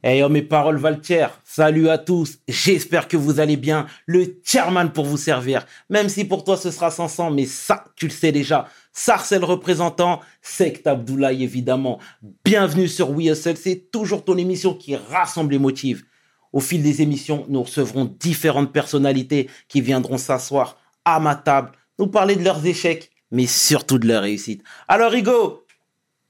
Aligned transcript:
Hey, 0.00 0.22
oh, 0.22 0.28
mes 0.28 0.42
paroles 0.42 0.76
Valtier, 0.76 1.26
salut 1.42 1.88
à 1.88 1.98
tous, 1.98 2.38
j'espère 2.46 3.08
que 3.08 3.16
vous 3.16 3.40
allez 3.40 3.56
bien, 3.56 3.88
le 4.06 4.38
chairman 4.44 4.92
pour 4.92 5.04
vous 5.04 5.16
servir, 5.16 5.66
même 5.90 6.08
si 6.08 6.24
pour 6.24 6.44
toi 6.44 6.56
ce 6.56 6.70
sera 6.70 6.92
500, 6.92 7.32
mais 7.32 7.46
ça, 7.46 7.82
tu 7.96 8.06
le 8.06 8.12
sais 8.12 8.30
déjà, 8.30 8.68
Sarcel 8.92 9.42
représentant, 9.42 10.20
Sect 10.40 10.86
Abdoulaye 10.86 11.42
évidemment, 11.42 11.98
bienvenue 12.44 12.86
sur 12.86 13.10
We 13.10 13.26
Hustle, 13.26 13.56
c'est 13.56 13.90
toujours 13.90 14.24
ton 14.24 14.36
émission 14.36 14.72
qui 14.72 14.94
rassemble 14.94 15.50
les 15.50 15.58
motifs. 15.58 16.04
Au 16.52 16.60
fil 16.60 16.80
des 16.80 17.02
émissions, 17.02 17.44
nous 17.48 17.64
recevrons 17.64 18.04
différentes 18.04 18.72
personnalités 18.72 19.50
qui 19.66 19.80
viendront 19.80 20.16
s'asseoir 20.16 20.78
à 21.04 21.18
ma 21.18 21.34
table, 21.34 21.72
nous 21.98 22.06
parler 22.06 22.36
de 22.36 22.44
leurs 22.44 22.64
échecs, 22.64 23.10
mais 23.32 23.46
surtout 23.46 23.98
de 23.98 24.06
leurs 24.06 24.22
réussites. 24.22 24.62
Alors 24.86 25.12
Hugo, 25.12 25.64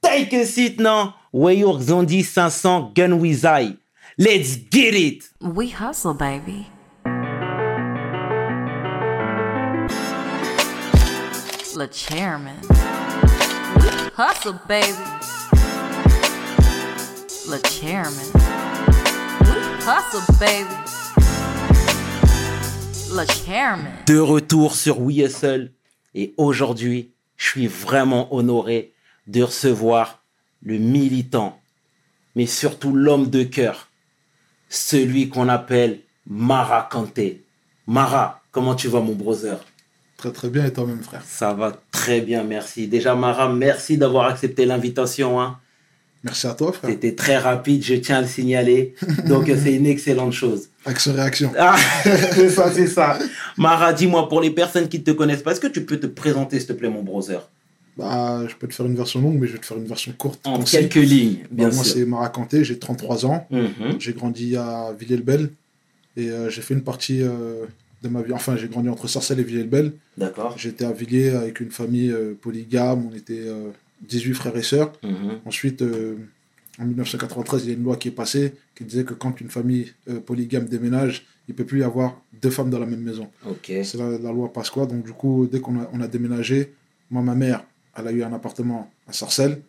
take 0.01 0.35
a 0.35 0.47
seat 0.47 0.81
now 0.81 1.13
Wayur 1.33 1.79
Zondi 1.83 2.25
500 2.25 2.95
Gun 2.95 3.21
With 3.21 3.45
I. 3.45 3.77
Let's 4.17 4.57
get 4.57 4.95
it! 4.95 5.29
We 5.43 5.69
hustle, 5.69 6.15
baby. 6.15 6.67
Le 11.77 11.87
chairman. 11.93 12.57
We 13.77 13.91
hustle, 14.17 14.59
baby. 14.67 14.97
Le 17.47 17.59
chairman. 17.69 18.33
We 19.43 19.59
hustle, 19.85 20.23
baby. 20.41 20.75
Le 23.13 23.27
chairman. 23.27 23.93
De 24.07 24.19
retour 24.19 24.75
sur 24.75 24.99
We 24.99 25.19
Hustle. 25.19 25.73
Et 26.15 26.33
aujourd'hui, 26.39 27.11
je 27.37 27.49
suis 27.51 27.67
vraiment 27.67 28.35
honoré 28.35 28.95
de 29.27 29.43
recevoir 29.43 30.18
le 30.63 30.79
militant, 30.79 31.61
mais 32.35 32.47
surtout 32.47 32.95
l'homme 32.95 33.31
de 33.31 33.43
cœur, 33.43 33.89
celui 34.69 35.29
qu'on 35.29 35.49
appelle 35.49 36.01
Mara 36.27 36.89
Kanté. 36.91 37.45
Mara, 37.87 38.43
comment 38.53 38.75
tu 38.75 38.89
vas 38.89 39.01
mon 39.01 39.15
brother? 39.15 39.65
Très 40.17 40.33
très 40.33 40.49
bien 40.49 40.67
et 40.67 40.73
toi-même 40.73 41.03
frère? 41.03 41.23
Ça 41.25 41.53
va 41.55 41.81
très 41.93 42.21
bien, 42.21 42.43
merci. 42.43 42.87
Déjà 42.89 43.15
Mara, 43.15 43.49
merci 43.49 43.97
d'avoir 43.97 44.27
accepté 44.27 44.67
l'invitation. 44.67 45.41
Hein. 45.41 45.59
Merci 46.25 46.49
à 46.49 46.55
toi 46.55 46.73
frère. 46.73 46.91
C'était 46.91 47.15
très 47.15 47.39
rapide, 47.39 47.85
je 47.85 47.95
tiens 47.95 48.19
à 48.19 48.21
le 48.23 48.27
signaler. 48.27 48.95
Donc 49.27 49.47
c'est 49.63 49.75
une 49.75 49.87
excellente 49.87 50.33
chose. 50.33 50.69
Action-réaction. 50.85 51.53
Ah, 51.59 51.77
c'est 52.03 52.51
ça, 52.51 52.73
c'est 52.73 52.89
ça. 52.89 53.19
Mara, 53.57 53.93
dis-moi, 53.93 54.29
pour 54.29 54.41
les 54.41 54.51
personnes 54.51 54.89
qui 54.89 54.99
ne 54.99 55.05
te 55.05 55.13
connaissent 55.13 55.43
pas, 55.43 55.53
est-ce 55.53 55.61
que 55.61 55.69
tu 55.69 55.85
peux 55.85 55.99
te 55.99 56.07
présenter, 56.07 56.59
s'il 56.59 56.69
te 56.69 56.73
plaît, 56.73 56.89
mon 56.89 57.03
brother? 57.03 57.49
Bah, 57.99 58.47
je 58.47 58.55
peux 58.55 58.69
te 58.69 58.75
faire 58.75 58.87
une 58.87 58.95
version 58.95 59.21
longue, 59.21 59.39
mais 59.41 59.49
je 59.49 59.55
vais 59.55 59.59
te 59.59 59.67
faire 59.67 59.77
une 59.77 59.87
version 59.87 60.13
courte. 60.17 60.47
En 60.47 60.63
quelques 60.63 60.95
lignes, 60.95 61.39
bien 61.51 61.67
bah, 61.67 61.73
sûr. 61.73 61.83
Moi, 61.83 61.85
c'est 61.85 62.05
Mara 62.05 62.29
Kanté, 62.29 62.63
j'ai 62.63 62.79
33 62.79 63.27
ans. 63.27 63.47
Mhm. 63.51 63.99
J'ai 63.99 64.13
grandi 64.13 64.57
à 64.57 64.95
Villers-le-Bel. 64.99 65.51
Et 66.17 66.31
euh, 66.31 66.49
j'ai 66.49 66.63
fait 66.63 66.75
une 66.75 66.85
partie 66.85 67.23
euh, 67.23 67.65
de 68.05 68.09
ma 68.09 68.23
vie. 68.23 68.33
Enfin, 68.33 68.57
j'ai 68.57 68.69
grandi 68.69 68.89
entre 68.89 69.09
Sarcelles 69.09 69.41
et 69.41 69.43
Villers-le-Bel. 69.43 69.93
D'accord. 70.17 70.57
J'étais 70.57 70.85
à 70.85 70.93
Villiers 70.93 71.31
avec 71.31 71.59
une 71.59 71.73
famille 71.73 72.13
euh, 72.13 72.35
polygame. 72.41 73.09
On 73.13 73.17
était 73.17 73.47
18 74.03 74.35
frères 74.35 74.57
et 74.57 74.63
sœurs. 74.63 74.93
Mhm. 75.03 75.41
Ensuite, 75.45 75.83
en 76.79 76.85
1993, 76.85 77.65
il 77.65 77.69
y 77.69 77.71
a 77.73 77.75
une 77.75 77.83
loi 77.83 77.97
qui 77.97 78.09
est 78.09 78.13
passée 78.13 78.55
qui 78.77 78.85
disait 78.85 79.03
que 79.03 79.15
quand 79.15 79.41
une 79.41 79.51
famille 79.51 79.93
polygame 80.25 80.67
déménage, 80.67 81.27
il 81.49 81.53
ne 81.53 81.57
peut 81.57 81.65
plus 81.65 81.81
y 81.81 81.83
avoir 81.83 82.21
deux 82.41 82.51
femmes 82.51 82.71
dans 82.71 82.79
la 82.79 82.87
même 82.87 83.03
maison. 83.03 83.29
Ok. 83.45 83.73
C'est 83.83 83.97
la, 83.97 84.11
la 84.19 84.31
loi 84.31 84.53
Pasqua. 84.53 84.87
Donc, 84.87 85.05
du 85.05 85.13
coup, 85.13 85.49
dès 85.51 85.59
qu'on 85.59 85.81
a, 85.81 85.91
on 85.93 86.01
a 86.01 86.07
déménagé, 86.07 86.75
moi, 87.11 87.23
ma 87.23 87.35
mère, 87.35 87.65
elle 87.99 88.09
a 88.09 88.13
eu 88.13 88.23
un 88.23 88.33
appartement 88.33 88.91
à 89.07 89.13
Sarcelles, 89.13 89.61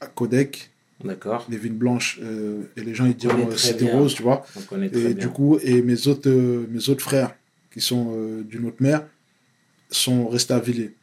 à 0.00 0.06
Codec, 0.06 0.70
D'accord. 1.04 1.46
les 1.48 1.56
villes 1.56 1.74
blanches, 1.74 2.18
euh, 2.22 2.62
et 2.76 2.82
les 2.82 2.94
gens 2.94 3.06
ils 3.06 3.16
diront 3.16 3.48
euh, 3.50 3.72
bien. 3.78 3.92
Rose, 3.92 4.14
tu 4.14 4.22
vois. 4.22 4.44
On 4.56 4.60
connaît 4.62 4.88
très 4.88 5.00
Et 5.00 5.14
bien. 5.14 5.26
du 5.26 5.32
coup, 5.32 5.58
et 5.62 5.82
mes 5.82 6.06
autres, 6.08 6.28
euh, 6.28 6.66
mes 6.70 6.88
autres 6.88 7.02
frères, 7.02 7.34
qui 7.72 7.80
sont 7.80 8.12
euh, 8.16 8.42
d'une 8.42 8.66
autre 8.66 8.80
mère, 8.82 9.06
sont 9.90 10.28
restés 10.28 10.54
à 10.54 10.58
Villiers. 10.60 10.94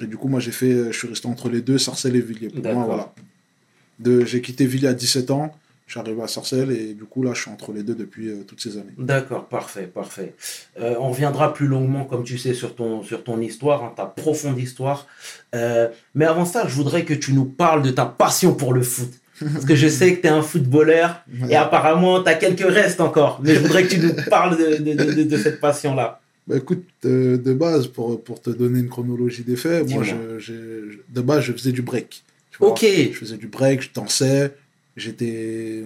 Et 0.00 0.06
du 0.06 0.16
coup, 0.16 0.28
moi, 0.28 0.40
j'ai 0.40 0.50
fait, 0.52 0.92
je 0.92 0.98
suis 0.98 1.08
resté 1.08 1.28
entre 1.28 1.48
les 1.48 1.60
deux, 1.60 1.78
Sarcelles 1.78 2.16
et 2.16 2.20
Villiers. 2.20 2.48
Pour 2.48 2.64
moi, 2.74 2.84
voilà. 2.84 3.14
De, 4.00 4.24
j'ai 4.24 4.40
quitté 4.40 4.66
Villiers 4.66 4.88
à 4.88 4.94
17 4.94 5.30
ans, 5.30 5.56
arrivé 5.96 6.22
à 6.22 6.26
Sarcelles, 6.26 6.70
et 6.72 6.94
du 6.94 7.04
coup, 7.04 7.22
là, 7.22 7.32
je 7.34 7.42
suis 7.42 7.50
entre 7.50 7.72
les 7.72 7.82
deux 7.82 7.94
depuis 7.94 8.28
euh, 8.28 8.42
toutes 8.46 8.60
ces 8.60 8.76
années. 8.78 8.92
D'accord, 8.98 9.46
parfait, 9.46 9.84
parfait. 9.86 10.34
Euh, 10.80 10.94
on 10.98 11.10
reviendra 11.10 11.52
plus 11.54 11.66
longuement, 11.66 12.04
comme 12.04 12.24
tu 12.24 12.38
sais, 12.38 12.54
sur 12.54 12.74
ton, 12.74 13.02
sur 13.02 13.22
ton 13.22 13.40
histoire, 13.40 13.84
hein, 13.84 13.92
ta 13.96 14.06
profonde 14.06 14.58
histoire. 14.58 15.06
Euh, 15.54 15.88
mais 16.14 16.24
avant 16.24 16.44
ça, 16.46 16.66
je 16.66 16.74
voudrais 16.74 17.04
que 17.04 17.14
tu 17.14 17.32
nous 17.32 17.44
parles 17.44 17.82
de 17.82 17.90
ta 17.90 18.06
passion 18.06 18.54
pour 18.54 18.72
le 18.72 18.82
foot. 18.82 19.10
Parce 19.52 19.64
que 19.64 19.74
je 19.74 19.88
sais 19.88 20.14
que 20.16 20.20
tu 20.20 20.26
es 20.28 20.30
un 20.30 20.42
footballeur 20.42 21.22
et 21.50 21.56
apparemment 21.56 22.22
tu 22.22 22.28
as 22.30 22.34
quelques 22.34 22.60
restes 22.60 23.00
encore. 23.00 23.40
Mais 23.42 23.54
je 23.56 23.60
voudrais 23.60 23.82
que 23.82 23.88
tu 23.88 23.98
nous 23.98 24.12
parles 24.30 24.56
de, 24.56 24.76
de, 24.94 25.22
de- 25.24 25.36
cette 25.36 25.60
passion-là. 25.60 26.20
Bah, 26.46 26.56
écoute, 26.56 26.84
de 27.02 27.52
base, 27.52 27.88
pour, 27.88 28.22
pour 28.22 28.40
te 28.40 28.50
donner 28.50 28.78
une 28.78 28.88
chronologie 28.88 29.42
des 29.42 29.56
faits, 29.56 29.90
moi, 29.90 30.04
je, 30.38 30.52
de 31.08 31.20
base, 31.20 31.42
je 31.42 31.52
faisais 31.52 31.72
du 31.72 31.82
break. 31.82 32.22
tu 32.52 32.58
vois. 32.58 32.68
Ok. 32.70 32.84
Je 32.84 33.10
faisais 33.18 33.36
du 33.36 33.48
break, 33.48 33.82
je 33.82 33.88
dansais. 33.92 34.52
J'étais, 34.96 35.82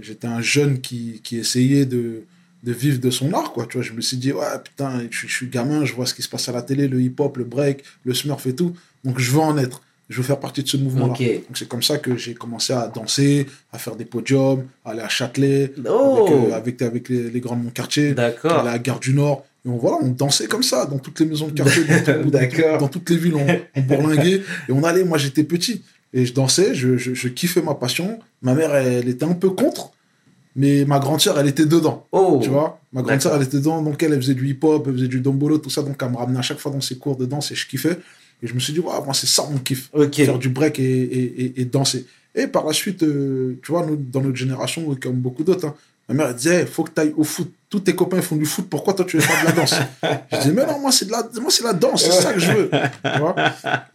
j'étais 0.00 0.26
un 0.26 0.40
jeune 0.40 0.80
qui, 0.80 1.20
qui 1.22 1.36
essayait 1.38 1.84
de, 1.84 2.22
de 2.62 2.72
vivre 2.72 3.00
de 3.00 3.10
son 3.10 3.32
art, 3.32 3.52
quoi. 3.52 3.66
Tu 3.66 3.76
vois, 3.78 3.84
je 3.86 3.92
me 3.92 4.00
suis 4.00 4.16
dit, 4.16 4.32
ouais, 4.32 4.46
putain, 4.64 5.02
je, 5.10 5.16
suis- 5.18 5.28
je 5.28 5.34
suis 5.34 5.48
gamin, 5.48 5.84
je 5.84 5.92
vois 5.94 6.06
ce 6.06 6.14
qui 6.14 6.22
se 6.22 6.28
passe 6.28 6.48
à 6.48 6.52
la 6.52 6.62
télé, 6.62 6.88
le 6.88 7.00
hip-hop, 7.00 7.36
le 7.36 7.44
break, 7.44 7.82
le 8.04 8.14
smurf 8.14 8.46
et 8.46 8.54
tout. 8.54 8.74
Donc, 9.04 9.18
je 9.18 9.30
veux 9.32 9.40
en 9.40 9.58
être. 9.58 9.82
Je 10.08 10.18
veux 10.18 10.22
faire 10.24 10.38
partie 10.40 10.62
de 10.62 10.68
ce 10.68 10.76
mouvement-là. 10.76 11.12
Ok. 11.12 11.20
Donc, 11.48 11.56
c'est 11.56 11.68
comme 11.68 11.82
ça 11.82 11.96
que 11.98 12.16
j'ai 12.16 12.34
commencé 12.34 12.72
à 12.72 12.86
danser, 12.88 13.46
à 13.72 13.78
faire 13.78 13.96
des 13.96 14.04
podiums, 14.04 14.64
à 14.84 14.90
aller 14.90 15.00
à 15.00 15.08
Châtelet, 15.08 15.72
Oh, 15.88 16.18
avec, 16.28 16.32
euh, 16.32 16.52
avec, 16.54 16.82
avec 16.82 17.08
les, 17.08 17.30
les 17.30 17.40
grands 17.40 17.56
de 17.56 17.62
mon 17.64 17.70
quartier 17.70 18.12
d'accord. 18.12 18.58
à 18.58 18.62
la 18.62 18.78
gare 18.78 19.00
du 19.00 19.14
Nord. 19.14 19.44
Et 19.64 19.68
on, 19.68 19.76
voilà, 19.78 19.98
on 20.02 20.08
dansait 20.08 20.46
comme 20.48 20.62
ça 20.64 20.86
dans 20.86 20.98
toutes 20.98 21.18
les 21.20 21.26
maisons 21.26 21.48
de 21.48 21.52
quartier, 21.52 21.84
dans, 21.84 22.22
tout- 22.22 22.30
dans, 22.30 22.78
dans 22.78 22.88
toutes 22.88 23.08
les 23.10 23.16
villes, 23.16 23.36
on, 23.36 23.46
on 23.76 23.80
bourlinguait. 23.80 24.42
Et 24.68 24.72
on 24.72 24.84
allait, 24.84 25.04
moi 25.04 25.18
j'étais 25.18 25.44
petit. 25.44 25.82
Et 26.12 26.26
je 26.26 26.34
dansais, 26.34 26.74
je, 26.74 26.96
je, 26.96 27.14
je 27.14 27.28
kiffais 27.28 27.62
ma 27.62 27.74
passion. 27.74 28.18
Ma 28.42 28.54
mère, 28.54 28.74
elle, 28.74 29.08
était 29.08 29.24
un 29.24 29.34
peu 29.34 29.50
contre, 29.50 29.92
mais 30.56 30.84
ma 30.84 30.98
grande 30.98 31.20
sœur, 31.20 31.38
elle 31.38 31.48
était 31.48 31.66
dedans. 31.66 32.06
Oh, 32.12 32.40
Tu 32.42 32.50
vois 32.50 32.80
Ma 32.92 33.02
grande 33.02 33.20
sœur, 33.20 33.34
elle 33.34 33.42
était 33.42 33.56
dedans, 33.56 33.80
donc 33.82 34.02
elle, 34.02 34.12
elle 34.12 34.20
faisait 34.20 34.34
du 34.34 34.48
hip-hop, 34.48 34.84
elle 34.86 34.94
faisait 34.94 35.08
du 35.08 35.20
dombolo, 35.20 35.58
tout 35.58 35.70
ça. 35.70 35.82
Donc 35.82 35.96
elle 36.02 36.10
me 36.10 36.16
ramenait 36.16 36.38
à 36.38 36.42
chaque 36.42 36.58
fois 36.58 36.70
dans 36.70 36.80
ses 36.80 36.98
cours 36.98 37.16
de 37.16 37.24
danse 37.24 37.50
et 37.50 37.54
je 37.54 37.66
kiffais. 37.66 37.98
Et 38.42 38.46
je 38.46 38.54
me 38.54 38.60
suis 38.60 38.72
dit, 38.72 38.80
ouais, 38.80 38.92
moi 39.04 39.14
c'est 39.14 39.28
ça 39.28 39.48
mon 39.50 39.58
kiff 39.58 39.90
faire 40.12 40.38
du 40.38 40.48
break 40.48 40.78
et, 40.78 40.82
et, 40.82 41.44
et, 41.44 41.60
et 41.62 41.64
danser. 41.64 42.06
Et 42.34 42.46
par 42.46 42.66
la 42.66 42.72
suite, 42.72 43.02
euh, 43.02 43.58
tu 43.62 43.72
vois, 43.72 43.86
nous, 43.86 43.96
dans 43.96 44.20
notre 44.22 44.36
génération, 44.36 44.96
comme 45.00 45.16
beaucoup 45.16 45.44
d'autres, 45.44 45.66
hein, 45.66 45.74
ma 46.12 46.18
mère 46.24 46.28
elle 46.30 46.36
disait, 46.36 46.66
faut 46.66 46.84
que 46.84 46.90
tu 46.94 47.00
ailles 47.00 47.14
au 47.16 47.24
foot. 47.24 47.50
Tous 47.68 47.80
tes 47.80 47.94
copains 47.94 48.20
font 48.20 48.36
du 48.36 48.44
foot, 48.44 48.66
pourquoi 48.68 48.92
toi 48.92 49.04
tu 49.06 49.16
veux 49.16 49.22
faire 49.22 49.40
de 49.42 49.46
la 49.46 49.52
danse 49.52 49.74
Je 50.32 50.36
disais, 50.36 50.52
mais 50.52 50.66
non, 50.66 50.78
moi 50.78 50.92
c'est 50.92 51.06
de 51.06 51.10
la, 51.10 51.22
moi, 51.40 51.50
c'est 51.50 51.64
la 51.64 51.72
danse, 51.72 52.04
c'est 52.04 52.10
ça 52.22 52.32
que 52.34 52.38
je 52.40 52.52
veux. 52.52 52.70
Tu 52.70 53.18
vois 53.18 53.34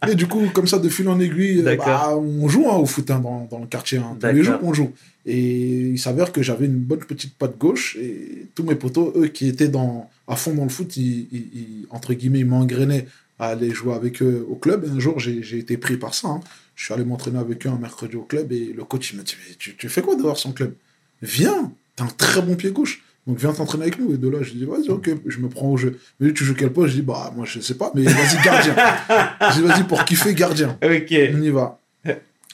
et 0.08 0.14
du 0.16 0.26
coup, 0.26 0.48
comme 0.52 0.66
ça, 0.66 0.78
de 0.78 0.88
fil 0.88 1.08
en 1.08 1.20
aiguille, 1.20 1.60
euh, 1.60 1.76
bah, 1.76 2.16
on 2.16 2.48
joue 2.48 2.68
hein, 2.68 2.76
au 2.76 2.86
foot 2.86 3.08
hein, 3.10 3.20
dans, 3.20 3.46
dans 3.50 3.60
le 3.60 3.66
quartier. 3.66 3.98
Hein. 3.98 4.16
Tous 4.20 4.26
les 4.32 4.42
jours, 4.42 4.58
on 4.62 4.74
joue. 4.74 4.90
Et 5.26 5.90
il 5.90 5.98
s'avère 5.98 6.32
que 6.32 6.42
j'avais 6.42 6.66
une 6.66 6.78
bonne 6.78 7.00
petite 7.00 7.34
patte 7.34 7.56
gauche 7.58 7.96
et 8.00 8.46
tous 8.54 8.64
mes 8.64 8.74
potos, 8.74 9.12
eux 9.16 9.28
qui 9.28 9.46
étaient 9.46 9.68
dans, 9.68 10.10
à 10.26 10.34
fond 10.36 10.54
dans 10.54 10.64
le 10.64 10.70
foot, 10.70 10.96
ils, 10.96 11.28
ils- 11.30 11.48
ils- 11.54 11.86
entre 11.90 12.14
guillemets, 12.14 12.40
ils 12.40 12.46
m'engrainaient 12.46 13.06
à 13.38 13.48
aller 13.50 13.70
jouer 13.70 13.94
avec 13.94 14.22
eux 14.22 14.44
au 14.50 14.56
club. 14.56 14.84
Et 14.86 14.90
un 14.90 14.98
jour, 14.98 15.20
j'ai 15.20 15.42
j'ai 15.44 15.58
été 15.58 15.76
pris 15.76 15.96
par 15.98 16.14
ça. 16.14 16.26
hein. 16.28 16.40
Je 16.74 16.84
suis 16.84 16.94
allé 16.94 17.04
m'entraîner 17.04 17.38
avec 17.38 17.64
eux 17.66 17.70
un 17.70 17.78
mercredi 17.78 18.16
au 18.16 18.22
club 18.22 18.50
et 18.52 18.72
le 18.76 18.82
coach, 18.84 19.12
il 19.12 19.18
m'a 19.18 19.22
dit 19.22 19.36
Mais 19.48 19.54
tu, 19.56 19.76
tu 19.76 19.88
fais 19.88 20.02
quoi 20.02 20.16
dehors 20.16 20.38
son 20.38 20.52
club? 20.52 20.72
Viens, 21.22 21.70
t'as 21.98 22.04
un 22.04 22.08
très 22.08 22.40
bon 22.42 22.54
pied 22.56 22.70
gauche. 22.70 23.02
Donc 23.26 23.38
viens 23.38 23.52
t'entraîner 23.52 23.82
avec 23.84 23.98
nous. 23.98 24.14
Et 24.14 24.16
de 24.16 24.28
là, 24.28 24.38
je 24.42 24.52
dis 24.52 24.64
Vas-y, 24.64 24.88
ok, 24.88 25.10
je 25.26 25.38
me 25.40 25.48
prends 25.48 25.68
au 25.68 25.76
jeu. 25.76 25.98
Mais 26.20 26.32
tu 26.32 26.44
joues 26.44 26.54
quel 26.54 26.72
poste? 26.72 26.90
Je 26.92 27.00
dis 27.00 27.02
Bah, 27.02 27.32
moi, 27.36 27.44
je 27.46 27.60
sais 27.60 27.74
pas, 27.74 27.92
mais 27.94 28.02
vas-y, 28.02 28.42
gardien. 28.42 28.74
je 29.50 29.60
dis 29.60 29.66
Vas-y, 29.66 29.84
pour 29.84 30.04
kiffer, 30.04 30.32
gardien. 30.34 30.78
Ok. 30.82 31.14
On 31.34 31.42
y 31.42 31.50
va. 31.50 31.80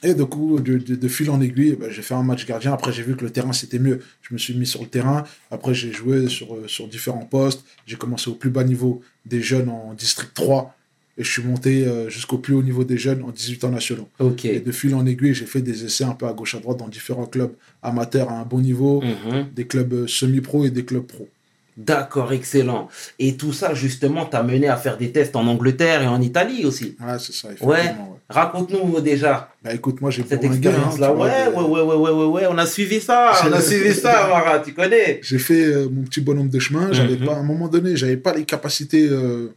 Et 0.02 0.12
du 0.12 0.24
coup, 0.26 0.58
de, 0.60 0.76
de- 0.76 0.96
de 0.96 1.08
fil 1.08 1.30
en 1.30 1.40
aiguille, 1.40 1.76
ben, 1.80 1.90
j'ai 1.90 2.02
fait 2.02 2.12
un 2.14 2.22
match 2.22 2.44
gardien. 2.44 2.74
Après, 2.74 2.92
j'ai 2.92 3.02
vu 3.02 3.16
que 3.16 3.24
le 3.24 3.30
terrain, 3.30 3.54
c'était 3.54 3.78
mieux. 3.78 4.00
Je 4.20 4.34
me 4.34 4.38
suis 4.38 4.52
mis 4.54 4.66
sur 4.66 4.82
le 4.82 4.88
terrain. 4.88 5.24
Après, 5.50 5.72
j'ai 5.72 5.92
joué 5.92 6.28
sur, 6.28 6.58
sur 6.66 6.88
différents 6.88 7.24
postes. 7.24 7.64
J'ai 7.86 7.96
commencé 7.96 8.28
au 8.28 8.34
plus 8.34 8.50
bas 8.50 8.64
niveau 8.64 9.00
des 9.24 9.40
jeunes 9.40 9.70
en 9.70 9.94
district 9.94 10.32
3. 10.34 10.74
Et 11.16 11.22
je 11.22 11.30
suis 11.30 11.42
monté 11.42 11.86
euh, 11.86 12.08
jusqu'au 12.10 12.38
plus 12.38 12.54
haut 12.54 12.62
niveau 12.62 12.82
des 12.82 12.98
jeunes 12.98 13.22
en 13.22 13.30
18 13.30 13.64
ans 13.64 13.70
nationaux. 13.70 14.08
Et 14.42 14.58
de 14.60 14.72
fil 14.72 14.94
en 14.96 15.06
aiguille, 15.06 15.32
j'ai 15.34 15.46
fait 15.46 15.60
des 15.62 15.84
essais 15.84 16.02
un 16.04 16.14
peu 16.14 16.26
à 16.26 16.32
gauche 16.32 16.54
à 16.56 16.58
droite 16.58 16.78
dans 16.78 16.88
différents 16.88 17.26
clubs 17.26 17.52
amateurs 17.82 18.30
à 18.30 18.40
un 18.40 18.44
bon 18.44 18.58
niveau, 18.60 19.00
Mhm. 19.00 19.46
des 19.54 19.66
clubs 19.66 19.92
euh, 19.92 20.06
semi-pro 20.08 20.64
et 20.66 20.70
des 20.70 20.84
clubs 20.84 21.06
pro. 21.06 21.28
D'accord, 21.76 22.32
excellent. 22.32 22.88
Et 23.18 23.34
tout 23.36 23.52
ça, 23.52 23.74
justement, 23.74 24.26
t'a 24.26 24.42
mené 24.44 24.68
à 24.68 24.76
faire 24.76 24.96
des 24.96 25.10
tests 25.10 25.34
en 25.34 25.46
Angleterre 25.48 26.02
et 26.02 26.06
en 26.06 26.20
Italie 26.20 26.64
aussi. 26.64 26.96
Ouais, 27.00 27.16
c'est 27.18 27.32
ça. 27.32 27.48
Ouais. 27.48 27.76
ouais. 27.78 27.94
Raconte-nous 28.28 29.00
déjà 29.00 29.50
Bah 29.62 29.74
écoute, 29.74 30.00
moi, 30.00 30.10
j'ai 30.10 30.22
cette 30.24 30.44
hein, 30.44 30.48
expérience-là. 30.52 31.10
vois, 31.12 31.26
ouais, 31.26 31.48
ouais, 31.48 31.62
ouais, 31.62 31.80
ouais, 31.82 31.94
ouais, 31.96 32.10
ouais, 32.10 32.24
ouais, 32.26 32.42
on 32.48 32.58
a 32.58 32.66
suivi 32.66 33.00
ça. 33.00 33.32
On 33.46 33.52
a 33.52 33.60
suivi 33.60 33.92
ça, 34.04 34.28
Mara, 34.28 34.60
tu 34.60 34.72
connais. 34.72 35.20
J'ai 35.22 35.38
fait 35.38 35.64
euh, 35.64 35.88
mon 35.90 36.02
petit 36.02 36.20
bonhomme 36.20 36.48
de 36.48 36.58
chemin. 36.58 36.92
J'avais 36.92 37.16
Mhm. 37.16 37.26
pas, 37.26 37.34
à 37.34 37.38
un 37.38 37.42
moment 37.42 37.68
donné, 37.68 37.96
j'avais 37.96 38.16
pas 38.16 38.34
les 38.34 38.44
capacités 38.44 39.06
euh, 39.10 39.52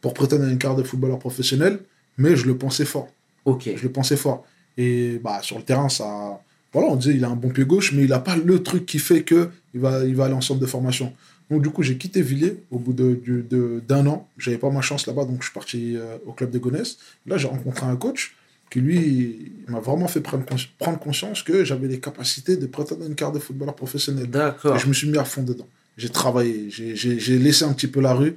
pour 0.00 0.14
prétendre 0.14 0.44
à 0.44 0.48
une 0.50 0.58
carte 0.58 0.78
de 0.78 0.82
footballeur 0.82 1.18
professionnel, 1.18 1.80
mais 2.16 2.36
je 2.36 2.46
le 2.46 2.56
pensais 2.56 2.84
fort. 2.84 3.08
Ok. 3.44 3.70
Je 3.76 3.82
le 3.82 3.90
pensais 3.90 4.16
fort. 4.16 4.44
Et 4.76 5.18
bah, 5.22 5.40
sur 5.42 5.56
le 5.58 5.64
terrain, 5.64 5.88
ça, 5.88 6.40
voilà, 6.72 6.88
on 6.88 6.96
disait 6.96 7.14
il 7.14 7.24
a 7.24 7.28
un 7.28 7.36
bon 7.36 7.48
pied 7.48 7.64
gauche, 7.64 7.92
mais 7.92 8.02
il 8.04 8.10
n'a 8.10 8.18
pas 8.20 8.36
le 8.36 8.62
truc 8.62 8.86
qui 8.86 8.98
fait 8.98 9.22
que 9.22 9.50
il 9.74 9.80
va, 9.80 10.04
il 10.04 10.14
va 10.14 10.26
aller 10.26 10.34
en 10.34 10.40
centre 10.40 10.60
de 10.60 10.66
formation. 10.66 11.12
Donc 11.50 11.62
du 11.62 11.70
coup, 11.70 11.82
j'ai 11.82 11.96
quitté 11.96 12.20
Villiers 12.22 12.58
au 12.70 12.78
bout 12.78 12.92
de, 12.92 13.14
du- 13.14 13.42
de- 13.42 13.82
d'un 13.88 14.06
an. 14.06 14.28
J'avais 14.36 14.58
pas 14.58 14.70
ma 14.70 14.82
chance 14.82 15.06
là-bas, 15.06 15.24
donc 15.24 15.38
je 15.40 15.44
suis 15.46 15.54
parti 15.54 15.96
euh, 15.96 16.16
au 16.26 16.32
club 16.32 16.50
de 16.50 16.58
Gonesse. 16.58 16.98
Là, 17.26 17.38
j'ai 17.38 17.48
rencontré 17.48 17.86
un 17.86 17.96
coach 17.96 18.34
qui 18.70 18.80
lui 18.80 19.52
m'a 19.66 19.80
vraiment 19.80 20.08
fait 20.08 20.20
prendre, 20.20 20.44
prendre 20.78 20.98
conscience 20.98 21.42
que 21.42 21.64
j'avais 21.64 21.88
les 21.88 22.00
capacités 22.00 22.56
de 22.58 22.66
prétendre 22.66 23.02
à 23.04 23.06
une 23.06 23.14
carte 23.14 23.34
de 23.34 23.38
footballeur 23.38 23.74
professionnel. 23.74 24.26
D'accord. 24.28 24.76
Et 24.76 24.78
je 24.78 24.86
me 24.88 24.92
suis 24.92 25.08
mis 25.08 25.16
à 25.16 25.24
fond 25.24 25.42
dedans. 25.42 25.66
J'ai 25.96 26.10
travaillé, 26.10 26.66
j'ai 26.68 27.38
laissé 27.38 27.64
un 27.64 27.72
petit 27.72 27.88
peu 27.88 28.00
la 28.00 28.12
rue. 28.12 28.36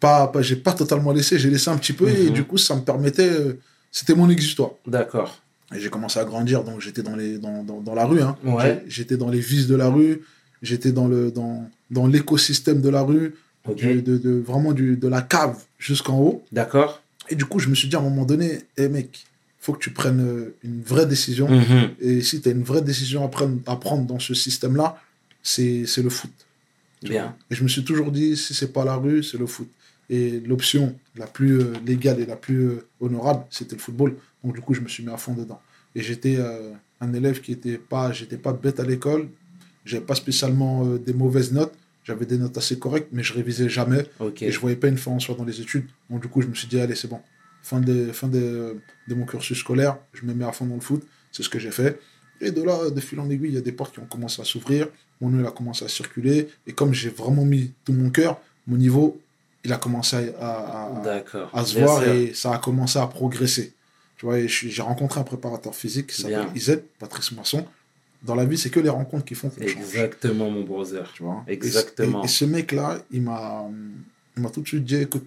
Pas, 0.00 0.26
pas, 0.28 0.42
j'ai 0.42 0.56
pas 0.56 0.72
totalement 0.72 1.12
laissé, 1.12 1.38
j'ai 1.38 1.48
laissé 1.50 1.70
un 1.70 1.78
petit 1.78 1.92
peu 1.94 2.08
et 2.08 2.26
Mhm. 2.26 2.32
du 2.34 2.44
coup, 2.44 2.58
ça 2.58 2.74
me 2.76 2.82
permettait. 2.82 3.28
euh, 3.30 3.54
c'était 3.90 4.14
mon 4.14 4.28
exutoire. 4.28 4.72
D'accord. 4.86 5.40
Et 5.74 5.80
j'ai 5.80 5.88
commencé 5.88 6.18
à 6.20 6.24
grandir, 6.24 6.62
donc 6.64 6.80
j'étais 6.80 7.02
dans, 7.02 7.16
les, 7.16 7.38
dans, 7.38 7.64
dans, 7.64 7.80
dans 7.80 7.94
la 7.94 8.04
rue. 8.04 8.20
Hein. 8.20 8.36
Ouais. 8.44 8.84
J'étais 8.86 9.16
dans 9.16 9.30
les 9.30 9.40
vices 9.40 9.66
de 9.66 9.74
la 9.74 9.88
rue, 9.88 10.20
j'étais 10.62 10.92
dans 10.92 11.08
le 11.08 11.30
dans, 11.30 11.68
dans 11.90 12.06
l'écosystème 12.06 12.80
de 12.82 12.88
la 12.90 13.02
rue, 13.02 13.34
de, 13.66 14.00
de, 14.18 14.30
vraiment 14.46 14.72
du, 14.72 14.96
de 14.96 15.08
la 15.08 15.22
cave 15.22 15.56
jusqu'en 15.78 16.18
haut. 16.20 16.44
D'accord. 16.52 17.02
Et 17.30 17.34
du 17.34 17.46
coup, 17.46 17.58
je 17.58 17.68
me 17.68 17.74
suis 17.74 17.88
dit 17.88 17.96
à 17.96 18.00
un 18.00 18.02
moment 18.02 18.24
donné, 18.26 18.60
hé 18.76 18.88
mec, 18.88 19.24
faut 19.58 19.72
que 19.72 19.78
tu 19.80 19.90
prennes 19.90 20.20
euh, 20.20 20.54
une 20.62 20.82
vraie 20.82 21.06
décision. 21.06 21.48
Mhm. 21.48 21.90
Et 22.00 22.20
si 22.20 22.40
tu 22.40 22.48
as 22.48 22.52
une 22.52 22.62
vraie 22.62 22.82
décision 22.82 23.24
à 23.24 23.28
prendre, 23.28 23.58
à 23.66 23.76
prendre 23.76 24.04
dans 24.04 24.18
ce 24.20 24.34
système-là, 24.34 25.00
c'est 25.42 25.84
c'est 25.86 26.02
le 26.02 26.10
foot. 26.10 26.30
Bien. 27.02 27.34
Et 27.50 27.54
je 27.54 27.62
me 27.64 27.68
suis 27.68 27.82
toujours 27.82 28.12
dit, 28.12 28.36
si 28.36 28.54
c'est 28.54 28.72
pas 28.72 28.84
la 28.84 28.94
rue, 28.96 29.22
c'est 29.24 29.38
le 29.38 29.46
foot. 29.46 29.68
Et 30.08 30.40
l'option 30.40 30.96
la 31.16 31.26
plus 31.26 31.60
euh, 31.60 31.72
légale 31.84 32.20
et 32.20 32.26
la 32.26 32.36
plus 32.36 32.68
euh, 32.68 32.86
honorable, 33.00 33.44
c'était 33.50 33.74
le 33.74 33.80
football. 33.80 34.14
Donc 34.44 34.54
du 34.54 34.60
coup, 34.60 34.74
je 34.74 34.80
me 34.80 34.88
suis 34.88 35.04
mis 35.04 35.12
à 35.12 35.16
fond 35.16 35.34
dedans. 35.34 35.60
Et 35.94 36.02
j'étais 36.02 36.36
euh, 36.38 36.72
un 37.00 37.12
élève 37.14 37.40
qui 37.40 37.52
était 37.52 37.78
pas, 37.78 38.12
j'étais 38.12 38.36
pas 38.36 38.52
bête 38.52 38.78
à 38.80 38.84
l'école. 38.84 39.28
J'avais 39.84 40.04
pas 40.04 40.14
spécialement 40.14 40.84
euh, 40.84 40.98
des 40.98 41.12
mauvaises 41.12 41.52
notes. 41.52 41.74
J'avais 42.04 42.26
des 42.26 42.38
notes 42.38 42.56
assez 42.56 42.78
correctes, 42.78 43.08
mais 43.12 43.22
je 43.22 43.32
révisais 43.32 43.68
jamais. 43.68 44.04
Et 44.40 44.52
je 44.52 44.60
voyais 44.60 44.76
pas 44.76 44.88
une 44.88 44.98
fin 44.98 45.10
en 45.10 45.18
soi 45.18 45.34
dans 45.34 45.44
les 45.44 45.60
études. 45.60 45.86
Donc 46.08 46.22
du 46.22 46.28
coup, 46.28 46.40
je 46.40 46.46
me 46.46 46.54
suis 46.54 46.68
dit, 46.68 46.78
allez, 46.78 46.94
c'est 46.94 47.08
bon. 47.08 47.20
Fin, 47.62 47.80
de, 47.80 48.12
fin 48.12 48.28
de, 48.28 48.76
de 49.08 49.14
mon 49.14 49.26
cursus 49.26 49.58
scolaire, 49.58 49.98
je 50.12 50.24
me 50.24 50.32
mets 50.32 50.44
à 50.44 50.52
fond 50.52 50.66
dans 50.66 50.76
le 50.76 50.80
foot. 50.80 51.02
C'est 51.32 51.42
ce 51.42 51.48
que 51.48 51.58
j'ai 51.58 51.72
fait. 51.72 51.98
Et 52.40 52.52
de 52.52 52.62
là, 52.62 52.90
de 52.90 53.00
fil 53.00 53.18
en 53.18 53.28
aiguille, 53.28 53.48
il 53.48 53.54
y 53.54 53.58
a 53.58 53.62
des 53.62 53.72
portes 53.72 53.94
qui 53.94 54.00
ont 54.00 54.06
commencé 54.06 54.40
à 54.40 54.44
s'ouvrir. 54.44 54.86
Mon 55.20 55.30
nom, 55.30 55.40
il 55.40 55.46
a 55.46 55.50
commencé 55.50 55.84
à 55.84 55.88
circuler. 55.88 56.48
Et 56.66 56.72
comme 56.72 56.92
j'ai 56.92 57.08
vraiment 57.08 57.44
mis 57.44 57.72
tout 57.84 57.92
mon 57.92 58.10
cœur, 58.10 58.40
mon 58.66 58.76
niveau, 58.76 59.20
il 59.66 59.72
a 59.72 59.76
commencé 59.76 60.32
à, 60.40 60.48
à- 60.50 60.96
à- 60.98 61.00
D'accord. 61.04 61.50
à 61.52 61.64
se 61.64 61.78
voir 61.78 62.02
sûr. 62.02 62.12
et 62.12 62.32
ça 62.34 62.52
a 62.54 62.58
commencé 62.58 62.98
à 62.98 63.06
progresser. 63.06 63.74
Tu 64.16 64.24
vois, 64.24 64.46
j'ai 64.46 64.80
rencontré 64.82 65.20
un 65.20 65.24
préparateur 65.24 65.74
physique 65.74 66.06
qui 66.06 66.22
s'appelle. 66.22 66.46
Izet, 66.54 66.82
Patrice 66.98 67.32
Moisson. 67.32 67.66
Dans 68.22 68.34
la 68.34 68.44
vie, 68.46 68.56
c'est 68.56 68.70
que 68.70 68.80
les 68.80 68.88
rencontres 68.88 69.24
qui 69.26 69.34
font 69.34 69.50
qu'on 69.50 69.60
change. 69.60 69.72
Exactement, 69.76 70.50
mon 70.50 70.62
brother. 70.64 71.12
Tu 71.14 71.22
vois 71.22 71.44
Exactement. 71.46 72.22
Et, 72.22 72.24
et 72.24 72.28
ce 72.28 72.44
mec-là, 72.46 72.98
il 73.10 73.22
m'a, 73.22 73.64
tout 74.52 74.62
de 74.62 74.66
suite 74.68 74.84
dit 74.84 74.96
écoute, 74.96 75.26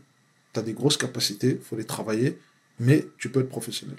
tu 0.53 0.59
as 0.59 0.63
des 0.63 0.73
grosses 0.73 0.97
capacités, 0.97 1.57
il 1.59 1.63
faut 1.63 1.75
les 1.75 1.85
travailler, 1.85 2.39
mais 2.79 3.05
tu 3.19 3.29
peux 3.29 3.41
être 3.41 3.49
professionnel. 3.49 3.97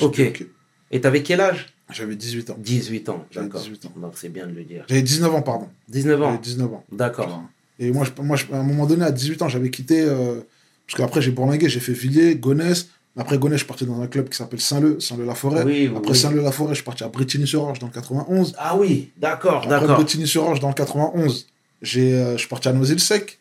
Ok. 0.00 0.16
dit, 0.16 0.46
Et 0.90 1.00
t'avais 1.00 1.22
quel 1.22 1.40
âge? 1.40 1.72
J'avais 1.90 2.16
18 2.16 2.50
ans. 2.50 2.56
18 2.58 3.08
ans. 3.10 3.24
D'accord. 3.32 3.60
18 3.60 3.86
ans. 3.86 3.92
Donc 3.96 4.14
c'est 4.16 4.28
bien 4.28 4.46
de 4.48 4.52
le 4.52 4.64
dire. 4.64 4.84
J'avais 4.88 5.02
19 5.02 5.32
ans, 5.36 5.42
pardon. 5.42 5.68
19 5.88 6.18
J'avais 6.18 6.32
ans. 6.32 6.40
19 6.42 6.74
ans. 6.74 6.84
D'accord. 6.90 7.44
Et 7.78 7.90
moi, 7.90 8.04
je, 8.04 8.22
moi 8.22 8.36
je- 8.36 8.46
à 8.52 8.58
un 8.58 8.62
moment 8.62 8.86
donné, 8.86 9.04
à 9.04 9.10
18 9.12 9.42
ans, 9.42 9.48
j'avais 9.48 9.70
quitté. 9.70 10.00
euh, 10.02 10.40
parce 10.86 10.96
qu'après, 10.98 11.20
j'ai 11.20 11.30
bourlingué, 11.32 11.68
j'ai 11.68 11.80
fait 11.80 11.92
Villiers, 11.92 12.36
Gonesse. 12.36 12.88
Après 13.18 13.38
Gonesse, 13.38 13.56
je 13.58 13.64
suis 13.64 13.66
parti 13.68 13.86
dans 13.86 14.00
un 14.00 14.06
club 14.06 14.28
qui 14.28 14.36
s'appelle 14.36 14.60
Saint-Leu, 14.60 15.00
Saint-Leu-la-Forêt. 15.00 15.64
Oui, 15.64 15.90
Après 15.96 16.10
oui. 16.12 16.16
Saint-Leu-la-Forêt, 16.18 16.70
je 16.70 16.76
suis 16.76 16.84
parti 16.84 17.02
à 17.02 17.08
Bretigny-sur-Orge 17.08 17.78
dans 17.78 17.86
le 17.86 17.92
91. 17.92 18.54
Ah 18.58 18.76
oui, 18.76 19.10
d'accord, 19.16 19.56
Après 19.64 19.68
d'accord. 19.80 19.96
Bretigny-sur-Orge 19.96 20.60
dans 20.60 20.68
le 20.68 20.74
91, 20.74 21.46
j'ai, 21.82 22.14
euh, 22.14 22.32
je 22.32 22.38
suis 22.38 22.48
parti 22.48 22.68
à 22.68 22.72
Noisy-le-Sec. 22.72 23.38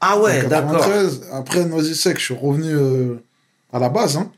Ah 0.00 0.18
ouais, 0.20 0.42
d'accord. 0.48 0.72
93, 0.72 1.22
après 1.32 1.64
Noisy-Sec, 1.66 2.18
je 2.18 2.24
suis 2.24 2.34
revenu 2.34 2.70
euh, 2.70 3.14
à 3.72 3.78
la 3.78 3.88
base. 3.88 4.16
hein. 4.16 4.30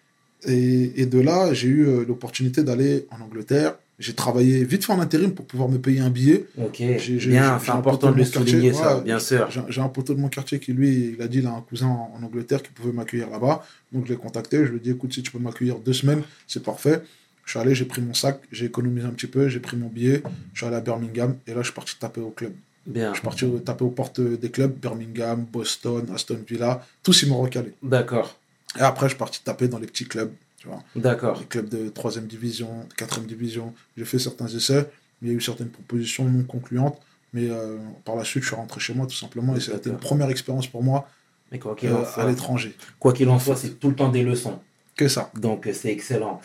et, 0.47 1.01
et 1.01 1.07
de 1.07 1.21
là, 1.21 1.53
j'ai 1.55 1.69
eu 1.69 2.05
l'opportunité 2.05 2.63
d'aller 2.63 3.07
en 3.11 3.25
Angleterre. 3.25 3.75
J'ai 3.99 4.13
travaillé 4.15 4.63
vite 4.65 4.85
fait 4.85 4.93
en 4.93 5.01
intérim 5.01 5.33
pour 5.33 5.47
pouvoir 5.47 5.71
me 5.71 5.79
payer 5.79 6.01
un 6.01 6.11
billet. 6.11 6.45
Ok, 6.59 6.77
J'ai- 6.99 7.17
bien, 7.17 7.59
c'est 7.59 7.71
important 7.71 8.11
de 8.13 8.17
le 8.17 8.25
souligner, 8.27 8.73
ça, 8.75 8.99
ouais. 8.99 9.03
bien 9.05 9.19
sûr. 9.19 9.49
J'ai 9.71 9.81
un 9.81 9.89
poteau 9.89 10.13
de 10.15 10.21
mon 10.21 10.29
quartier 10.29 10.59
qui, 10.61 10.73
lui, 10.75 11.15
il 11.17 11.23
a 11.23 11.29
dit, 11.29 11.39
il 11.39 11.47
a 11.47 11.51
un 11.53 11.63
cousin 11.63 11.87
en, 11.87 12.13
en 12.19 12.23
Angleterre 12.23 12.63
qui 12.63 12.71
pouvait 12.73 12.93
m'accueillir 12.93 13.31
là-bas. 13.31 13.65
Donc, 13.93 14.05
je 14.07 14.13
l'ai 14.13 14.19
contacté. 14.19 14.59
Je 14.59 14.71
lui 14.71 14.77
ai 14.77 14.81
dit, 14.81 14.91
écoute, 14.91 15.15
si 15.15 15.23
tu 15.23 15.31
peux 15.31 15.39
m'accueillir 15.39 15.79
deux 15.79 15.95
semaines, 15.95 16.23
c'est 16.47 16.63
parfait. 16.63 17.01
Je 17.47 17.53
suis 17.53 17.59
allé, 17.59 17.75
j'ai 17.75 17.85
pris 17.87 18.03
mon 18.03 18.13
sac, 18.13 18.41
j'ai 18.53 18.67
économisé 18.67 19.07
un 19.07 19.11
petit 19.13 19.29
peu, 19.29 19.49
j'ai 19.49 19.61
pris 19.61 19.77
mon 19.79 19.87
billet. 19.89 20.23
Je 20.53 20.59
suis 20.59 20.67
allé 20.67 20.77
à 20.77 20.81
Birmingham 20.81 21.37
et 21.47 21.53
là, 21.53 21.59
je 21.63 21.67
suis 21.67 21.73
parti 21.75 21.97
taper 21.99 22.21
au 22.21 22.31
club. 22.31 22.53
Bien, 22.87 23.11
Je 23.13 23.19
suis 23.19 23.25
parti 23.25 23.47
taper 23.65 23.85
aux 23.85 23.91
portes 23.91 24.21
des 24.21 24.51
clubs, 24.51 24.73
Birmingham, 24.79 25.47
Boston, 25.51 26.07
Aston 26.15 26.39
Villa. 26.47 26.85
Tous, 27.03 27.23
ils 27.23 27.29
m'ont 27.29 27.41
recalé. 27.41 27.73
d'accord, 27.83 28.37
Et 28.79 28.83
après, 28.83 29.07
je 29.07 29.11
suis 29.11 29.19
parti 29.19 29.41
taper 29.43 29.69
dans 29.69 29.79
les 29.79 29.87
petits 29.87 30.05
clubs, 30.07 30.31
tu 30.67 30.73
vois. 30.73 30.83
d'accord. 30.97 31.39
Les 31.41 31.47
clubs 31.47 31.69
de 31.69 31.89
3 31.89 32.21
division, 32.21 32.69
4 32.97 33.21
division. 33.21 33.73
J'ai 33.97 34.05
fait 34.05 34.19
certains 34.19 34.49
essais. 34.49 34.89
Il 35.23 35.29
y 35.29 35.31
a 35.31 35.35
eu 35.35 35.41
certaines 35.41 35.69
propositions 35.71 36.25
non 36.25 36.43
concluantes. 36.45 37.01
Mais 37.33 37.49
euh, 37.51 37.77
par 38.05 38.17
la 38.17 38.25
suite, 38.25 38.43
je 38.43 38.49
suis 38.49 38.57
rentré 38.57 38.81
chez 38.81 38.95
moi, 38.95 39.07
tout 39.07 39.15
simplement. 39.15 39.55
Et 39.57 39.59
été 39.59 39.91
une 39.91 39.99
première 39.99 40.31
expérience 40.31 40.67
pour 40.67 40.83
moi 40.83 41.09
Mais 41.53 41.59
quoi 41.59 41.75
qu'il 41.75 41.91
euh, 41.91 41.97
en 41.97 42.03
à 42.03 42.07
soit, 42.07 42.27
l'étranger. 42.27 42.75
quoi 42.99 43.13
qu'il 43.13 43.29
en 43.29 43.39
soit, 43.39 43.57
c'est 43.57 43.79
tout 43.79 43.89
le 43.89 43.95
temps 43.95 44.09
des 44.09 44.23
leçons. 44.23 44.59
Que 44.97 45.09
ça. 45.09 45.31
Donc 45.39 45.67
euh, 45.67 45.73
c'est 45.75 45.91
excellent. 45.93 46.41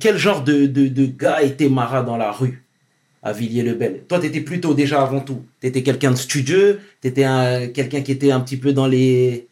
Quel 0.00 0.18
genre 0.18 0.44
de, 0.44 0.66
de, 0.66 0.88
de 0.88 1.06
gars 1.06 1.42
était 1.42 1.68
Mara 1.68 2.02
dans 2.02 2.16
la 2.18 2.30
rue 2.32 2.64
à 3.22 3.32
Villiers-le-Bel? 3.32 4.04
Toi, 4.06 4.20
tu 4.20 4.26
étais 4.26 4.42
plutôt 4.42 4.74
déjà 4.74 5.02
avant 5.02 5.20
tout. 5.20 5.42
Tu 5.60 5.68
étais 5.68 5.82
quelqu'un 5.82 6.10
de 6.10 6.16
studieux, 6.16 6.80
tu 7.00 7.08
étais 7.08 7.22
quelqu'un 7.72 8.02
qui 8.02 8.12
était 8.12 8.30
un 8.30 8.40
petit 8.40 8.58
peu 8.58 8.72
dans 8.72 8.86
les 8.86 9.48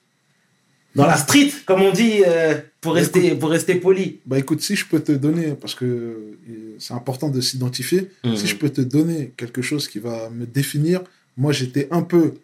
dans 0.94 1.06
la 1.06 1.16
street, 1.16 1.50
comme 1.66 1.82
on 1.82 1.92
dit, 1.92 2.22
euh, 2.26 2.60
pour, 2.82 2.92
rester, 2.94 3.34
pour 3.36 3.48
rester 3.50 3.76
poli. 3.76 4.20
Bah 4.26 4.38
écoute, 4.38 4.60
si 4.60 4.76
je 4.76 4.84
peux 4.86 5.00
te 5.00 5.12
donner, 5.12 5.52
parce 5.58 5.74
que 5.74 5.84
euh, 5.86 6.76
c'est 6.78 6.92
important 6.94 7.30
de 7.30 7.40
s'identifier, 7.40 8.10
Mhm. 8.24 8.36
si 8.36 8.46
je 8.46 8.56
peux 8.56 8.68
te 8.68 8.82
donner 8.82 9.32
quelque 9.38 9.62
chose 9.62 9.88
qui 9.88 9.98
va 10.00 10.28
me 10.28 10.44
définir, 10.44 11.00
moi 11.38 11.52
j'étais 11.52 11.88
un 11.90 12.02
peu 12.02 12.34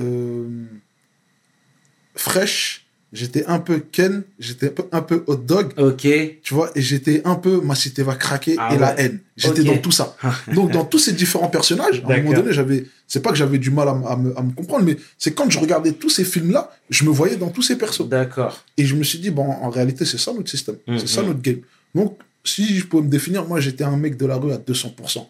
euh, 0.00 0.64
fraîche, 2.16 2.79
j'étais 3.12 3.44
un 3.46 3.58
peu 3.58 3.80
Ken, 3.92 4.22
j'étais 4.38 4.72
un 4.92 5.02
peu, 5.02 5.24
hot 5.26 5.36
dog, 5.36 5.72
Ok. 5.78 6.06
tu 6.42 6.54
vois, 6.54 6.70
et 6.74 6.80
j'étais 6.80 7.22
un 7.24 7.34
peu 7.34 7.60
ma 7.60 7.74
cité 7.74 8.02
va 8.02 8.14
craquer 8.14 8.56
Ah 8.58 8.74
et 8.74 8.78
la 8.78 8.98
haine. 9.00 9.20
J'étais 9.36 9.64
dans 9.64 9.78
tout 9.78 9.90
ça. 9.90 10.16
Donc 10.54 10.70
dans 10.72 10.84
tous 10.84 10.98
ces 10.98 11.12
différents 11.12 11.48
personnages, 11.48 12.02
à 12.08 12.12
un 12.12 12.22
moment 12.22 12.32
donné, 12.36 12.52
j'avais, 12.52 12.86
c'est 13.06 13.20
pas 13.22 13.30
que 13.30 13.36
j'avais 13.36 13.58
du 13.58 13.70
mal 13.70 13.88
à, 13.88 13.94
me, 14.16 14.36
à 14.38 14.42
me 14.42 14.52
comprendre, 14.52 14.84
mais 14.84 14.96
c'est 15.18 15.32
quand 15.32 15.50
je 15.50 15.58
regardais 15.58 15.92
tous 15.92 16.10
ces 16.10 16.24
films-là, 16.24 16.70
je 16.88 17.04
me 17.04 17.10
voyais 17.10 17.36
dans 17.36 17.50
tous 17.50 17.62
ces 17.62 17.76
persos. 17.76 18.08
D'accord. 18.08 18.64
Et 18.76 18.84
je 18.86 18.94
me 18.94 19.02
suis 19.02 19.18
dit, 19.18 19.30
bon, 19.30 19.44
en 19.50 19.70
réalité, 19.70 20.04
c'est 20.04 20.18
ça 20.18 20.32
notre 20.32 20.50
système. 20.50 20.76
Mhm. 20.86 20.98
C'est 20.98 21.08
ça 21.08 21.22
notre 21.22 21.40
game. 21.42 21.60
Donc, 21.94 22.18
si 22.44 22.78
je 22.78 22.86
peux 22.86 23.00
me 23.00 23.08
définir, 23.08 23.46
moi, 23.46 23.60
j'étais 23.60 23.84
un 23.84 23.96
mec 23.96 24.16
de 24.16 24.26
la 24.26 24.36
rue 24.36 24.52
à 24.52 24.56
200%. 24.58 25.26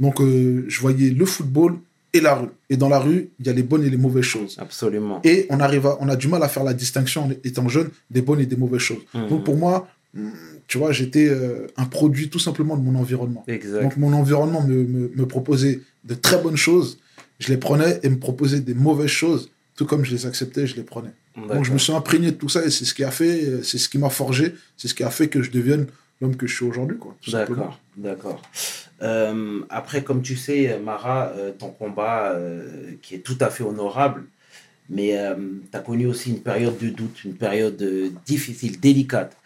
Donc, 0.00 0.20
euh, 0.20 0.64
je 0.68 0.80
voyais 0.80 1.10
le 1.10 1.26
football 1.26 1.76
et 2.12 2.20
la 2.20 2.34
rue. 2.34 2.48
Et 2.70 2.76
dans 2.76 2.88
la 2.88 2.98
rue, 2.98 3.30
il 3.38 3.46
y 3.46 3.48
a 3.48 3.52
les 3.52 3.62
bonnes 3.62 3.84
et 3.84 3.90
les 3.90 3.96
mauvaises 3.96 4.24
choses. 4.24 4.56
Absolument. 4.58 5.20
Et 5.24 5.46
on, 5.50 5.60
arrive 5.60 5.86
à- 5.86 5.98
on 6.00 6.08
a 6.08 6.16
du 6.16 6.28
mal 6.28 6.42
à 6.42 6.48
faire 6.48 6.64
la 6.64 6.74
distinction 6.74 7.24
en 7.24 7.30
étant 7.44 7.68
jeune 7.68 7.90
des 8.10 8.22
bonnes 8.22 8.40
et 8.40 8.46
des 8.46 8.56
mauvaises 8.56 8.80
choses. 8.80 9.02
Mhm. 9.14 9.28
Donc, 9.28 9.44
pour 9.44 9.56
moi, 9.56 9.88
hum, 10.16 10.30
tu 10.66 10.78
vois, 10.78 10.92
j'étais 10.92 11.28
euh, 11.28 11.66
un 11.76 11.84
produit 11.86 12.28
tout 12.30 12.38
simplement 12.38 12.76
de 12.76 12.82
mon 12.82 12.98
environnement. 12.98 13.44
Exact. 13.46 13.82
Donc, 13.82 13.96
mon 13.96 14.12
environnement 14.12 14.62
me, 14.62 14.74
me, 14.84 15.12
me 15.14 15.26
proposait 15.26 15.80
de 16.04 16.14
très 16.14 16.38
bonnes 16.42 16.56
choses. 16.56 16.98
Je 17.38 17.48
les 17.48 17.56
prenais 17.56 18.00
et 18.02 18.08
me 18.08 18.18
proposait 18.18 18.60
des 18.60 18.74
mauvaises 18.74 19.10
choses. 19.10 19.50
Tout 19.76 19.86
comme 19.86 20.04
je 20.04 20.10
les 20.10 20.26
acceptais, 20.26 20.66
je 20.66 20.74
les 20.76 20.82
prenais. 20.82 21.10
Donc 21.48 21.64
je 21.64 21.72
me 21.72 21.78
suis 21.78 21.92
imprégné 21.92 22.32
de 22.32 22.36
tout 22.36 22.48
ça 22.48 22.64
et 22.66 22.70
c'est 22.70 22.84
ce 22.84 22.92
qui 22.92 23.04
a 23.04 23.12
fait, 23.12 23.44
euh, 23.44 23.62
c'est 23.62 23.78
ce 23.78 23.88
qui 23.88 23.96
m'a 23.96 24.10
forgé, 24.10 24.54
c'est 24.76 24.88
ce 24.88 24.94
qui 24.94 25.04
a 25.04 25.10
fait 25.10 25.28
que 25.28 25.40
je 25.40 25.52
devienne 25.52 25.86
l'homme 26.20 26.34
que 26.34 26.48
je 26.48 26.54
suis 26.56 26.64
aujourd'hui. 26.64 26.96
D'accord, 27.30 27.78
d'accord. 27.96 28.42
Euh, 29.02 29.60
après, 29.70 30.02
comme 30.02 30.22
tu 30.22 30.36
sais, 30.36 30.78
Mara, 30.78 31.28
euh, 31.28 31.52
ton 31.52 31.70
combat 31.70 32.32
euh, 32.32 32.92
qui 33.02 33.14
est 33.14 33.20
tout 33.20 33.36
à 33.40 33.50
fait 33.50 33.62
honorable, 33.62 34.24
mais 34.90 35.16
tu 35.70 35.76
as 35.76 35.80
connu 35.80 36.06
aussi 36.06 36.30
une 36.30 36.40
période 36.40 36.78
de 36.78 36.88
doute, 36.88 37.24
une 37.24 37.34
période 37.34 37.82
difficile, 38.24 38.80
délicate. 38.80 39.36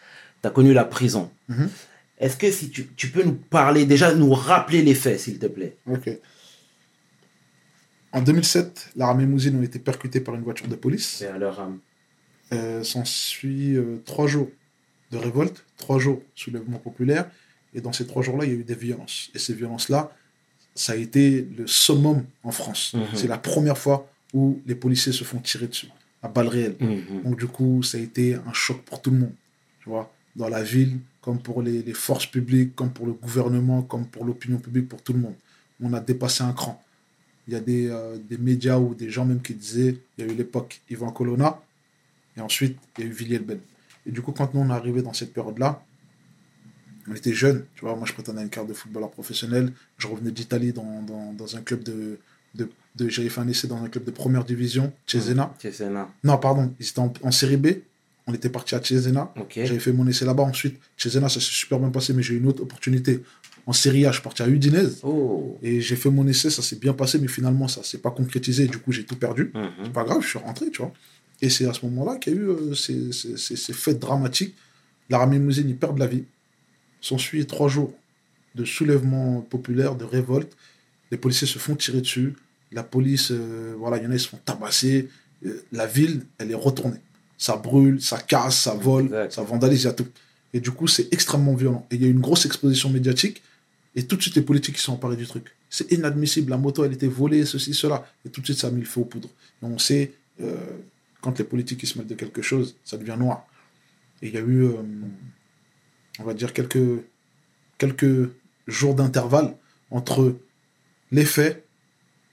Tu 0.40 0.49
as 0.49 0.50
connu 0.50 0.73
la 0.73 0.85
prison. 0.85 1.30
Mhm. 1.49 1.68
Est-ce 2.18 2.37
que 2.37 2.50
si 2.50 2.71
tu, 2.71 2.87
tu 2.94 3.09
peux 3.09 3.25
nous 3.25 3.35
parler, 3.35 3.85
déjà 3.85 4.14
nous 4.14 4.32
rappeler 4.32 4.82
les 4.82 4.94
faits, 4.94 5.18
s'il 5.18 5.40
te 5.40 5.47
plaît? 5.47 5.76
Ok. 5.90 6.11
En 8.12 8.23
2007, 8.23 8.90
l'armée 8.94 9.26
Mousine 9.26 9.59
ont 9.59 9.62
été 9.62 9.80
percutés 9.80 10.21
par 10.21 10.37
une 10.37 10.42
voiture 10.42 10.68
de 10.68 10.76
police. 10.76 11.16
C'est 11.18 11.26
à 11.26 11.38
leur 11.38 11.59
âme. 11.61 11.78
S'ensuit 12.85 13.76
trois 14.04 14.26
jours 14.28 14.50
de 15.11 15.16
révolte, 15.16 15.64
trois 15.76 15.99
jours 15.99 16.18
de 16.18 16.40
soulèvement 16.40 16.78
populaire. 16.78 17.28
Et 17.74 17.80
dans 17.80 17.92
ces 17.92 18.06
trois 18.06 18.22
jours-là, 18.22 18.44
il 18.44 18.52
y 18.52 18.54
a 18.54 18.58
eu 18.58 18.64
des 18.64 18.74
violences. 18.74 19.30
Et 19.34 19.38
ces 19.38 19.54
violences-là, 19.54 20.12
ça 20.74 20.92
a 20.92 20.96
été 20.96 21.46
le 21.56 21.66
summum 21.66 22.24
en 22.42 22.52
France. 22.52 22.94
Mhm. 22.94 23.06
C'est 23.14 23.28
la 23.28 23.38
première 23.38 23.78
fois 23.78 24.08
où 24.32 24.60
les 24.66 24.74
policiers 24.74 25.12
se 25.12 25.24
font 25.24 25.38
tirer 25.38 25.68
dessus, 25.68 25.88
à 26.22 26.28
balles 26.28 26.48
réelles. 26.48 26.76
Mhm. 26.80 27.22
Donc 27.24 27.38
du 27.38 27.46
coup, 27.46 27.82
ça 27.82 27.98
a 27.98 28.00
été 28.00 28.34
un 28.34 28.52
choc 28.52 28.82
pour 28.82 29.00
tout 29.02 29.10
le 29.10 29.18
monde. 29.18 29.34
Tu 29.82 29.88
vois, 29.88 30.12
dans 30.36 30.48
la 30.48 30.62
ville, 30.62 30.98
comme 31.20 31.38
pour 31.38 31.62
les, 31.62 31.82
les 31.82 31.94
forces 31.94 32.26
publiques, 32.26 32.74
comme 32.74 32.90
pour 32.90 33.06
le 33.06 33.12
gouvernement, 33.12 33.82
comme 33.82 34.06
pour 34.06 34.24
l'opinion 34.24 34.58
publique, 34.58 34.88
pour 34.88 35.02
tout 35.02 35.12
le 35.12 35.20
monde. 35.20 35.34
On 35.80 35.92
a 35.92 36.00
dépassé 36.00 36.42
un 36.42 36.52
cran. 36.52 36.82
Il 37.48 37.54
y 37.54 37.56
a 37.56 37.60
des, 37.60 37.88
euh, 37.88 38.16
des 38.18 38.38
médias 38.38 38.78
ou 38.78 38.94
des 38.94 39.10
gens 39.10 39.24
même 39.24 39.42
qui 39.42 39.54
disaient, 39.54 39.96
il 40.16 40.24
y 40.24 40.28
a 40.28 40.32
eu 40.32 40.36
l'époque 40.36 40.80
Ivan 40.90 41.10
Colonna, 41.10 41.60
et 42.36 42.40
ensuite 42.40 42.78
il 42.96 43.04
y 43.04 43.06
a 43.06 43.10
eu 43.10 43.12
Villiers-le-Bel. 43.12 43.60
Et 44.06 44.10
du 44.10 44.22
coup, 44.22 44.32
quand 44.32 44.54
nous 44.54 44.60
on 44.60 44.70
est 44.70 44.72
arrivé 44.72 45.02
dans 45.02 45.12
cette 45.12 45.32
période-là, 45.32 45.84
on 47.11 47.14
était 47.14 47.32
jeunes, 47.32 47.64
tu 47.75 47.82
vois, 47.85 47.97
moi 47.97 48.06
je 48.06 48.12
prétendais 48.12 48.40
à 48.40 48.42
une 48.42 48.49
carte 48.50 48.68
de 48.68 48.75
footballeur 48.75 49.11
professionnel, 49.11 49.73
je 49.99 50.06
revenais 50.06 50.30
d'Italie 50.30 50.73
dans, 50.73 51.02
dans, 51.02 51.32
dans 51.32 51.56
un 51.56 51.61
club 51.61 51.82
de, 51.82 52.18
de, 52.54 52.68
de- 52.97 53.09
j'avais 53.09 53.28
fait 53.28 53.40
un 53.40 53.49
essai 53.49 53.66
dans 53.68 53.82
un 53.82 53.88
club 53.88 54.04
de 54.04 54.11
première 54.11 54.44
division, 54.44 54.92
Cesena. 55.06 55.54
Cesena. 55.59 56.09
Non, 56.25 56.38
pardon, 56.38 56.73
ils 56.78 56.87
étaient 56.88 56.99
en, 57.00 57.12
en 57.23 57.30
série 57.32 57.56
B, 57.56 57.68
on 58.26 58.35
était 58.35 58.49
parti 58.50 58.75
à 58.75 58.82
Cesena, 58.82 59.32
Ok. 59.40 59.52
j'avais 59.56 59.78
fait 59.80 59.92
mon 59.92 60.06
essai 60.06 60.25
là-bas 60.25 60.44
ensuite, 60.44 60.78
Cesena 60.97 61.28
ça 61.28 61.40
s'est 61.40 61.47
super 61.47 61.78
bien 61.80 61.90
passé, 61.90 62.12
mais 62.12 62.23
j'ai 62.23 62.35
eu 62.35 62.38
une 62.38 62.47
autre 62.47 62.62
opportunité. 62.62 63.23
En 63.64 63.73
série 63.73 64.04
A, 64.06 64.11
je 64.11 64.14
suis 64.16 64.23
parti 64.25 64.42
à 64.42 64.49
Udinese, 64.49 65.00
Oh. 65.04 65.56
et 65.62 65.80
j'ai 65.80 65.94
fait 65.97 66.11
mon 66.11 66.26
essai, 66.26 66.50
ça 66.50 66.62
s'est 66.62 66.76
bien 66.76 66.92
passé, 66.94 67.18
mais 67.21 67.28
finalement 67.28 67.68
ça 67.68 67.82
s'est 67.85 67.99
pas 67.99 68.11
concrétisé, 68.11 68.66
du 68.66 68.78
coup 68.78 68.90
j'ai 68.92 69.04
tout 69.04 69.16
perdu. 69.16 69.50
Mhm. 69.54 69.71
C'est 69.85 69.92
pas 69.92 70.02
grave, 70.04 70.21
je 70.23 70.28
suis 70.28 70.38
rentré, 70.38 70.68
tu 70.71 70.82
vois. 70.82 70.92
Et 71.40 71.49
c'est 71.50 71.66
à 71.66 71.73
ce 71.73 71.85
moment-là 71.87 72.16
qu'il 72.18 72.35
y 72.35 72.37
a 72.37 72.40
eu 72.40 72.44
euh, 72.49 72.75
ces, 72.75 73.12
ces- 73.12 73.37
ces- 73.37 73.56
ces 73.56 73.73
faits 73.73 73.99
dramatiques. 73.99 74.54
L'armée 75.11 75.38
mimousine, 75.40 75.68
ils 75.68 75.76
perdent 75.76 75.99
la 75.99 76.06
vie. 76.06 76.25
S'ensuit 77.02 77.44
trois 77.47 77.68
jours 77.68 77.92
de 78.54 78.64
soulèvement 78.64 79.42
populaire, 79.42 79.94
de 79.97 80.04
révolte. 80.04 80.56
Les 81.11 81.18
policiers 81.18 81.47
se 81.47 81.59
font 81.59 81.75
tirer 81.75 82.00
dessus. 82.00 82.35
La 82.71 82.82
police, 82.82 83.28
euh, 83.32 83.75
voilà, 83.78 83.99
il 83.99 84.04
y 84.04 84.06
en 84.06 84.11
a, 84.11 84.14
ils 84.14 84.21
se 84.21 84.28
font 84.28 84.40
tabasser. 84.42 85.11
Euh, 85.44 85.62
la 85.73 85.87
ville, 85.87 86.23
elle 86.38 86.50
est 86.50 86.54
retournée. 86.54 87.00
Ça 87.37 87.56
brûle, 87.56 88.00
ça 88.00 88.18
casse, 88.18 88.61
ça 88.61 88.75
vole, 88.75 89.06
Exact. 89.06 89.32
ça 89.32 89.42
vandalise, 89.42 89.82
il 89.82 89.87
y 89.87 89.88
a 89.88 89.92
tout. 89.92 90.06
Et 90.54 90.61
du 90.61 90.71
coup, 90.71 90.87
c'est 90.87 91.12
extrêmement 91.12 91.54
violent. 91.54 91.87
Et 91.90 91.97
il 91.97 92.02
y 92.02 92.04
a 92.04 92.09
eu 92.09 92.12
une 92.12 92.21
grosse 92.21 92.47
exposition 92.47 92.88
médiatique. 92.88 93.42
Et 93.94 94.04
tout 94.04 94.16
de 94.16 94.23
suite, 94.23 94.37
les 94.37 94.42
politiques 94.42 94.76
qui 94.76 94.80
sont 94.80 94.92
emparés 94.92 95.16
du 95.16 95.26
truc. 95.26 95.47
C'est 95.68 95.90
inadmissible. 95.92 96.50
La 96.50 96.56
moto, 96.56 96.85
elle 96.85 96.92
était 96.92 97.09
volée, 97.09 97.44
ceci, 97.44 97.75
cela. 97.75 98.06
Et 98.25 98.30
tout 98.30 98.40
de 98.40 98.47
suite, 98.47 98.59
ça 98.59 98.68
a 98.68 98.71
mis 98.71 98.80
le 98.80 98.87
feu 98.87 99.00
aux 99.00 99.04
poudres. 99.04 99.28
Et 99.62 99.66
on 99.66 99.78
sait, 99.78 100.12
euh, 100.40 100.54
quand 101.21 101.38
les 101.38 101.44
politiques 101.44 101.82
ils 101.82 101.87
se 101.87 101.99
mettent 101.99 102.09
de 102.09 102.14
quelque 102.14 102.42
chose, 102.42 102.76
ça 102.85 102.97
devient 102.97 103.16
noir. 103.18 103.47
Et 104.23 104.28
il 104.28 104.35
y 104.35 104.37
a 104.37 104.40
eu, 104.40 104.68
on 106.19 106.25
va 106.25 106.35
dire, 106.35 106.52
quelques, 106.52 106.78
quelques 107.78 108.31
jours 108.66 108.95
d'intervalle 108.95 109.54
entre 109.90 110.37
les 111.11 111.25
faits 111.25 111.64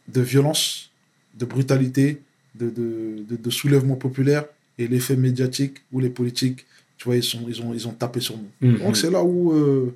de 0.08 0.22
violence, 0.22 0.92
de 1.38 1.46
brutalité, 1.46 2.22
de, 2.56 2.70
de, 2.70 3.24
de- 3.30 3.36
de 3.36 3.50
soulèvement 3.50 3.96
populaire 3.96 4.46
et 4.78 4.88
les 4.88 5.00
faits 5.00 5.20
médiatiques 5.20 5.78
où 5.92 6.00
les 6.00 6.10
politiques, 6.10 6.66
tu 6.98 7.06
vois, 7.06 7.16
ils, 7.16 7.24
sont, 7.24 7.46
ils, 7.48 7.62
ont, 7.62 7.74
ils 7.74 7.88
ont 7.88 7.92
tapé 7.94 8.20
sur 8.20 8.38
nous. 8.38 8.50
Mhm. 8.70 8.80
Donc 8.80 8.98
c'est 8.98 9.12
là 9.12 9.24
où 9.24 9.54
euh, 9.54 9.96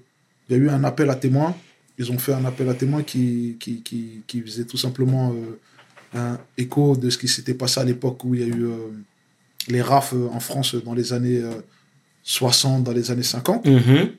il 0.50 0.56
y 0.58 0.60
a 0.60 0.62
eu 0.64 0.70
un 0.70 0.84
appel 0.84 1.10
à 1.10 1.16
témoins. 1.16 1.56
Ils 1.98 2.12
ont 2.12 2.18
fait 2.20 2.34
un 2.34 2.46
appel 2.46 2.68
à 2.70 2.74
témoins 2.74 3.04
qui, 3.04 3.58
qui, 3.60 3.82
qui, 3.82 4.22
qui 4.28 4.42
faisait 4.42 4.66
tout 4.66 4.78
simplement 4.78 5.34
euh, 5.34 5.60
un 6.18 6.40
écho 6.58 6.96
de 6.96 7.10
ce 7.10 7.18
qui 7.18 7.28
s'était 7.28 7.54
passé 7.54 7.80
à 7.80 7.84
l'époque 7.84 8.24
où 8.24 8.36
il 8.36 8.42
y 8.42 8.44
a 8.44 8.48
eu 8.48 8.66
euh, 8.66 8.78
les 9.68 9.82
RAF 9.82 10.14
en 10.14 10.40
France 10.40 10.76
dans 10.76 10.94
les 10.94 11.14
années 11.14 11.42
60, 12.24 12.84
dans 12.84 12.92
les 12.92 13.12
années 13.12 13.24
50. 13.24 13.66
Mhm. 13.66 14.10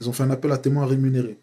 Ils 0.00 0.08
ont 0.08 0.12
fait 0.12 0.22
un 0.22 0.30
appel 0.30 0.50
à 0.52 0.58
témoins 0.58 0.86
rémunérés 0.86 1.36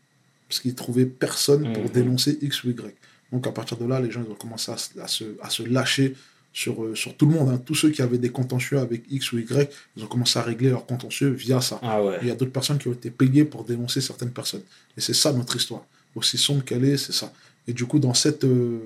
parce 0.47 0.59
qu'ils 0.61 0.75
trouvaient 0.75 1.05
personne 1.05 1.71
pour 1.73 1.83
Mhm. 1.83 1.89
dénoncer 1.89 2.37
X 2.41 2.63
ou 2.63 2.69
Y. 2.69 2.93
Donc 3.31 3.47
à 3.47 3.51
partir 3.51 3.77
de 3.77 3.85
là, 3.85 3.99
les 3.99 4.11
gens 4.11 4.23
ils 4.25 4.31
ont 4.31 4.35
commencé 4.35 4.71
à, 4.71 4.77
se- 4.77 4.97
à 4.99 5.07
se, 5.07 5.23
à 5.41 5.49
se 5.49 5.63
lâcher 5.63 6.15
sur, 6.53 6.83
euh, 6.83 6.95
sur 6.95 7.15
tout 7.17 7.25
le 7.25 7.33
monde. 7.33 7.49
hein. 7.49 7.61
Tous 7.65 7.75
ceux 7.75 7.89
qui 7.89 8.01
avaient 8.01 8.17
des 8.17 8.29
contentieux 8.29 8.79
avec 8.79 9.03
X 9.11 9.33
ou 9.33 9.39
Y, 9.39 9.69
ils 9.97 10.03
ont 10.03 10.07
commencé 10.07 10.39
à 10.39 10.41
régler 10.41 10.69
leurs 10.69 10.85
contentieux 10.85 11.29
via 11.31 11.59
ça. 11.59 11.79
Ah 11.83 12.01
ouais. 12.01 12.17
Il 12.21 12.27
y 12.29 12.31
a 12.31 12.35
d'autres 12.35 12.51
personnes 12.53 12.77
qui 12.77 12.87
ont 12.87 12.93
été 12.93 13.09
payées 13.11 13.43
pour 13.43 13.65
dénoncer 13.65 13.99
certaines 13.99 14.31
personnes. 14.31 14.61
Et 14.97 15.01
c'est 15.01 15.13
ça 15.13 15.33
notre 15.33 15.55
histoire. 15.57 15.85
Aussi 16.15 16.37
sombre 16.37 16.63
qu'elle 16.63 16.85
est, 16.85 16.95
c'est 16.97 17.11
ça. 17.11 17.33
Et 17.67 17.73
du 17.73 17.85
coup, 17.85 17.99
dans 17.99 18.13
cette, 18.13 18.45
euh, 18.45 18.79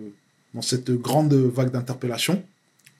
dans 0.56 0.64
cette 0.64 0.90
grande 0.90 1.32
vague 1.34 1.70
d'interpellation, 1.72 2.42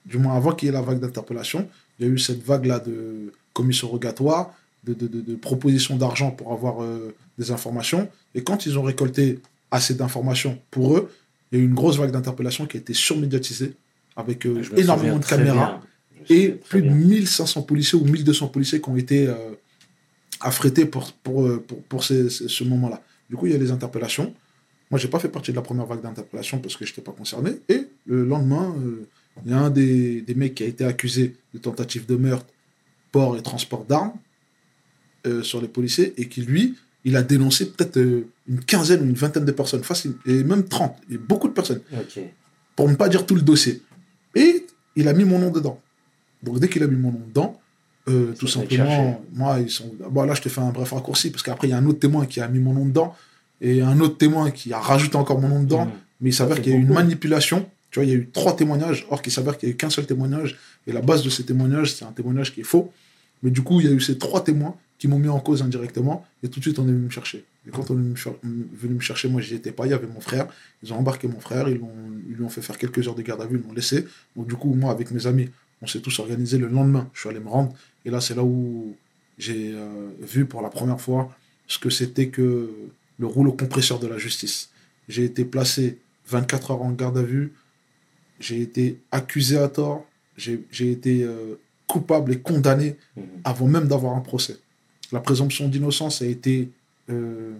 du 0.06 0.18
moins 0.18 0.36
avant 0.36 0.52
qu'il 0.52 0.66
y 0.66 0.68
ait 0.68 0.72
la 0.72 0.82
vague 0.82 1.00
d'interpellation, 1.00 1.68
il 1.98 2.06
y 2.06 2.08
a 2.08 2.12
eu 2.12 2.18
cette 2.18 2.42
vague-là 2.44 2.78
de 2.78 3.32
commission 3.52 3.88
rogatoire, 3.88 4.54
de, 4.84 4.94
de, 4.94 5.06
de- 5.06 5.20
de 5.20 5.34
propositions 5.36 5.96
d'argent 5.96 6.30
pour 6.30 6.52
avoir 6.52 6.82
euh, 6.82 7.14
des 7.38 7.50
informations. 7.50 8.08
Et 8.34 8.42
quand 8.42 8.64
ils 8.66 8.78
ont 8.78 8.82
récolté 8.82 9.40
assez 9.70 9.94
d'informations 9.94 10.58
pour 10.70 10.96
eux, 10.96 11.10
il 11.52 11.58
y 11.58 11.60
a 11.60 11.64
eu 11.64 11.66
une 11.66 11.74
grosse 11.74 11.96
vague 11.98 12.12
d'interpellation 12.12 12.66
qui 12.66 12.76
a 12.76 12.80
été 12.80 12.94
surmédiatisée 12.94 13.74
avec 14.16 14.46
euh, 14.46 14.62
énormément 14.82 15.18
de 15.18 15.24
caméras 15.24 15.82
et 16.30 16.48
plus 16.68 16.82
de 16.82 16.88
bien. 16.88 16.94
1500 16.96 17.62
policiers 17.62 17.98
ou 17.98 18.04
1200 18.04 18.48
policiers 18.48 18.80
qui 18.80 18.88
ont 18.88 18.96
été 18.96 19.26
euh, 19.26 19.34
affrétés 20.40 20.84
pour, 20.86 21.12
pour, 21.12 21.62
pour, 21.62 21.82
pour 21.84 22.04
ces- 22.04 22.30
ces- 22.30 22.48
ce 22.48 22.64
moment-là. 22.64 23.02
Du 23.28 23.36
coup, 23.36 23.46
il 23.46 23.52
y 23.52 23.54
a 23.54 23.58
les 23.58 23.70
interpellations. 23.70 24.34
Moi, 24.90 24.98
j'ai 24.98 25.08
pas 25.08 25.18
fait 25.20 25.28
partie 25.28 25.50
de 25.52 25.56
la 25.56 25.62
première 25.62 25.86
vague 25.86 26.02
d'interpellations 26.02 26.58
parce 26.58 26.76
que 26.76 26.84
je 26.84 26.90
n'étais 26.90 27.02
pas 27.02 27.12
concerné. 27.12 27.52
Et 27.68 27.86
le 28.06 28.24
lendemain, 28.24 28.74
il 29.44 29.50
y 29.52 29.54
a 29.54 29.58
un 29.60 29.70
des, 29.70 30.20
des 30.22 30.34
mecs 30.34 30.54
qui 30.56 30.64
a 30.64 30.66
été 30.66 30.84
accusé 30.84 31.36
de 31.54 31.58
tentative 31.58 32.06
de 32.06 32.16
meurtre, 32.16 32.46
port 33.12 33.36
et 33.36 33.42
transport 33.42 33.84
d'armes 33.84 34.12
euh, 35.26 35.42
sur 35.42 35.60
les 35.60 35.68
policiers 35.68 36.14
et 36.16 36.28
qui, 36.28 36.42
lui, 36.42 36.76
il 37.04 37.16
a 37.16 37.22
dénoncé 37.22 37.70
peut-être 37.70 37.96
euh, 37.98 38.26
une 38.48 38.60
quinzaine 38.60 39.02
ou 39.02 39.04
une 39.04 39.14
vingtaine 39.14 39.44
de 39.44 39.52
personnes, 39.52 39.82
facile, 39.82 40.14
et 40.26 40.42
même 40.44 40.64
30, 40.64 40.94
et 41.10 41.18
beaucoup 41.18 41.48
de 41.48 41.52
personnes 41.52 41.80
pour 42.76 42.88
ne 42.88 42.94
pas 42.94 43.08
dire 43.08 43.26
tout 43.26 43.34
le 43.34 43.42
dossier. 43.42 43.82
Et 44.34 44.66
il 44.96 45.08
a 45.08 45.12
mis 45.12 45.24
mon 45.24 45.38
nom 45.38 45.50
dedans. 45.50 45.80
Donc 46.42 46.58
dès 46.58 46.68
qu'il 46.68 46.82
a 46.82 46.86
mis 46.86 46.96
mon 46.96 47.12
nom 47.12 47.22
dedans, 47.26 47.60
euh, 48.08 48.32
tout 48.38 48.46
simplement, 48.48 49.22
moi, 49.34 49.60
ils 49.60 49.70
sont. 49.70 49.92
Bon, 50.10 50.24
là, 50.24 50.34
je 50.34 50.40
te 50.42 50.48
fais 50.48 50.60
un 50.62 50.70
bref 50.70 50.90
raccourci, 50.92 51.30
parce 51.30 51.42
qu'après, 51.42 51.68
il 51.68 51.70
y 51.70 51.74
a 51.74 51.76
un 51.76 51.86
autre 51.86 52.00
témoin 52.00 52.24
qui 52.26 52.40
a 52.40 52.48
mis 52.48 52.58
mon 52.58 52.72
nom 52.72 52.86
dedans, 52.86 53.14
et 53.60 53.82
un 53.82 54.00
autre 54.00 54.16
témoin 54.16 54.50
qui 54.50 54.72
a 54.72 54.78
rajouté 54.80 55.16
encore 55.16 55.38
mon 55.40 55.48
nom 55.48 55.62
dedans, 55.62 55.84
Mhm. 55.84 55.92
mais 56.22 56.30
il 56.30 56.32
s'avère 56.32 56.60
qu'il 56.62 56.72
y 56.72 56.74
a 56.74 56.78
eu 56.78 56.82
une 56.82 56.92
manipulation. 56.94 57.68
Tu 57.90 57.98
vois, 57.98 58.04
il 58.06 58.10
y 58.10 58.12
a 58.12 58.16
eu 58.16 58.28
trois 58.32 58.54
témoignages, 58.56 59.06
or 59.10 59.20
qu'il 59.22 59.32
s'avère 59.32 59.58
qu'il 59.58 59.68
n'y 59.68 59.72
a 59.72 59.74
eu 59.74 59.76
qu'un 59.76 59.90
seul 59.90 60.06
témoignage, 60.06 60.58
et 60.86 60.92
la 60.92 61.00
base 61.00 61.22
de 61.22 61.30
ces 61.30 61.44
témoignages, 61.44 61.94
c'est 61.94 62.04
un 62.04 62.12
témoignage 62.12 62.54
qui 62.54 62.60
est 62.60 62.64
faux. 62.64 62.92
Mais 63.42 63.50
du 63.50 63.62
coup, 63.62 63.80
il 63.80 63.86
y 63.86 63.88
a 63.88 63.92
eu 63.92 64.00
ces 64.00 64.18
trois 64.18 64.44
témoins 64.44 64.76
qui 64.98 65.08
m'ont 65.08 65.18
mis 65.18 65.28
en 65.28 65.40
cause 65.40 65.62
indirectement, 65.62 66.26
et 66.42 66.48
tout 66.48 66.60
de 66.60 66.64
suite, 66.64 66.78
on 66.78 66.84
est 66.84 66.92
venu 66.92 67.06
me 67.06 67.10
chercher. 67.10 67.44
Et 67.66 67.70
quand 67.70 67.90
on 67.90 67.94
est 67.98 68.14
venu 68.74 68.94
me 68.94 69.00
chercher, 69.00 69.28
moi, 69.28 69.40
j'y 69.40 69.54
étais 69.54 69.72
pas, 69.72 69.86
il 69.86 69.90
y 69.90 69.94
avait 69.94 70.06
mon 70.06 70.20
frère, 70.20 70.46
ils 70.82 70.92
ont 70.92 70.96
embarqué 70.96 71.26
mon 71.26 71.40
frère, 71.40 71.68
ils, 71.68 71.78
l'ont- 71.78 71.90
ils 72.28 72.34
lui 72.36 72.44
ont 72.44 72.48
fait 72.48 72.62
faire 72.62 72.76
quelques 72.78 73.06
heures 73.08 73.14
de 73.14 73.22
garde 73.22 73.40
à 73.42 73.46
vue, 73.46 73.58
ils 73.62 73.66
m'ont 73.66 73.72
laissé. 73.74 74.06
Donc, 74.36 74.46
du 74.46 74.54
coup, 74.54 74.72
moi, 74.74 74.90
avec 74.92 75.10
mes 75.10 75.26
amis, 75.26 75.48
on 75.82 75.86
s'est 75.86 76.00
tous 76.00 76.18
organisés 76.18 76.58
le 76.58 76.68
lendemain. 76.68 77.08
Je 77.14 77.20
suis 77.20 77.28
allé 77.30 77.40
me 77.40 77.48
rendre, 77.48 77.72
et 78.04 78.10
là, 78.10 78.20
c'est 78.20 78.34
là 78.34 78.44
où 78.44 78.94
j'ai 79.38 79.72
euh, 79.74 80.10
vu 80.20 80.44
pour 80.44 80.60
la 80.62 80.68
première 80.68 81.00
fois 81.00 81.34
ce 81.66 81.78
que 81.78 81.88
c'était 81.88 82.28
que 82.28 82.70
le 83.18 83.26
rouleau 83.26 83.52
compresseur 83.52 83.98
de 83.98 84.06
la 84.06 84.18
justice. 84.18 84.70
J'ai 85.08 85.24
été 85.24 85.44
placé 85.44 85.98
24 86.28 86.72
heures 86.72 86.82
en 86.82 86.92
garde 86.92 87.16
à 87.18 87.22
vue, 87.22 87.52
j'ai 88.40 88.60
été 88.62 88.98
accusé 89.12 89.56
à 89.58 89.68
tort, 89.68 90.04
j'ai 90.36 90.90
été 90.90 91.22
euh, 91.22 91.56
coupable 91.86 92.32
et 92.32 92.38
condamné 92.40 92.96
Mhm. 93.16 93.22
avant 93.44 93.66
même 93.68 93.86
d'avoir 93.88 94.16
un 94.16 94.20
procès. 94.20 94.56
La 95.12 95.20
présomption 95.20 95.68
d'innocence 95.68 96.22
a 96.22 96.26
été, 96.26 96.70
euh, 97.10 97.52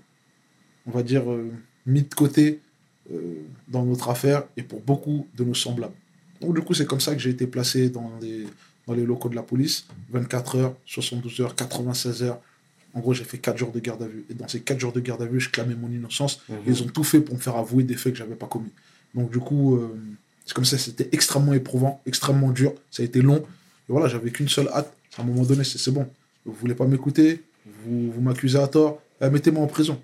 on 0.87 0.91
va 0.91 1.03
dire, 1.03 1.31
euh, 1.31 1.51
mis 1.87 2.03
de 2.03 2.15
côté 2.15 2.61
dans 3.67 3.85
notre 3.85 4.09
affaire 4.09 4.45
et 4.57 4.63
pour 4.63 4.81
beaucoup 4.81 5.27
de 5.37 5.43
nos 5.43 5.55
semblables. 5.55 5.95
Donc 6.41 6.55
du 6.55 6.61
coup, 6.63 6.75
c'est 6.75 6.87
comme 6.87 7.01
ça 7.01 7.13
que 7.13 7.21
j'ai 7.21 7.31
été 7.31 7.49
placé 7.49 7.91
dans 7.91 8.13
les, 8.23 8.47
dans 8.87 8.95
les 8.95 9.05
locaux 9.05 9.29
de 9.29 9.35
la 9.35 9.43
police, 9.43 9.87
24 10.11 10.57
heures, 10.57 10.77
72 10.87 11.41
heures, 11.41 11.57
96 11.57 12.23
heures. 12.23 12.41
En 12.95 13.01
gros, 13.01 13.13
j'ai 13.13 13.25
fait 13.25 13.39
4 13.39 13.59
jours 13.59 13.73
de 13.73 13.81
garde 13.81 14.03
à 14.05 14.07
vue. 14.07 14.25
Et 14.31 14.35
dans 14.35 14.47
ces 14.47 14.61
4 14.61 14.79
jours 14.79 14.93
de 14.93 15.01
garde 15.01 15.23
à 15.23 15.27
vue, 15.27 15.41
je 15.41 15.51
clamais 15.51 15.75
mon 15.75 15.91
innocence. 15.91 16.41
Mhm. 16.49 16.57
Ils 16.69 16.83
ont 16.85 16.87
tout 16.87 17.03
fait 17.03 17.21
pour 17.21 17.35
me 17.35 17.41
faire 17.41 17.57
avouer 17.57 17.83
des 17.83 17.97
faits 17.97 18.13
que 18.13 18.19
j'avais 18.21 18.37
pas 18.37 18.47
commis. 18.47 18.71
Donc 19.13 19.33
du 19.33 19.39
coup, 19.41 19.81
c'est 20.47 20.55
comme 20.55 20.65
ça, 20.65 20.79
c'était 20.79 21.09
extrêmement 21.13 21.53
éprouvant, 21.55 22.01
extrêmement 22.07 22.51
dur. 22.51 22.75
Ça 22.91 23.03
a 23.03 23.07
été 23.07 23.23
long. 23.23 23.37
Et 23.39 23.93
voilà, 23.93 24.09
j'avais 24.09 24.31
qu'une 24.31 24.49
seule 24.49 24.69
hâte. 24.69 24.93
À 25.19 25.23
un 25.23 25.25
moment 25.25 25.43
donné, 25.45 25.65
c'est 25.65 25.91
bon. 25.91 26.09
Vous 26.45 26.53
voulez 26.55 26.75
pas 26.75 26.87
m'écouter, 26.87 27.43
vous, 27.85 28.11
vous 28.13 28.21
m'accusez 28.21 28.59
à 28.59 28.67
tort, 28.69 29.01
eh, 29.21 29.29
mettez-moi 29.29 29.63
en 29.63 29.67
prison. 29.67 30.01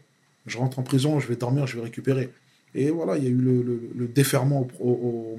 Je 0.47 0.59
rentre 0.59 0.79
en 0.79 0.83
prison, 0.83 1.19
je 1.21 1.27
vais 1.29 1.37
dormir, 1.37 1.67
je 1.67 1.77
vais 1.77 1.83
récupérer. 1.83 2.31
Et 2.75 2.91
voilà, 2.91 3.17
il 3.17 3.25
y 3.25 3.27
a 3.27 3.31
eu 3.31 3.35
le, 3.37 3.63
le- 3.63 3.91
le 3.97 4.07
déferment 4.09 4.69
au, 4.81 5.39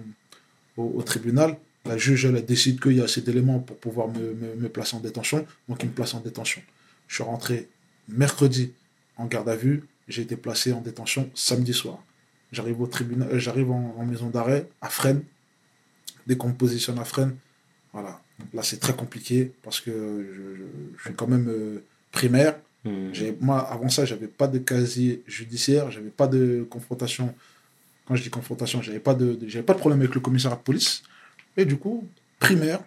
tribunal. 1.05 1.57
La 1.85 1.97
juge, 1.97 2.25
elle 2.25 2.43
décide 2.43 2.81
qu'il 2.81 2.93
y 2.93 3.01
a 3.01 3.05
assez 3.05 3.21
d'éléments 3.21 3.59
pour 3.59 3.77
pouvoir 3.77 4.07
me, 4.09 4.33
me- 4.33 4.55
me 4.55 4.69
placer 4.69 4.95
en 4.95 4.99
détention. 4.99 5.45
Donc, 5.69 5.83
il 5.83 5.89
me 5.89 5.93
place 5.93 6.13
en 6.13 6.19
détention. 6.19 6.61
Je 7.07 7.15
suis 7.15 7.23
rentré 7.23 7.69
mercredi 8.09 8.71
en 9.17 9.25
garde 9.25 9.47
à 9.49 9.55
vue. 9.55 9.83
J'ai 10.07 10.23
été 10.23 10.35
placé 10.35 10.73
en 10.73 10.81
détention 10.81 11.29
samedi 11.33 11.73
soir. 11.73 12.03
J'arrive 12.51 12.79
au 12.81 12.87
tribunal, 12.87 13.29
euh, 13.31 13.39
j'arrive 13.39 13.71
en, 13.71 13.95
en 13.97 14.05
maison 14.05 14.29
d'arrêt 14.29 14.67
à 14.81 14.89
Fresnes. 14.89 15.23
Dès 16.27 16.35
qu'on 16.37 16.49
me 16.49 16.53
positionne 16.53 16.99
à 16.99 17.05
Fresnes, 17.05 17.35
voilà. 17.93 18.21
Là, 18.53 18.61
c'est 18.63 18.77
très 18.79 18.93
compliqué 18.93 19.51
parce 19.63 19.79
que 19.81 19.91
je, 19.91 20.55
je- 20.61 20.97
je 20.97 21.03
suis 21.03 21.13
quand 21.13 21.27
même 21.27 21.47
euh, 21.49 21.83
primaire. 22.11 22.55
J'ai- 23.11 23.35
Moi, 23.41 23.59
avant 23.59 23.89
ça, 23.89 24.05
j'avais 24.05 24.27
pas 24.27 24.47
de 24.47 24.59
casier 24.59 25.21
judiciaire, 25.27 25.91
j'avais 25.91 26.09
pas 26.09 26.27
de 26.27 26.65
confrontation. 26.69 27.35
Quand 28.07 28.15
je 28.15 28.23
dis 28.23 28.29
confrontation, 28.29 28.81
j'avais 28.81 28.99
pas 29.01 29.13
de, 29.13 29.33
de- 29.33 29.47
j'avais 29.49 29.65
pas 29.65 29.73
de 29.73 29.79
problème 29.79 29.99
avec 29.99 30.15
le 30.15 30.21
commissariat 30.21 30.55
de 30.55 30.61
police. 30.61 31.03
Et 31.57 31.65
du 31.65 31.75
coup, 31.77 32.07
primaire, 32.39 32.79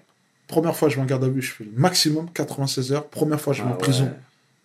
première 0.46 0.74
fois 0.74 0.88
je 0.88 0.96
vais 0.96 1.02
en 1.02 1.06
garde 1.06 1.24
à 1.24 1.28
vue, 1.28 1.42
je 1.42 1.52
fais 1.52 1.64
le 1.64 1.72
maximum 1.76 2.30
96 2.32 2.92
heures. 2.92 3.08
Première 3.08 3.40
fois 3.40 3.52
je 3.52 3.62
vais 3.62 3.68
Ah 3.70 3.74
en 3.74 3.76
prison, 3.76 4.04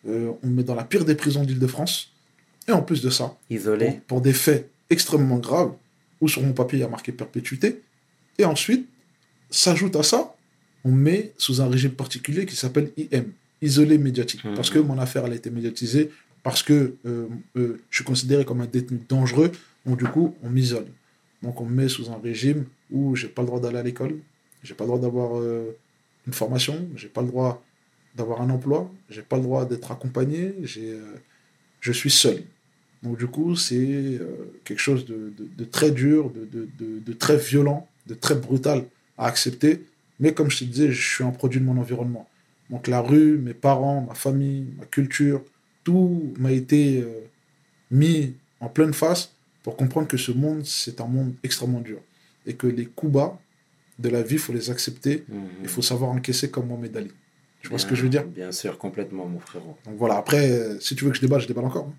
ouais. 0.06 0.12
Euh, 0.12 0.32
on 0.44 0.48
me 0.48 0.54
met 0.58 0.64
dans 0.64 0.75
la 0.75 0.86
pire 0.86 1.04
des 1.04 1.16
prisons 1.16 1.44
d'Île-de-France. 1.44 2.12
Et 2.70 2.72
en 2.72 2.82
plus 2.82 3.02
de 3.02 3.10
ça, 3.10 3.36
Isolé. 3.50 3.88
pour, 3.92 4.02
pour 4.08 4.22
des 4.22 4.34
faits 4.34 4.70
extrêmement 4.89 5.38
graves, 5.38 5.74
où 6.22 6.27
sur 6.27 6.42
mon 6.42 6.54
papier 6.54 6.80
il 6.80 6.82
y 6.82 6.86
a 6.86 6.89
marqué 6.89 7.12
perpétuité. 7.12 7.82
Et 8.38 8.46
ensuite, 8.46 8.88
s'ajoute 9.50 9.96
à 9.96 10.04
ça, 10.04 10.36
on 10.84 10.92
me 10.92 11.01
met 11.01 11.34
sous 11.38 11.62
un 11.62 11.68
régime 11.68 11.92
particulier 11.92 12.46
qui 12.46 12.56
s'appelle 12.56 12.92
IM, 12.98 13.25
isolé 13.62 13.98
médiatique. 13.98 14.44
Mhm. 14.44 14.56
Parce 14.56 14.70
que 14.70 14.80
mon 14.80 14.98
affaire 15.00 15.25
elle 15.25 15.34
a 15.34 15.36
été 15.36 15.50
médiatisée, 15.50 16.12
parce 16.44 16.62
que 16.62 16.96
euh, 17.06 17.27
euh, 17.58 17.82
je 17.89 17.98
suis 17.98 18.06
considéré 18.06 18.46
comme 18.46 18.62
un 18.62 18.68
détenu 18.68 19.00
dangereux, 19.10 19.51
donc 19.86 19.98
du 20.00 20.06
coup, 20.06 20.36
on 20.44 20.50
m'isole. 20.50 20.88
Donc 21.42 21.60
on 21.62 21.65
me 21.65 21.74
met 21.74 21.89
sous 21.89 22.12
un 22.12 22.20
régime 22.20 22.65
où 22.92 23.15
j'ai 23.15 23.27
pas 23.27 23.42
le 23.42 23.48
droit 23.48 23.60
d'aller 23.60 23.77
à 23.77 23.84
l'école, 23.84 24.20
j'ai 24.63 24.74
pas 24.74 24.84
le 24.84 24.89
droit 24.89 25.00
d'avoir 25.00 25.39
euh, 25.39 25.75
une 26.27 26.34
formation, 26.34 26.88
j'ai 26.96 27.08
pas 27.08 27.22
le 27.22 27.27
droit 27.27 27.63
d'avoir 28.15 28.42
un 28.42 28.50
emploi, 28.50 28.92
j'ai 29.10 29.22
pas 29.22 29.38
le 29.38 29.44
droit 29.44 29.65
d'être 29.65 29.92
accompagné, 29.92 30.54
j'ai, 30.63 30.98
je 31.82 31.92
suis 31.92 32.10
seul. 32.10 32.44
Donc 33.04 33.18
du 33.18 33.28
coup, 33.28 33.56
c'est 33.56 33.75
euh, 34.20 34.25
quelque 34.64 34.80
chose 34.80 35.06
de, 35.06 35.32
de- 35.38 35.48
de 35.58 35.64
très 35.66 35.92
dur, 35.92 36.32
de, 36.32 36.46
de- 37.06 37.14
très 37.14 37.38
violent, 37.38 37.88
de 38.08 38.14
très 38.16 38.36
brutal 38.36 38.86
à 39.18 39.28
accepter. 39.28 39.86
Mais 40.20 40.34
comme 40.34 40.50
je 40.50 40.60
te 40.60 40.64
disais, 40.66 40.92
je 40.92 41.08
suis 41.16 41.24
un 41.24 41.32
produit 41.32 41.60
de 41.60 41.66
mon 41.66 41.78
environnement. 41.78 42.28
Donc 42.70 42.88
la 42.88 43.02
rue, 43.02 43.38
mes 43.38 43.54
parents, 43.54 44.02
ma 44.08 44.16
famille, 44.16 44.66
ma 44.78 44.86
culture, 44.86 45.42
tout 45.84 46.34
m'a 46.40 46.52
été 46.52 47.02
euh, 47.02 47.22
mis 47.92 48.34
en 48.60 48.70
pleine 48.70 48.94
face 48.94 49.32
pour 49.64 49.75
comprendre 49.75 50.08
que 50.08 50.18
ce 50.18 50.32
monde, 50.32 50.66
c'est 50.66 51.00
un 51.02 51.06
monde 51.08 51.34
extrêmement 51.44 51.82
dur. 51.82 52.00
Et 52.48 52.54
que 52.54 52.68
les 52.68 52.86
coups 52.86 53.12
bas 53.14 53.40
de 54.00 54.10
la 54.10 54.22
vie, 54.24 54.36
il 54.36 54.40
faut 54.40 54.54
les 54.54 54.70
accepter. 54.70 55.24
Mhm. 55.30 55.44
Il 55.64 55.70
faut 55.70 55.82
savoir 55.82 56.12
encaisser 56.12 56.50
comme 56.50 56.68
Mohamed 56.68 56.96
Ali. 56.98 57.12
Tu 57.62 57.70
vois 57.70 57.80
ce 57.80 57.86
que 57.86 57.96
je 57.96 58.04
veux 58.04 58.10
dire? 58.10 58.24
Bien 58.25 58.52
sûr, 58.52 58.78
complètement, 58.78 59.25
mon 59.28 59.40
frérot. 59.40 59.75
Donc 59.86 59.96
voilà, 59.98 60.18
après, 60.18 60.52
euh, 60.52 60.80
si 60.80 60.96
tu 60.96 61.04
veux 61.04 61.10
que 61.12 61.18
je 61.18 61.22
déballe, 61.22 61.42
je 61.42 61.48
déballe 61.48 61.66
encore. 61.66 61.88
hein. 61.88 61.94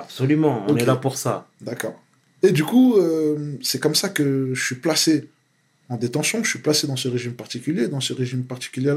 Absolument, 0.00 0.64
on 0.68 0.76
est 0.76 0.84
là 0.84 0.96
pour 0.96 1.16
ça. 1.16 1.48
D'accord. 1.60 2.00
Et 2.42 2.52
du 2.52 2.64
coup, 2.64 2.96
euh, 2.96 3.56
c'est 3.62 3.80
comme 3.80 3.94
ça 3.94 4.08
que 4.08 4.54
je 4.54 4.64
suis 4.64 4.76
placé 4.76 5.28
en 5.88 5.96
détention, 5.96 6.42
je 6.44 6.48
suis 6.48 6.60
placé 6.60 6.86
dans 6.86 6.96
ce 6.96 7.08
régime 7.08 7.34
particulier, 7.34 7.88
dans 7.88 8.00
ce 8.00 8.12
régime 8.12 8.44
particulier, 8.44 8.94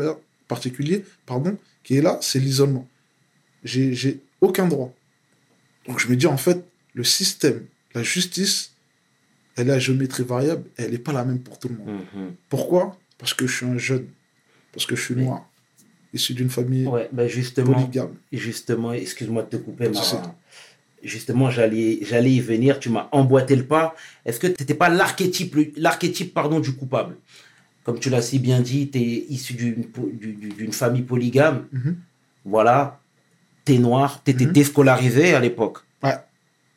particulier 0.48 1.04
pardon, 1.26 1.58
qui 1.84 1.98
est 1.98 2.02
là, 2.02 2.20
c'est 2.22 2.40
l'isolement. 2.40 2.88
J'ai 3.64 4.22
aucun 4.42 4.68
droit. 4.68 4.94
Donc 5.88 6.00
je 6.00 6.08
me 6.08 6.16
dis, 6.16 6.28
en 6.28 6.38
fait, 6.38 6.64
le 6.94 7.04
système, 7.04 7.66
la 7.96 8.04
justice, 8.04 8.74
elle 9.56 9.70
est 9.70 9.74
à 9.74 9.80
géométrie 9.80 10.24
variable, 10.24 10.64
elle 10.78 10.92
n'est 10.92 10.98
pas 10.98 11.14
la 11.14 11.26
même 11.26 11.40
pour 11.40 11.60
tout 11.60 11.68
le 11.70 11.76
monde. 11.76 12.02
Mhm. 12.16 12.34
Pourquoi? 12.50 12.98
Parce 13.18 13.34
que 13.34 13.48
je 13.48 13.56
suis 13.56 13.66
un 13.66 13.78
jeune, 13.78 14.08
parce 14.72 14.86
que 14.86 14.96
je 14.96 15.02
suis 15.02 15.16
noir, 15.16 15.50
issu 16.14 16.34
d'une 16.34 16.50
famille 16.50 16.86
Ouais, 16.88 17.10
ben 17.12 17.28
justement, 17.28 17.74
polygame. 17.74 18.16
justement, 18.32 18.94
excuse-moi 18.94 19.44
de 19.44 19.50
te 19.50 19.56
couper. 19.58 19.90
Marin. 19.90 20.36
Justement, 21.04 21.50
j'allais, 21.52 22.00
j'allais 22.02 22.32
y 22.32 22.40
venir, 22.40 22.80
tu 22.80 22.90
m'as 22.90 23.10
emboîté 23.12 23.56
le 23.56 23.66
pas. 23.66 23.96
Est-ce 24.26 24.40
que 24.40 24.48
tu 24.48 24.56
n'étais 24.62 24.74
pas 24.74 24.90
l'archétype, 24.90 25.56
le- 25.56 25.72
l'archétype 25.76 26.34
pardon, 26.34 26.60
du 26.62 26.74
coupable? 26.74 27.16
Comme 27.84 28.00
tu 28.00 28.10
l'as 28.10 28.22
si 28.22 28.40
bien 28.40 28.62
dit, 28.62 28.90
tu 28.90 29.00
es 29.00 29.26
issu 29.30 29.54
d'une, 29.54 29.84
d'une 30.58 30.72
famille 30.72 31.02
polygame. 31.02 31.66
Mhm. 31.74 31.98
Voilà, 32.46 33.02
tu 33.66 33.74
es 33.74 33.78
noir, 33.80 34.22
tu 34.24 34.32
étais 34.32 34.46
Mhm. 34.46 34.54
déscolarisé 34.54 35.34
à 35.34 35.40
l'époque. 35.42 35.80
Ouais. 36.02 36.16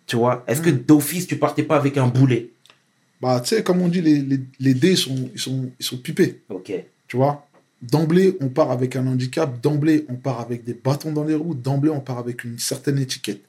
Tu 0.06 0.16
vois 0.16 0.44
Est-ce 0.48 0.60
que 0.62 0.70
Mhm. 0.70 0.78
d'office, 0.82 1.26
tu 1.28 1.36
partais 1.36 1.62
pas 1.62 1.76
avec 1.76 1.96
un 1.96 2.08
boulet? 2.08 2.50
Bah, 3.20 3.40
tu 3.40 3.48
sais, 3.54 3.62
comme 3.62 3.80
on 3.80 3.88
dit, 3.88 4.02
les, 4.02 4.18
les, 4.20 4.40
les 4.60 4.74
dés 4.74 4.96
sont, 4.96 5.30
ils, 5.32 5.40
sont, 5.40 5.70
ils 5.78 5.84
sont 5.86 5.96
pipés. 5.98 6.42
Ok. 6.48 6.72
Tu 7.08 7.16
vois 7.16 7.46
D'emblée, 7.82 8.36
on 8.40 8.48
part 8.48 8.70
avec 8.72 8.96
un 8.96 9.06
handicap. 9.06 9.60
D'emblée, 9.60 10.04
on 10.08 10.14
part 10.16 10.40
avec 10.40 10.64
des 10.64 10.74
bâtons 10.74 11.12
dans 11.12 11.24
les 11.24 11.34
roues. 11.34 11.54
D'emblée, 11.54 11.90
on 11.90 12.00
part 12.00 12.18
avec 12.18 12.42
une 12.44 12.58
certaine 12.58 12.98
étiquette. 12.98 13.42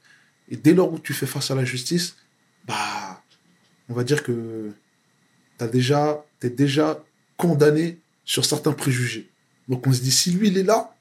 Et 0.50 0.58
dès 0.58 0.74
lors 0.74 0.92
où 0.92 1.00
tu 1.00 1.14
fais 1.14 1.26
face 1.26 1.52
à 1.52 1.56
la 1.56 1.66
justice, 1.66 2.16
bah, 2.66 3.22
on 3.90 3.94
va 3.94 4.04
dire 4.04 4.24
que 4.24 4.72
tu 5.60 5.68
déjà, 5.70 6.26
es 6.42 6.50
déjà 6.50 7.04
condamné 7.38 8.00
sur 8.26 8.46
certains 8.46 8.74
préjugés. 8.74 9.30
Donc 9.68 9.86
on 9.88 9.94
se 9.94 10.02
dit, 10.02 10.12
si 10.12 10.32
lui, 10.32 10.48
il 10.50 10.58
est 10.58 10.64
là, 10.64 10.96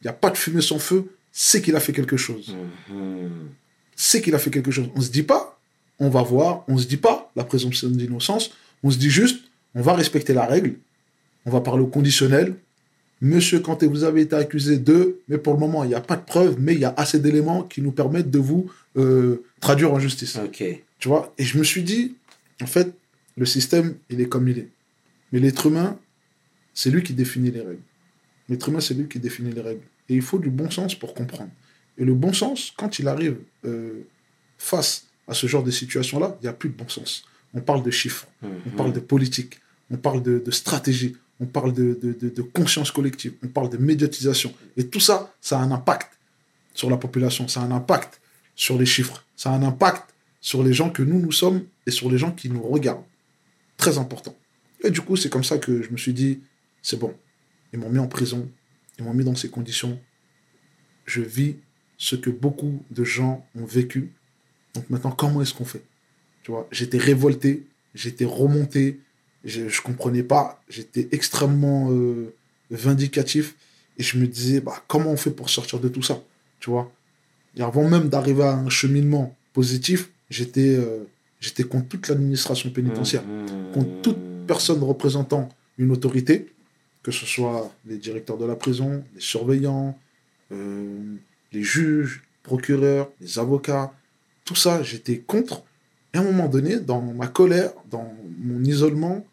il 0.00 0.04
n'y 0.04 0.10
a 0.10 0.14
pas 0.14 0.30
de 0.30 0.36
fumée 0.36 0.60
sans 0.60 0.78
feu, 0.78 1.16
c'est 1.32 1.62
qu'il 1.62 1.74
a 1.76 1.80
fait 1.80 1.92
quelque 1.92 2.16
chose. 2.16 2.54
Mhm. 2.88 3.50
C'est 3.96 4.20
qu'il 4.22 4.34
a 4.34 4.38
fait 4.38 4.50
quelque 4.50 4.70
chose. 4.70 4.88
On 4.94 5.00
se 5.00 5.10
dit 5.10 5.22
pas, 5.22 5.58
on 5.98 6.08
va 6.08 6.22
voir, 6.22 6.64
on 6.68 6.76
se 6.76 6.86
dit 6.86 6.96
pas 6.96 7.30
la 7.36 7.44
présomption 7.44 7.88
d'innocence, 7.88 8.50
on 8.82 8.90
se 8.90 8.98
dit 8.98 9.10
juste, 9.10 9.44
on 9.74 9.82
va 9.82 9.94
respecter 9.94 10.34
la 10.34 10.46
règle, 10.46 10.76
on 11.46 11.50
va 11.50 11.60
parler 11.60 11.82
au 11.82 11.86
conditionnel. 11.86 12.56
Monsieur 13.24 13.60
Kanté, 13.60 13.86
vous 13.86 14.04
avez 14.04 14.20
été 14.20 14.36
accusé 14.36 14.76
de, 14.78 15.20
mais 15.28 15.38
pour 15.38 15.54
le 15.54 15.58
moment, 15.58 15.82
il 15.82 15.88
n'y 15.88 15.94
a 15.94 16.00
pas 16.02 16.16
de 16.16 16.24
preuves, 16.24 16.56
mais 16.58 16.74
il 16.74 16.80
y 16.80 16.84
a 16.84 16.92
assez 16.96 17.18
d'éléments 17.18 17.62
qui 17.62 17.80
nous 17.80 17.90
permettent 17.90 18.30
de 18.30 18.38
vous 18.38 18.70
euh, 18.98 19.42
traduire 19.60 19.92
en 19.94 19.98
justice. 19.98 20.36
Ok. 20.36 20.62
Tu 20.98 21.08
vois 21.08 21.32
Et 21.38 21.44
je 21.44 21.56
me 21.56 21.64
suis 21.64 21.82
dit, 21.82 22.16
en 22.60 22.66
fait, 22.66 22.92
le 23.38 23.46
système, 23.46 23.94
il 24.10 24.20
est 24.20 24.28
comme 24.28 24.46
il 24.48 24.58
est. 24.58 24.68
Mais 25.32 25.40
l'être 25.40 25.64
humain, 25.66 25.98
c'est 26.74 26.90
lui 26.90 27.02
qui 27.02 27.14
définit 27.14 27.50
les 27.50 27.60
règles. 27.62 27.80
L'être 28.50 28.68
humain, 28.68 28.80
c'est 28.80 28.92
lui 28.94 29.08
qui 29.08 29.18
définit 29.18 29.52
les 29.52 29.62
règles. 29.62 29.80
Et 30.10 30.14
il 30.14 30.22
faut 30.22 30.38
du 30.38 30.50
bon 30.50 30.68
sens 30.70 30.94
pour 30.94 31.14
comprendre. 31.14 31.50
Et 31.96 32.04
le 32.04 32.12
bon 32.14 32.34
sens, 32.34 32.72
quand 32.76 32.98
il 32.98 33.08
arrive 33.08 33.38
euh, 33.64 34.02
face 34.58 35.06
à 35.26 35.32
ce 35.32 35.46
genre 35.46 35.62
de 35.64 35.70
situation-là, 35.70 36.36
il 36.40 36.44
n'y 36.44 36.48
a 36.50 36.52
plus 36.52 36.68
de 36.68 36.74
bon 36.76 36.88
sens. 36.88 37.24
On 37.54 37.60
parle 37.62 37.82
de 37.82 37.90
chiffres, 37.90 38.26
on 38.42 38.48
Mhm. 38.48 38.76
parle 38.76 38.92
de 38.92 39.00
politique, 39.00 39.60
on 39.90 39.96
parle 39.96 40.22
de, 40.22 40.38
de 40.44 40.50
stratégie, 40.50 41.16
on 41.40 41.46
parle 41.46 41.72
de, 41.72 42.42
conscience 42.52 42.90
collective, 42.90 43.34
on 43.42 43.48
parle 43.48 43.70
de 43.70 43.76
médiatisation. 43.76 44.54
Et 44.76 44.86
tout 44.86 45.00
ça, 45.00 45.34
ça 45.40 45.58
a 45.58 45.62
un 45.62 45.72
impact 45.72 46.12
sur 46.74 46.90
la 46.90 46.96
population, 46.96 47.48
ça 47.48 47.60
a 47.60 47.64
un 47.64 47.70
impact 47.70 48.20
sur 48.54 48.78
les 48.78 48.86
chiffres, 48.86 49.24
ça 49.36 49.50
a 49.50 49.54
un 49.54 49.62
impact 49.62 50.14
sur 50.40 50.62
les 50.62 50.72
gens 50.72 50.90
que 50.90 51.02
nous, 51.02 51.18
nous 51.18 51.32
sommes 51.32 51.64
et 51.86 51.90
sur 51.90 52.10
les 52.10 52.18
gens 52.18 52.32
qui 52.32 52.50
nous 52.50 52.62
regardent. 52.62 53.04
Très 53.76 53.98
important. 53.98 54.36
Et 54.82 54.90
du 54.90 55.00
coup, 55.00 55.16
c'est 55.16 55.30
comme 55.30 55.44
ça 55.44 55.58
que 55.58 55.82
je 55.82 55.90
me 55.90 55.96
suis 55.96 56.12
dit, 56.12 56.40
c'est 56.82 56.98
bon. 56.98 57.14
Ils 57.72 57.78
m'ont 57.78 57.90
mis 57.90 57.98
en 57.98 58.06
prison, 58.06 58.48
ils 58.98 59.04
m'ont 59.04 59.14
mis 59.14 59.24
dans 59.24 59.34
ces 59.34 59.48
conditions. 59.48 59.98
Je 61.06 61.22
vis 61.22 61.56
ce 61.98 62.16
que 62.16 62.30
beaucoup 62.30 62.84
de 62.90 63.04
gens 63.04 63.46
ont 63.56 63.64
vécu. 63.64 64.12
Donc 64.74 64.88
maintenant, 64.90 65.10
comment 65.10 65.42
est-ce 65.42 65.54
qu'on 65.54 65.64
fait? 65.64 65.82
Tu 66.42 66.50
vois, 66.50 66.68
j'étais 66.70 66.98
révolté, 66.98 67.66
j'étais 67.94 68.24
remonté, 68.24 69.00
je 69.44 69.62
ne 69.62 69.82
comprenais 69.82 70.22
pas, 70.22 70.62
j'étais 70.68 71.08
extrêmement 71.12 71.90
euh, 71.90 72.34
vindicatif 72.70 73.54
et 73.98 74.02
je 74.02 74.18
me 74.18 74.26
disais, 74.26 74.60
bah, 74.60 74.82
comment 74.88 75.10
on 75.10 75.16
fait 75.16 75.30
pour 75.30 75.50
sortir 75.50 75.80
de 75.80 75.88
tout 75.88 76.02
ça 76.02 76.22
Tu 76.60 76.70
vois? 76.70 76.90
Et 77.56 77.62
avant 77.62 77.88
même 77.88 78.08
d'arriver 78.08 78.42
à 78.44 78.52
un 78.54 78.68
cheminement 78.68 79.36
positif, 79.52 80.10
j'étais 80.30 80.74
euh, 80.76 81.04
j'étais 81.40 81.64
contre 81.64 81.88
toute 81.88 82.08
l'administration 82.08 82.70
pénitentiaire, 82.70 83.22
Mhm. 83.22 83.72
contre 83.72 84.02
toute 84.02 84.18
personne 84.46 84.82
représentant 84.82 85.48
une 85.78 85.90
autorité, 85.92 86.52
que 87.02 87.12
ce 87.12 87.26
soit 87.26 87.70
les 87.86 87.98
directeurs 87.98 88.38
de 88.38 88.46
la 88.46 88.56
prison, 88.56 89.04
les 89.14 89.20
surveillants, 89.20 89.96
euh, 90.52 91.14
les 91.52 91.62
juges, 91.62 92.22
procureurs, 92.42 93.10
les 93.20 93.38
avocats, 93.38 93.92
tout 94.44 94.54
ça, 94.54 94.82
j'étais 94.82 95.18
contre. 95.18 95.62
Et 96.12 96.18
à 96.18 96.20
un 96.20 96.24
moment 96.24 96.48
donné, 96.48 96.78
dans 96.80 97.00
ma 97.00 97.26
colère, 97.26 97.72
dans 97.90 98.12
mon 98.38 98.62
isolement, 98.64 99.24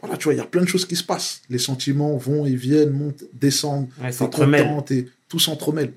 voilà, 0.00 0.16
tu 0.16 0.24
vois, 0.24 0.34
il 0.34 0.36
y 0.36 0.40
a 0.40 0.44
plein 0.46 0.62
de 0.62 0.68
choses 0.68 0.86
qui 0.86 0.96
se 0.96 1.04
passent. 1.04 1.42
Les 1.50 1.58
sentiments 1.58 2.16
vont 2.16 2.46
et 2.46 2.54
viennent, 2.54 2.90
montent, 2.90 3.24
descendent, 3.32 3.88
Ouais, 4.02 4.12
contente 4.64 4.90
et 4.92 5.08
tout 5.28 5.38
s'entremêle. 5.38 5.92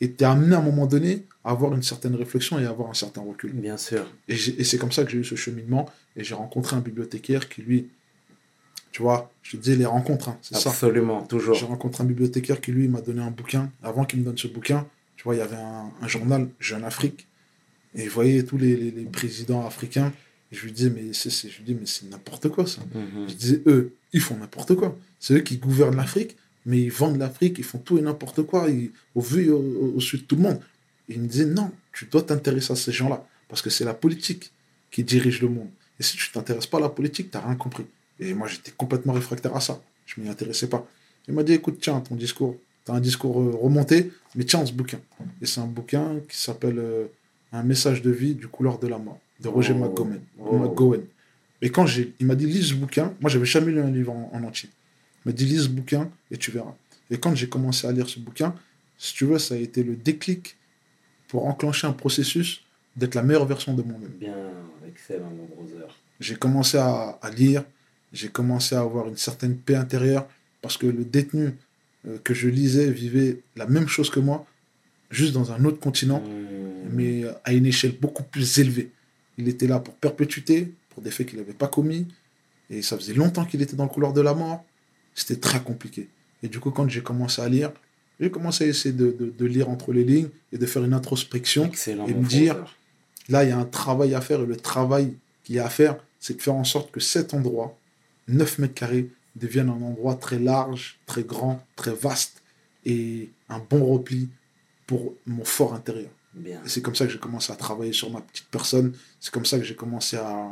Et 0.00 0.12
tu 0.12 0.24
es 0.24 0.26
amené 0.26 0.54
à 0.54 0.58
un 0.58 0.62
moment 0.62 0.86
donné 0.86 1.24
à 1.44 1.50
avoir 1.50 1.72
une 1.74 1.82
certaine 1.82 2.14
réflexion 2.16 2.58
et 2.58 2.66
à 2.66 2.70
avoir 2.70 2.90
un 2.90 2.94
certain 2.94 3.22
recul. 3.22 3.52
Bien 3.52 3.76
sûr. 3.76 4.04
Et, 4.28 4.36
c'est 4.36 4.78
comme 4.78 4.92
ça 4.92 5.04
que 5.04 5.10
j'ai 5.10 5.18
eu 5.18 5.24
ce 5.24 5.36
cheminement. 5.36 5.88
Et 6.16 6.24
j'ai 6.24 6.34
rencontré 6.34 6.76
un 6.76 6.80
bibliothécaire 6.80 7.48
qui, 7.48 7.62
lui, 7.62 7.88
tu 8.92 9.02
vois, 9.02 9.30
je 9.42 9.52
te 9.52 9.62
disais 9.62 9.76
les 9.76 9.84
rencontres, 9.86 10.28
hein, 10.30 10.38
c'est 10.42 10.56
ça. 10.56 10.70
Absolument, 10.70 11.22
toujours. 11.22 11.54
J'ai 11.54 11.66
rencontré 11.66 12.02
un 12.02 12.06
bibliothécaire 12.06 12.60
qui, 12.60 12.72
lui, 12.72 12.88
m'a 12.88 13.00
donné 13.00 13.22
un 13.22 13.30
bouquin. 13.30 13.70
Avant 13.82 14.04
qu'il 14.04 14.20
me 14.20 14.24
donne 14.24 14.38
ce 14.38 14.48
bouquin, 14.48 14.86
tu 15.16 15.24
vois, 15.24 15.34
il 15.34 15.38
y 15.38 15.42
avait 15.42 15.56
un, 15.56 15.90
un 16.02 16.08
journal 16.08 16.48
Jeune 16.58 16.84
Afrique. 16.84 17.26
Et 17.94 18.04
je 18.04 18.10
voyais 18.10 18.42
tous 18.42 18.58
les, 18.58 18.76
les- 18.76 18.90
les 18.90 19.04
présidents 19.04 19.66
africains. 19.66 20.12
Je 20.52 20.64
lui 20.64 20.72
disais, 20.72 20.90
mais 20.90 21.12
c'est, 21.12 21.30
c'est- 21.30 21.48
je 21.48 21.58
lui 21.58 21.64
dis, 21.64 21.74
mais 21.74 21.86
c'est 21.86 22.08
n'importe 22.08 22.48
quoi 22.48 22.66
ça. 22.66 22.80
Mhm. 22.94 23.28
Je 23.28 23.34
disais, 23.34 23.62
eux, 23.66 23.92
ils 24.12 24.20
font 24.20 24.36
n'importe 24.36 24.74
quoi. 24.74 24.96
C'est 25.18 25.34
eux 25.34 25.40
qui 25.40 25.56
gouvernent 25.56 25.96
l'Afrique, 25.96 26.36
mais 26.64 26.80
ils 26.82 26.90
vendent 26.92 27.18
l'Afrique, 27.18 27.56
ils 27.58 27.64
font 27.64 27.78
tout 27.78 27.98
et 27.98 28.02
n'importe 28.02 28.42
quoi, 28.42 28.68
ils- 28.70 28.90
au 29.14 29.20
vu 29.20 29.46
et 29.46 29.50
au, 29.50 29.58
au- 29.58 29.92
au 29.96 30.00
su 30.00 30.18
de 30.18 30.22
tout 30.22 30.36
le 30.36 30.42
monde. 30.42 30.60
Et 31.08 31.14
il 31.14 31.20
me 31.20 31.26
disait, 31.28 31.46
non, 31.46 31.70
tu 31.92 32.06
dois 32.06 32.22
t'intéresser 32.22 32.72
à 32.72 32.76
ces 32.76 32.92
gens-là, 32.92 33.26
parce 33.48 33.62
que 33.62 33.70
c'est 33.70 33.84
la 33.84 33.94
politique 33.94 34.50
qui 34.90 35.02
dirige 35.04 35.40
le 35.42 35.48
monde. 35.48 35.68
Et 35.98 36.02
si 36.02 36.16
tu 36.16 36.30
t'intéresses 36.30 36.66
pas 36.66 36.78
à 36.78 36.80
la 36.82 36.88
politique, 36.90 37.30
tu 37.30 37.36
n'as 37.36 37.44
rien 37.44 37.56
compris. 37.56 37.84
Et 38.20 38.32
moi, 38.34 38.48
j'étais 38.48 38.70
complètement 38.76 39.12
réfractaire 39.14 39.54
à 39.56 39.60
ça. 39.60 39.82
Je 40.06 40.20
m'y 40.20 40.28
intéressais 40.28 40.68
pas. 40.68 40.86
Il 41.28 41.34
m'a 41.34 41.42
dit, 41.42 41.52
écoute, 41.54 41.78
tiens, 41.80 42.00
ton 42.00 42.14
discours, 42.14 42.56
tu 42.84 42.92
as 42.92 42.94
un 42.94 43.00
discours 43.00 43.40
euh, 43.40 43.50
remonté, 43.50 44.12
mais 44.36 44.44
tiens 44.44 44.64
ce 44.64 44.72
bouquin. 44.72 45.00
Et 45.42 45.46
c'est 45.46 45.60
un 45.60 45.66
bouquin 45.66 46.20
qui 46.28 46.38
s'appelle 46.38 46.78
euh, 46.78 47.06
Un 47.52 47.62
message 47.62 48.02
de 48.02 48.10
vie 48.10 48.34
du 48.34 48.48
couleur 48.48 48.78
de 48.78 48.86
la 48.86 48.98
mort, 48.98 49.18
de 49.40 49.48
Roger 49.48 49.74
Oh. 49.74 49.78
McGowan. 49.78 50.20
Oh. 50.38 50.58
McGowan. 50.58 51.02
Et 51.62 51.70
quand 51.70 51.86
j'ai, 51.86 52.14
il 52.20 52.26
m'a 52.26 52.34
dit, 52.34 52.46
lis 52.46 52.68
ce 52.68 52.74
bouquin. 52.74 53.14
Moi, 53.20 53.30
j'avais 53.30 53.46
jamais 53.46 53.72
lu 53.72 53.80
un 53.80 53.90
livre 53.90 54.12
en, 54.12 54.30
en 54.32 54.42
entier. 54.44 54.68
Il 55.24 55.28
m'a 55.28 55.32
dit, 55.32 55.44
lis 55.46 55.64
ce 55.64 55.68
bouquin 55.68 56.10
et 56.30 56.36
tu 56.36 56.50
verras. 56.50 56.74
Et 57.10 57.18
quand 57.18 57.34
j'ai 57.34 57.48
commencé 57.48 57.86
à 57.86 57.92
lire 57.92 58.08
ce 58.08 58.18
bouquin, 58.18 58.54
si 58.98 59.14
tu 59.14 59.24
veux, 59.24 59.38
ça 59.38 59.54
a 59.54 59.58
été 59.58 59.82
le 59.82 59.96
déclic 59.96 60.56
pour 61.28 61.46
enclencher 61.46 61.86
un 61.86 61.92
processus 61.92 62.62
d'être 62.96 63.14
la 63.14 63.22
meilleure 63.22 63.46
version 63.46 63.74
de 63.74 63.82
moi-même. 63.82 64.10
Bien, 64.18 64.34
excellent, 64.88 65.30
mon 65.30 65.44
brother. 65.54 65.96
J'ai 66.20 66.36
commencé 66.36 66.78
à, 66.78 67.18
à 67.20 67.30
lire, 67.30 67.64
j'ai 68.12 68.28
commencé 68.28 68.74
à 68.74 68.80
avoir 68.80 69.08
une 69.08 69.16
certaine 69.16 69.56
paix 69.56 69.74
intérieure 69.74 70.26
parce 70.62 70.76
que 70.78 70.86
le 70.86 71.04
détenu 71.04 71.52
euh, 72.08 72.16
que 72.24 72.32
je 72.32 72.48
lisais 72.48 72.90
vivait 72.90 73.40
la 73.56 73.66
même 73.66 73.86
chose 73.88 74.08
que 74.08 74.20
moi, 74.20 74.46
juste 75.10 75.32
dans 75.34 75.52
un 75.52 75.64
autre 75.64 75.78
continent, 75.80 76.22
Mmh. 76.86 76.88
mais 76.92 77.24
à 77.44 77.52
une 77.52 77.66
échelle 77.66 77.94
beaucoup 78.00 78.22
plus 78.22 78.58
élevée. 78.58 78.90
Il 79.38 79.48
était 79.48 79.66
là 79.66 79.78
pour 79.80 79.94
perpétuité, 79.94 80.72
pour 80.90 81.02
des 81.02 81.10
faits 81.10 81.28
qu'il 81.28 81.38
n'avait 81.38 81.52
pas 81.52 81.68
commis, 81.68 82.06
et 82.70 82.82
ça 82.82 82.96
faisait 82.96 83.14
longtemps 83.14 83.44
qu'il 83.44 83.60
était 83.62 83.76
dans 83.76 83.84
le 83.84 83.90
couloir 83.90 84.12
de 84.12 84.20
la 84.20 84.34
mort. 84.34 84.64
C'était 85.14 85.36
très 85.40 85.60
compliqué. 85.62 86.08
Et 86.42 86.48
du 86.48 86.58
coup, 86.60 86.70
quand 86.70 86.88
j'ai 86.88 87.02
commencé 87.02 87.40
à 87.42 87.48
lire, 87.48 87.72
j'ai 88.20 88.30
commencé 88.30 88.64
à 88.64 88.66
essayer 88.68 88.94
de, 88.94 89.10
de- 89.12 89.30
de 89.36 89.44
lire 89.46 89.68
entre 89.70 89.92
les 89.92 90.04
lignes 90.04 90.28
et 90.52 90.58
de 90.58 90.66
faire 90.66 90.84
une 90.84 90.94
introspection. 90.94 91.64
Excellent, 91.66 92.06
et 92.06 92.14
me 92.14 92.24
dire-. 92.26 92.56
Là, 93.28 93.44
il 93.44 93.48
y 93.50 93.52
a 93.52 93.58
un 93.58 93.64
travail 93.64 94.14
à 94.14 94.20
faire, 94.20 94.40
et 94.42 94.46
le 94.46 94.56
travail 94.56 95.14
qu'il 95.44 95.56
y 95.56 95.58
a 95.58 95.66
à 95.66 95.70
faire, 95.70 95.96
c'est 96.20 96.34
de 96.36 96.42
faire 96.42 96.54
en 96.54 96.64
sorte 96.64 96.90
que 96.90 97.00
cet 97.00 97.34
endroit, 97.34 97.76
9 98.28 98.58
mètres 98.58 98.74
carrés, 98.74 99.10
devienne 99.36 99.68
un 99.68 99.82
endroit 99.82 100.14
très 100.14 100.38
large, 100.38 100.98
très 101.06 101.22
grand, 101.24 101.62
très 101.76 101.92
vaste, 101.92 102.42
et 102.86 103.28
un 103.48 103.58
bon 103.58 103.84
repli 103.84 104.28
pour 104.86 105.14
mon 105.26 105.44
fort 105.44 105.74
intérieur. 105.74 106.10
C'est 106.66 106.82
comme 106.82 106.94
ça 106.94 107.06
que 107.06 107.12
j'ai 107.12 107.18
commencé 107.18 107.52
à 107.52 107.56
travailler 107.56 107.92
sur 107.92 108.10
ma 108.10 108.20
petite 108.20 108.46
personne. 108.50 108.92
C'est 109.20 109.32
comme 109.32 109.46
ça 109.46 109.58
que 109.58 109.64
j'ai 109.64 109.74
commencé 109.74 110.16
à, 110.16 110.48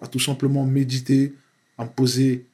à 0.00 0.06
tout 0.06 0.20
simplement 0.20 0.64
méditer, 0.64 1.32
à 1.78 1.84
me 1.84 1.90
poser 1.90 2.44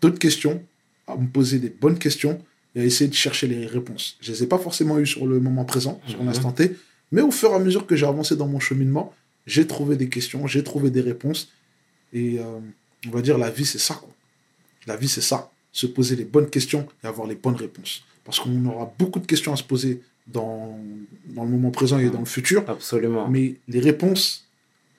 d'autres 0.00 0.18
questions, 0.18 0.62
à 1.06 1.16
me 1.16 1.28
poser 1.28 1.58
des 1.58 1.70
bonnes 1.70 1.98
questions 1.98 2.40
et 2.74 2.80
à 2.80 2.84
essayer 2.84 3.08
de 3.08 3.14
chercher 3.14 3.46
les 3.46 3.66
réponses. 3.66 4.16
Je 4.20 4.30
ne 4.32 4.36
les 4.36 4.42
ai 4.42 4.46
pas 4.46 4.58
forcément 4.58 4.98
eues 4.98 5.06
sur 5.06 5.26
le 5.26 5.38
moment 5.40 5.64
présent, 5.64 6.00
sur 6.06 6.20
Mhm. 6.20 6.26
l'instant 6.26 6.52
T, 6.52 6.76
mais 7.12 7.22
au 7.22 7.30
fur 7.30 7.50
et 7.50 7.54
à 7.54 7.58
mesure 7.58 7.86
que 7.86 7.94
j'ai 7.96 8.06
avancé 8.06 8.36
dans 8.36 8.48
mon 8.48 8.58
cheminement, 8.60 9.14
j'ai 9.46 9.66
trouvé 9.66 9.96
des 9.96 10.08
questions, 10.08 10.46
j'ai 10.46 10.64
trouvé 10.64 10.90
des 10.90 11.00
réponses. 11.00 11.48
Et 12.12 12.38
euh, 12.40 12.58
on 13.06 13.10
va 13.10 13.22
dire, 13.22 13.38
la 13.38 13.50
vie, 13.50 13.64
c'est 13.64 13.78
ça. 13.78 13.94
Quoi. 13.94 14.12
La 14.86 14.96
vie, 14.96 15.08
c'est 15.08 15.20
ça. 15.20 15.50
Se 15.72 15.86
poser 15.86 16.16
les 16.16 16.24
bonnes 16.24 16.50
questions 16.50 16.86
et 17.04 17.06
avoir 17.06 17.28
les 17.28 17.36
bonnes 17.36 17.54
réponses. 17.54 18.02
Parce 18.24 18.40
qu'on 18.40 18.64
aura 18.66 18.92
beaucoup 18.98 19.20
de 19.20 19.26
questions 19.26 19.52
à 19.52 19.56
se 19.56 19.62
poser 19.62 20.02
dans, 20.26 20.78
dans 21.26 21.44
le 21.44 21.50
moment 21.50 21.70
présent 21.70 21.98
et 21.98 22.10
dans 22.10 22.20
le 22.20 22.24
futur. 22.24 22.64
Absolument. 22.68 23.28
Mais 23.28 23.54
les 23.68 23.80
réponses 23.80 24.46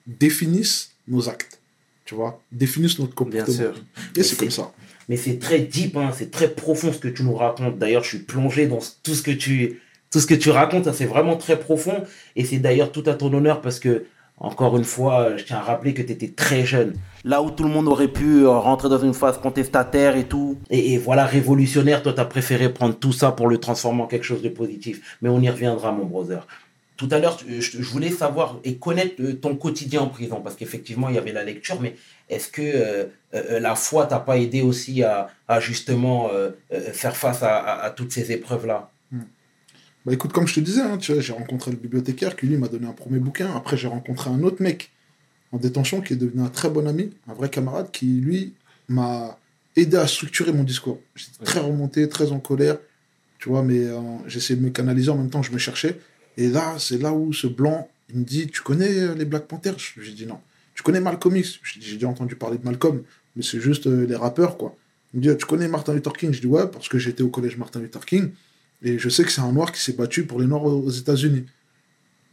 définissent 0.05 0.91
nos 1.07 1.29
actes, 1.29 1.59
tu 2.05 2.15
vois, 2.15 2.41
définissent 2.51 2.99
notre 2.99 3.13
Bien 3.25 3.41
comportement. 3.41 3.73
sûr. 3.73 3.83
Et 4.15 4.23
c'est 4.23 4.37
comme 4.37 4.51
ça. 4.51 4.71
Mais 5.09 5.17
c'est 5.17 5.39
très 5.39 5.59
deep, 5.59 5.95
hein, 5.95 6.11
c'est 6.17 6.31
très 6.31 6.49
profond 6.49 6.91
ce 6.91 6.99
que 6.99 7.07
tu 7.07 7.23
nous 7.23 7.33
racontes. 7.35 7.77
D'ailleurs, 7.77 8.03
je 8.03 8.09
suis 8.09 8.19
plongé 8.19 8.67
dans 8.67 8.79
tout 9.03 9.15
ce 9.15 9.21
que 9.21 9.31
tu, 9.31 9.79
tout 10.11 10.19
ce 10.19 10.27
que 10.27 10.33
tu 10.33 10.49
racontes. 10.49 10.91
C'est 10.93 11.05
vraiment 11.05 11.37
très 11.37 11.57
profond. 11.59 12.03
Et 12.35 12.43
c'est 12.43 12.57
d'ailleurs 12.59 12.91
tout 12.91 13.03
à 13.05 13.13
ton 13.13 13.33
honneur 13.33 13.61
parce 13.61 13.79
que, 13.79 14.05
encore 14.39 14.77
une 14.77 14.83
fois, 14.83 15.35
je 15.37 15.43
tiens 15.43 15.57
à 15.57 15.61
rappeler 15.61 15.93
que 15.93 16.01
tu 16.01 16.11
étais 16.11 16.27
très 16.29 16.65
jeune. 16.65 16.93
Là 17.23 17.41
où 17.41 17.49
tout 17.49 17.63
le 17.63 17.69
monde 17.69 17.87
aurait 17.87 18.07
pu 18.07 18.43
euh, 18.43 18.49
rentrer 18.51 18.87
dans 18.87 18.99
une 18.99 19.13
phase 19.13 19.37
contestataire 19.39 20.15
et 20.15 20.25
tout, 20.25 20.57
et, 20.69 20.93
et 20.93 20.97
voilà, 20.97 21.25
révolutionnaire, 21.25 22.03
toi, 22.03 22.13
tu 22.13 22.19
as 22.21 22.25
préféré 22.25 22.71
prendre 22.71 22.95
tout 22.95 23.11
ça 23.13 23.31
pour 23.31 23.47
le 23.47 23.57
transformer 23.57 24.03
en 24.03 24.07
quelque 24.07 24.23
chose 24.25 24.41
de 24.43 24.49
positif. 24.49 25.17
Mais 25.21 25.29
on 25.29 25.41
y 25.41 25.49
reviendra, 25.49 25.91
mon 25.91 26.05
brother. 26.05 26.45
Tout 26.97 27.09
à 27.11 27.19
l'heure, 27.19 27.37
je, 27.47 27.77
voulais 27.81 28.09
savoir 28.09 28.57
et 28.63 28.77
connaître 28.77 29.15
euh, 29.21 29.33
ton 29.33 29.55
quotidien 29.55 30.01
en 30.01 30.07
prison, 30.07 30.41
parce 30.43 30.55
qu'effectivement, 30.55 31.09
il 31.09 31.15
y 31.15 31.17
avait 31.19 31.31
la 31.33 31.43
lecture, 31.43 31.79
mais 31.81 31.95
est-ce 32.29 32.47
que 32.49 32.61
euh, 32.63 33.05
euh, 33.35 33.59
la 33.59 33.75
foi 33.75 34.05
t'a 34.07 34.19
pas 34.19 34.37
aidé 34.37 34.61
aussi 34.61 35.03
à, 35.03 35.27
à 35.47 35.59
justement 35.59 36.29
euh, 36.33 36.51
faire 36.93 37.15
face 37.15 37.43
à, 37.43 37.55
à- 37.57 37.85
à 37.85 37.89
toutes 37.91 38.11
ces 38.11 38.31
épreuves-là? 38.31 38.89
Bah 40.07 40.13
écoute, 40.13 40.31
comme 40.31 40.47
je 40.47 40.55
te 40.55 40.61
disais, 40.61 40.79
hein, 40.79 40.97
tu 40.97 41.11
vois, 41.11 41.19
j'ai 41.19 41.33
rencontré 41.33 41.69
le 41.69 41.75
bibliothécaire 41.75 42.37
qui 42.37 42.45
lui 42.45 42.55
m'a 42.55 42.69
donné 42.69 42.87
un 42.87 42.93
premier 42.93 43.19
bouquin. 43.19 43.53
Après, 43.53 43.75
j'ai 43.75 43.89
rencontré 43.89 44.29
un 44.29 44.41
autre 44.41 44.63
mec 44.63 44.89
en 45.51 45.57
détention 45.57 45.99
qui 45.99 46.13
est 46.13 46.15
devenu 46.15 46.43
un 46.43 46.47
très 46.47 46.69
bon 46.69 46.87
ami, 46.87 47.13
un 47.27 47.33
vrai 47.33 47.49
camarade 47.49 47.91
qui 47.91 48.05
lui 48.05 48.53
m'a 48.87 49.37
aidé 49.75 49.97
à 49.97 50.07
structurer 50.07 50.53
mon 50.53 50.63
discours. 50.63 51.01
J'étais 51.13 51.43
très 51.43 51.59
remonté, 51.59 52.07
très 52.07 52.31
en 52.31 52.39
colère, 52.39 52.77
tu 53.37 53.49
vois, 53.49 53.63
mais 53.63 53.79
euh, 53.79 53.99
j'essayais 54.27 54.57
de 54.57 54.63
me 54.63 54.69
canaliser 54.69 55.09
en 55.09 55.17
même 55.17 55.29
temps 55.29 55.41
que 55.41 55.47
je 55.47 55.51
me 55.51 55.57
cherchais. 55.57 55.99
Et 56.37 56.47
là, 56.47 56.77
c'est 56.79 56.99
là 56.99 57.11
où 57.11 57.33
ce 57.33 57.47
blanc, 57.47 57.89
il 58.09 58.19
me 58.19 58.23
dit, 58.23 58.47
tu 58.47 58.61
connais 58.61 58.99
euh, 58.99 59.13
les 59.13 59.25
Black 59.25 59.45
Panthers? 59.45 59.75
J'ai 60.01 60.13
dit 60.13 60.25
non. 60.25 60.39
Tu 60.73 60.83
connais 60.83 61.01
Malcolm 61.01 61.35
X? 61.35 61.59
J'ai 61.63 61.95
déjà 61.95 62.07
entendu 62.07 62.37
parler 62.37 62.57
de 62.57 62.63
Malcolm, 62.63 63.03
mais 63.35 63.43
c'est 63.43 63.59
juste 63.59 63.87
euh, 63.87 64.07
les 64.07 64.15
rappeurs, 64.15 64.55
quoi. 64.55 64.73
Il 65.13 65.19
me 65.19 65.23
dit, 65.23 65.37
tu 65.37 65.45
connais 65.45 65.67
Martin 65.67 65.93
Luther 65.93 66.13
King? 66.13 66.31
Je 66.31 66.39
dis, 66.39 66.47
ouais, 66.47 66.65
parce 66.65 66.87
que 66.87 66.97
j'étais 66.97 67.23
au 67.23 67.29
collège 67.29 67.57
Martin 67.57 67.81
Luther 67.81 68.05
King. 68.05 68.29
Et 68.81 68.99
je 68.99 69.09
sais 69.09 69.23
que 69.23 69.31
c'est 69.31 69.41
un 69.41 69.51
noir 69.51 69.71
qui 69.71 69.81
s'est 69.81 69.93
battu 69.93 70.25
pour 70.25 70.39
les 70.39 70.45
noirs 70.47 70.63
aux 70.63 70.89
États-Unis. 70.89 71.45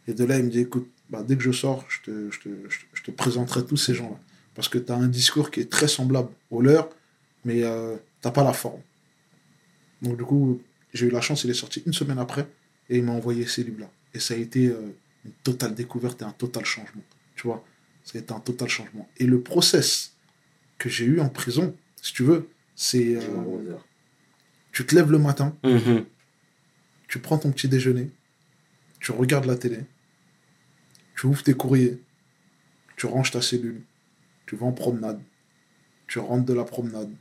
Et 0.06 0.12
de 0.14 0.24
là, 0.24 0.38
il 0.38 0.44
me 0.44 0.50
dit, 0.50 0.60
écoute, 0.60 0.88
bah, 1.08 1.22
dès 1.22 1.36
que 1.36 1.42
je 1.42 1.52
sors, 1.52 1.84
je 1.88 2.02
te, 2.02 2.30
je 2.30 2.40
te, 2.40 2.48
je 2.92 3.02
te- 3.02 3.10
présenterai 3.10 3.64
tous 3.64 3.76
ces 3.78 3.94
gens-là. 3.94 4.18
Parce 4.54 4.68
que 4.68 4.78
tu 4.78 4.92
as 4.92 4.96
un 4.96 5.08
discours 5.08 5.50
qui 5.50 5.60
est 5.60 5.70
très 5.70 5.88
semblable 5.88 6.28
au 6.50 6.60
leur, 6.60 6.88
mais 7.44 7.62
euh, 7.64 7.96
t'as 8.20 8.30
pas 8.30 8.44
la 8.44 8.52
forme. 8.52 8.80
Donc 10.02 10.16
du 10.18 10.24
coup, 10.24 10.60
j'ai 10.92 11.06
eu 11.06 11.10
la 11.10 11.20
chance, 11.20 11.44
il 11.44 11.50
est 11.50 11.54
sorti 11.54 11.82
une 11.86 11.92
semaine 11.92 12.18
après, 12.18 12.46
et 12.90 12.98
il 12.98 13.04
m'a 13.04 13.12
envoyé 13.12 13.46
ces 13.46 13.64
livres-là. 13.64 13.90
Et 14.12 14.20
ça 14.20 14.34
a 14.34 14.36
été 14.36 14.66
euh, 14.68 14.94
une 15.24 15.32
totale 15.42 15.74
découverte 15.74 16.20
et 16.22 16.24
un 16.24 16.32
total 16.32 16.64
changement. 16.64 17.02
Tu 17.34 17.46
vois, 17.46 17.64
ça 18.04 18.18
a 18.18 18.20
été 18.20 18.32
un 18.32 18.40
total 18.40 18.68
changement. 18.68 19.08
Et 19.16 19.26
le 19.26 19.40
process 19.40 20.12
que 20.78 20.88
j'ai 20.88 21.06
eu 21.06 21.20
en 21.20 21.28
prison, 21.30 21.74
si 22.00 22.12
tu 22.12 22.22
veux, 22.22 22.48
c'est... 22.76 23.16
euh, 23.16 23.20
tu 24.72 24.84
te 24.84 24.94
lèves 24.94 25.10
le 25.10 25.18
matin, 25.18 25.56
Mhm. 25.64 26.04
Tu 27.14 27.20
prends 27.20 27.38
ton 27.38 27.52
petit 27.52 27.68
déjeuner, 27.68 28.10
tu 28.98 29.12
regardes 29.12 29.44
la 29.44 29.54
télé, 29.56 29.78
tu 31.14 31.26
ouvres 31.28 31.44
tes 31.44 31.54
courriers, 31.54 32.00
tu 32.96 33.06
ranges 33.06 33.30
ta 33.30 33.40
cellule, 33.40 33.82
tu 34.46 34.56
vas 34.56 34.66
en 34.66 34.72
promenade, 34.72 35.20
tu 36.08 36.18
rentres 36.18 36.44
de 36.44 36.52
la 36.54 36.64
promenade, 36.64 37.12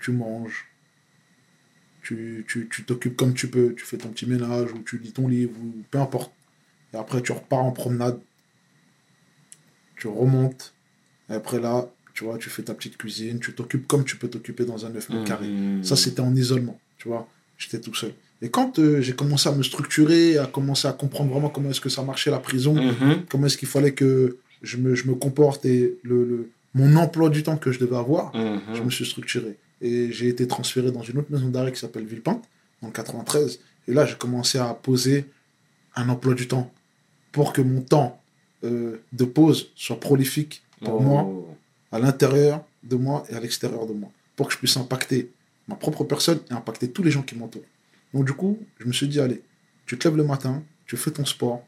tu 0.00 0.12
manges, 0.12 0.66
tu 2.00 2.44
tu- 2.48 2.68
tu 2.70 2.84
t'occupes 2.84 3.16
comme 3.16 3.34
tu 3.34 3.48
peux, 3.50 3.74
tu 3.74 3.84
fais 3.84 3.98
ton 3.98 4.10
petit 4.10 4.26
ménage 4.26 4.70
ou 4.72 4.78
tu 4.84 4.98
lis 4.98 5.10
ton 5.12 5.26
livre 5.26 5.58
ou 5.60 5.82
peu 5.90 5.98
importe. 5.98 6.32
Et 6.92 6.96
après 6.96 7.20
tu 7.20 7.32
repars 7.32 7.64
en 7.64 7.72
promenade, 7.72 8.20
tu 9.96 10.06
remontes, 10.06 10.74
et 11.28 11.32
après 11.32 11.58
là, 11.58 11.90
tu 12.14 12.22
vois, 12.22 12.38
tu 12.38 12.50
fais 12.50 12.62
ta 12.62 12.72
petite 12.74 12.96
cuisine, 12.96 13.40
tu 13.40 13.52
t'occupes 13.52 13.88
comme 13.88 14.04
tu 14.04 14.16
peux 14.16 14.30
t'occuper 14.30 14.64
dans 14.64 14.86
un 14.86 14.90
9 14.90 15.08
mètres 15.08 15.24
carrés. 15.24 15.48
Mhm. 15.48 15.82
Ça, 15.82 15.96
c'était 15.96 16.20
en 16.20 16.36
isolement, 16.36 16.78
tu 16.98 17.08
vois. 17.08 17.28
J'étais 17.58 17.80
tout 17.80 17.94
seul. 17.96 18.14
Et 18.42 18.50
quand 18.50 18.78
euh, 18.78 19.00
j'ai 19.00 19.14
commencé 19.14 19.48
à 19.48 19.52
me 19.52 19.62
structurer, 19.62 20.38
à 20.38 20.46
commencer 20.46 20.86
à 20.86 20.92
comprendre 20.92 21.30
vraiment 21.32 21.48
comment 21.48 21.70
est-ce 21.70 21.80
que 21.80 21.88
ça 21.88 22.02
marchait 22.02 22.30
la 22.30 22.38
prison, 22.38 22.74
Mhm. 22.74 23.24
comment 23.28 23.46
est-ce 23.46 23.58
qu'il 23.58 23.68
fallait 23.68 23.92
que 23.92 24.38
je 24.62 24.76
me, 24.76 24.94
je 24.94 25.06
me 25.08 25.14
comporte 25.14 25.64
et 25.64 25.98
le, 26.02 26.24
le- 26.24 26.50
mon 26.74 26.94
emploi 26.96 27.30
du 27.30 27.42
temps 27.42 27.56
que 27.56 27.72
je 27.72 27.78
devais 27.80 27.96
avoir, 27.96 28.34
Mhm. 28.36 28.60
je 28.74 28.82
me 28.82 28.90
suis 28.90 29.06
structuré. 29.06 29.56
Et 29.80 30.12
j'ai 30.12 30.28
été 30.28 30.46
transféré 30.46 30.90
dans 30.92 31.02
une 31.02 31.18
autre 31.18 31.30
maison 31.32 31.48
d'arrêt 31.48 31.72
qui 31.72 31.80
s'appelle 31.80 32.04
Villepinte, 32.04 32.44
le 32.82 32.90
93. 32.90 33.58
Et 33.88 33.92
là, 33.94 34.06
j'ai 34.06 34.14
commencé 34.16 34.58
à 34.58 34.74
poser 34.74 35.24
un 35.96 36.08
emploi 36.08 36.34
du 36.34 36.46
temps 36.46 36.70
pour 37.32 37.52
que 37.52 37.60
mon 37.62 37.80
temps 37.80 38.20
euh, 38.64 38.96
de 39.12 39.24
pause 39.24 39.70
soit 39.76 40.00
prolifique 40.00 40.62
pour 40.84 40.94
Oh. 40.96 41.00
moi 41.00 41.28
à 41.92 41.98
l'intérieur 42.00 42.64
de 42.82 42.96
moi 42.96 43.24
et 43.30 43.34
à 43.34 43.40
l'extérieur 43.40 43.86
de 43.86 43.92
moi, 43.92 44.10
pour 44.36 44.46
que 44.48 44.52
je 44.52 44.58
puisse 44.58 44.76
impacter 44.76 45.30
ma 45.68 45.74
propre 45.76 46.02
personne 46.04 46.40
et 46.50 46.54
impacter 46.54 46.88
tous 46.90 47.02
les 47.04 47.10
gens 47.12 47.22
qui 47.22 47.36
m'entourent. 47.36 47.62
Donc 48.14 48.24
du 48.26 48.32
coup, 48.32 48.58
je 48.78 48.86
me 48.86 48.92
suis 48.92 49.08
dit, 49.08 49.20
allez, 49.20 49.42
tu 49.86 49.98
te 49.98 50.06
lèves 50.08 50.16
le 50.16 50.24
matin, 50.24 50.62
tu 50.86 50.96
fais 50.96 51.10
ton 51.10 51.24
sport. 51.24 51.64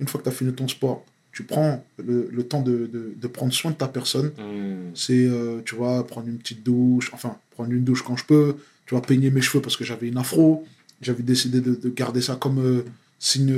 Une 0.00 0.06
fois 0.08 0.18
que 0.20 0.24
tu 0.24 0.28
as 0.30 0.32
fini 0.32 0.52
ton 0.52 0.68
sport, 0.68 1.04
tu 1.32 1.42
prends 1.42 1.84
le, 2.02 2.28
le 2.32 2.42
temps 2.44 2.62
de, 2.62 2.86
de- 2.92 3.12
de 3.16 3.26
prendre 3.26 3.52
soin 3.52 3.70
de 3.72 3.76
ta 3.76 3.88
personne. 3.88 4.30
Mhm. 4.38 4.92
C'est, 4.94 5.26
euh, 5.26 5.60
tu 5.64 5.74
vois, 5.74 6.06
prendre 6.06 6.28
une 6.28 6.38
petite 6.38 6.62
douche, 6.64 7.10
enfin, 7.12 7.36
prendre 7.50 7.70
une 7.72 7.84
douche 7.84 8.02
quand 8.02 8.16
je 8.16 8.24
peux, 8.24 8.56
tu 8.86 8.94
vois, 8.94 9.02
peigner 9.02 9.30
mes 9.30 9.40
cheveux 9.42 9.60
parce 9.60 9.76
que 9.76 9.84
j'avais 9.84 10.08
une 10.08 10.18
afro. 10.18 10.64
J'avais 11.02 11.22
décidé 11.22 11.60
de, 11.60 11.74
de 11.74 11.88
garder 11.90 12.22
ça 12.22 12.36
comme 12.36 12.58
euh, 12.58 12.82
signe 13.18 13.54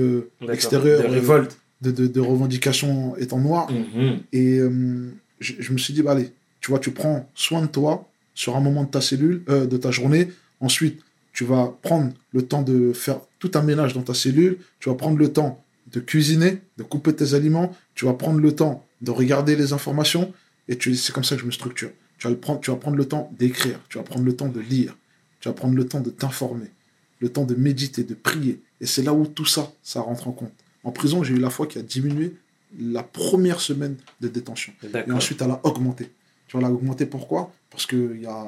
extérieur 0.51 1.01
De 1.03 1.05
euh, 1.07 1.09
révolte. 1.11 1.59
de, 1.83 1.91
de- 2.09 2.21
revendication 2.21 3.17
étant 3.17 3.39
noir. 3.39 3.71
Mhm. 3.71 4.19
Et 4.33 4.59
euh, 4.59 5.11
je, 5.41 5.55
je 5.61 5.73
me 5.73 5.79
suis 5.79 5.95
dit, 5.95 6.03
bah, 6.03 6.13
allez, 6.13 6.31
tu 6.61 6.71
vois, 6.71 6.81
tu 6.81 6.91
prends 6.91 7.29
soin 7.35 7.63
de 7.63 7.67
toi 7.69 8.09
sur 8.35 8.57
un 8.57 8.61
moment 8.61 8.83
de 8.85 8.89
ta 8.91 9.01
cellule, 9.01 9.45
de 9.47 9.77
ta 9.77 9.91
journée. 9.93 10.29
Ensuite, 10.61 11.01
tu 11.39 11.45
vas 11.45 11.73
prendre 11.83 12.13
le 12.33 12.43
temps 12.43 12.63
de 12.63 12.93
faire 12.93 13.21
tout 13.39 13.53
un 13.55 13.63
ménage 13.63 13.95
dans 13.95 14.03
ta 14.03 14.13
cellule. 14.13 14.59
Tu 14.81 14.89
vas 14.89 14.97
prendre 14.97 15.17
le 15.17 15.33
temps 15.33 15.63
de 15.87 16.01
cuisiner, 16.01 16.59
de 16.79 16.83
couper 16.83 17.15
tes 17.15 17.35
aliments. 17.35 17.77
Tu 17.95 18.07
vas 18.07 18.15
prendre 18.15 18.41
le 18.41 18.57
temps 18.57 18.85
de 19.03 19.13
regarder 19.13 19.55
les 19.55 19.73
informations. 19.73 20.35
Et 20.67 20.77
tu- 20.77 20.97
c'est 20.97 21.13
comme 21.13 21.23
ça 21.23 21.37
que 21.37 21.43
je 21.43 21.47
me 21.47 21.53
structure. 21.53 21.93
Tu 22.19 22.27
vas, 22.27 22.33
le 22.33 22.41
prendre, 22.41 22.59
tu 22.59 22.73
vas 22.73 22.77
prendre 22.77 22.97
le 22.97 23.05
temps 23.05 23.31
d'écrire. 23.39 23.79
Tu 23.89 23.99
vas 23.99 24.03
prendre 24.03 24.25
le 24.25 24.35
temps 24.35 24.49
de 24.49 24.59
lire. 24.59 24.97
Tu 25.39 25.49
vas 25.49 25.55
prendre 25.55 25.77
le 25.77 25.87
temps 25.87 26.01
de 26.01 26.11
t'informer. 26.11 26.73
Le 27.21 27.29
temps 27.29 27.45
de 27.45 27.55
méditer, 27.55 28.03
de 28.03 28.15
prier. 28.15 28.61
Et 28.81 28.87
c'est 28.87 29.03
là 29.03 29.13
où 29.15 29.25
tout 29.25 29.47
ça, 29.47 29.71
ça 29.85 30.01
rentre 30.01 30.27
en 30.27 30.33
compte. 30.33 30.53
En 30.83 30.91
prison, 30.91 31.23
j'ai 31.23 31.35
eu 31.35 31.39
la 31.39 31.51
foi 31.51 31.69
qui 31.69 31.79
a 31.79 31.83
diminué 31.83 32.35
la 32.81 33.05
première 33.05 33.61
semaine 33.61 33.95
de 34.21 34.27
détention. 34.27 34.73
Et 35.07 35.13
ensuite, 35.13 35.41
elle 35.41 35.53
a 35.53 35.61
augmenté. 35.63 36.11
Tu 36.49 36.57
vois, 36.57 36.63
elle 36.67 36.73
a 36.73 36.75
augmenté 36.75 37.07
pourquoi? 37.07 37.53
Parce 37.71 37.87
qu'il 37.87 38.21
y 38.23 38.27
a, 38.27 38.45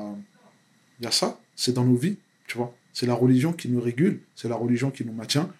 y 1.00 1.06
a 1.06 1.12
ça, 1.12 1.38
c'est 1.54 1.72
dans 1.72 1.84
nos 1.84 1.94
vies, 1.96 2.16
tu 2.48 2.58
vois. 2.58 2.74
C'est 2.92 3.06
la 3.06 3.14
religion 3.14 3.52
qui 3.52 3.68
nous 3.68 3.80
régule, 3.80 4.20
c'est 4.34 4.48
la 4.48 4.56
religion 4.56 4.90
qui 4.90 5.04
nous 5.04 5.12
maintient. 5.12 5.50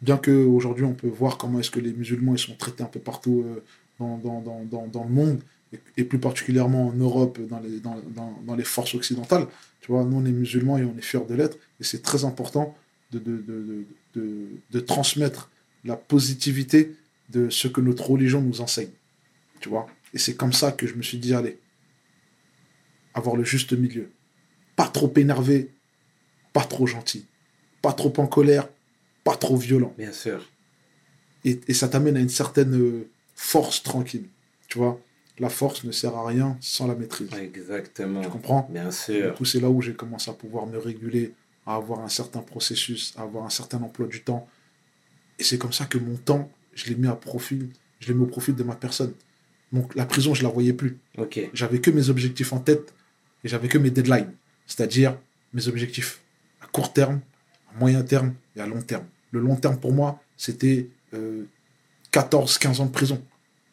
Bien 0.00 0.16
qu'aujourd'hui, 0.16 0.84
on 0.84 0.94
peut 0.94 1.08
voir 1.08 1.38
comment 1.38 1.58
est-ce 1.58 1.70
que 1.70 1.80
les 1.80 1.92
musulmans 1.92 2.34
ils 2.34 2.38
sont 2.38 2.54
traités 2.54 2.82
un 2.82 2.86
peu 2.86 3.00
partout 3.00 3.44
euh, 3.46 3.62
dans, 3.98 4.16
dans, 4.18 4.40
dans, 4.64 4.86
dans, 4.86 5.04
le 5.04 5.10
monde, 5.10 5.40
et, 5.72 5.80
et 5.96 6.04
plus 6.04 6.18
particulièrement 6.18 6.88
en 6.88 6.92
Europe, 6.92 7.40
dans 7.48 7.60
les, 7.60 7.80
dans, 7.80 7.96
dans, 8.14 8.38
dans 8.46 8.54
les 8.54 8.64
forces 8.64 8.94
occidentales. 8.94 9.46
Tu 9.80 9.90
vois, 9.90 10.04
nous, 10.04 10.16
on 10.18 10.24
est 10.24 10.32
musulmans 10.32 10.78
et 10.78 10.84
on 10.84 10.96
est 10.96 11.02
fiers 11.02 11.24
de 11.28 11.34
l'être. 11.34 11.58
Et 11.80 11.84
c'est 11.84 12.02
très 12.02 12.24
important 12.24 12.76
de, 13.10 13.18
de, 13.18 13.38
de, 13.38 13.84
de, 14.14 14.46
de 14.70 14.80
transmettre 14.80 15.50
la 15.84 15.96
positivité 15.96 16.94
de 17.30 17.50
ce 17.50 17.68
que 17.68 17.80
notre 17.80 18.10
religion 18.10 18.40
nous 18.40 18.60
enseigne. 18.60 18.90
Tu 19.60 19.68
vois 19.68 19.86
Et 20.14 20.18
c'est 20.18 20.34
comme 20.34 20.52
ça 20.52 20.72
que 20.72 20.86
je 20.86 20.94
me 20.94 21.02
suis 21.02 21.18
dit, 21.18 21.34
allez, 21.34 21.58
avoir 23.14 23.36
le 23.36 23.44
juste 23.44 23.72
milieu. 23.72 24.10
Pas 24.76 24.88
trop 24.88 25.12
énervé, 25.16 25.70
pas 26.52 26.64
trop 26.64 26.86
gentil. 26.86 27.26
Pas 27.82 27.92
trop 27.92 28.12
en 28.18 28.26
colère, 28.26 28.68
pas 29.24 29.36
trop 29.36 29.56
violent. 29.56 29.94
Bien 29.96 30.12
sûr. 30.12 30.44
Et, 31.44 31.60
et 31.68 31.74
ça 31.74 31.88
t'amène 31.88 32.16
à 32.16 32.20
une 32.20 32.28
certaine 32.28 32.74
euh, 32.74 33.08
force 33.34 33.82
tranquille. 33.82 34.26
Tu 34.68 34.78
vois? 34.78 35.00
La 35.38 35.48
force 35.48 35.84
ne 35.84 35.92
sert 35.92 36.16
à 36.16 36.26
rien 36.26 36.56
sans 36.60 36.88
la 36.88 36.96
maîtrise. 36.96 37.30
Exactement. 37.40 38.22
Tu 38.22 38.28
comprends? 38.28 38.68
Bien 38.70 38.88
Du 38.88 38.94
sûr. 38.94 39.34
coup, 39.34 39.44
c'est 39.44 39.60
là 39.60 39.70
où 39.70 39.80
j'ai 39.80 39.94
commencé 39.94 40.30
à 40.30 40.34
pouvoir 40.34 40.66
me 40.66 40.78
réguler, 40.78 41.32
à 41.64 41.76
avoir 41.76 42.00
un 42.00 42.08
certain 42.08 42.40
processus, 42.40 43.14
à 43.16 43.22
avoir 43.22 43.44
un 43.44 43.50
certain 43.50 43.80
emploi 43.82 44.06
du 44.08 44.22
temps. 44.22 44.48
Et 45.38 45.44
c'est 45.44 45.58
comme 45.58 45.72
ça 45.72 45.84
que 45.84 45.96
mon 45.98 46.16
temps, 46.16 46.50
je 46.74 46.86
l'ai 46.86 46.96
mis 46.96 47.06
à 47.06 47.14
profit, 47.14 47.68
je 48.00 48.08
l'ai 48.08 48.14
mis 48.14 48.24
au 48.24 48.26
profit 48.26 48.52
de 48.52 48.62
ma 48.64 48.74
personne. 48.74 49.12
Donc 49.72 49.94
la 49.94 50.06
prison, 50.06 50.34
je 50.34 50.42
la 50.42 50.48
voyais 50.48 50.72
plus. 50.72 50.98
Ok. 51.16 51.38
J'avais 51.54 51.80
que 51.80 51.92
mes 51.92 52.08
objectifs 52.10 52.52
en 52.52 52.58
tête 52.58 52.92
et 53.44 53.48
j'avais 53.48 53.68
que 53.68 53.78
mes 53.78 53.90
deadlines, 53.90 54.32
c'est-à-dire 54.66 55.16
mes 55.52 55.68
objectifs 55.68 56.20
court 56.78 56.92
terme, 56.92 57.20
à 57.74 57.78
moyen 57.80 58.02
terme 58.02 58.34
et 58.54 58.60
à 58.60 58.66
long 58.66 58.80
terme. 58.80 59.04
Le 59.32 59.40
long 59.40 59.56
terme 59.56 59.78
pour 59.78 59.92
moi, 59.92 60.22
c'était 60.36 60.88
euh, 61.12 61.42
14-15 62.12 62.80
ans 62.80 62.86
de 62.86 62.92
prison. 62.92 63.20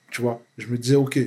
Tu 0.09 0.23
vois, 0.23 0.41
je 0.57 0.65
me 0.65 0.77
disais, 0.77 0.95
ok, 0.95 1.19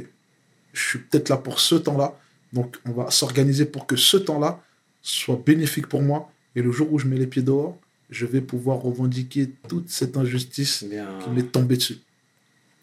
je 0.73 0.89
suis 0.89 0.99
peut-être 0.99 1.29
là 1.29 1.37
pour 1.37 1.61
ce 1.61 1.77
temps-là, 1.77 2.19
donc 2.53 2.77
on 2.85 2.91
va 2.91 3.13
s'organiser 3.13 3.65
pour 3.65 3.87
que 3.87 3.95
ce 3.95 4.17
temps-là 4.17 4.61
soit 5.03 5.41
bénéfique 5.47 5.87
pour 5.87 6.03
moi. 6.03 6.33
Et 6.57 6.63
le 6.63 6.73
jour 6.73 6.93
où 6.93 6.99
je 6.99 7.07
mets 7.07 7.17
les 7.17 7.29
pieds 7.29 7.43
dehors, 7.43 7.79
je 8.11 8.27
vais 8.27 8.41
pouvoir 8.41 8.79
revendiquer 8.79 9.49
toute 9.69 9.89
cette 9.89 10.17
injustice 10.17 10.83
Bien. 10.83 11.07
qui 11.23 11.31
m'est 11.31 11.43
tombée 11.45 11.77
dessus. 11.77 11.99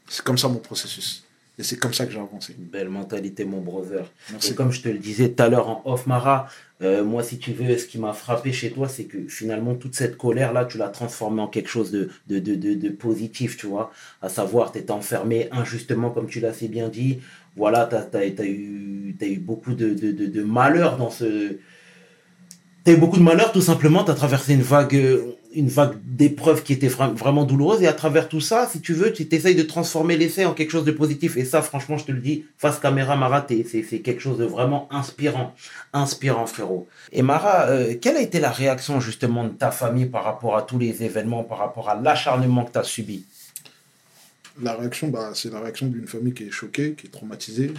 C'est 0.08 0.24
comme 0.24 0.38
ça 0.38 0.48
mon 0.48 0.60
processus. 0.60 1.25
Et 1.58 1.64
c'est 1.64 1.78
comme 1.78 1.94
ça 1.94 2.06
que 2.06 2.12
j'ai 2.12 2.20
avancé. 2.20 2.56
Belle 2.58 2.90
mentalité, 2.90 3.46
mon 3.46 3.62
brother. 3.62 4.12
Merci. 4.32 4.52
Et 4.52 4.56
comme 4.56 4.72
je 4.72 4.82
te 4.82 4.90
le 4.90 4.98
disais 4.98 5.30
tout 5.30 5.42
à 5.42 5.48
l'heure 5.48 5.70
en 5.70 5.82
off, 5.86 6.06
Mara, 6.06 6.48
euh, 6.82 7.06
moi, 7.06 7.24
si 7.24 7.38
tu 7.38 7.54
veux, 7.54 7.78
ce 7.78 7.86
qui 7.86 7.98
m'a 7.98 8.12
frappé 8.12 8.52
chez 8.52 8.72
toi, 8.72 8.90
c'est 8.90 9.06
que 9.06 9.28
finalement, 9.30 9.76
toute 9.76 9.96
cette 9.96 10.18
colère-là, 10.18 10.66
tu 10.66 10.78
l'as 10.78 10.90
transformée 10.90 11.42
en 11.42 11.48
quelque 11.48 11.70
chose 11.70 11.92
de, 11.92 12.10
de, 12.28 12.40
de, 12.40 12.56
de, 12.56 12.74
de 12.74 12.90
positif, 12.90 13.56
tu 13.56 13.68
vois. 13.68 13.92
À 14.22 14.28
savoir, 14.28 14.74
tu 14.74 14.80
étais 14.80 14.92
enfermé 14.92 15.48
injustement, 15.52 16.10
comme 16.10 16.28
tu 16.28 16.42
l'as 16.42 16.52
si 16.54 16.68
bien 16.68 16.90
dit. 16.90 17.20
Voilà, 17.56 17.90
tu 17.90 18.18
as, 18.18 18.46
eu, 18.46 19.16
t'as 19.18 19.28
eu 19.28 19.40
beaucoup 19.40 19.74
de, 19.76 19.94
de, 19.94 20.12
de, 20.12 20.26
de 20.26 20.44
malheur 20.44 20.98
dans 20.98 21.10
ce. 21.10 21.58
Tu 22.84 22.92
as 22.92 22.94
eu 22.96 22.98
beaucoup 22.98 23.18
de 23.18 23.24
malheur, 23.24 23.54
tout 23.54 23.62
simplement. 23.62 24.04
Tu 24.04 24.12
as 24.12 24.16
traversé 24.16 24.56
une 24.56 24.62
vague, 24.62 24.96
euh, 24.96 25.35
une 25.56 25.68
vague 25.70 25.96
d'épreuves 26.04 26.64
qui 26.64 26.74
était 26.74 26.88
vra- 26.88 27.14
vraiment 27.14 27.44
douloureuse. 27.46 27.82
Et 27.82 27.88
à 27.88 27.94
travers 27.94 28.30
tout 28.30 28.42
ça, 28.42 28.68
si 28.72 28.82
tu 28.82 28.94
veux, 28.94 29.12
tu 29.14 29.28
t'essayes 29.28 29.56
de 29.56 29.64
transformer 29.64 30.18
l'essai 30.18 30.46
en 30.46 30.54
quelque 30.54 30.72
chose 30.72 30.86
de 30.86 30.92
positif. 30.92 31.38
Et 31.38 31.46
ça, 31.46 31.62
franchement, 31.62 31.98
je 31.98 32.06
te 32.06 32.12
le 32.12 32.20
dis, 32.20 32.46
face 32.58 32.80
caméra, 32.80 33.16
Mara, 33.16 33.42
t'es- 33.42 33.66
c'est 33.70 34.00
quelque 34.00 34.22
chose 34.22 34.38
de 34.38 34.46
vraiment 34.46 34.88
inspirant. 34.92 35.56
Inspirant, 35.94 36.46
frérot. 36.46 36.88
Et 37.12 37.22
Mara, 37.22 37.68
euh, 37.70 37.96
quelle 38.00 38.18
a 38.18 38.22
été 38.22 38.40
la 38.40 38.52
réaction 38.52 39.00
justement 39.00 39.44
de 39.46 39.50
ta 39.50 39.72
famille 39.72 40.06
par 40.06 40.24
rapport 40.24 40.56
à 40.58 40.62
tous 40.62 40.78
les 40.78 41.04
événements, 41.04 41.44
par 41.44 41.58
rapport 41.60 41.90
à 41.90 41.96
l'acharnement 42.00 42.66
que 42.66 42.74
tu 42.74 42.78
as 42.80 42.84
subi? 42.84 43.26
La 44.62 44.74
réaction, 44.76 45.10
bah, 45.10 45.32
c'est 45.34 45.52
la 45.52 45.60
réaction 45.60 45.88
d'une 45.88 46.08
famille 46.08 46.34
qui 46.34 46.44
est 46.44 46.52
choquée, 46.52 46.94
qui 46.94 47.08
est 47.08 47.10
traumatisée, 47.10 47.72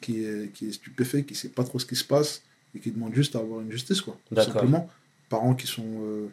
qui 0.00 0.24
est, 0.24 0.52
qui 0.52 0.68
est 0.68 0.72
stupéfait, 0.72 1.24
qui 1.24 1.34
ne 1.34 1.38
sait 1.38 1.48
pas 1.48 1.64
trop 1.64 1.78
ce 1.78 1.86
qui 1.86 1.96
se 1.96 2.04
passe 2.04 2.42
et 2.76 2.78
qui 2.78 2.90
demande 2.90 3.14
juste 3.14 3.34
à 3.36 3.40
avoir 3.40 3.60
une 3.60 3.70
justice, 3.72 4.00
quoi. 4.00 4.16
Tout 4.28 4.34
simplement. 4.40 4.88
Parents 5.28 5.54
qui 5.54 5.66
sont, 5.66 5.82
euh, 5.84 6.28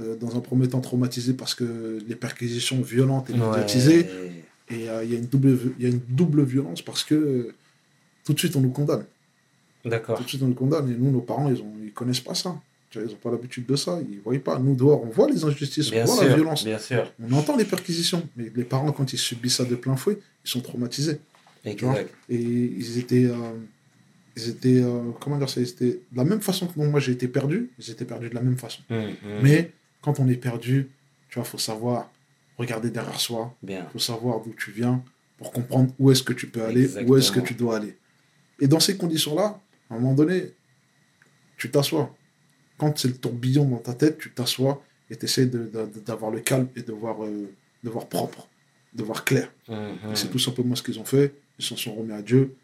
euh, 0.00 0.16
dans 0.16 0.36
un 0.36 0.40
premier 0.40 0.68
temps, 0.68 0.80
traumatisés 0.80 1.34
parce 1.34 1.54
que 1.54 1.98
les 2.06 2.14
perquisitions 2.16 2.80
violentes 2.80 3.30
et 3.30 3.34
médiatisées. 3.34 4.06
Et 4.72 4.88
euh, 4.88 5.02
il 5.04 5.10
y, 5.12 5.16
a 5.16 5.18
une 5.18 5.26
double- 5.26 5.72
il 5.78 5.84
y 5.84 5.86
a 5.86 5.90
une 5.90 6.00
double 6.08 6.44
violence 6.44 6.80
parce 6.82 7.02
que 7.02 7.14
euh, 7.14 7.54
tout 8.24 8.32
de 8.34 8.38
suite, 8.38 8.54
on 8.56 8.60
nous 8.60 8.70
condamne. 8.70 9.04
D'accord. 9.84 10.16
Tout 10.16 10.24
de 10.24 10.28
suite, 10.28 10.42
on 10.42 10.48
nous 10.48 10.54
condamne. 10.54 10.88
Et 10.90 10.94
nous, 10.94 11.10
nos 11.10 11.20
parents, 11.22 11.48
ils 11.48 11.54
ne 11.54 11.86
ils 11.86 11.92
connaissent 11.92 12.20
pas 12.20 12.34
ça. 12.34 12.54
Tu 12.90 12.98
vois, 12.98 13.08
Ils 13.08 13.10
n'ont 13.12 13.18
pas 13.18 13.30
l'habitude 13.30 13.66
de 13.66 13.74
ça. 13.76 13.98
Ils 14.08 14.16
ne 14.18 14.20
voient 14.22 14.38
pas. 14.38 14.58
Nous, 14.58 14.74
dehors, 14.76 15.02
on 15.02 15.10
voit 15.10 15.28
les 15.28 15.44
injustices, 15.44 15.90
Bien 15.90 16.04
on 16.06 16.14
voit 16.14 16.24
la 16.24 16.34
violence. 16.34 16.64
bien 16.64 16.78
sûr. 16.78 17.12
On 17.20 17.32
entend 17.34 17.56
les 17.56 17.64
perquisitions. 17.64 18.22
Mais 18.36 18.50
les 18.54 18.64
parents, 18.64 18.92
quand 18.92 19.12
ils 19.12 19.18
subissent 19.18 19.56
ça 19.56 19.64
de 19.64 19.74
plein 19.74 19.96
fouet, 19.96 20.18
ils 20.44 20.50
sont 20.50 20.60
traumatisés. 20.60 21.18
Exact. 21.64 22.08
Et 22.28 22.36
ils 22.40 22.98
étaient, 22.98 23.26
euh, 23.26 23.34
ils 24.36 24.48
étaient 24.48 24.80
euh, 24.82 25.10
comment 25.20 25.36
dire 25.38 25.48
ça, 25.50 25.60
ils 25.60 25.68
étaient 25.68 26.00
de 26.12 26.16
la 26.16 26.24
même 26.24 26.40
façon 26.40 26.66
que 26.66 26.78
moi 26.80 27.00
j'ai 27.00 27.12
été 27.12 27.28
perdu, 27.28 27.70
ils 27.78 27.90
étaient 27.90 28.04
perdus 28.06 28.30
de 28.30 28.34
la 28.34 28.40
même 28.40 28.56
façon. 28.56 28.80
Hum, 28.90 28.96
hum. 28.98 29.10
Mais 29.42 29.70
quand 30.02 30.20
on 30.20 30.28
est 30.28 30.36
perdu, 30.36 30.90
tu 31.28 31.36
vois, 31.36 31.44
faut 31.44 31.58
savoir 31.58 32.10
regarder 32.58 32.90
derrière 32.90 33.20
soi, 33.20 33.54
Bien. 33.62 33.86
faut 33.92 33.98
savoir 33.98 34.40
d'où 34.40 34.52
tu 34.54 34.70
viens 34.70 35.02
pour 35.38 35.52
comprendre 35.52 35.92
où 35.98 36.10
est-ce 36.10 36.22
que 36.22 36.32
tu 36.32 36.48
peux 36.48 36.62
aller, 36.62 36.86
où 37.06 37.16
est-ce 37.16 37.32
que 37.32 37.40
tu 37.40 37.54
dois 37.54 37.76
aller. 37.76 37.96
Et 38.60 38.68
dans 38.68 38.80
ces 38.80 38.96
conditions-là, 38.96 39.58
à 39.88 39.94
un 39.94 39.98
moment 39.98 40.14
donné, 40.14 40.52
tu 41.56 41.70
t'assois. 41.70 42.14
Quand 42.78 42.98
c'est 42.98 43.08
le 43.08 43.16
tourbillon 43.16 43.66
dans 43.68 43.78
ta 43.78 43.94
tête, 43.94 44.18
tu 44.18 44.30
t'assois 44.32 44.82
et 45.08 45.16
tu 45.16 45.24
essaies 45.24 45.46
d'avoir 45.46 46.30
le 46.30 46.40
calme 46.40 46.68
et 46.76 46.82
de 46.82 46.92
voir, 46.92 47.24
euh, 47.24 47.50
de 47.82 47.90
voir 47.90 48.06
propre, 48.08 48.48
de 48.94 49.02
voir 49.02 49.24
clair. 49.24 49.50
Et 49.68 49.74
C'est 50.14 50.28
tout 50.30 50.38
simplement 50.38 50.74
ce 50.74 50.82
qu'ils 50.82 50.98
ont 50.98 51.04
fait. 51.04 51.34
Ils 51.58 51.64
s'en 51.64 51.76
sont 51.76 51.94
remis 51.94 52.12
à 52.12 52.22
Dieu. 52.22 52.54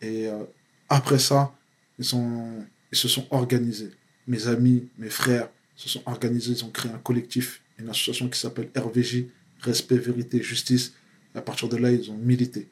Et 0.00 0.28
euh, 0.28 0.44
après 0.88 1.18
ça, 1.18 1.52
ils, 1.98 2.04
sont, 2.04 2.64
ils 2.92 2.98
se 2.98 3.08
sont 3.08 3.26
organisés. 3.30 3.90
Mes 4.26 4.46
amis, 4.48 4.88
mes 4.98 5.10
frères 5.10 5.48
se 5.80 5.88
sont 5.88 6.02
organisés. 6.06 6.52
Ils 6.52 6.64
ont 6.64 6.70
créé 6.70 6.90
un 6.92 6.98
collectif, 6.98 7.60
une 7.78 7.88
association 7.88 8.28
qui 8.28 8.38
s'appelle 8.38 8.68
RVJ, 8.76 9.24
Respect, 9.60 9.98
Vérité, 9.98 10.42
Justice. 10.42 10.92
Et 11.34 11.38
à 11.38 11.42
partir 11.42 11.68
de 11.68 11.76
là, 11.76 11.90
ils 11.90 12.10
ont 12.10 12.16
milité. 12.16 12.68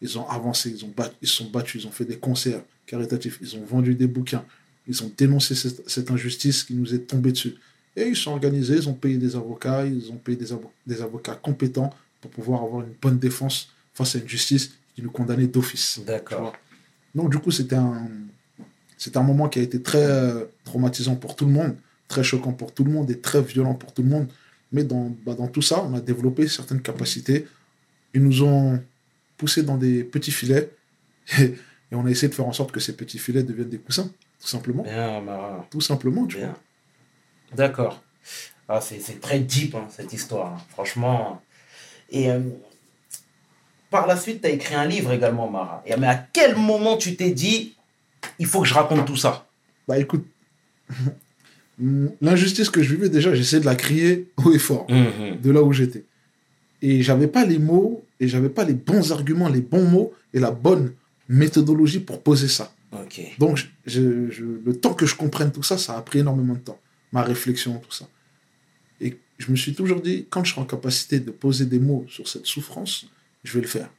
Ils 0.00 0.18
ont 0.18 0.28
avancé, 0.28 0.70
ils, 0.70 0.84
ont 0.84 0.92
ils 1.20 1.28
se 1.28 1.34
sont 1.34 1.50
battus, 1.50 1.82
ils 1.82 1.86
ont 1.86 1.90
fait 1.90 2.04
des 2.04 2.16
concerts 2.16 2.62
caritatifs, 2.86 3.38
ils 3.42 3.56
ont 3.56 3.64
vendu 3.64 3.94
des 3.94 4.06
bouquins, 4.06 4.44
ils 4.86 5.02
ont 5.02 5.12
dénoncé 5.16 5.54
cette, 5.54 5.88
cette 5.90 6.10
injustice 6.10 6.62
qui 6.64 6.74
nous 6.74 6.94
est 6.94 7.00
tombée 7.00 7.32
dessus. 7.32 7.54
Et 7.96 8.04
ils 8.06 8.16
se 8.16 8.22
sont 8.22 8.30
organisés, 8.30 8.76
ils 8.76 8.88
ont 8.88 8.94
payé 8.94 9.16
des 9.16 9.34
avocats, 9.34 9.84
ils 9.84 10.10
ont 10.10 10.16
payé 10.16 10.38
des, 10.38 10.52
avo- 10.52 10.70
des 10.86 11.02
avocats 11.02 11.34
compétents 11.34 11.92
pour 12.20 12.30
pouvoir 12.30 12.62
avoir 12.62 12.82
une 12.86 12.94
bonne 13.02 13.18
défense 13.18 13.70
face 13.92 14.14
à 14.14 14.18
une 14.20 14.28
justice 14.28 14.70
qui 14.94 15.02
nous 15.02 15.10
condamnait 15.10 15.48
d'office. 15.48 16.00
D'accord. 16.06 16.54
Donc 17.14 17.30
du 17.32 17.38
coup, 17.38 17.50
c'était 17.50 17.76
un, 17.76 18.08
un 19.14 19.22
moment 19.22 19.48
qui 19.48 19.58
a 19.58 19.62
été 19.62 19.82
très 19.82 20.04
euh, 20.04 20.44
traumatisant 20.64 21.16
pour 21.16 21.34
tout 21.34 21.44
le 21.44 21.52
monde, 21.52 21.74
très 22.08 22.24
choquant 22.24 22.52
pour 22.52 22.72
tout 22.74 22.84
le 22.84 22.90
monde 22.90 23.10
et 23.10 23.20
très 23.20 23.42
violent 23.42 23.74
pour 23.74 23.92
tout 23.94 24.02
le 24.02 24.08
monde. 24.08 24.28
Mais 24.72 24.84
dans, 24.84 25.14
bah, 25.24 25.34
dans 25.34 25.46
tout 25.48 25.62
ça, 25.62 25.82
on 25.84 25.94
a 25.94 26.00
développé 26.00 26.48
certaines 26.48 26.82
capacités. 26.82 27.46
Ils 28.14 28.22
nous 28.22 28.42
ont 28.42 28.82
poussés 29.36 29.62
dans 29.62 29.76
des 29.76 30.04
petits 30.04 30.32
filets 30.32 30.70
et, 31.38 31.44
et 31.44 31.94
on 31.94 32.04
a 32.06 32.10
essayé 32.10 32.28
de 32.28 32.34
faire 32.34 32.46
en 32.46 32.52
sorte 32.52 32.72
que 32.72 32.80
ces 32.80 32.96
petits 32.96 33.18
filets 33.18 33.42
deviennent 33.42 33.68
des 33.70 33.78
coussins, 33.78 34.10
tout 34.40 34.46
simplement. 34.48 34.82
Bien, 34.82 35.20
Mara. 35.20 35.66
Tout 35.70 35.80
simplement, 35.80 36.26
tu 36.26 36.38
Bien. 36.38 36.46
vois. 36.48 36.58
D'accord. 37.56 38.02
Ah, 38.68 38.80
c'est 38.82 39.00
c'est 39.00 39.20
très 39.20 39.38
deep, 39.40 39.74
hein, 39.74 39.86
cette 39.90 40.12
histoire. 40.12 40.52
hein. 40.54 40.60
Franchement. 40.70 41.40
Et 42.10 42.30
euh, 42.30 42.40
par 43.90 44.06
la 44.06 44.16
suite, 44.18 44.42
tu 44.42 44.46
as 44.46 44.50
écrit 44.50 44.74
un 44.74 44.84
livre 44.84 45.12
également, 45.12 45.48
Mara. 45.50 45.82
Et, 45.86 45.96
mais 45.96 46.06
à 46.08 46.16
quel 46.32 46.56
moment 46.56 46.96
tu 46.98 47.16
t'es 47.16 47.30
dit, 47.30 47.74
il 48.38 48.46
faut 48.46 48.60
que 48.60 48.66
je 48.68 48.74
raconte 48.74 49.06
tout 49.06 49.16
ça? 49.16 49.46
Bah 49.86 49.98
écoute, 49.98 50.26
l'injustice 52.20 52.70
que 52.70 52.82
je 52.82 52.94
vivais 52.94 53.08
déjà, 53.08 53.34
j'essayais 53.34 53.60
de 53.60 53.66
la 53.66 53.76
crier 53.76 54.28
haut 54.36 54.52
et 54.52 54.58
fort. 54.58 54.86
Mhm. 54.90 55.40
de 55.40 55.50
là 55.50 55.62
où 55.62 55.72
j'étais. 55.72 56.04
Et 56.82 57.02
j'avais 57.02 57.26
pas 57.28 57.44
les 57.44 57.58
mots, 57.58 58.04
et 58.20 58.28
j'avais 58.28 58.48
pas 58.48 58.64
les 58.64 58.74
bons 58.74 59.12
arguments, 59.12 59.48
les 59.48 59.60
bons 59.60 59.84
mots 59.84 60.12
et 60.32 60.40
la 60.40 60.50
bonne 60.50 60.92
méthodologie 61.28 62.00
pour 62.00 62.22
poser 62.22 62.48
ça. 62.48 62.72
Donc, 63.38 63.56
je- 63.58 63.66
je- 63.86 64.30
je- 64.30 64.44
le 64.64 64.74
temps 64.76 64.94
que 64.94 65.06
je 65.06 65.14
comprenne 65.14 65.52
tout 65.52 65.62
ça, 65.62 65.76
ça 65.78 65.96
a 65.96 66.02
pris 66.02 66.20
énormément 66.20 66.54
de 66.54 66.60
temps. 66.60 66.80
Ma 67.12 67.22
réflexion, 67.22 67.78
tout 67.78 67.92
ça. 67.92 68.08
Et 69.00 69.16
je 69.38 69.50
me 69.50 69.56
suis 69.56 69.74
toujours 69.74 70.00
dit, 70.00 70.26
quand 70.30 70.42
je 70.44 70.50
serai 70.52 70.62
en 70.62 70.64
capacité 70.64 71.20
de 71.20 71.30
poser 71.30 71.66
des 71.66 71.78
mots 71.78 72.04
sur 72.08 72.26
cette 72.28 72.46
souffrance, 72.46 73.06
je 73.44 73.52
vais 73.54 73.60
le 73.60 73.66
faire. 73.68 73.90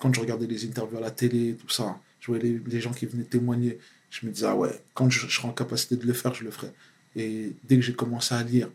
Quand 0.00 0.12
je 0.14 0.20
regardais 0.20 0.46
les 0.46 0.64
interviews 0.64 0.96
à 0.98 1.00
la 1.00 1.10
télé, 1.10 1.56
tout 1.60 1.68
ça, 1.68 1.98
je 2.20 2.26
voyais 2.28 2.42
les, 2.44 2.60
les 2.66 2.80
gens 2.80 2.92
qui 2.92 3.06
venaient 3.06 3.24
témoigner, 3.24 3.78
je 4.10 4.26
me 4.26 4.32
disais, 4.32 4.46
ah 4.46 4.56
ouais, 4.56 4.70
quand 4.94 5.10
je, 5.10 5.26
je 5.28 5.34
serai 5.36 5.48
en 5.48 5.52
capacité 5.52 5.96
de 5.96 6.06
le 6.06 6.12
faire, 6.12 6.34
je 6.34 6.44
le 6.44 6.50
ferai. 6.50 6.68
Et 7.16 7.52
dès 7.64 7.76
que 7.76 7.82
j'ai 7.82 7.94
commencé 7.94 8.34
à 8.34 8.42
lire, 8.42 8.68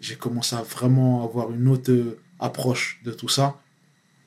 j'ai 0.00 0.16
commencé 0.16 0.54
à 0.56 0.62
vraiment 0.62 1.24
avoir 1.24 1.50
une 1.52 1.68
autre 1.68 2.16
approche 2.38 3.00
de 3.04 3.12
tout 3.12 3.28
ça. 3.28 3.60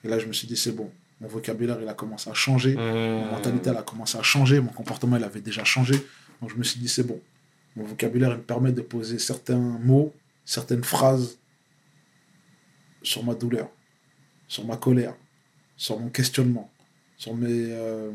Et 0.03 0.07
là, 0.07 0.19
je 0.19 0.25
me 0.27 0.33
suis 0.33 0.47
dit, 0.47 0.57
c'est 0.57 0.71
bon. 0.73 0.91
Mon 1.21 1.27
vocabulaire, 1.27 1.79
il 1.81 1.87
a 1.87 1.93
commencé 1.93 2.29
à 2.29 2.33
changer. 2.33 2.75
Mon 2.75 3.25
Mhm. 3.25 3.31
mentalité, 3.31 3.69
elle 3.69 3.77
a 3.77 3.83
commencé 3.83 4.17
à 4.17 4.21
changer. 4.23 4.59
Mon 4.59 4.71
comportement, 4.71 5.15
il 5.17 5.23
avait 5.23 5.41
déjà 5.41 5.63
changé. 5.63 5.95
Donc, 6.41 6.49
je 6.51 6.55
me 6.57 6.63
suis 6.63 6.79
dit, 6.79 6.87
c'est 6.89 7.03
bon. 7.03 7.19
Mon 7.75 7.85
vocabulaire 7.85 8.31
il 8.31 8.37
me 8.37 8.41
permet 8.43 8.71
de 8.71 8.81
poser 8.81 9.17
certains 9.17 9.57
mots, 9.57 10.13
certaines 10.45 10.83
phrases 10.83 11.39
sur 13.01 13.23
ma 13.23 13.33
douleur, 13.33 13.69
sur 14.47 14.65
ma 14.65 14.77
colère, 14.77 15.15
sur 15.75 15.99
mon 15.99 16.09
questionnement, 16.09 16.69
sur 17.17 17.33
mes, 17.35 17.47
euh, 17.71 18.11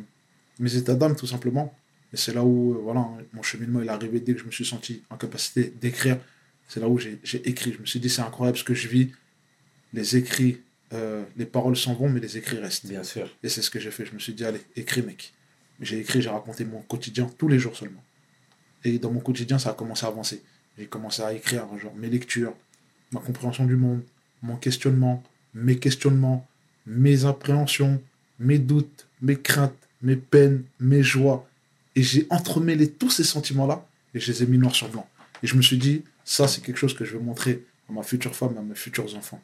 mes 0.61 0.77
états 0.77 0.95
d'âme 0.95 1.17
tout 1.17 1.27
simplement. 1.27 1.75
Et 2.13 2.17
c'est 2.17 2.33
là 2.33 2.43
où 2.43 2.75
euh, 2.75 2.79
voilà, 2.83 3.07
mon 3.33 3.43
cheminement 3.43 3.83
est 3.83 3.89
arrivé 3.89 4.21
dès 4.21 4.35
que 4.35 4.41
je 4.41 4.45
me 4.45 4.51
suis 4.51 4.65
senti 4.65 5.03
en 5.11 5.17
capacité 5.17 5.73
d'écrire. 5.81 6.19
C'est 6.69 6.81
là 6.81 6.89
où 6.89 6.99
j'ai 6.99 7.19
j'ai 7.23 7.47
écrit. 7.49 7.73
Je 7.73 7.81
me 7.81 7.87
suis 7.87 8.01
dit, 8.01 8.11
c'est 8.11 8.23
incroyable 8.23 8.59
ce 8.59 8.65
que 8.65 8.75
je 8.75 8.89
vis. 8.89 9.13
Les 9.93 10.17
écrits, 10.17 10.61
euh, 10.93 11.25
les 11.37 11.47
paroles 11.47 11.77
s'en 11.77 11.95
vont, 11.95 12.09
mais 12.09 12.21
les 12.21 12.37
écrits 12.37 12.59
restent. 12.59 12.87
Bien 12.87 13.03
sûr. 13.03 13.29
Et 13.43 13.49
c'est 13.49 13.63
ce 13.63 13.71
que 13.71 13.81
j'ai 13.81 13.91
fait. 13.91 14.07
Je 14.07 14.13
me 14.13 14.19
suis 14.19 14.35
dit, 14.35 14.45
allez, 14.45 14.61
écris, 14.77 15.03
mec. 15.03 15.33
J'ai 15.81 15.99
écrit, 16.01 16.21
j'ai 16.21 16.29
raconté 16.29 16.65
mon 16.65 16.81
quotidien 16.83 17.31
tous 17.39 17.49
les 17.49 17.59
jours 17.59 17.77
seulement. 17.77 18.03
Et 18.85 18.99
dans 18.99 19.13
mon 19.13 19.21
quotidien, 19.21 19.59
ça 19.59 19.71
a 19.71 19.75
commencé 19.75 20.05
à 20.05 20.09
avancer. 20.09 20.43
J'ai 20.79 20.87
commencé 20.87 21.23
à 21.23 21.33
écrire 21.33 21.67
genre, 21.79 21.95
mes 21.95 22.09
lectures, 22.09 22.55
ma 23.13 23.21
compréhension 23.21 23.65
du 23.65 23.77
monde, 23.77 24.03
mon 24.43 24.57
questionnement, 24.57 25.23
mes 25.55 25.79
questionnements, 25.79 26.47
mes 26.87 27.25
appréhensions, 27.25 28.01
mes 28.39 28.59
doutes, 28.59 29.07
mes 29.21 29.37
craintes, 29.37 29.77
mes 30.03 30.17
peines, 30.17 30.65
mes 30.81 31.03
joies. 31.03 31.48
Et 31.99 32.03
j'ai 32.05 32.29
entremêlé 32.31 32.89
tous 32.89 33.11
ces 33.11 33.25
sentiments-là 33.25 33.85
et 34.15 34.21
je 34.21 34.31
les 34.31 34.45
ai 34.45 34.47
mis 34.47 34.57
noir 34.57 34.73
sur 34.73 34.89
blanc. 34.89 35.09
Et 35.43 35.49
je 35.49 35.57
me 35.57 35.63
suis 35.63 35.79
dit, 35.79 36.05
ça, 36.25 36.47
c'est 36.47 36.61
quelque 36.61 36.77
chose 36.77 36.95
que 36.95 37.05
je 37.05 37.15
veux 37.15 37.19
montrer 37.19 37.65
à 37.89 37.93
ma 37.93 38.05
future 38.05 38.37
femme 38.37 38.57
à 38.57 38.63
mes 38.63 38.77
futurs 38.77 39.17
enfants. 39.17 39.43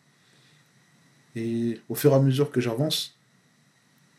Et 1.34 1.80
au 1.88 1.96
fur 1.96 2.12
et 2.12 2.14
à 2.14 2.20
mesure 2.20 2.52
que 2.52 2.60
j'avance, 2.60 3.18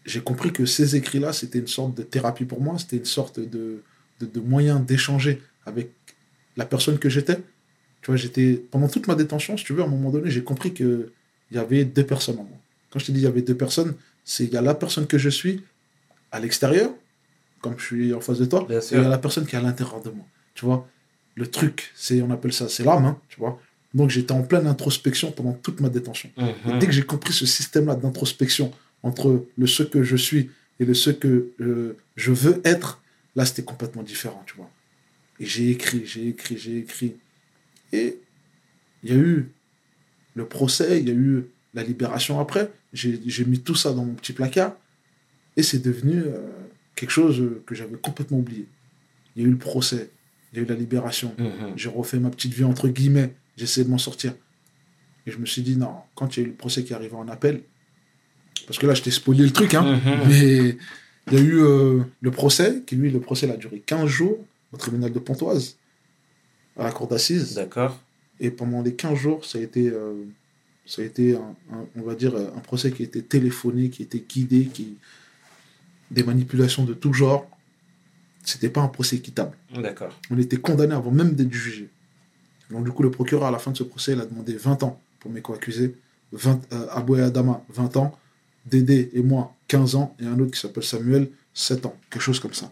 j'ai 0.06 0.19
compris 0.19 0.52
que 0.52 0.65
ces 0.65 0.98
écrits-là, 0.98 1.32
c'était 1.32 1.60
une 1.60 1.67
sorte 1.67 1.95
de 1.95 2.04
thérapie 2.04 2.43
pour 2.43 2.60
moi, 2.60 2.78
c'était 2.78 2.98
une 2.98 3.06
sorte 3.06 3.39
de, 3.39 3.82
de, 4.19 4.26
de 4.26 4.39
moyen 4.41 4.82
d'échanger 4.82 5.41
avec 5.65 5.91
la 6.58 6.65
personne 6.65 7.00
que 7.00 7.08
j'étais. 7.08 7.38
Tu 8.02 8.08
vois, 8.08 8.17
j'étais, 8.17 8.62
pendant 8.69 8.89
toute 8.89 9.08
ma 9.08 9.15
détention, 9.15 9.56
si 9.56 9.63
tu 9.63 9.71
veux, 9.71 9.82
à 9.82 9.86
un 9.86 9.88
moment 9.89 10.12
donné, 10.12 10.30
j'ai 10.30 10.43
compris 10.43 10.74
qu'il 10.74 11.08
y 11.54 11.58
avait 11.58 11.86
deux 11.86 12.06
personnes 12.06 12.39
en 12.39 12.43
moi. 12.43 12.58
Quand 12.89 13.00
je 13.00 13.06
te 13.06 13.12
dis 13.13 13.21
il 13.21 13.24
y 13.24 13.28
avait 13.28 13.43
deux 13.43 13.56
personnes, 13.56 13.95
c'est 14.26 14.43
il 14.43 14.52
y 14.52 14.58
a 14.58 14.62
la 14.62 14.76
personne 14.76 15.08
que 15.08 15.17
je 15.17 15.30
suis 15.30 15.63
à 16.34 16.41
l'extérieur, 16.41 16.91
comme 17.65 17.80
je 17.80 17.86
suis 17.86 18.13
en 18.13 18.21
face 18.21 18.39
de 18.39 18.45
toi, 18.45 18.65
Bien 18.69 18.80
et 18.80 18.84
il 18.91 19.01
y 19.01 19.06
a 19.06 19.10
la 19.10 19.17
personne 19.17 19.45
qui 19.47 19.56
est 19.56 19.60
à 19.60 19.62
l'intérieur 19.62 20.01
de 20.01 20.10
moi. 20.12 20.25
Tu 20.54 20.65
vois, 20.65 20.88
le 21.36 21.47
truc, 21.47 21.91
c'est, 21.95 22.21
on 22.21 22.30
appelle 22.32 22.54
ça, 22.54 22.69
c'est 22.69 22.84
l'âme, 22.84 23.06
hein, 23.06 23.19
tu 23.28 23.39
vois. 23.39 23.60
Donc 23.93 24.10
j'étais 24.10 24.32
en 24.34 24.43
pleine 24.43 24.67
introspection 24.67 25.32
pendant 25.32 25.54
toute 25.54 25.80
ma 25.82 25.89
détention. 25.89 26.30
Et 26.38 26.41
Mhm. 26.71 26.80
dès 26.80 26.86
que 26.88 26.93
j'ai 26.93 27.04
compris 27.13 27.34
ce 27.34 27.45
système-là 27.45 27.95
d'introspection 27.95 28.71
entre 29.04 29.45
le 29.58 29.67
ce 29.67 29.84
que 29.84 30.04
je 30.04 30.15
suis 30.28 30.49
et 30.80 30.86
le 30.86 30.93
ce 30.93 31.10
que 31.10 31.51
euh, 31.62 31.97
je 32.15 32.32
veux 32.32 32.62
être, 32.63 33.01
là, 33.36 33.45
c'était 33.45 33.63
complètement 33.63 34.04
différent, 34.04 34.43
tu 34.45 34.56
vois. 34.58 34.69
Et 35.39 35.45
j'ai 35.45 35.69
écrit, 35.71 36.04
j'ai 36.06 36.28
écrit, 36.34 36.58
j'ai 36.58 36.78
écrit. 36.86 37.15
Et 37.91 38.08
il 39.04 39.10
y 39.10 39.13
a 39.13 39.17
eu 39.17 39.49
le 40.36 40.45
procès, 40.45 40.99
il 41.01 41.08
y 41.08 41.12
a 41.12 41.13
eu 41.15 41.45
la 41.73 41.84
libération 41.84 42.39
après. 42.39 42.71
J'ai 42.93 43.19
j'ai 43.36 43.45
mis 43.45 43.60
tout 43.60 43.75
ça 43.84 43.89
dans 43.93 44.06
mon 44.10 44.13
petit 44.21 44.34
placard. 44.34 44.73
Et 45.58 45.63
c'est 45.63 45.80
devenu 45.89 46.15
euh, 46.21 46.34
quelque 46.96 47.12
chose 47.12 47.40
euh, 47.42 47.64
que 47.66 47.76
j'avais 47.76 47.98
complètement 47.98 48.38
oublié. 48.40 48.66
Il 49.36 49.42
y 49.42 49.46
a 49.46 49.48
eu 49.48 49.52
le 49.52 49.58
procès, 49.58 50.10
il 50.54 50.58
y 50.58 50.60
a 50.62 50.64
eu 50.64 50.68
la 50.68 50.76
libération. 50.76 51.34
Mhm. 51.38 51.74
J'ai 51.76 51.90
refait 51.90 52.20
ma 52.20 52.30
petite 52.30 52.54
vie 52.54 52.64
entre 52.64 52.88
guillemets. 52.88 53.34
J'ai 53.58 53.64
essayé 53.66 53.86
de 53.86 53.90
m'en 53.92 53.98
sortir. 53.98 54.34
Et 55.28 55.32
je 55.32 55.38
me 55.38 55.46
suis 55.46 55.62
dit, 55.62 55.76
non, 55.76 55.94
quand 56.16 56.36
il 56.36 56.40
y 56.40 56.44
a 56.44 56.46
eu 56.48 56.52
le 56.52 56.56
procès 56.56 56.84
qui 56.84 56.94
arrivait 56.94 57.16
en 57.16 57.28
appel, 57.28 57.62
parce 58.68 58.78
que 58.80 58.86
là, 58.88 58.94
je 58.94 59.02
t'ai 59.02 59.12
spoilé 59.12 59.44
le 59.44 59.52
truc, 59.52 59.74
hein, 59.74 60.00
Mhm. 60.00 60.28
mais 60.30 60.78
il 61.32 61.34
y 61.34 61.38
a 61.38 61.42
eu 61.42 61.60
euh, 61.64 62.04
le 62.22 62.32
procès, 62.32 62.84
qui 62.86 62.96
lui, 62.96 63.10
le 63.12 63.20
procès, 63.20 63.48
il 63.48 63.52
a 63.52 63.58
duré 63.58 63.80
15 63.86 64.08
jours 64.08 64.38
au 64.72 64.78
tribunal 64.78 65.12
de 65.12 65.20
Pontoise, 65.20 65.78
à 66.78 66.84
la 66.84 66.92
cour 66.92 67.08
d'assises. 67.08 67.56
D'accord. 67.56 68.00
Et 68.40 68.52
pendant 68.52 68.82
les 68.82 68.94
15 68.96 69.18
jours, 69.18 69.46
ça 69.46 69.58
a 69.58 69.62
été, 69.62 69.88
euh, 69.90 70.14
ça 70.86 71.02
a 71.02 71.06
été 71.06 71.36
un, 71.36 71.56
un- 71.74 71.86
on 71.96 72.02
va 72.04 72.16
dire, 72.16 72.36
un 72.36 72.60
procès 72.60 72.92
qui 72.92 73.04
été 73.04 73.22
téléphoné, 73.22 73.90
qui 73.90 74.04
été 74.04 74.24
guidé, 74.28 74.66
qui... 74.66 74.96
des 76.12 76.24
manipulations 76.24 76.84
de 76.84 76.94
tout 76.94 77.13
genre. 77.13 77.48
C'était 78.44 78.70
pas 78.70 78.82
un 78.82 78.88
procès 78.88 79.15
équitable. 79.15 79.58
D'accord. 79.74 80.13
On 80.30 80.38
était 80.38 80.58
condamné 80.58 80.94
avant 80.94 81.12
même 81.12 81.34
d'être 81.34 81.52
jugé. 81.52 81.89
Donc, 82.70 82.86
du 82.86 82.91
coup, 82.91 83.04
le 83.04 83.12
procureur, 83.12 83.48
à 83.48 83.52
la 83.52 83.60
fin 83.60 83.72
de 83.72 83.78
ce 83.78 83.84
procès, 83.84 84.13
il 84.13 84.20
a 84.20 84.26
demandé 84.26 84.56
20 84.56 84.84
ans 84.84 85.00
pour 85.20 85.32
mes 85.32 85.41
co-accusés. 85.41 85.96
20, 86.32 86.74
euh, 86.74 86.88
Abou 86.91 87.15
et 87.15 87.22
Adama, 87.22 87.63
20 87.70 87.98
ans. 87.98 88.18
Dédé 88.65 89.12
et 89.13 89.22
moi, 89.22 89.56
15 89.68 89.96
ans. 89.96 90.15
Et 90.20 90.26
un 90.26 90.39
autre 90.39 90.52
qui 90.52 90.60
s'appelle 90.60 90.84
Samuel, 90.84 91.30
7 91.54 91.86
ans. 91.86 91.96
Quelque 92.10 92.22
chose 92.22 92.39
comme 92.39 92.54
ça. 92.54 92.72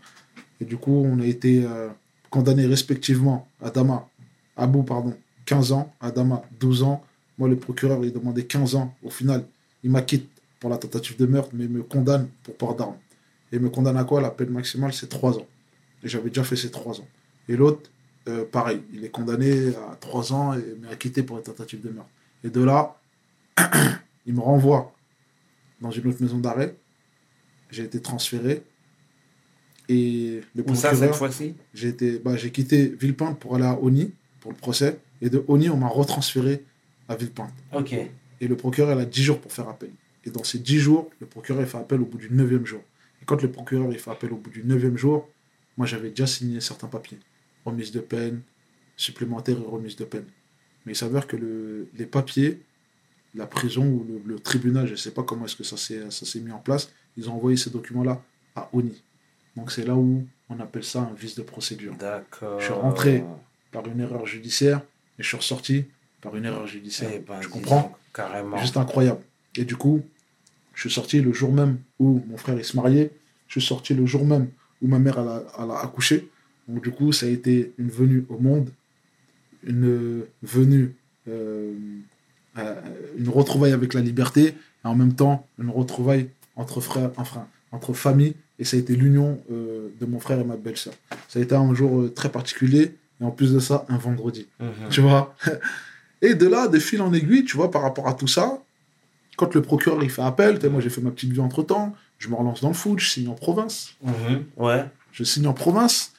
Et 0.59 0.65
du 0.65 0.77
coup, 0.77 1.03
on 1.05 1.19
a 1.19 1.25
été 1.25 1.63
euh, 1.65 1.89
condamnés 2.29 2.65
respectivement. 2.65 3.47
Adama, 3.61 4.07
Abou, 4.55 4.83
pardon, 4.83 5.15
15 5.45 5.71
ans. 5.71 5.93
Adama, 6.01 6.43
12 6.59 6.83
ans. 6.83 7.03
Moi, 7.37 7.49
le 7.49 7.55
procureur, 7.55 8.03
il 8.03 8.13
demandait 8.13 8.45
15 8.45 8.75
ans. 8.75 8.95
Au 9.03 9.09
final, 9.09 9.45
il 9.83 9.91
m'acquitte 9.91 10.29
pour 10.59 10.69
la 10.69 10.77
tentative 10.77 11.17
de 11.17 11.25
meurtre, 11.25 11.49
mais 11.53 11.65
il 11.65 11.69
me 11.69 11.83
condamne 11.83 12.27
pour 12.43 12.55
port 12.55 12.75
d'armes. 12.75 12.95
Et 13.53 13.59
me 13.59 13.69
condamne 13.69 13.97
à 13.97 14.03
quoi 14.03 14.19
La 14.19 14.31
peine 14.31 14.49
maximale, 14.49 14.91
c'est 14.93 15.07
3 15.07 15.37
ans. 15.37 15.47
Et 16.03 16.09
j'avais 16.09 16.29
déjà 16.29 16.43
fait 16.43 16.55
ces 16.55 16.71
3 16.71 16.99
ans. 16.99 17.07
Et 17.47 17.55
l'autre, 17.55 17.89
euh, 18.27 18.43
pareil, 18.45 18.81
il 18.91 19.05
est 19.05 19.09
condamné 19.09 19.69
à 19.91 19.95
3 19.95 20.33
ans 20.33 20.53
et 20.53 20.63
mais 20.81 20.89
acquitté 20.89 21.21
pour 21.23 21.37
une 21.37 21.43
tentative 21.43 21.81
de 21.81 21.89
meurtre. 21.91 22.09
Et 22.43 22.49
de 22.49 22.61
là, 22.61 22.99
il 24.25 24.33
me 24.33 24.39
renvoie 24.41 24.93
dans 25.79 25.91
une 25.91 26.07
autre 26.07 26.21
maison 26.21 26.39
d'arrêt. 26.39 26.75
J'ai 27.69 27.83
été 27.83 28.01
transféré. 28.01 28.63
Et 29.87 30.41
le 30.55 30.63
Où 30.63 30.73
ça, 30.75 30.89
cette 30.89 31.09
procureur, 31.09 31.15
fois-ci? 31.15 31.53
j'ai 31.75 31.89
été, 31.89 32.17
bah, 32.17 32.35
j'ai 32.37 32.51
quitté 32.51 32.87
Villepinte 32.87 33.37
pour 33.39 33.55
aller 33.55 33.65
à 33.65 33.77
Oni 33.79 34.13
pour 34.39 34.51
le 34.51 34.57
procès. 34.57 34.99
Et 35.21 35.29
de 35.29 35.43
Oni, 35.47 35.69
on 35.69 35.77
m'a 35.77 35.87
retransféré 35.89 36.63
à 37.07 37.15
Villepinte. 37.15 37.53
Ok. 37.71 37.93
Et 38.41 38.47
le 38.47 38.57
procureur, 38.57 38.97
il 38.97 39.01
a 39.01 39.05
10 39.05 39.23
jours 39.23 39.39
pour 39.39 39.51
faire 39.51 39.69
appel. 39.69 39.91
Et 40.25 40.31
dans 40.31 40.43
ces 40.43 40.57
10 40.57 40.79
jours, 40.79 41.09
le 41.19 41.27
procureur, 41.27 41.61
il 41.61 41.67
fait 41.67 41.77
appel 41.77 42.01
au 42.01 42.05
bout 42.05 42.17
du 42.17 42.29
9e 42.29 42.65
jour. 42.65 42.81
Et 43.23 43.25
quand 43.25 43.41
le 43.41 43.49
procureur, 43.49 43.87
il 43.93 43.97
fait 43.99 44.11
appel 44.11 44.33
au 44.33 44.35
bout 44.35 44.49
du 44.49 44.63
9e 44.65 44.97
jour, 44.97 45.29
moi, 45.77 45.87
j'avais 45.87 46.09
déjà 46.09 46.27
signé 46.27 46.59
certains 46.59 46.89
papiers. 46.89 47.19
Remise 47.63 47.93
de 47.93 48.01
peine, 48.01 48.41
supplémentaire 48.97 49.57
et 49.57 49.65
remise 49.65 49.95
de 49.95 50.03
peine. 50.03 50.25
Mais 50.85 50.91
il 50.91 50.95
s'avère 50.97 51.25
que 51.25 51.37
le- 51.37 51.87
les 51.95 52.05
papiers, 52.05 52.61
la 53.33 53.47
prison 53.47 53.85
ou 53.85 54.05
le, 54.07 54.33
le 54.33 54.39
tribunal, 54.39 54.87
je 54.87 54.91
ne 54.91 54.97
sais 54.97 55.11
pas 55.11 55.23
comment 55.23 55.45
est-ce 55.45 55.55
que 55.55 55.63
ça 55.63 55.77
s'est 55.77 56.39
mis 56.41 56.51
en 56.51 56.59
place, 56.59 56.91
ils 57.15 57.29
ont 57.29 57.33
envoyé 57.35 57.55
ces 57.55 57.69
documents-là 57.69 58.21
à 58.57 58.69
ONI. 58.73 59.01
Donc 59.55 59.71
c'est 59.71 59.85
là 59.85 59.95
où 59.95 60.27
on 60.49 60.59
appelle 60.59 60.83
ça 60.83 60.99
un 61.03 61.13
vice 61.13 61.35
de 61.35 61.43
procédure. 61.43 61.95
D'accord. 61.95 62.59
Je 62.59 62.65
suis 62.65 62.73
rentré. 62.73 63.23
Par 63.71 63.87
une 63.87 64.01
erreur 64.01 64.25
judiciaire, 64.27 64.81
et 65.17 65.23
je 65.23 65.27
suis 65.29 65.37
ressorti 65.37 65.85
par 66.21 66.35
une 66.35 66.43
erreur 66.45 66.67
judiciaire. 66.67 67.09
Eh 67.13 67.19
ben, 67.19 67.39
tu 67.39 67.47
comprends 67.47 67.97
Carrément. 68.13 68.57
Juste 68.57 68.77
incroyable. 68.77 69.21
Et 69.55 69.63
du 69.65 69.75
coup, 69.77 70.03
je 70.73 70.81
suis 70.81 70.91
sorti 70.91 71.21
le 71.21 71.33
jour 71.33 71.51
même 71.51 71.77
où 71.99 72.21
mon 72.27 72.37
frère 72.37 72.57
il 72.57 72.65
se 72.65 72.75
mariait. 72.75 73.11
Je 73.47 73.59
suis 73.59 73.67
sorti 73.67 73.93
le 73.93 74.05
jour 74.05 74.25
même 74.25 74.47
où 74.81 74.87
ma 74.87 74.99
mère 74.99 75.19
elle 75.19 75.27
a, 75.27 75.43
elle 75.63 75.71
a 75.71 75.79
accouché. 75.83 76.29
Donc 76.67 76.83
du 76.83 76.91
coup, 76.91 77.11
ça 77.11 77.25
a 77.25 77.29
été 77.29 77.73
une 77.77 77.89
venue 77.89 78.25
au 78.29 78.37
monde, 78.39 78.69
une 79.65 80.23
venue, 80.41 80.95
euh, 81.27 81.73
euh, 82.57 82.75
une 83.17 83.29
retrouvaille 83.29 83.71
avec 83.73 83.93
la 83.93 84.01
liberté, 84.01 84.47
et 84.83 84.87
en 84.87 84.95
même 84.95 85.13
temps 85.13 85.45
une 85.59 85.69
retrouvaille 85.69 86.29
entre 86.55 86.81
frères, 86.81 87.11
enfin, 87.17 87.47
entre 87.71 87.93
famille. 87.93 88.35
Et 88.59 88.65
ça 88.65 88.77
a 88.77 88.79
été 88.79 88.95
l'union 88.95 89.41
euh, 89.51 89.89
de 89.99 90.05
mon 90.05 90.19
frère 90.19 90.39
et 90.39 90.43
ma 90.43 90.55
belle-sœur. 90.55 90.93
Ça 91.27 91.39
a 91.39 91.41
été 91.41 91.55
un 91.55 91.73
jour 91.73 92.13
très 92.13 92.29
particulier. 92.29 92.95
Et 93.21 93.23
en 93.23 93.31
plus 93.31 93.53
de 93.53 93.59
ça, 93.59 93.85
un 93.89 93.97
vendredi 93.97 94.47
Mhm. 94.59 94.89
tu 94.89 95.01
vois? 95.01 95.35
Et 96.21 96.35
de 96.35 96.47
là, 96.47 96.69
de 96.69 96.79
fil 96.79 97.01
en 97.01 97.11
aiguille, 97.13 97.43
tu 97.43 97.57
vois, 97.57 97.69
par 97.69 97.81
rapport 97.81 98.07
à 98.07 98.13
tout 98.13 98.27
ça, 98.27 98.59
quand 99.35 99.53
le 99.55 99.61
procureur 99.61 100.03
il 100.03 100.09
fait 100.09 100.21
appel, 100.21 100.59
moi 100.69 100.81
j'ai 100.81 100.89
fait 100.89 101.01
ma 101.01 101.11
petite 101.11 101.31
vie 101.31 101.39
entre 101.39 101.63
temps, 101.63 101.95
je 102.19 102.27
me 102.29 102.35
relance 102.35 102.61
dans 102.61 102.67
le 102.69 102.73
foot, 102.73 102.99
je 102.99 103.09
signe 103.09 103.27
en 103.29 103.33
province. 103.33 103.93
Mhm. 104.03 104.43
Ouais. 104.57 104.85
Je 105.11 105.23
signe 105.23 105.47
en 105.47 105.53
province. 105.53 106.13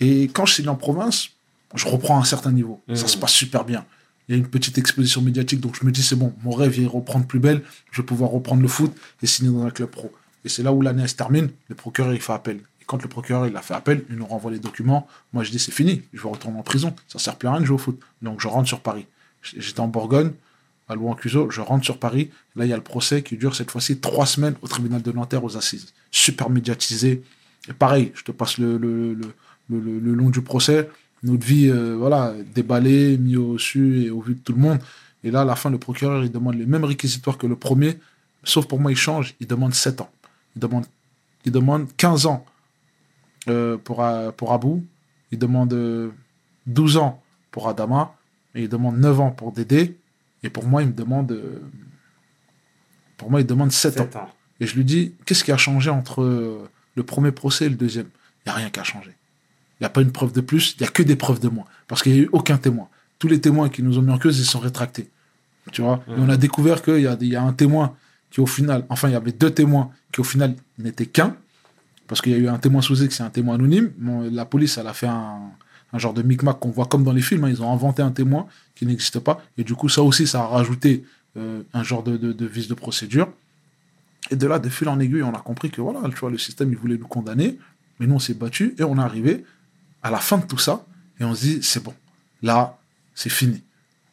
Et 0.00 0.24
quand 0.24 0.46
je 0.46 0.54
signe 0.54 0.68
en 0.68 0.74
province, 0.76 1.30
je 1.74 1.86
reprends 1.86 2.18
un 2.18 2.24
certain 2.24 2.52
niveau. 2.52 2.80
Ça 2.88 3.02
Mhm. 3.02 3.08
se 3.08 3.16
passe 3.18 3.32
super 3.32 3.64
bien. 3.64 3.84
Il 4.28 4.32
y 4.32 4.34
a 4.34 4.38
une 4.38 4.48
petite 4.48 4.76
exposition 4.78 5.22
médiatique, 5.22 5.60
donc 5.60 5.76
je 5.80 5.86
me 5.86 5.92
dis, 5.92 6.02
c'est 6.02 6.16
bon, 6.16 6.32
mon 6.42 6.50
rêve 6.50 6.76
il 6.78 6.86
reprendre 6.88 7.26
plus 7.26 7.38
belle, 7.38 7.62
je 7.92 8.02
vais 8.02 8.06
pouvoir 8.06 8.30
reprendre 8.30 8.60
le 8.62 8.68
foot 8.68 8.92
et 9.22 9.26
signer 9.26 9.50
dans 9.52 9.64
un 9.64 9.70
club 9.70 9.88
pro. 9.90 10.12
Et 10.44 10.48
c'est 10.48 10.62
là 10.64 10.72
où 10.72 10.82
l'année 10.82 11.06
se 11.06 11.14
termine, 11.14 11.50
le 11.68 11.74
procureur 11.76 12.12
il 12.12 12.20
fait 12.20 12.32
appel. 12.32 12.56
Et 12.80 12.84
quand 12.86 13.00
le 13.02 13.08
procureur 13.08 13.46
il 13.46 13.56
a 13.56 13.62
fait 13.62 13.74
appel, 13.74 14.04
il 14.10 14.16
nous 14.16 14.26
renvoie 14.26 14.50
les 14.50 14.58
documents. 14.58 15.06
Moi 15.32 15.44
je 15.44 15.50
dis, 15.50 15.58
c'est 15.60 15.72
fini, 15.72 16.02
je 16.12 16.22
vais 16.22 16.28
retourner 16.28 16.58
en 16.58 16.62
prison, 16.62 16.94
ça 17.08 17.18
sert 17.20 17.36
plus 17.36 17.46
à 17.48 17.52
rien 17.52 17.60
de 17.60 17.66
jouer 17.66 17.76
au 17.76 17.78
foot. 17.78 18.00
Donc 18.22 18.40
je 18.40 18.48
rentre 18.48 18.66
sur 18.68 18.80
Paris. 18.80 19.06
J'étais 19.42 19.78
en 19.80 19.86
Bourgogne, 19.88 20.32
à 20.88 20.94
Louan-Cuseau, 20.94 21.50
je 21.50 21.60
rentre 21.60 21.84
sur 21.84 21.98
Paris. 21.98 22.30
Là, 22.54 22.64
il 22.64 22.68
y 22.68 22.72
a 22.72 22.76
le 22.76 22.82
procès 22.82 23.22
qui 23.22 23.36
dure 23.36 23.54
cette 23.54 23.70
fois-ci 23.70 23.98
trois 23.98 24.26
semaines 24.26 24.54
au 24.62 24.68
tribunal 24.68 25.02
de 25.02 25.12
Nanterre 25.12 25.44
aux 25.44 25.56
assises. 25.56 25.92
Super 26.10 26.50
médiatisé. 26.50 27.22
Et 27.68 27.72
pareil, 27.72 28.12
je 28.14 28.22
te 28.22 28.32
passe 28.32 28.58
le, 28.58 29.16
long 29.68 30.30
du 30.30 30.42
procès. 30.42 30.88
Notre 31.22 31.44
vie, 31.44 31.68
euh, 31.68 31.96
voilà, 31.96 32.34
déballée, 32.54 33.18
mis 33.18 33.36
au 33.36 33.58
su 33.58 34.04
et 34.04 34.10
au 34.10 34.20
vu 34.20 34.34
de 34.34 34.40
tout 34.40 34.52
le 34.52 34.60
monde. 34.60 34.78
Et 35.24 35.30
là, 35.30 35.40
à 35.40 35.44
la 35.44 35.56
fin, 35.56 35.70
le 35.70 35.78
procureur, 35.78 36.22
il 36.24 36.30
demande 36.30 36.54
les 36.54 36.66
mêmes 36.66 36.84
réquisitoires 36.84 37.36
que 37.36 37.46
le 37.46 37.56
premier, 37.56 37.98
sauf 38.44 38.66
pour 38.66 38.78
moi, 38.78 38.92
il 38.92 38.96
change. 38.96 39.34
Il 39.40 39.46
demande 39.46 39.74
7 39.74 40.00
ans. 40.00 40.10
Il 40.54 40.60
demande, 40.60 40.84
il 41.44 41.52
demande 41.52 41.88
15 41.96 42.26
ans 42.26 42.46
euh, 43.48 43.76
pour, 43.76 44.04
euh, 44.04 44.30
pour 44.30 44.52
Abou. 44.52 44.84
Il 45.32 45.38
demande 45.38 45.72
euh, 45.72 46.10
12 46.66 46.96
ans 46.98 47.22
pour 47.50 47.68
Adama, 47.68 48.14
et 48.54 48.62
il 48.62 48.68
demande 48.68 48.98
9 48.98 49.20
ans 49.20 49.30
pour 49.30 49.52
Dédé, 49.52 49.96
et 50.46 50.50
pour 50.50 50.64
moi, 50.64 50.82
il 50.82 50.88
me 50.88 50.92
demande, 50.92 51.32
euh, 51.32 51.60
pour 53.16 53.30
moi, 53.30 53.40
il 53.40 53.46
demande 53.46 53.72
7 53.72 54.00
ans. 54.00 54.04
Sept 54.04 54.16
ans. 54.16 54.30
Et 54.60 54.66
je 54.66 54.76
lui 54.76 54.84
dis, 54.84 55.12
qu'est-ce 55.24 55.42
qui 55.42 55.50
a 55.50 55.56
changé 55.56 55.90
entre 55.90 56.22
euh, 56.22 56.70
le 56.94 57.02
premier 57.02 57.32
procès 57.32 57.66
et 57.66 57.68
le 57.68 57.74
deuxième? 57.74 58.06
Il 58.44 58.48
n'y 58.48 58.52
a 58.52 58.54
rien 58.54 58.70
qui 58.70 58.78
a 58.78 58.84
changé. 58.84 59.10
Il 59.10 59.82
n'y 59.82 59.86
a 59.86 59.90
pas 59.90 60.02
une 60.02 60.12
preuve 60.12 60.32
de 60.32 60.40
plus, 60.40 60.76
il 60.78 60.82
n'y 60.82 60.88
a 60.88 60.90
que 60.90 61.02
des 61.02 61.16
preuves 61.16 61.40
de 61.40 61.48
moins. 61.48 61.64
Parce 61.88 62.02
qu'il 62.02 62.12
n'y 62.12 62.20
a 62.20 62.22
eu 62.22 62.28
aucun 62.32 62.58
témoin. 62.58 62.88
Tous 63.18 63.26
les 63.26 63.40
témoins 63.40 63.68
qui 63.68 63.82
nous 63.82 63.98
ont 63.98 64.02
mis 64.02 64.12
en 64.12 64.18
cause, 64.18 64.38
ils 64.38 64.44
sont 64.44 64.60
rétractés. 64.60 65.10
Tu 65.72 65.82
vois? 65.82 66.04
Et 66.06 66.12
on 66.16 66.28
a 66.28 66.36
découvert 66.36 66.80
qu'il 66.80 67.00
y 67.00 67.08
a, 67.08 67.16
y 67.20 67.34
a 67.34 67.42
un 67.42 67.52
témoin 67.52 67.96
qui, 68.30 68.40
au 68.40 68.46
final, 68.46 68.86
enfin, 68.88 69.08
il 69.08 69.12
y 69.12 69.16
avait 69.16 69.32
deux 69.32 69.50
témoins 69.50 69.90
qui, 70.12 70.20
au 70.20 70.24
final, 70.24 70.54
n'étaient 70.78 71.06
qu'un. 71.06 71.36
Parce 72.06 72.22
qu'il 72.22 72.30
y 72.30 72.36
a 72.36 72.38
eu 72.38 72.46
un 72.46 72.58
témoin 72.58 72.82
sous 72.82 73.02
X 73.02 73.18
et 73.18 73.24
un 73.24 73.30
témoin 73.30 73.56
anonyme. 73.56 73.90
Bon, 73.98 74.30
la 74.30 74.44
police, 74.44 74.78
elle 74.78 74.86
a 74.86 74.94
fait 74.94 75.08
un, 75.08 75.40
un 75.96 75.98
genre 75.98 76.14
de 76.14 76.22
micmac 76.22 76.58
qu'on 76.60 76.70
voit 76.70 76.86
comme 76.86 77.02
dans 77.02 77.12
les 77.12 77.22
films. 77.22 77.44
hein. 77.44 77.48
Ils 77.48 77.62
ont 77.62 77.72
inventé 77.72 78.02
un 78.02 78.12
témoin 78.12 78.46
qui 78.74 78.86
n'existe 78.86 79.18
pas. 79.18 79.42
Et 79.56 79.64
du 79.64 79.74
coup, 79.74 79.88
ça 79.88 80.02
aussi, 80.02 80.26
ça 80.26 80.42
a 80.42 80.46
rajouté 80.46 81.04
euh, 81.36 81.62
un 81.72 81.82
genre 81.82 82.02
de, 82.02 82.16
de, 82.16 82.32
de 82.32 82.74
procédure. 82.74 83.28
Et 84.30 84.36
de 84.36 84.46
là, 84.46 84.58
de 84.58 84.68
fil 84.68 84.88
en 84.88 85.00
aiguille, 85.00 85.22
on 85.22 85.34
a 85.34 85.40
compris 85.40 85.70
que 85.70 85.80
voilà, 85.80 86.00
tu 86.10 86.16
vois, 86.16 86.30
le 86.30 86.38
système, 86.38 86.70
il 86.70 86.76
voulait 86.76 86.98
nous 86.98 87.06
condamner. 87.06 87.58
Mais 87.98 88.06
nous, 88.06 88.14
on 88.14 88.18
s'est 88.18 88.34
battu 88.34 88.74
et 88.78 88.84
on 88.84 88.98
est 88.98 89.02
arrivé 89.02 89.44
à 90.02 90.10
la 90.10 90.18
fin 90.18 90.38
de 90.38 90.44
tout 90.44 90.58
ça. 90.58 90.84
Et 91.18 91.24
on 91.24 91.34
se 91.34 91.40
dit, 91.40 91.62
c'est 91.62 91.82
bon. 91.82 91.94
Là, 92.42 92.78
c'est 93.14 93.30
fini. 93.30 93.62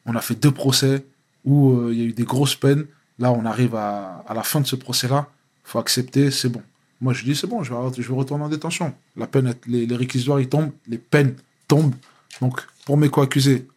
On 0.05 0.15
a 0.15 0.21
fait 0.21 0.35
deux 0.35 0.51
procès 0.51 1.05
où 1.43 1.73
euh, 1.73 1.89
il 1.91 1.99
y 1.99 2.01
a 2.01 2.05
eu 2.05 2.13
des 2.13 2.23
grosses 2.23 2.55
peines. 2.55 2.85
Là, 3.19 3.31
on 3.31 3.45
arrive 3.45 3.75
à, 3.75 4.23
la 4.33 4.43
fin 4.43 4.61
de 4.61 4.67
ce 4.67 4.77
procès-là. 4.77 5.27
faut 5.63 5.79
accepter, 5.79 6.31
c'est 6.31 6.49
bon. 6.49 6.61
Moi, 7.01 7.13
je 7.13 7.25
dis, 7.25 7.35
c'est 7.35 7.47
bon, 7.47 7.63
je 7.63 7.73
vais, 7.73 8.15
retourner 8.15 8.45
en 8.45 8.49
détention. 8.49 8.93
La 9.17 9.27
peine, 9.27 9.53
les 9.67 9.95
réquisitoires, 9.95 10.39
ils 10.39 10.47
tombent, 10.47 10.71
les 10.87 10.97
peines 10.97 11.35
tombent. 11.67 11.95
Donc, 12.41 12.61
pour 12.85 12.97
mes 12.97 13.09
co-accusés, 13.09 13.67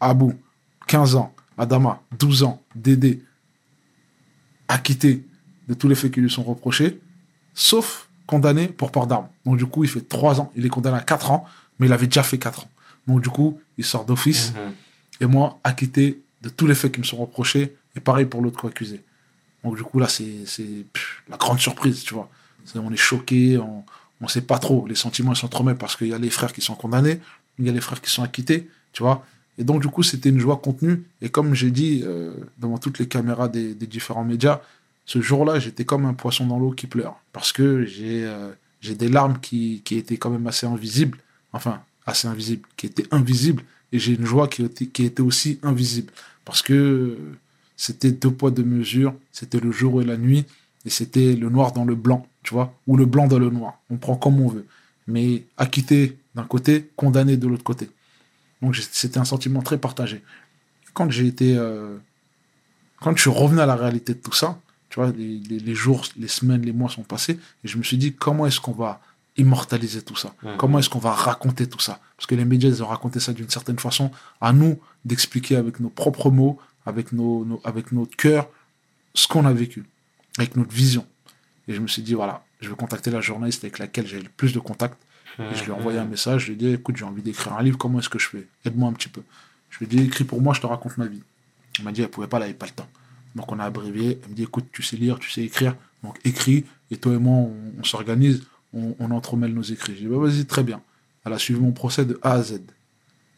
Abou, 0.00 0.34
15 0.86 1.14
ans, 1.16 1.34
Adama, 1.56 2.00
12 2.18 2.42
ans, 2.44 2.62
Dédé, 2.74 3.22
acquitté 4.68 5.24
de 5.68 5.74
tous 5.74 5.88
les 5.88 5.94
faits 5.94 6.12
qui 6.12 6.20
lui 6.20 6.30
sont 6.30 6.42
reprochés, 6.42 7.00
sauf 7.54 8.08
condamné 8.26 8.68
pour 8.68 8.90
port 8.92 9.06
d'armes. 9.06 9.28
Donc, 9.44 9.56
du 9.56 9.66
coup, 9.66 9.84
il 9.84 9.90
fait 9.90 10.06
3 10.06 10.40
ans. 10.40 10.52
Il 10.56 10.64
est 10.66 10.68
condamné 10.68 10.98
à 10.98 11.00
4 11.02 11.30
ans, 11.30 11.46
mais 11.78 11.86
il 11.86 11.92
avait 11.92 12.06
déjà 12.06 12.22
fait 12.22 12.38
4 12.38 12.64
ans. 12.64 12.70
Donc, 13.06 13.22
du 13.22 13.28
coup, 13.30 13.58
il 13.78 13.84
sort 13.84 14.04
d'office. 14.04 14.52
Mhm. 14.54 14.72
Et 15.20 15.26
moi, 15.26 15.58
acquitté 15.64 16.20
de 16.42 16.48
tous 16.48 16.66
les 16.66 16.74
faits 16.74 16.92
qui 16.92 17.00
me 17.00 17.04
sont 17.04 17.16
reprochés. 17.16 17.74
Et 17.96 18.00
pareil 18.00 18.26
pour 18.26 18.42
l'autre 18.42 18.60
co-accusé. 18.60 19.02
Donc, 19.64 19.76
du 19.76 19.82
coup, 19.82 19.98
là, 19.98 20.08
c'est 20.08 20.44
c'est, 20.46 20.84
pff, 20.92 21.22
la 21.28 21.36
grande 21.36 21.58
surprise, 21.58 22.02
tu 22.04 22.14
vois. 22.14 22.28
C'est- 22.64 22.78
on 22.78 22.92
est 22.92 22.96
choqué, 22.96 23.56
on 23.58 23.84
ne 24.26 24.30
sait 24.30 24.42
pas 24.42 24.58
trop. 24.58 24.86
Les 24.86 24.94
sentiments, 24.94 25.32
ils 25.32 25.36
s'entremêlent 25.36 25.76
parce 25.76 25.96
qu'il 25.96 26.08
y 26.08 26.14
a 26.14 26.18
les 26.18 26.30
frères 26.30 26.52
qui 26.52 26.60
sont 26.60 26.74
condamnés, 26.74 27.20
il 27.58 27.66
y 27.66 27.68
a 27.68 27.72
les 27.72 27.80
frères 27.80 28.00
qui 28.00 28.10
sont 28.10 28.22
acquittés, 28.22 28.68
tu 28.92 29.02
vois. 29.02 29.24
Et 29.58 29.64
donc, 29.64 29.82
du 29.82 29.88
coup, 29.88 30.02
c'était 30.02 30.28
une 30.28 30.38
joie 30.38 30.56
contenue. 30.56 31.02
Et 31.20 31.28
comme 31.28 31.54
j'ai 31.54 31.70
dit 31.70 32.02
euh, 32.04 32.32
devant 32.58 32.78
toutes 32.78 33.00
les 33.00 33.08
caméras 33.08 33.48
des, 33.48 33.74
différents 33.74 34.24
médias, 34.24 34.60
ce 35.04 35.20
jour-là, 35.20 35.58
j'étais 35.58 35.84
comme 35.84 36.04
un 36.06 36.14
poisson 36.14 36.46
dans 36.46 36.58
l'eau 36.58 36.70
qui 36.70 36.86
pleure. 36.86 37.20
Parce 37.32 37.52
que 37.52 37.84
j'ai 37.84 38.24
euh, 38.24 38.52
des 38.82 39.08
larmes 39.08 39.38
qui, 39.40 39.82
étaient 39.90 40.16
quand 40.16 40.30
même 40.30 40.46
assez 40.46 40.66
invisibles. 40.66 41.18
Enfin, 41.52 41.82
assez 42.06 42.28
invisibles, 42.28 42.66
qui 42.76 42.86
étaient 42.86 43.06
invisibles. 43.10 43.64
Et 43.90 43.98
j'ai 43.98 44.14
une 44.14 44.26
joie 44.26 44.46
qui 44.48 44.62
était, 44.62 45.20
aussi 45.20 45.58
invisible. 45.62 46.12
Parce 46.44 46.62
que 46.62 47.18
c'était 47.76 48.12
deux 48.12 48.30
poids, 48.30 48.50
deux 48.52 48.64
mesures. 48.64 49.14
C'était 49.32 49.60
le 49.60 49.72
jour 49.72 50.00
et 50.00 50.04
la 50.04 50.16
nuit. 50.16 50.44
Et 50.84 50.90
c'était 50.90 51.34
le 51.34 51.50
noir 51.50 51.72
dans 51.72 51.84
le 51.84 51.96
blanc, 51.96 52.26
tu 52.48 52.54
vois. 52.54 52.72
Ou 52.86 52.96
le 52.96 53.04
blanc 53.04 53.26
dans 53.26 53.38
le 53.38 53.50
noir. 53.50 53.74
On 53.90 53.96
prend 53.98 54.16
comme 54.16 54.40
on 54.40 54.48
veut. 54.48 54.66
Mais 55.06 55.44
acquitté 55.58 56.16
d'un 56.34 56.44
côté, 56.44 56.88
condamné 56.96 57.36
de 57.36 57.46
l'autre 57.46 57.64
côté. 57.64 57.90
Donc 58.62 58.74
c'était 58.76 59.18
un 59.18 59.24
sentiment 59.26 59.60
très 59.62 59.76
partagé. 59.78 60.22
Quand 60.94 61.10
j'ai 61.10 61.26
été. 61.26 61.54
euh, 61.56 61.96
quand 63.00 63.14
je 63.16 63.20
suis 63.20 63.30
revenu 63.30 63.60
à 63.60 63.66
la 63.66 63.76
réalité 63.76 64.14
de 64.14 64.18
tout 64.18 64.32
ça, 64.32 64.58
tu 64.88 64.98
vois, 64.98 65.10
les, 65.16 65.38
les- 65.50 65.58
les 65.60 65.74
jours, 65.74 66.04
les 66.16 66.26
semaines, 66.28 66.62
les 66.62 66.72
mois 66.72 66.88
sont 66.88 67.02
passés, 67.02 67.38
et 67.64 67.68
je 67.68 67.76
me 67.78 67.82
suis 67.82 67.98
dit, 67.98 68.14
comment 68.14 68.46
est-ce 68.46 68.60
qu'on 68.60 68.72
va 68.72 69.00
immortaliser 69.36 70.02
tout 70.02 70.16
ça? 70.16 70.34
Comment 70.56 70.78
est-ce 70.80 70.88
qu'on 70.88 70.98
va 70.98 71.12
raconter 71.12 71.68
tout 71.68 71.78
ça? 71.80 72.00
Parce 72.16 72.26
que 72.26 72.34
les 72.34 72.44
médias, 72.44 72.68
ils 72.70 72.82
ont 72.82 72.86
raconté 72.88 73.20
ça 73.20 73.32
d'une 73.32 73.50
certaine 73.50 73.78
façon. 73.78 74.10
À 74.40 74.52
nous 74.52 74.78
d'expliquer 75.04 75.56
avec 75.56 75.78
nos 75.80 75.90
propres 75.90 76.30
mots, 76.30 76.58
avec, 76.86 77.12
nos, 77.12 77.44
nos- 77.44 77.60
avec 77.64 77.92
notre 77.92 78.16
cœur, 78.16 78.48
ce 79.14 79.28
qu'on 79.28 79.44
a 79.44 79.52
vécu, 79.52 79.84
avec 80.38 80.56
notre 80.56 80.72
vision. 80.72 81.04
Et 81.68 81.74
je 81.74 81.80
me 81.80 81.86
suis 81.86 82.02
dit, 82.02 82.14
voilà, 82.14 82.44
je 82.60 82.68
vais 82.68 82.74
contacter 82.74 83.10
la 83.10 83.20
journaliste 83.20 83.62
avec 83.62 83.78
laquelle 83.78 84.06
j'ai 84.06 84.20
le 84.20 84.28
plus 84.28 84.52
de 84.52 84.58
contact. 84.58 84.96
Et 85.38 85.54
je 85.54 85.62
lui 85.62 85.70
ai 85.70 85.74
envoyé 85.74 85.98
un 86.00 86.04
message, 86.04 86.42
je 86.42 86.46
lui 86.48 86.54
ai 86.54 86.56
dit, 86.56 86.68
écoute, 86.72 86.96
j'ai 86.96 87.04
envie 87.04 87.22
d'écrire 87.22 87.52
un 87.52 87.62
livre, 87.62 87.78
comment 87.78 88.00
est-ce 88.00 88.08
que 88.08 88.18
je 88.18 88.26
fais? 88.26 88.46
Aide-moi 88.64 88.88
un 88.88 88.92
petit 88.92 89.08
peu. 89.08 89.22
Je 89.70 89.78
lui 89.78 89.84
ai 89.84 89.88
dit, 89.88 90.02
écris 90.02 90.24
pour 90.24 90.42
moi, 90.42 90.52
je 90.52 90.60
te 90.60 90.66
raconte 90.66 90.98
ma 90.98 91.06
vie. 91.06 91.22
Elle 91.78 91.84
m'a 91.84 91.92
dit, 91.92 92.02
elle 92.02 92.08
pouvait 92.08 92.26
pas, 92.26 92.38
elle 92.38 92.44
n'avait 92.44 92.54
pas 92.54 92.66
le 92.66 92.72
temps. 92.72 92.88
Donc 93.36 93.52
on 93.52 93.60
a 93.60 93.64
abrévié, 93.64 94.18
elle 94.24 94.30
me 94.30 94.34
dit, 94.34 94.42
écoute, 94.42 94.66
tu 94.72 94.82
sais 94.82 94.96
lire, 94.96 95.20
tu 95.20 95.30
sais 95.30 95.42
écrire, 95.42 95.76
donc 96.02 96.18
écris, 96.24 96.64
et 96.90 96.96
toi 96.96 97.12
et 97.12 97.18
moi, 97.18 97.36
on, 97.36 97.54
on 97.78 97.84
s'organise, 97.84 98.42
on, 98.72 98.96
on 98.98 99.12
entremêle 99.12 99.54
nos 99.54 99.62
écrits. 99.62 99.94
J'ai 99.94 100.06
dit, 100.06 100.06
bah, 100.08 100.18
vas-y, 100.18 100.44
très 100.44 100.64
bien. 100.64 100.80
Elle 101.24 101.32
a 101.34 101.38
suivi 101.38 101.60
mon 101.60 101.72
procès 101.72 102.04
de 102.04 102.18
A 102.22 102.32
à 102.32 102.42
Z. 102.42 102.54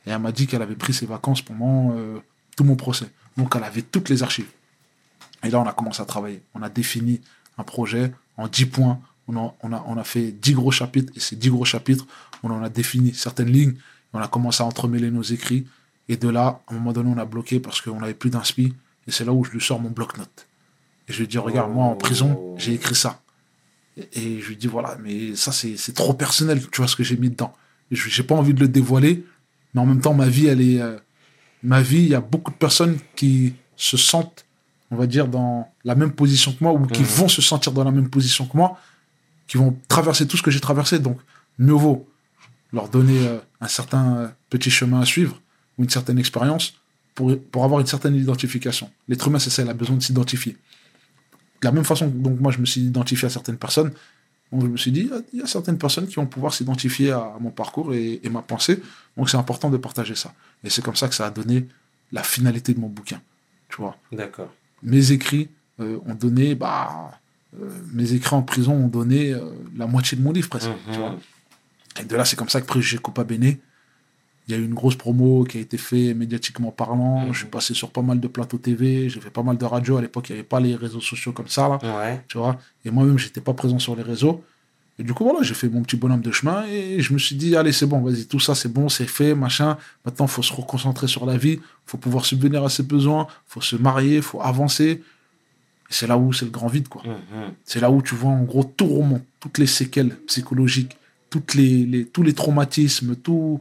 Et 0.07 0.11
elle 0.11 0.19
m'a 0.21 0.33
dit 0.33 0.47
qu'elle 0.47 0.63
avait 0.63 0.77
pris 0.77 0.95
ses 0.95 1.05
vacances 1.05 1.43
pendant 1.43 1.95
euh, 1.97 2.19
tout 2.57 2.65
mon 2.65 2.77
procès. 2.77 3.11
Donc 3.37 3.55
elle 3.57 3.65
avait 3.65 3.83
toutes 3.83 4.09
les 4.09 4.23
archives. 4.23 4.49
Et 5.43 5.51
là, 5.51 5.61
on 5.61 5.67
a 5.67 5.73
commencé 5.73 6.01
à 6.01 6.07
travailler. 6.07 6.41
On 6.55 6.63
a 6.63 6.71
défini 6.71 7.21
un 7.59 7.65
projet 7.65 8.13
en 8.37 8.49
10 8.49 8.67
points. 8.67 9.01
On 9.29 9.37
a, 9.37 9.55
on 9.63 9.73
a, 9.73 9.85
on 9.87 9.97
a 9.97 10.05
fait 10.05 10.33
10 10.33 10.55
gros 10.55 10.71
chapitres. 10.71 11.13
Et 11.17 11.21
ces 11.21 11.37
10 11.37 11.51
gros 11.51 11.65
chapitres, 11.65 12.07
on 12.43 12.51
en 12.51 12.63
a 12.63 12.69
défini 12.69 13.15
certaines 13.15 13.51
lignes. 13.51 13.75
On 14.13 14.19
a 14.19 14.29
commencé 14.29 14.63
à 14.63 14.67
entremêler 14.67 15.11
nos 15.11 15.23
écrits. 15.23 15.67
Et 16.09 16.17
de 16.17 16.29
là, 16.29 16.63
à 16.67 16.73
un 16.73 16.75
moment 16.75 16.93
donné, 16.93 17.11
on 17.15 17.19
a 17.19 17.25
bloqué 17.25 17.61
parce 17.61 17.81
qu'on 17.81 18.01
n'avait 18.01 18.15
plus 18.15 18.31
d'inspi. 18.31 18.75
Et 19.07 19.11
c'est 19.13 19.25
là 19.25 19.33
où 19.33 19.45
je 19.45 19.53
lui 19.53 19.61
sors 19.61 19.81
mon 19.81 19.91
bloc-notes. 19.91 20.47
Et 21.09 21.13
je 21.13 21.21
lui 21.21 21.29
dis, 21.29 21.39
regarde, 21.39 21.73
moi, 21.73 21.85
en 21.85 21.95
prison, 21.95 22.55
j'ai 22.59 22.75
écrit 22.75 22.95
ça. 22.95 23.23
Et, 23.97 24.09
et 24.15 24.41
je 24.41 24.49
lui 24.49 24.57
dis, 24.57 24.67
voilà, 24.67 24.97
mais 25.03 25.37
ça, 25.37 25.53
c'est 25.53 25.95
trop 25.95 26.15
personnel, 26.15 26.61
tu 26.71 26.81
vois, 26.81 26.89
ce 26.89 26.97
que 26.97 27.05
j'ai 27.05 27.17
mis 27.17 27.31
dedans. 27.31 27.53
J'ai 27.91 28.23
pas 28.23 28.35
envie 28.35 28.55
de 28.55 28.61
le 28.61 28.69
dévoiler. 28.69 29.25
Mais 29.75 29.81
en 29.81 29.87
même 29.87 30.01
temps, 30.01 30.15
ma 30.15 30.29
vie, 30.29 30.47
elle 30.47 30.61
est... 30.61 30.81
euh, 30.81 30.99
ma 31.63 31.83
vie, 31.83 31.99
il 31.99 32.09
y 32.09 32.15
a 32.15 32.21
beaucoup 32.21 32.51
de 32.51 32.57
personnes 32.57 32.99
qui 33.17 33.55
se 33.77 33.97
sentent, 33.97 34.45
on 34.91 34.97
va 34.97 35.07
dire, 35.07 35.29
dans 35.29 35.73
la 35.85 35.95
même 35.95 36.13
position 36.13 36.53
que 36.53 36.59
moi, 36.63 36.73
ou 36.73 36.87
qui 36.87 37.03
Mhm. 37.03 37.09
vont 37.09 37.29
se 37.29 37.43
sentir 37.43 37.73
dans 37.73 37.85
la 37.85 37.91
même 37.93 38.09
position 38.11 38.47
que 38.47 38.57
moi, 38.57 38.79
qui 39.47 39.57
vont 39.57 39.77
traverser 39.89 40.27
tout 40.27 40.37
ce 40.37 40.43
que 40.43 40.51
j'ai 40.51 40.61
traversé. 40.61 40.99
Donc, 40.99 41.19
mieux 41.59 41.73
vaut 41.75 42.09
leur 42.73 42.89
donner 42.89 43.27
euh, 43.27 43.39
un 43.61 43.69
certain 43.69 44.17
euh, 44.17 44.29
petit 44.49 44.71
chemin 44.71 45.01
à 45.01 45.05
suivre, 45.05 45.41
ou 45.79 45.85
une 45.85 45.91
certaine 45.91 46.19
expérience, 46.19 46.75
pour, 47.15 47.37
pour 47.51 47.65
avoir 47.65 47.81
une 47.81 47.87
certaine 47.87 48.15
identification. 48.15 48.91
L'être 49.09 49.27
humain, 49.29 49.39
c'est 49.39 49.51
ça, 49.51 49.63
il 49.63 49.69
a 49.69 49.75
besoin 49.75 49.97
de 49.97 50.03
s'identifier. 50.03 50.53
De 51.61 51.67
la 51.67 51.73
même 51.73 51.85
façon 51.85 52.09
que 52.11 52.17
donc, 52.17 52.41
moi, 52.41 52.53
je 52.53 52.59
me 52.59 52.67
suis 52.67 52.81
identifié 52.81 53.27
à 53.27 53.31
certaines 53.31 53.59
personnes, 53.59 53.93
donc 54.53 54.63
je 54.63 54.67
me 54.69 54.77
suis 54.77 54.91
dit, 54.93 55.09
il 55.33 55.39
y 55.41 55.43
a 55.43 55.47
certaines 55.47 55.79
personnes 55.79 56.09
qui 56.09 56.15
vont 56.17 56.27
pouvoir 56.27 56.53
s'identifier 56.55 57.13
à, 57.13 57.19
à 57.19 57.37
mon 57.41 57.51
parcours 57.51 57.95
et, 57.95 58.21
et 58.23 58.29
ma 58.31 58.43
pensée, 58.43 58.83
donc 59.17 59.31
c'est 59.31 59.37
important 59.37 59.71
de 59.71 59.77
partager 59.77 60.15
ça. 60.17 60.33
Et 60.65 60.71
c'est 60.71 60.83
comme 60.83 60.97
ça 60.97 61.09
que 61.09 61.15
ça 61.15 61.27
a 61.27 61.31
donné 61.31 61.69
la 62.13 62.23
finalité 62.25 62.75
de 62.75 62.81
mon 62.81 62.89
bouquin. 62.89 63.21
Tu 63.69 63.77
vois, 63.77 63.97
D'accord. 64.11 64.53
Mes 64.83 65.13
écrits 65.13 65.49
euh, 65.81 65.99
ont 66.07 66.15
donné, 66.15 66.55
bah, 66.55 67.11
euh, 67.61 67.69
mes 67.93 68.13
écrits 68.13 68.35
en 68.35 68.43
prison 68.43 68.73
ont 68.73 68.89
donné 68.89 69.33
euh, 69.33 69.51
la 69.77 69.87
moitié 69.87 70.17
de 70.17 70.23
mon 70.23 70.33
livre 70.33 70.49
presque. 70.49 70.69
Mhm. 70.69 70.93
tu 70.93 70.99
vois. 70.99 71.17
Et 72.01 72.05
de 72.05 72.17
là, 72.17 72.25
c'est 72.25 72.37
comme 72.37 72.49
ça 72.49 72.61
que 72.61 72.67
Préjugé 72.67 72.99
Copa 72.99 73.25
Bene, 73.25 73.57
il 74.49 74.55
y 74.55 74.55
a 74.55 74.59
eu 74.59 74.65
une 74.65 74.75
grosse 74.75 74.97
promo 74.97 75.45
qui 75.45 75.59
a 75.59 75.61
été 75.61 75.77
faite 75.77 76.17
médiatiquement 76.17 76.71
parlant. 76.71 77.27
Mhm. 77.27 77.33
Je 77.33 77.39
suis 77.39 77.49
passé 77.49 77.75
sur 77.75 77.91
pas 77.91 78.03
mal 78.03 78.21
de 78.21 78.29
plateaux 78.29 78.59
TV, 78.59 79.09
j'ai 79.09 79.21
fait 79.21 79.31
pas 79.31 79.43
mal 79.43 79.57
de 79.57 79.65
radio. 79.65 79.97
À 79.97 80.01
l'époque, 80.03 80.29
il 80.29 80.33
n'y 80.33 80.39
avait 80.41 80.49
pas 80.49 80.61
les 80.61 80.75
réseaux 80.77 81.01
sociaux 81.01 81.33
comme 81.33 81.49
ça, 81.49 81.69
là, 81.69 81.79
Ouais. 81.83 82.25
tu 82.29 82.39
vois. 82.39 82.59
Et 82.85 82.91
moi-même, 82.91 83.19
j'étais 83.19 83.41
pas 83.41 83.55
présent 83.55 83.79
sur 83.79 83.95
les 83.97 84.03
réseaux. 84.03 84.45
Et 85.01 85.03
du 85.03 85.15
coup, 85.15 85.25
voilà, 85.25 85.41
j'ai 85.43 85.55
fait 85.55 85.71
mon 85.71 85.83
petit 85.83 85.97
bonhomme 85.97 86.21
de 86.21 86.31
chemin 86.31 86.67
et 86.67 87.01
je 87.01 87.15
me 87.15 87.19
suis 87.19 87.35
dit, 87.35 87.57
allez, 87.57 87.73
c'est 87.73 87.87
bon, 87.87 88.01
vas-y, 88.03 88.27
tout 88.27 88.39
ça, 88.39 88.55
c'est 88.55 88.69
bon, 88.71 88.91
c'est 88.91 89.07
fait, 89.07 89.35
machin. 89.35 89.79
Maintenant, 90.05 90.27
il 90.27 90.31
faut 90.31 90.43
se 90.43 90.53
reconcentrer 90.53 91.09
sur 91.09 91.25
la 91.25 91.39
vie, 91.39 91.59
faut 91.87 91.97
pouvoir 91.97 92.27
subvenir 92.27 92.63
à 92.65 92.69
ses 92.69 92.83
besoins, 92.83 93.27
faut 93.47 93.63
se 93.63 93.77
marier, 93.77 94.21
faut 94.21 94.43
avancer. 94.43 95.03
Et 95.89 95.93
c'est 95.93 96.07
là 96.07 96.19
où 96.19 96.35
c'est 96.35 96.45
le 96.45 96.51
grand 96.51 96.67
vide, 96.67 96.89
quoi. 96.89 97.03
Mhm. 97.07 97.55
C'est 97.65 97.81
là 97.81 97.91
où 97.91 98.03
tu 98.03 98.15
vois 98.15 98.31
en 98.31 98.43
gros 98.43 98.63
tout 98.63 98.87
remonte, 98.89 99.25
toutes 99.41 99.57
les 99.57 99.67
séquelles 99.67 100.15
psychologiques, 100.27 100.99
toutes 101.31 101.55
les, 101.55 101.87
les- 101.87 102.05
tous 102.05 102.23
les 102.23 102.35
traumatismes, 102.35 103.17
tout, 103.17 103.59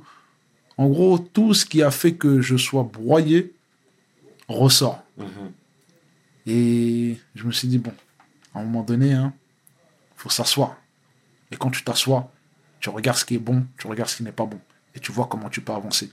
en 0.78 0.88
gros, 0.90 1.20
tout 1.20 1.54
ce 1.54 1.64
qui 1.66 1.82
a 1.82 1.90
fait 1.90 2.16
que 2.16 2.42
je 2.42 2.58
sois 2.58 2.84
broyé 2.84 3.54
ressort. 4.50 5.02
Mhm. 5.18 5.28
Et 6.48 7.18
je 7.34 7.44
me 7.46 7.52
suis 7.54 7.70
dit, 7.70 7.78
bon, 7.78 7.94
à 8.54 8.60
un 8.60 8.64
moment 8.64 8.84
donné, 8.84 9.12
il 9.12 9.32
faut 10.18 10.30
s'asseoir. 10.30 10.76
Et 11.52 11.58
quand 11.58 11.70
tu 11.70 11.84
t'assois, 11.84 12.32
tu 12.80 12.90
regardes 12.90 13.18
ce 13.18 13.26
qui 13.26 13.36
est 13.36 13.40
bon, 13.40 13.66
tu 13.78 13.88
regardes 13.88 14.10
ce 14.10 14.18
qui 14.18 14.24
n'est 14.24 14.32
pas 14.32 14.46
bon. 14.46 14.60
Et 14.96 15.00
tu 15.00 15.12
vois 15.12 15.28
comment 15.28 15.50
tu 15.50 15.62
peux 15.62 15.74
avancer. 15.74 16.12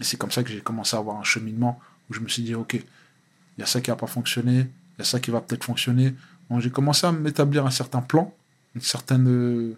Et 0.00 0.04
c'est 0.04 0.16
comme 0.16 0.30
ça 0.30 0.42
que 0.42 0.50
j'ai 0.50 0.60
commencé 0.60 0.96
à 0.96 1.00
avoir 1.00 1.18
un 1.18 1.24
cheminement 1.24 1.80
où 2.08 2.14
je 2.14 2.20
me 2.20 2.28
suis 2.28 2.42
dit, 2.42 2.54
ok, 2.54 2.74
il 2.74 3.60
y 3.60 3.62
a 3.62 3.66
ça 3.66 3.80
qui 3.80 3.90
n'a 3.90 3.96
pas 3.96 4.06
fonctionné, 4.06 4.58
il 4.60 4.98
y 4.98 5.02
a 5.02 5.04
ça 5.04 5.20
qui 5.20 5.30
va 5.30 5.40
peut-être 5.40 5.64
fonctionner. 5.64 6.14
Donc 6.50 6.60
j'ai 6.60 6.70
commencé 6.70 7.06
à 7.06 7.12
m'établir 7.12 7.66
un 7.66 7.70
certain 7.70 8.00
plan, 8.00 8.34
une 8.74 8.80
certaine, 8.80 9.76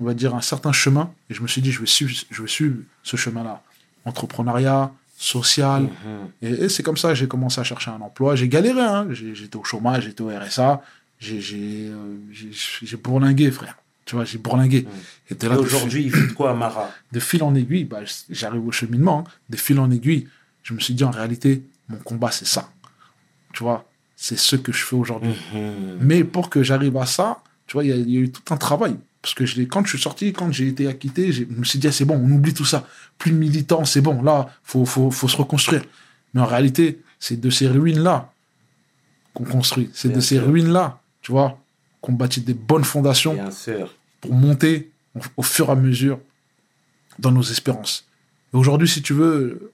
on 0.00 0.04
va 0.04 0.14
dire, 0.14 0.34
un 0.34 0.40
certain 0.40 0.72
chemin. 0.72 1.12
Et 1.30 1.34
je 1.34 1.42
me 1.42 1.48
suis 1.48 1.62
dit, 1.62 1.70
je 1.70 1.80
vais 1.80 1.86
suivre, 1.86 2.12
je 2.30 2.42
vais 2.42 2.48
suivre 2.48 2.76
ce 3.02 3.16
chemin-là. 3.16 3.62
entrepreneuriat, 4.04 4.92
social. 5.18 5.82
Mhm. 5.82 5.90
Et, 6.42 6.48
et 6.64 6.68
c'est 6.68 6.82
comme 6.82 6.96
ça 6.96 7.08
que 7.10 7.14
j'ai 7.16 7.28
commencé 7.28 7.60
à 7.60 7.64
chercher 7.64 7.90
un 7.90 8.00
emploi. 8.00 8.36
J'ai 8.36 8.48
galéré, 8.48 8.80
hein. 8.80 9.08
J'étais 9.10 9.56
au 9.56 9.64
chômage, 9.64 10.04
j'étais 10.04 10.22
au 10.22 10.28
RSA. 10.28 10.80
Euh, 11.30 12.16
j'ai 12.32 12.96
bourlingué, 12.96 13.50
frère. 13.50 13.76
Tu 14.08 14.14
vois, 14.14 14.24
j'ai 14.24 14.38
bourlingué. 14.38 14.86
Et 15.30 15.34
de 15.34 15.46
Et 15.46 15.50
aujourd'hui, 15.50 16.04
il 16.04 16.10
fait 16.10 16.28
de 16.28 16.32
quoi, 16.32 16.52
Amara 16.52 16.90
de 17.12 17.20
fil 17.20 17.42
en 17.42 17.54
aiguille, 17.54 17.84
bah, 17.84 18.00
j'arrive 18.30 18.66
au 18.66 18.72
cheminement, 18.72 19.18
hein. 19.26 19.30
de 19.50 19.56
fil 19.58 19.78
en 19.78 19.90
aiguille, 19.90 20.26
je 20.62 20.72
me 20.72 20.80
suis 20.80 20.94
dit 20.94 21.04
en 21.04 21.10
réalité, 21.10 21.62
mon 21.90 21.98
combat 21.98 22.30
c'est 22.30 22.46
ça. 22.46 22.70
Tu 23.52 23.62
vois, 23.62 23.84
c'est 24.16 24.38
ce 24.38 24.56
que 24.56 24.72
je 24.72 24.82
fais 24.82 24.96
aujourd'hui. 24.96 25.34
Mhm. 25.52 25.98
Mais 26.00 26.24
pour 26.24 26.48
que 26.48 26.62
j'arrive 26.62 26.96
à 26.96 27.04
ça, 27.04 27.42
tu 27.66 27.74
vois, 27.74 27.84
il 27.84 27.90
y, 27.90 27.92
a- 27.92 27.96
il 27.96 28.10
y 28.10 28.16
a 28.16 28.20
eu 28.20 28.30
tout 28.30 28.54
un 28.54 28.56
travail. 28.56 28.96
Parce 29.20 29.34
que 29.34 29.44
je 29.44 29.60
quand 29.62 29.84
je 29.84 29.90
suis 29.90 30.00
sorti, 30.02 30.32
quand 30.32 30.50
j'ai 30.52 30.68
été 30.68 30.86
acquitté, 30.88 31.30
je 31.32 31.44
me 31.44 31.64
suis 31.64 31.78
dit, 31.78 31.86
ah, 31.88 31.92
c'est 31.92 32.06
bon, 32.06 32.16
on 32.16 32.30
oublie 32.30 32.54
tout 32.54 32.64
ça. 32.64 32.86
Plus 33.18 33.30
de 33.32 33.36
militants, 33.36 33.84
c'est 33.84 34.00
bon, 34.00 34.22
là, 34.22 34.48
faut, 34.62 34.86
faut, 34.86 35.10
faut 35.10 35.28
se 35.28 35.36
reconstruire. 35.36 35.82
Mais 36.32 36.40
en 36.40 36.46
réalité, 36.46 37.02
c'est 37.20 37.38
de 37.38 37.50
ces 37.50 37.68
ruines-là 37.68 38.32
qu'on 39.34 39.44
construit. 39.44 39.90
C'est 39.92 40.08
de 40.10 40.20
ces 40.20 40.38
ruines-là, 40.38 40.98
tu 41.20 41.32
vois, 41.32 41.58
qu'on 42.00 42.12
bâtit 42.12 42.40
des 42.40 42.54
bonnes 42.54 42.84
fondations 42.84 43.34
Bien 43.34 43.50
sûr. 43.50 43.92
Pour 44.20 44.32
monter 44.34 44.90
au, 45.36 45.42
fur 45.42 45.68
et 45.68 45.72
à 45.72 45.74
mesure 45.74 46.20
dans 47.18 47.32
nos 47.32 47.42
espérances. 47.42 48.06
Aujourd'hui, 48.52 48.88
si 48.88 49.02
tu 49.02 49.12
veux, 49.12 49.72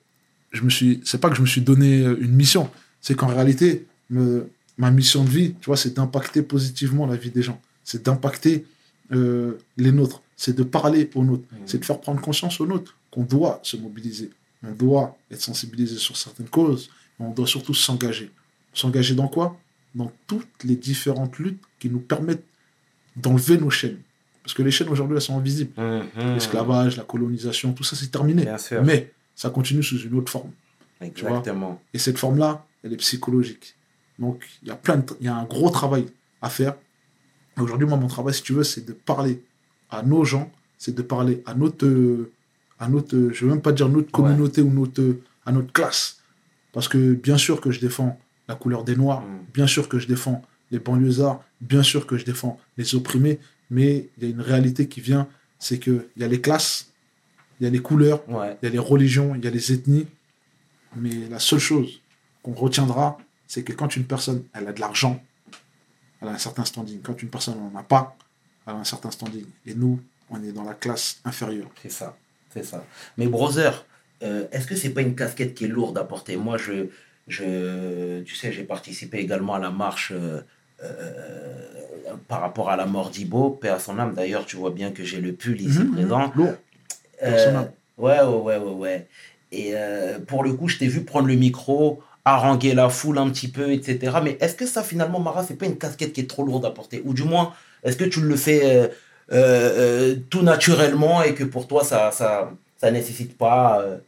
je 0.52 0.62
me 0.62 0.70
suis, 0.70 1.00
c'est 1.04 1.20
pas 1.20 1.28
que 1.30 1.36
je 1.36 1.42
me 1.42 1.46
suis 1.46 1.60
donné 1.60 2.02
euh, 2.02 2.16
une 2.20 2.32
mission, 2.32 2.70
c'est 3.00 3.14
qu'en 3.14 3.26
réalité, 3.26 3.86
me- 4.10 4.48
ma 4.78 4.90
mission 4.90 5.24
de 5.24 5.28
vie, 5.28 5.54
tu 5.60 5.66
vois, 5.66 5.76
c'est 5.76 5.94
d'impacter 5.94 6.42
positivement 6.42 7.06
la 7.06 7.16
vie 7.16 7.30
des 7.30 7.42
gens, 7.42 7.60
c'est 7.84 8.04
d'impacter 8.04 8.64
euh, 9.12 9.58
les 9.76 9.92
nôtres, 9.92 10.22
c'est 10.36 10.56
de 10.56 10.62
parler 10.62 11.10
aux 11.14 11.24
nôtres, 11.24 11.44
Mhm. 11.52 11.58
c'est 11.66 11.78
de 11.78 11.84
faire 11.84 12.00
prendre 12.00 12.20
conscience 12.20 12.60
aux 12.60 12.66
nôtres 12.66 12.96
qu'on 13.10 13.22
doit 13.24 13.60
se 13.62 13.76
mobiliser, 13.76 14.30
on 14.62 14.72
doit 14.72 15.16
être 15.30 15.42
sensibilisé 15.42 15.96
sur 15.98 16.16
certaines 16.16 16.48
causes, 16.48 16.90
mais 17.18 17.26
on 17.26 17.30
doit 17.32 17.46
surtout 17.46 17.74
s'engager. 17.74 18.30
S'engager 18.72 19.14
dans 19.14 19.28
quoi? 19.28 19.58
Dans 19.94 20.10
toutes 20.26 20.64
les 20.64 20.74
différentes 20.74 21.38
luttes 21.38 21.62
qui 21.78 21.88
nous 21.88 22.00
permettent 22.00 22.44
d'enlever 23.14 23.58
nos 23.58 23.70
chaînes. 23.70 23.98
Parce 24.44 24.54
que 24.54 24.62
les 24.62 24.70
chaînes 24.70 24.88
aujourd'hui, 24.90 25.16
elles 25.16 25.22
sont 25.22 25.38
invisibles. 25.38 25.72
Mhm. 25.76 26.34
L'esclavage, 26.34 26.96
la 26.96 27.02
colonisation, 27.02 27.72
tout 27.72 27.82
ça, 27.82 27.96
c'est 27.96 28.10
terminé. 28.10 28.46
Mais 28.84 29.10
ça 29.34 29.50
continue 29.50 29.82
sous 29.82 29.98
une 29.98 30.14
autre 30.14 30.30
forme. 30.30 30.50
Exactement. 31.00 31.82
Et 31.92 31.98
cette 31.98 32.18
forme-là, 32.18 32.64
elle 32.82 32.92
est 32.92 32.98
psychologique. 32.98 33.74
Donc, 34.18 34.44
il 34.62 34.68
y 34.68 34.70
a 34.70 34.76
plein 34.76 34.98
de, 34.98 35.04
il 35.20 35.26
y 35.26 35.28
a 35.28 35.34
un 35.34 35.44
gros 35.44 35.70
travail 35.70 36.06
à 36.40 36.48
faire. 36.50 36.74
Aujourd'hui, 37.58 37.86
moi, 37.86 37.96
mon 37.96 38.06
travail, 38.06 38.34
si 38.34 38.42
tu 38.42 38.52
veux, 38.52 38.64
c'est 38.64 38.84
de 38.84 38.92
parler 38.92 39.42
à 39.90 40.02
nos 40.02 40.24
gens, 40.24 40.52
c'est 40.78 40.94
de 40.94 41.02
parler 41.02 41.42
à 41.46 41.54
notre, 41.54 42.28
à 42.78 42.88
notre, 42.88 43.16
je 43.32 43.44
veux 43.44 43.50
même 43.50 43.62
pas 43.62 43.72
dire 43.72 43.88
notre 43.88 44.10
communauté 44.10 44.60
ou 44.60 44.70
notre, 44.70 45.16
à 45.46 45.52
notre 45.52 45.72
classe. 45.72 46.20
Parce 46.72 46.88
que 46.88 47.14
bien 47.14 47.38
sûr 47.38 47.60
que 47.60 47.70
je 47.70 47.80
défends 47.80 48.18
la 48.48 48.54
couleur 48.56 48.84
des 48.84 48.96
Noirs, 48.96 49.22
Mm. 49.22 49.52
bien 49.54 49.66
sûr 49.66 49.88
que 49.88 49.98
je 49.98 50.06
défends 50.06 50.42
les 50.70 50.78
banlieusards, 50.78 51.42
bien 51.60 51.82
sûr 51.82 52.06
que 52.06 52.16
je 52.16 52.24
défends 52.24 52.58
les 52.76 52.94
opprimés, 52.94 53.38
mais 53.74 54.08
il 54.16 54.24
y 54.24 54.26
a 54.26 54.30
une 54.30 54.40
réalité 54.52 54.82
qui 54.92 55.00
vient, 55.10 55.24
c'est 55.58 55.78
qu'il 55.78 56.04
y 56.16 56.24
a 56.24 56.28
les 56.28 56.40
classes, 56.40 56.74
il 57.60 57.64
y 57.64 57.66
a 57.66 57.70
les 57.70 57.80
couleurs, 57.88 58.20
Ouais. 58.28 58.56
il 58.62 58.66
y 58.66 58.68
a 58.68 58.72
les 58.72 58.78
religions, 58.92 59.34
il 59.34 59.44
y 59.44 59.48
a 59.48 59.50
les 59.50 59.72
ethnies. 59.72 60.06
Mais 60.96 61.14
la 61.28 61.38
seule 61.40 61.58
chose 61.70 61.90
qu'on 62.42 62.52
retiendra, 62.54 63.18
c'est 63.46 63.62
que 63.66 63.72
quand 63.72 63.96
une 63.96 64.04
personne 64.14 64.40
elle 64.54 64.66
a 64.68 64.72
de 64.72 64.80
l'argent, 64.80 65.14
elle 66.20 66.28
a 66.28 66.32
un 66.32 66.38
certain 66.38 66.64
standing. 66.64 67.00
Quand 67.02 67.20
une 67.22 67.28
personne 67.36 67.56
n'en 67.58 67.74
a 67.78 67.82
pas, 67.82 68.16
elle 68.66 68.74
a 68.74 68.76
un 68.76 68.84
certain 68.84 69.10
standing. 69.10 69.46
Et 69.66 69.74
nous, 69.74 70.00
on 70.30 70.42
est 70.42 70.52
dans 70.52 70.62
la 70.64 70.74
classe 70.74 71.20
inférieure. 71.24 71.70
C'est 71.82 71.90
ça, 72.00 72.16
c'est 72.52 72.64
ça. 72.64 72.86
Mais 73.18 73.26
brother, 73.26 73.84
euh, 74.22 74.46
est-ce 74.52 74.66
que 74.68 74.76
c'est 74.76 74.90
pas 74.90 75.02
une 75.02 75.16
casquette 75.16 75.54
qui 75.56 75.64
est 75.64 75.68
lourde 75.78 75.98
à 75.98 76.04
porter? 76.04 76.36
Moi, 76.36 76.56
je, 76.58 76.86
je, 77.28 78.22
tu 78.22 78.34
sais, 78.36 78.52
j'ai 78.52 78.64
participé 78.64 79.18
également 79.18 79.54
à 79.54 79.58
la 79.58 79.70
marche 79.70 80.12
euh, 80.14 80.40
par 82.28 82.40
rapport 82.40 82.70
à 82.70 82.76
la 82.76 82.86
mort 82.86 83.10
d'Ibo, 83.10 83.50
paix 83.50 83.68
à 83.68 83.78
son 83.78 83.98
âme. 83.98 84.14
D'ailleurs, 84.14 84.46
tu 84.46 84.56
vois 84.56 84.70
bien 84.70 84.90
que 84.92 85.04
j'ai 85.04 85.20
le 85.20 85.32
pull 85.32 85.60
ici 85.60 85.80
Mhm, 85.80 85.92
présent. 85.92 86.32
Âme. 87.22 87.68
ouais, 87.98 88.20
ouais, 88.20 88.20
ouais, 88.22 88.56
ouais, 88.58 88.72
ouais. 88.72 89.08
Et 89.52 89.70
euh, 89.74 90.18
pour 90.20 90.42
le 90.44 90.52
coup, 90.52 90.68
je 90.68 90.78
t'ai 90.78 90.86
vu 90.86 91.04
prendre 91.04 91.28
le 91.28 91.34
micro, 91.34 92.00
haranguer 92.24 92.74
la 92.74 92.88
foule 92.88 93.18
un 93.18 93.28
petit 93.30 93.48
peu, 93.48 93.72
etc. 93.72 94.20
Mais 94.22 94.36
est-ce 94.40 94.54
que 94.54 94.66
ça, 94.66 94.82
finalement, 94.82 95.20
Mara, 95.20 95.44
c'est 95.44 95.54
pas 95.56 95.66
une 95.66 95.78
casquette 95.78 96.12
qui 96.12 96.20
est 96.20 96.28
trop 96.30 96.44
lourde 96.44 96.64
à 96.64 96.70
porter? 96.70 97.02
Ou 97.04 97.14
du 97.14 97.22
moins, 97.24 97.52
est-ce 97.82 97.96
que 97.96 98.04
tu 98.04 98.20
le 98.20 98.36
fais 98.36 98.62
euh, 98.64 98.88
euh, 99.32 100.12
euh, 100.12 100.16
tout 100.30 100.42
naturellement 100.42 101.22
et 101.22 101.34
que 101.34 101.44
pour 101.44 101.66
toi, 101.68 101.84
ça, 101.84 102.10
ça, 102.10 102.52
ça 102.78 102.90
nécessite 102.90 103.36
pas. 103.38 103.80
euh, 103.82 103.98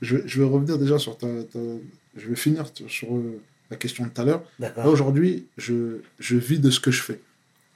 Je, 0.00 0.16
je 0.26 0.42
vais 0.42 0.48
revenir 0.48 0.78
déjà 0.78 0.98
sur 0.98 1.16
ta. 1.18 1.26
ta- 1.44 1.58
je 2.16 2.28
vais 2.28 2.36
finir 2.36 2.66
sur- 2.86 3.12
euh, 3.14 3.40
la 3.74 3.78
question 3.78 4.04
de 4.04 4.10
tout 4.10 4.20
à 4.20 4.24
l'heure. 4.24 4.42
Là, 4.58 4.72
aujourd'hui, 4.86 5.46
je, 5.56 5.98
je 6.18 6.36
vis 6.36 6.58
de 6.58 6.70
ce 6.70 6.80
que 6.80 6.90
je 6.90 7.02
fais. 7.02 7.20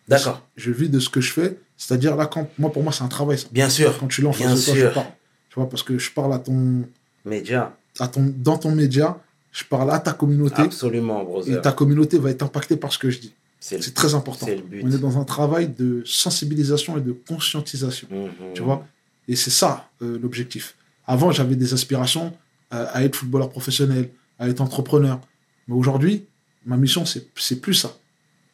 D'accord. 0.09 0.43
Je 0.57 0.71
vis 0.71 0.89
de 0.89 1.01
ce 1.01 1.09
que 1.09 1.21
je 1.21 1.33
fais. 1.33 1.59
C'est-à-dire, 1.77 2.17
là, 2.17 2.27
quand, 2.27 2.49
moi, 2.59 2.73
pour 2.73 2.83
moi, 2.83 2.93
c'est 2.93 3.05
un 3.05 3.09
travail, 3.09 3.39
ça. 3.39 3.47
Bien 3.53 3.69
sûr. 3.69 3.97
Quand 3.99 4.09
tu 4.09 4.23
l'as 4.23 4.29
en 4.29 4.33
Bien 4.33 4.49
face 4.51 4.61
de 4.61 4.65
toi, 4.65 4.75
sûr. 4.75 4.89
je 4.89 4.95
parle. 4.95 5.07
Tu 5.51 5.55
vois, 5.57 5.69
parce 5.69 5.83
que 5.83 5.99
je 5.99 6.11
parle 6.11 6.33
à 6.33 6.39
ton, 6.39 6.85
Média. 7.25 7.77
à 7.99 8.09
ton, 8.09 8.33
dans 8.37 8.59
ton 8.59 8.73
média, 8.75 9.19
je 9.53 9.65
parle 9.65 9.91
à 9.91 9.99
ta 9.99 10.13
communauté. 10.13 10.63
Absolument, 10.63 11.23
Et 11.23 11.25
brother. 11.25 11.63
ta 11.63 11.73
communauté 11.73 12.19
va 12.19 12.31
être 12.31 12.43
impactée 12.43 12.77
par 12.77 12.93
ce 12.93 12.99
que 12.99 13.11
je 13.11 13.19
dis. 13.19 13.35
C'est 13.61 13.93
très 13.95 14.15
important. 14.15 14.47
c'est 14.47 14.57
le 14.57 14.63
but. 14.63 14.83
On 14.85 14.91
est 14.91 14.99
dans 14.99 15.19
un 15.19 15.25
travail 15.25 15.69
de 15.69 16.03
sensibilisation 16.07 16.97
et 16.97 17.01
de 17.01 17.13
conscientisation. 17.13 18.09
Mhm. 18.11 18.55
Tu 18.55 18.63
vois? 18.63 18.87
Et 19.27 19.37
c'est 19.37 19.51
ça 19.51 19.89
euh, 20.01 20.19
l'objectif. 20.23 20.75
Avant, 21.07 21.33
j'avais 21.33 21.57
des 21.57 21.75
aspirations 21.75 22.33
euh, 22.73 22.87
à 22.93 23.03
être 23.05 23.17
footballeur 23.17 23.51
professionnel, 23.51 24.11
à 24.39 24.49
être 24.49 24.61
entrepreneur. 24.61 25.21
Mais 25.69 25.75
aujourd'hui, 25.75 26.25
ma 26.65 26.77
mission, 26.77 27.05
c'est 27.05 27.61
plus 27.61 27.75
ça. 27.75 27.97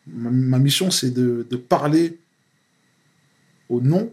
Ma, 0.07 0.31
ma 0.31 0.59
mission, 0.59 0.91
c'est 0.91 1.11
de, 1.11 1.47
de 1.49 1.57
parler 1.57 2.19
au 3.69 3.81
nom 3.81 4.13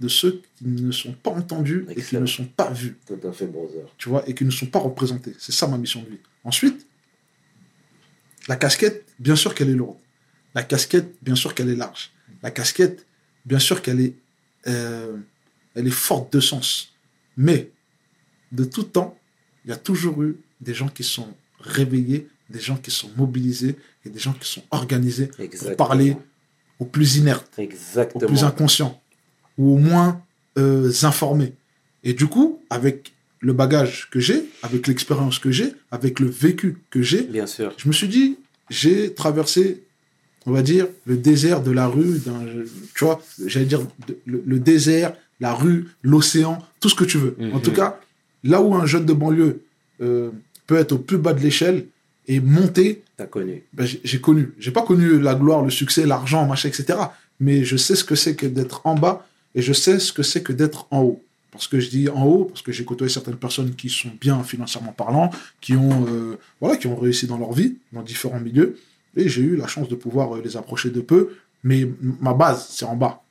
de 0.00 0.08
ceux 0.08 0.42
qui 0.58 0.66
ne 0.66 0.90
sont 0.90 1.12
pas 1.12 1.30
entendus 1.30 1.86
et 1.90 2.02
qui 2.02 2.16
ne 2.16 2.26
sont 2.26 2.44
pas 2.44 2.70
vus 2.70 2.98
Tout 3.06 3.18
à 3.26 3.32
fait, 3.32 3.46
brother. 3.46 3.86
tu 3.96 4.08
vois, 4.08 4.28
et 4.28 4.34
qui 4.34 4.44
ne 4.44 4.50
sont 4.50 4.66
pas 4.66 4.80
représentés. 4.80 5.34
C'est 5.38 5.52
ça 5.52 5.68
ma 5.68 5.78
mission 5.78 6.02
de 6.02 6.08
vie. 6.08 6.18
Ensuite, 6.44 6.86
la 8.48 8.56
casquette, 8.56 9.06
bien 9.20 9.36
sûr 9.36 9.54
qu'elle 9.54 9.70
est 9.70 9.74
lourde. 9.74 9.98
La 10.54 10.64
casquette, 10.64 11.14
bien 11.22 11.36
sûr 11.36 11.54
qu'elle 11.54 11.68
est 11.70 11.76
large. 11.76 12.10
La 12.42 12.50
casquette, 12.50 13.06
bien 13.46 13.60
sûr 13.60 13.80
qu'elle 13.80 14.00
est, 14.00 14.14
euh, 14.66 15.16
elle 15.76 15.86
est 15.86 15.90
forte 15.90 16.32
de 16.32 16.40
sens. 16.40 16.94
Mais, 17.36 17.70
de 18.50 18.64
tout 18.64 18.82
temps, 18.82 19.16
il 19.64 19.70
y 19.70 19.72
a 19.72 19.76
toujours 19.76 20.22
eu 20.24 20.36
des 20.60 20.74
gens 20.74 20.88
qui 20.88 21.04
sont 21.04 21.32
réveillés, 21.62 22.28
des 22.50 22.60
gens 22.60 22.76
qui 22.76 22.90
sont 22.90 23.10
mobilisés 23.16 23.76
et 24.04 24.10
des 24.10 24.18
gens 24.18 24.32
qui 24.34 24.48
sont 24.48 24.62
organisés 24.70 25.30
Exactement. 25.38 25.68
pour 25.76 25.76
parler 25.88 26.16
aux 26.78 26.84
plus 26.84 27.16
inertes 27.16 27.50
aux 28.14 28.18
plus 28.26 28.44
inconscients 28.44 29.00
ou 29.58 29.74
aux 29.74 29.78
moins 29.78 30.20
euh, 30.58 30.92
informés. 31.02 31.52
Et 32.04 32.12
du 32.14 32.26
coup, 32.26 32.60
avec 32.68 33.12
le 33.40 33.52
bagage 33.52 34.08
que 34.10 34.20
j'ai, 34.20 34.44
avec 34.62 34.86
l'expérience 34.86 35.38
que 35.38 35.50
j'ai, 35.50 35.72
avec 35.90 36.20
le 36.20 36.28
vécu 36.28 36.78
que 36.90 37.00
j'ai, 37.02 37.22
Bien 37.22 37.46
sûr. 37.46 37.72
je 37.76 37.88
me 37.88 37.92
suis 37.92 38.08
dit, 38.08 38.36
j'ai 38.70 39.14
traversé, 39.14 39.82
on 40.46 40.52
va 40.52 40.62
dire, 40.62 40.88
le 41.06 41.16
désert 41.16 41.62
de 41.62 41.70
la 41.70 41.86
rue, 41.86 42.18
d'un- 42.18 42.44
tu 42.94 43.04
vois, 43.04 43.22
j'allais 43.46 43.66
dire 43.66 43.80
le 44.26 44.58
désert, 44.58 45.14
la 45.40 45.54
rue, 45.54 45.88
l'océan, 46.02 46.58
tout 46.80 46.88
ce 46.88 46.94
que 46.94 47.04
tu 47.04 47.18
veux. 47.18 47.36
En 47.52 47.56
Mhm. 47.56 47.62
tout 47.62 47.72
cas, 47.72 47.98
là 48.44 48.60
où 48.60 48.74
un 48.74 48.86
jeune 48.86 49.06
de 49.06 49.12
banlieue 49.12 49.62
euh, 50.00 50.30
peut 50.72 50.78
être 50.78 50.92
au 50.92 50.98
plus 50.98 51.18
bas 51.18 51.34
de 51.34 51.40
l'échelle 51.40 51.84
et 52.28 52.40
monter, 52.40 53.02
T'as 53.18 53.26
connu. 53.26 53.62
ben, 53.74 53.84
j'ai- 53.86 54.20
connu. 54.20 54.52
J'ai 54.58 54.70
pas 54.70 54.82
connu 54.82 55.20
la 55.20 55.34
gloire, 55.34 55.62
le 55.62 55.70
succès, 55.70 56.06
l'argent, 56.06 56.46
machin, 56.46 56.68
etc. 56.68 56.98
Mais 57.40 57.62
je 57.64 57.76
sais 57.76 57.94
ce 57.94 58.04
que 58.04 58.14
c'est 58.14 58.34
que 58.36 58.46
d'être 58.46 58.86
en 58.86 58.94
bas 58.94 59.26
et 59.54 59.60
je 59.60 59.72
sais 59.74 59.98
ce 59.98 60.12
que 60.14 60.22
c'est 60.22 60.42
que 60.42 60.52
d'être 60.54 60.86
en 60.90 61.00
haut. 61.02 61.22
Parce 61.50 61.68
que 61.68 61.78
je 61.78 61.90
dis 61.90 62.08
en 62.08 62.24
haut, 62.24 62.44
parce 62.46 62.62
que 62.62 62.72
j'ai 62.72 62.84
côtoyé 62.86 63.12
certaines 63.12 63.36
personnes 63.36 63.74
qui 63.74 63.90
sont 63.90 64.12
bien 64.18 64.42
financièrement 64.42 64.92
parlant, 64.92 65.28
qui 65.60 65.74
ont, 65.76 66.06
euh, 66.08 66.38
voilà, 66.60 66.76
qui 66.78 66.86
ont 66.86 66.96
réussi 66.96 67.26
dans 67.26 67.36
leur 67.36 67.52
vie, 67.52 67.74
dans 67.92 68.02
différents 68.02 68.40
milieux. 68.40 68.78
Et 69.16 69.28
j'ai 69.28 69.42
eu 69.42 69.56
la 69.56 69.66
chance 69.66 69.88
de 69.90 69.94
pouvoir 69.94 70.34
euh, 70.34 70.40
les 70.42 70.56
approcher 70.56 70.88
de 70.88 71.02
peu. 71.02 71.22
Mais 71.64 71.86
ma 72.20 72.32
base, 72.32 72.68
c'est 72.70 72.86
en 72.86 72.96
bas. 72.96 73.22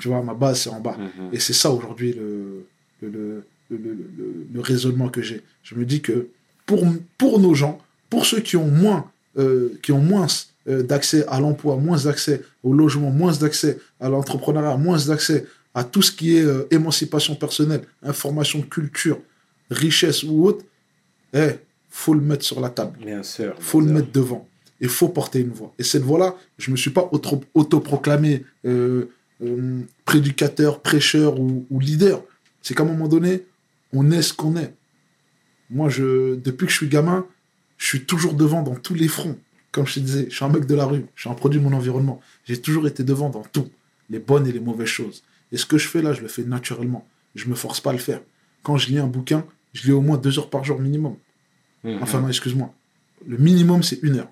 Tu 0.00 0.08
vois, 0.08 0.22
ma 0.22 0.34
base, 0.34 0.62
c'est 0.62 0.70
en 0.70 0.80
bas. 0.80 0.96
Mhm. 0.98 1.28
Et 1.34 1.38
c'est 1.38 1.52
ça 1.62 1.70
aujourd'hui 1.70 2.12
le, 2.14 2.66
le- 3.02 3.44
le- 3.70 4.46
le 4.52 4.60
raisonnement 4.60 5.08
que 5.08 5.22
j'ai. 5.22 5.40
Je 5.62 5.76
me 5.76 5.84
dis 5.84 6.00
que 6.00 6.26
pour, 6.70 6.84
pour 7.18 7.40
nos 7.40 7.52
gens, 7.52 7.80
pour 8.08 8.24
ceux 8.26 8.38
qui 8.38 8.56
ont 8.56 8.68
moins, 8.68 9.10
euh, 9.36 9.70
qui 9.82 9.90
ont 9.90 9.98
moins 9.98 10.28
euh, 10.68 10.84
d'accès 10.84 11.26
à 11.26 11.40
l'emploi, 11.40 11.74
moins 11.76 11.98
d'accès 12.04 12.42
au 12.62 12.72
logement, 12.72 13.10
moins 13.10 13.32
d'accès 13.32 13.78
à 13.98 14.08
l'entrepreneuriat, 14.08 14.76
moins 14.76 14.98
d'accès 15.08 15.46
à 15.74 15.82
tout 15.82 16.00
ce 16.00 16.12
qui 16.12 16.36
est 16.36 16.44
euh, 16.44 16.68
émancipation 16.70 17.34
personnelle, 17.34 17.82
information, 18.04 18.62
culture, 18.62 19.18
richesse 19.68 20.22
ou 20.22 20.46
autre, 20.46 20.64
eh, 21.34 21.54
faut 21.88 22.14
le 22.14 22.20
mettre 22.20 22.44
sur 22.44 22.60
la 22.60 22.68
table 22.70 22.96
Bien 23.04 23.24
sûr. 23.24 23.52
faut 23.58 23.80
le 23.80 23.90
mettre 23.90 24.12
devant. 24.12 24.46
Il 24.80 24.88
faut 24.88 25.08
porter 25.08 25.40
une 25.40 25.50
voix. 25.50 25.74
Et 25.76 25.82
cette 25.82 26.02
voix-là, 26.04 26.36
je 26.56 26.70
ne 26.70 26.72
me 26.74 26.76
suis 26.76 26.90
pas 26.90 27.08
auto- 27.10 27.42
autoproclamé 27.54 28.44
prédicateur, 30.04 30.78
prêcheur 30.80 31.40
ou, 31.40 31.66
ou 31.68 31.80
leader. 31.80 32.22
C'est 32.62 32.74
qu'à 32.74 32.84
un 32.84 32.86
moment 32.86 33.08
donné, 33.08 33.42
on 33.92 34.10
est 34.12 34.22
ce 34.22 34.32
qu'on 34.32 34.56
est. 34.56 34.72
Moi, 35.70 35.88
je, 35.88 36.34
depuis 36.34 36.66
que 36.66 36.72
je 36.72 36.76
suis 36.76 36.88
gamin, 36.88 37.26
je 37.78 37.86
suis 37.86 38.04
toujours 38.04 38.34
devant 38.34 38.62
dans 38.62 38.74
tous 38.74 38.94
les 38.94 39.08
fronts. 39.08 39.38
Comme 39.72 39.86
je 39.86 39.94
te 39.94 40.00
disais, 40.00 40.26
je 40.28 40.34
suis 40.34 40.44
un 40.44 40.48
mec 40.48 40.66
de 40.66 40.74
la 40.74 40.84
rue, 40.84 41.06
je 41.14 41.22
suis 41.22 41.30
un 41.30 41.34
produit 41.34 41.60
de 41.60 41.64
mon 41.64 41.72
environnement. 41.72 42.20
J'ai 42.44 42.60
toujours 42.60 42.88
été 42.88 43.04
devant 43.04 43.30
dans 43.30 43.42
tout, 43.42 43.68
les 44.10 44.18
bonnes 44.18 44.46
et 44.46 44.52
les 44.52 44.60
mauvaises 44.60 44.88
choses. 44.88 45.22
Et 45.52 45.56
ce 45.56 45.64
que 45.66 45.78
je 45.78 45.86
fais 45.86 46.02
là, 46.02 46.12
je 46.12 46.22
le 46.22 46.28
fais 46.28 46.42
naturellement. 46.42 47.06
Je 47.36 47.48
me 47.48 47.54
force 47.54 47.80
pas 47.80 47.90
à 47.90 47.92
le 47.92 47.98
faire. 47.98 48.20
Quand 48.62 48.76
je 48.76 48.88
lis 48.88 48.98
un 48.98 49.06
bouquin, 49.06 49.44
je 49.72 49.84
lis 49.86 49.92
au 49.92 50.00
moins 50.00 50.16
deux 50.16 50.38
heures 50.38 50.50
par 50.50 50.64
jour 50.64 50.80
minimum. 50.80 51.16
Mhm. 51.84 51.98
Enfin, 52.02 52.20
non, 52.20 52.28
excuse-moi. 52.28 52.74
Le 53.26 53.36
minimum, 53.36 53.82
c'est 53.82 54.00
une 54.02 54.16
heure. 54.16 54.30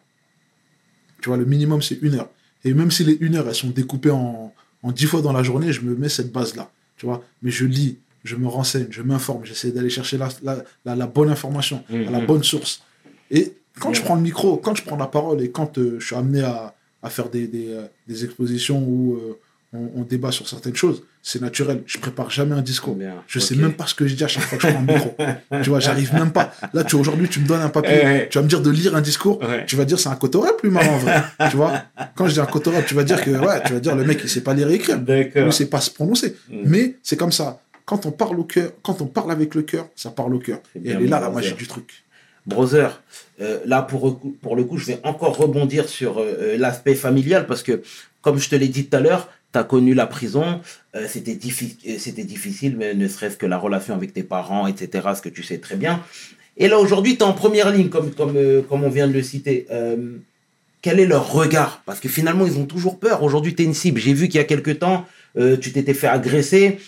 Tu 1.20 1.28
vois, 1.28 1.36
le 1.36 1.44
minimum, 1.44 1.82
c'est 1.82 1.98
une 2.02 2.14
heure. 2.14 2.28
Et 2.64 2.74
même 2.74 2.90
si 2.90 3.04
les 3.04 3.16
une 3.20 3.36
heure, 3.36 3.48
elles 3.48 3.54
sont 3.54 3.70
découpées 3.70 4.10
en, 4.10 4.52
en 4.82 4.92
dix 4.92 5.06
fois 5.06 5.22
dans 5.22 5.32
la 5.32 5.42
journée, 5.42 5.72
je 5.72 5.82
me 5.82 5.94
mets 5.94 6.08
cette 6.08 6.32
base-là. 6.32 6.70
Tu 6.96 7.06
vois, 7.06 7.24
mais 7.42 7.50
je 7.50 7.64
lis, 7.64 7.98
je 8.24 8.36
me 8.36 8.46
renseigne, 8.48 8.86
je 8.90 9.02
m'informe, 9.02 9.44
j'essaie 9.44 9.70
d'aller 9.70 9.90
chercher 9.90 10.18
la, 10.18 10.28
la, 10.42 10.64
la, 10.84 10.96
la 10.96 11.06
bonne 11.06 11.30
information, 11.30 11.82
Mhm. 11.90 12.10
la 12.10 12.20
bonne 12.20 12.42
source. 12.42 12.82
Et 13.30 13.54
quand 13.80 13.92
je 13.92 14.00
Mhm. 14.00 14.04
prends 14.06 14.14
le 14.16 14.22
micro, 14.22 14.56
quand 14.56 14.74
je 14.74 14.82
prends 14.84 14.96
la 14.96 15.06
parole 15.06 15.40
et 15.42 15.50
quand 15.50 15.78
euh, 15.78 15.96
je 16.00 16.06
suis 16.06 16.16
amené 16.16 16.42
à, 16.42 16.74
à 17.02 17.10
faire 17.10 17.28
des, 17.28 17.46
des, 17.46 17.68
euh, 17.70 17.82
des 18.08 18.24
expositions 18.24 18.80
où 18.82 19.14
euh, 19.16 19.38
on, 19.72 20.00
on 20.00 20.02
débat 20.02 20.32
sur 20.32 20.48
certaines 20.48 20.74
choses, 20.74 21.02
c'est 21.22 21.42
naturel. 21.42 21.82
Je 21.86 21.98
prépare 21.98 22.30
jamais 22.30 22.54
un 22.56 22.62
discours. 22.62 22.94
Bien, 22.94 23.22
Je 23.26 23.38
sais 23.38 23.54
ok. 23.54 23.60
même 23.60 23.72
pas 23.74 23.86
ce 23.86 23.94
que 23.94 24.06
je 24.06 24.14
dis 24.14 24.24
à 24.24 24.28
chaque 24.28 24.44
fois 24.44 24.56
que 24.56 24.66
je 24.66 24.72
prends 24.72 24.80
le 24.80 24.92
micro. 24.94 25.14
tu 25.62 25.68
vois, 25.68 25.78
j'arrive 25.78 26.12
même 26.14 26.32
pas. 26.32 26.52
Là, 26.72 26.84
tu 26.84 26.96
aujourd'hui, 26.96 27.28
tu 27.28 27.38
me 27.40 27.46
donnes 27.46 27.60
un 27.60 27.68
papier, 27.68 28.02
Ouais. 28.02 28.28
tu 28.30 28.38
vas 28.38 28.42
me 28.44 28.48
dire 28.48 28.62
de 28.62 28.70
lire 28.70 28.96
un 28.96 29.00
discours, 29.02 29.38
Ouais. 29.42 29.64
tu 29.66 29.76
vas 29.76 29.84
dire 29.84 30.00
c'est 30.00 30.08
un 30.08 30.16
cotorep 30.16 30.56
plus 30.56 30.70
marrant 30.70 30.94
en 30.94 30.98
vrai. 30.98 31.22
tu 31.50 31.56
vois, 31.56 31.82
quand 32.16 32.26
je 32.26 32.32
dis 32.34 32.40
un 32.40 32.46
cotorep, 32.46 32.86
tu 32.86 32.94
vas 32.94 33.04
dire 33.04 33.22
que 33.22 33.30
ouais, 33.30 33.62
tu 33.66 33.74
vas 33.74 33.80
dire 33.80 33.94
le 33.94 34.04
mec 34.04 34.20
il 34.24 34.28
sait 34.30 34.40
pas 34.40 34.54
lire 34.54 34.70
et 34.70 34.74
écrire, 34.74 34.98
D'accord. 34.98 35.46
il 35.46 35.52
sait 35.52 35.66
pas 35.66 35.80
se 35.82 35.90
prononcer. 35.90 36.34
Mm. 36.48 36.56
Mais 36.64 36.96
c'est 37.02 37.16
comme 37.16 37.32
ça. 37.32 37.60
Quand 37.88 38.04
on 38.04 38.10
parle 38.22 38.38
au 38.38 38.44
cœur, 38.44 38.70
quand 38.82 39.00
on 39.00 39.06
parle 39.06 39.30
avec 39.32 39.54
le 39.54 39.62
cœur, 39.62 39.84
ça 39.96 40.10
parle 40.10 40.34
au 40.34 40.38
cœur. 40.48 40.58
Et 40.76 40.80
bien 40.80 40.96
elle 40.98 41.04
est 41.04 41.08
là 41.08 41.20
la 41.20 41.30
magie 41.30 41.54
du 41.62 41.66
truc. 41.66 41.88
Brother, 42.44 43.02
euh, 43.40 43.58
là 43.64 43.80
pour, 43.82 44.02
le 44.06 44.12
coup- 44.12 44.36
pour 44.42 44.54
le 44.56 44.64
coup, 44.64 44.76
je 44.76 44.86
vais 44.90 45.00
encore 45.04 45.34
rebondir 45.44 45.88
sur 45.88 46.18
euh, 46.18 46.24
euh, 46.24 46.56
l'aspect 46.58 46.94
familial 46.94 47.46
parce 47.46 47.62
que, 47.62 47.74
comme 48.20 48.38
je 48.38 48.48
te 48.50 48.56
l'ai 48.56 48.68
dit 48.68 48.84
tout 48.86 48.96
à 48.96 49.00
l'heure, 49.00 49.28
tu 49.54 49.58
as 49.58 49.64
connu 49.64 49.94
la 49.94 50.06
prison, 50.06 50.60
euh, 50.96 51.06
c'était 51.08 51.34
diffi- 51.46 51.76
euh, 51.88 51.96
c'était 51.98 52.24
difficile, 52.24 52.76
mais 52.76 52.92
ne 52.94 53.08
serait-ce 53.08 53.38
que 53.38 53.46
la 53.46 53.56
relation 53.66 53.94
avec 53.94 54.12
tes 54.12 54.22
parents, 54.22 54.66
etc., 54.66 55.08
ce 55.16 55.22
que 55.22 55.30
tu 55.30 55.42
sais 55.42 55.56
très 55.58 55.76
bien. 55.76 56.02
Et 56.58 56.68
là 56.68 56.78
aujourd'hui, 56.78 57.14
tu 57.16 57.20
es 57.20 57.24
en 57.24 57.32
première 57.32 57.70
ligne, 57.70 57.88
comme, 57.88 58.10
comme, 58.10 58.36
comme 58.68 58.84
on 58.84 58.90
vient 58.90 59.08
de 59.08 59.14
le 59.14 59.22
citer. 59.22 59.66
Quel 60.82 61.00
est 61.00 61.06
leur 61.06 61.32
regard? 61.32 61.82
Parce 61.86 62.00
que 62.00 62.08
finalement, 62.08 62.44
ils 62.46 62.58
ont 62.58 62.66
toujours 62.66 62.98
peur. 62.98 63.22
Aujourd'hui, 63.22 63.54
tu 63.54 63.62
es 63.62 63.64
une 63.64 63.74
cible. 63.74 63.98
J'ai 64.00 64.12
vu 64.12 64.28
qu'il 64.28 64.36
y 64.36 64.40
a 64.40 64.44
quelque 64.44 64.70
temps, 64.70 65.06
tu 65.62 65.72
t'étais 65.72 65.94
fait 65.94 66.08
agresser. 66.08 66.78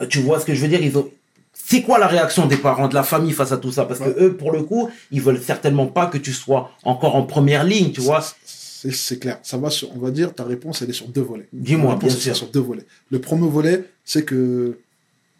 Euh, 0.00 0.06
Tu 0.06 0.18
vois 0.20 0.40
ce 0.40 0.44
que 0.46 0.54
je 0.54 0.60
veux 0.62 0.68
dire 0.68 0.82
Ils 0.82 0.96
ont... 0.98 1.10
C'est 1.52 1.82
quoi 1.82 1.98
la 1.98 2.06
réaction 2.06 2.46
des 2.46 2.58
parents, 2.58 2.86
de 2.86 2.94
la 2.94 3.02
famille 3.02 3.32
face 3.32 3.50
à 3.50 3.56
tout 3.56 3.72
ça? 3.72 3.86
Parce 3.86 3.98
que 3.98 4.10
eux, 4.22 4.36
pour 4.36 4.52
le 4.52 4.62
coup, 4.62 4.88
ils 5.10 5.20
veulent 5.20 5.40
certainement 5.42 5.86
pas 5.86 6.06
que 6.06 6.18
tu 6.18 6.32
sois 6.32 6.70
encore 6.84 7.16
en 7.16 7.22
première 7.24 7.64
ligne, 7.64 7.90
tu 7.92 8.00
vois. 8.02 8.22
C'est 8.44 9.18
clair. 9.18 9.38
Ça 9.42 9.56
va 9.56 9.70
sur, 9.70 9.90
on 9.96 9.98
va 9.98 10.10
dire, 10.12 10.32
ta 10.32 10.44
réponse, 10.44 10.82
elle 10.82 10.90
est 10.90 10.92
sur 10.92 11.08
deux 11.08 11.22
volets. 11.22 11.48
Dis-moi, 11.52 11.96
bien 11.96 12.08
sûr. 12.10 12.36
sur 12.36 12.48
deux 12.48 12.60
volets. 12.60 12.84
Le 13.10 13.18
premier 13.20 13.48
volet, 13.48 13.84
c'est 14.04 14.24
que 14.24 14.78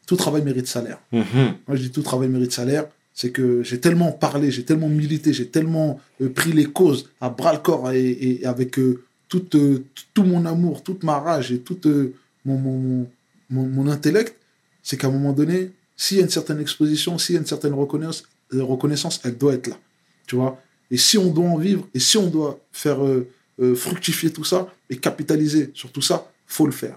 tout 0.07 0.17
travail 0.17 0.43
mérite 0.43 0.67
salaire. 0.67 0.99
Mhm. 1.13 1.23
Moi, 1.69 1.77
je 1.77 1.83
dis 1.83 1.91
tout 1.91 2.03
travail 2.03 2.29
mérite 2.29 2.53
salaire. 2.53 2.87
C'est 3.15 3.31
que 3.31 3.63
j'ai 3.63 3.79
tellement 3.79 4.11
parlé, 4.13 4.51
j'ai 4.51 4.65
tellement 4.65 4.89
milité, 4.89 5.33
j'ai 5.33 5.47
tellement 5.49 6.01
euh, 6.21 6.29
pris 6.29 6.53
les 6.53 6.65
causes 6.67 7.09
à 7.21 7.31
bras 7.31 7.53
le 7.53 7.61
corps 7.61 7.91
et, 7.93 8.11
et 8.41 8.47
avec 8.47 8.79
euh, 8.79 9.03
tout, 9.29 9.45
euh, 9.57 9.85
tout 10.13 10.25
mon 10.25 10.45
amour, 10.45 10.83
toute 10.83 11.03
ma 11.03 11.19
rage 11.19 11.51
et 11.53 11.59
tout 11.59 11.79
mon, 12.45 12.59
mon, 12.59 12.77
mon, 12.79 13.07
mon- 13.51 13.67
mon 13.69 13.87
intellect. 13.91 14.35
C'est 14.87 14.97
qu'à 14.97 15.09
un 15.09 15.11
moment 15.11 15.33
donné, 15.33 15.73
s'il 15.97 16.19
y 16.19 16.21
a 16.21 16.23
une 16.23 16.31
certaine 16.31 16.61
exposition, 16.61 17.19
s'il 17.19 17.35
y 17.35 17.39
a 17.39 17.41
une 17.41 17.47
certaine 17.47 17.75
reconnaissance, 17.75 18.23
reconnaissance, 18.53 19.21
elle 19.25 19.37
doit 19.37 19.55
être 19.55 19.67
là. 19.67 19.77
Tu 20.29 20.37
vois? 20.37 20.63
Et 20.93 20.97
si 20.97 21.19
on 21.19 21.33
doit 21.33 21.49
en 21.49 21.57
vivre, 21.57 21.89
et 21.93 21.99
si 21.99 22.17
on 22.19 22.29
doit 22.29 22.61
faire 22.71 23.05
euh, 23.05 23.29
euh, 23.61 23.75
fructifier 23.75 24.31
tout 24.31 24.45
ça 24.45 24.73
et 24.89 24.97
capitaliser 24.99 25.73
sur 25.75 25.91
tout 25.91 26.03
ça, 26.03 26.31
faut 26.47 26.67
le 26.67 26.73
faire. 26.73 26.97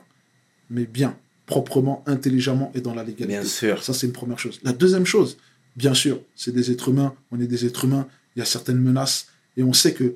Mais 0.69 0.85
bien, 0.85 1.17
proprement, 1.47 2.03
intelligemment 2.05 2.71
et 2.75 2.81
dans 2.81 2.93
la 2.93 3.03
légalité. 3.03 3.39
Bien 3.39 3.43
sûr. 3.43 3.83
Ça, 3.83 3.95
c'est 3.95 4.05
une 4.05 4.13
première 4.13 4.37
chose. 4.37 4.59
La 4.61 4.71
deuxième 4.71 5.07
chose, 5.07 5.37
bien 5.75 5.95
sûr, 5.95 6.21
c'est 6.35 6.53
des 6.53 6.69
êtres 6.69 6.89
humains, 6.89 7.15
on 7.31 7.41
est 7.41 7.47
des 7.47 7.65
êtres 7.65 7.85
humains, 7.85 8.07
il 8.35 8.39
y 8.39 8.41
a 8.43 8.45
certaines 8.45 8.79
menaces, 8.79 9.29
et 9.57 9.63
on 9.63 9.73
sait 9.73 9.95
que 9.95 10.13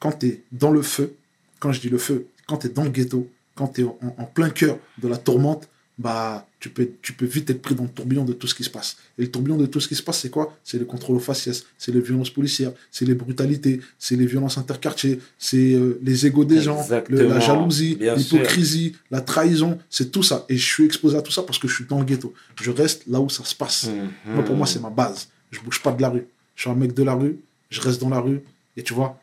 quand 0.00 0.12
tu 0.18 0.26
es 0.26 0.42
dans 0.52 0.70
le 0.70 0.82
feu, 0.82 1.14
quand 1.60 1.72
je 1.72 1.80
dis 1.80 1.88
le 1.88 1.96
feu, 1.96 2.26
quand 2.46 2.58
tu 2.58 2.66
es 2.66 2.70
dans 2.70 2.84
le 2.84 2.90
ghetto, 2.90 3.26
quand 3.54 3.68
tu 3.68 3.80
es 3.80 3.84
en, 3.84 3.98
en 4.18 4.24
plein 4.26 4.50
cœur 4.50 4.78
de 4.98 5.08
la 5.08 5.16
tourmente, 5.16 5.66
bah, 6.00 6.46
tu 6.60 6.70
peux, 6.70 6.88
tu 7.02 7.12
peux 7.12 7.26
vite 7.26 7.50
être 7.50 7.60
pris 7.60 7.74
dans 7.74 7.82
le 7.82 7.90
tourbillon 7.90 8.24
de 8.24 8.32
tout 8.32 8.46
ce 8.46 8.54
qui 8.54 8.64
se 8.64 8.70
passe. 8.70 8.96
Et 9.18 9.22
le 9.22 9.30
tourbillon 9.30 9.58
de 9.58 9.66
tout 9.66 9.80
ce 9.80 9.86
qui 9.88 9.94
se 9.94 10.02
passe, 10.02 10.20
c'est 10.20 10.30
quoi? 10.30 10.56
C'est 10.64 10.78
les 10.78 10.86
contrôles 10.86 11.16
aux 11.16 11.20
faciès, 11.20 11.64
c'est 11.76 11.92
les 11.92 12.00
violences 12.00 12.30
policières, 12.30 12.72
c'est 12.90 13.04
les 13.04 13.14
brutalités, 13.14 13.80
c'est 13.98 14.16
les 14.16 14.24
violences 14.26 14.56
interquartiers, 14.56 15.20
c'est 15.38 15.74
euh, 15.74 16.00
les 16.02 16.24
égaux 16.26 16.46
des 16.46 16.56
gens, 16.62 16.82
le- 17.10 17.18
la 17.28 17.34
jalousie, 17.40 17.98
l'hypocrisie, 18.38 18.96
la 19.10 19.20
trahison, 19.20 19.78
c'est 19.90 20.10
tout 20.10 20.22
ça. 20.22 20.46
Et 20.48 20.56
je 20.56 20.64
suis 20.74 20.84
exposé 20.86 21.18
à 21.18 21.22
tout 21.22 21.32
ça 21.32 21.42
parce 21.42 21.58
que 21.58 21.68
je 21.68 21.74
suis 21.74 21.84
dans 21.84 21.98
le 21.98 22.06
ghetto. 22.06 22.32
Je 22.60 22.70
reste 22.70 23.02
là 23.06 23.20
où 23.20 23.28
ça 23.28 23.44
se 23.44 23.54
passe. 23.54 23.88
Mhm. 23.88 24.34
Moi, 24.36 24.44
pour 24.44 24.56
moi, 24.56 24.66
c'est 24.66 24.80
ma 24.80 24.90
base. 24.90 25.28
Je 25.50 25.60
bouge 25.60 25.82
pas 25.82 25.92
de 25.92 26.00
la 26.00 26.08
rue. 26.08 26.24
Je 26.56 26.62
suis 26.62 26.70
un 26.70 26.74
mec 26.74 26.94
de 26.94 27.02
la 27.02 27.14
rue, 27.14 27.36
je 27.68 27.80
reste 27.82 28.00
dans 28.00 28.08
la 28.10 28.20
rue. 28.20 28.40
Et 28.76 28.82
tu 28.82 28.94
vois, 28.94 29.20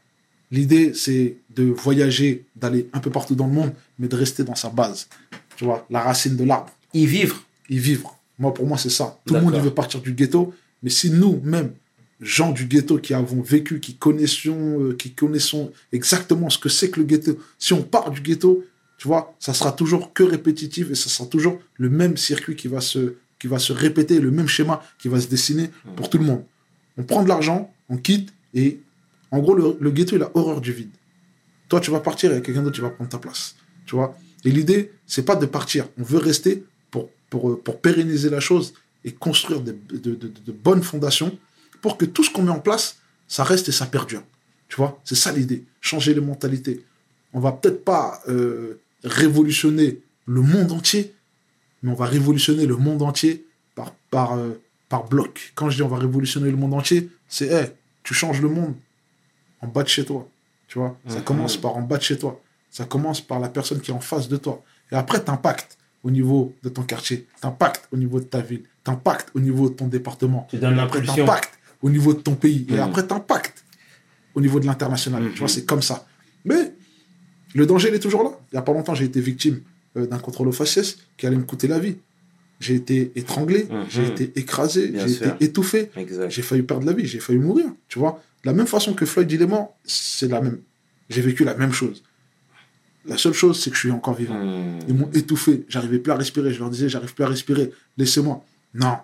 l'idée, 0.51 0.93
c'est 0.93 1.37
de 1.55 1.63
voyager, 1.63 2.45
d'aller 2.55 2.87
un 2.93 2.99
peu 2.99 3.09
partout 3.09 3.35
dans 3.35 3.47
le 3.47 3.53
monde, 3.53 3.73
mais 3.99 4.07
de 4.07 4.15
rester 4.15 4.43
dans 4.43 4.55
sa 4.55 4.69
base. 4.69 5.07
Tu 5.57 5.65
vois, 5.65 5.85
la 5.89 6.01
racine 6.01 6.37
de 6.37 6.45
l'arbre, 6.45 6.71
Y 6.93 7.05
vivre. 7.05 7.43
y 7.69 7.77
vivre. 7.79 8.17
Moi, 8.39 8.53
pour 8.53 8.65
moi, 8.65 8.77
c'est 8.77 8.89
ça. 8.89 9.19
Tout 9.25 9.33
le 9.33 9.41
monde 9.41 9.55
veut 9.55 9.71
partir 9.73 9.99
du 9.99 10.13
ghetto, 10.13 10.53
mais 10.83 10.89
si 10.89 11.09
nous, 11.11 11.41
même, 11.43 11.73
gens 12.21 12.51
du 12.51 12.65
ghetto 12.65 12.97
qui 12.99 13.13
avons 13.13 13.41
vécu, 13.41 13.79
qui 13.79 13.95
connaissons, 13.95 14.81
euh, 14.81 14.95
qui 14.95 15.11
connaissons 15.11 15.71
exactement 15.91 16.49
ce 16.49 16.57
que 16.57 16.69
c'est 16.69 16.89
que 16.89 16.99
le 16.99 17.05
ghetto, 17.05 17.37
si 17.59 17.73
on 17.73 17.81
part 17.83 18.11
du 18.11 18.21
ghetto, 18.21 18.63
tu 18.97 19.07
vois, 19.07 19.35
ça 19.39 19.53
sera 19.53 19.71
toujours 19.71 20.13
que 20.13 20.23
répétitif 20.23 20.89
et 20.91 20.95
ça 20.95 21.09
sera 21.09 21.27
toujours 21.27 21.59
le 21.75 21.89
même 21.89 22.17
circuit 22.17 22.55
qui 22.55 22.67
va 22.67 22.81
se, 22.81 23.15
qui 23.39 23.47
va 23.47 23.59
se 23.59 23.73
répéter, 23.73 24.19
le 24.19 24.31
même 24.31 24.47
schéma 24.47 24.81
qui 24.97 25.07
va 25.07 25.19
se 25.19 25.27
dessiner 25.27 25.69
pour 25.95 26.09
tout 26.09 26.17
le 26.17 26.25
monde. 26.25 26.43
On 26.97 27.03
prend 27.03 27.23
de 27.23 27.27
l'argent, 27.27 27.71
on 27.89 27.97
quitte 27.97 28.33
et 28.53 28.79
en 29.31 29.39
gros, 29.39 29.53
le, 29.55 29.77
le 29.79 29.91
ghetto, 29.91 30.15
il 30.15 30.23
a 30.23 30.31
horreur 30.35 30.61
du 30.61 30.71
vide. 30.71 30.89
Toi, 31.69 31.79
tu 31.81 31.91
vas 31.91 31.99
partir 31.99 32.31
et 32.33 32.41
quelqu'un 32.41 32.63
d'autre, 32.63 32.75
qui 32.75 32.81
va 32.81 32.89
prendre 32.89 33.09
ta 33.09 33.17
place. 33.19 33.55
Tu 33.85 33.95
vois? 33.95 34.17
Et 34.45 34.51
l'idée, 34.51 34.91
c'est 35.05 35.23
pas 35.25 35.35
de 35.35 35.45
partir. 35.45 35.87
On 35.99 36.03
veut 36.03 36.19
rester 36.19 36.63
pour, 36.91 37.09
pour, 37.29 37.49
euh, 37.51 37.61
pour 37.61 37.79
pérenniser 37.81 38.29
la 38.29 38.39
chose 38.39 38.73
et 39.03 39.11
construire 39.11 39.61
de, 39.61 39.75
de- 39.89 40.15
de- 40.15 40.51
bonnes 40.51 40.83
fondations 40.83 41.37
pour 41.81 41.97
que 41.97 42.05
tout 42.05 42.23
ce 42.23 42.29
qu'on 42.31 42.43
met 42.43 42.51
en 42.51 42.59
place, 42.59 42.97
ça 43.27 43.43
reste 43.43 43.69
et 43.69 43.71
ça 43.71 43.85
perdure. 43.85 44.23
Tu 44.69 44.75
vois 44.75 44.99
C'est 45.03 45.15
ça 45.15 45.31
l'idée. 45.31 45.63
Changer 45.81 46.13
les 46.13 46.21
mentalités. 46.21 46.83
On 47.33 47.39
va 47.39 47.51
peut-être 47.51 47.83
pas 47.83 48.21
euh, 48.27 48.79
révolutionner 49.03 49.99
le 50.25 50.41
monde 50.41 50.71
entier, 50.71 51.13
mais 51.83 51.91
on 51.91 51.95
va 51.95 52.05
révolutionner 52.05 52.65
le 52.65 52.75
monde 52.75 53.01
entier 53.01 53.45
par, 53.75 53.91
par, 54.11 54.37
euh, 54.37 54.61
par 54.89 55.05
bloc. 55.07 55.51
Quand 55.55 55.69
je 55.69 55.77
dis 55.77 55.83
on 55.83 55.87
va 55.87 55.97
révolutionner 55.97 56.49
le 56.51 56.57
monde 56.57 56.73
entier, 56.73 57.09
c'est 57.27 57.47
hey, 57.47 57.67
tu 58.03 58.13
changes 58.13 58.41
le 58.41 58.49
monde 58.49 58.73
en 59.61 59.67
bas 59.67 59.83
de 59.83 59.87
chez 59.89 60.05
toi. 60.05 60.27
Tu 60.67 60.79
vois 60.79 60.97
Ça 61.07 61.17
Mhm. 61.19 61.23
commence 61.23 61.57
par 61.57 61.75
en 61.77 61.81
bas 61.81 61.97
de 61.97 62.03
chez 62.03 62.17
toi. 62.17 62.41
Ça 62.77 62.85
commence 62.85 63.21
par 63.21 63.39
la 63.39 63.49
personne 63.49 63.79
qui 63.81 63.89
est 63.89 63.93
en 63.95 63.99
face 63.99 64.29
de 64.29 64.37
toi. 64.37 64.63
Et 64.91 64.95
après, 64.95 65.19
t'impactes 65.19 65.79
au 66.03 66.11
niveau 66.11 66.53
de 66.61 66.69
ton 66.69 66.83
quartier, 66.83 67.25
t'impactes 67.41 67.87
au 67.91 67.97
niveau 67.97 68.19
de 68.19 68.25
ta 68.25 68.39
ville, 68.39 68.61
t'impactes 68.83 69.29
au 69.33 69.39
niveau 69.39 69.67
de 69.67 69.73
ton 69.73 69.87
département. 69.87 70.47
Tu 70.51 70.57
donnes 70.57 70.77
après, 70.77 71.01
t'impactes 71.01 71.57
au 71.81 71.89
niveau 71.89 72.13
de 72.13 72.19
ton 72.19 72.35
pays. 72.35 72.67
Et 72.69 72.73
Mhm. 72.73 72.79
après, 72.81 73.07
t'impactes 73.07 73.65
au 74.35 74.41
niveau 74.41 74.59
de 74.59 74.67
l'international. 74.67 75.23
Mhm. 75.23 75.31
Tu 75.33 75.39
vois, 75.39 75.47
c'est 75.47 75.65
comme 75.65 75.81
ça. 75.81 76.05
Mais 76.45 76.71
le 77.55 77.65
danger, 77.65 77.87
il 77.89 77.95
est 77.95 77.99
toujours 77.99 78.21
là. 78.21 78.29
Il 78.51 78.55
n'y 78.55 78.59
a 78.59 78.61
pas 78.61 78.73
longtemps, 78.73 78.93
j'ai 78.93 79.05
été 79.05 79.21
victime 79.21 79.61
euh, 79.97 80.05
d'un 80.05 80.19
contrôle 80.19 80.47
aux 80.47 80.51
faciès 80.51 80.97
qui 81.17 81.25
allait 81.25 81.35
me 81.35 81.45
coûter 81.45 81.67
la 81.67 81.79
vie. 81.79 81.95
J'ai 82.59 82.75
été 82.75 83.11
étranglé, 83.15 83.67
j'ai 83.89 84.05
été 84.05 84.33
écrasé, 84.39 84.93
j'ai 84.93 85.13
été 85.13 85.29
étouffé. 85.45 85.89
J'ai 86.29 86.43
failli 86.43 86.61
perdre 86.61 86.85
la 86.85 86.93
vie, 86.93 87.07
j'ai 87.07 87.19
failli 87.19 87.39
mourir. 87.39 87.65
Tu 87.87 87.97
vois, 87.97 88.21
de 88.43 88.49
la 88.49 88.53
même 88.53 88.67
façon 88.67 88.93
que 88.93 89.05
Floyd 89.07 89.31
il 89.31 89.41
est 89.41 89.47
mort, 89.47 89.75
c'est 89.83 90.27
la 90.27 90.41
même. 90.41 90.59
J'ai 91.09 91.21
vécu 91.21 91.43
la 91.43 91.55
même 91.55 91.71
chose. 91.73 92.03
La 93.07 93.17
seule 93.17 93.33
chose, 93.33 93.61
c'est 93.61 93.69
que 93.69 93.75
je 93.75 93.81
suis 93.81 93.91
encore 93.91 94.13
vivant. 94.15 94.35
Mhm. 94.43 94.79
Ils 94.87 94.93
m'ont 94.93 95.09
étouffé, 95.13 95.65
j'arrivais 95.69 95.99
plus 95.99 96.11
à 96.11 96.15
respirer. 96.15 96.53
Je 96.53 96.59
leur 96.59 96.69
disais, 96.69 96.89
j'arrive 96.89 97.13
plus 97.13 97.23
à 97.23 97.27
respirer, 97.29 97.71
laissez-moi. 97.97 98.43
Non. 98.73 98.97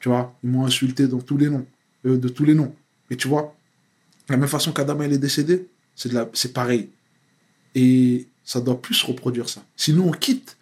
Tu 0.00 0.08
vois, 0.08 0.36
ils 0.44 0.50
m'ont 0.50 0.64
insulté 0.66 1.08
dans 1.08 1.20
tous 1.20 1.36
les 1.38 1.48
noms, 1.48 1.66
euh, 2.06 2.18
de 2.18 2.28
tous 2.28 2.44
les 2.44 2.54
noms. 2.54 2.74
Et 3.10 3.16
tu 3.16 3.26
vois, 3.28 3.56
la 4.28 4.36
même 4.36 4.48
façon 4.48 4.72
qu'Adama 4.72 5.06
il 5.06 5.12
est 5.12 5.18
décédé, 5.18 5.66
c'est 5.94 6.12
la- 6.12 6.28
pareil. 6.54 6.90
Et 7.74 8.26
ça 8.44 8.60
doit 8.60 8.80
plus 8.80 8.94
se 8.94 9.06
reproduire 9.06 9.48
ça. 9.48 9.62
Sinon, 9.76 10.08
on 10.08 10.12
quitte 10.12 10.56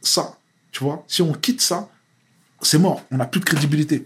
ça. 0.00 0.38
Tu 0.72 0.82
vois, 0.82 1.04
si 1.06 1.22
on 1.22 1.32
quitte 1.32 1.60
ça, 1.60 1.88
c'est 2.62 2.78
mort. 2.78 3.04
On 3.10 3.18
n'a 3.18 3.26
plus 3.26 3.40
de 3.40 3.44
crédibilité. 3.44 4.04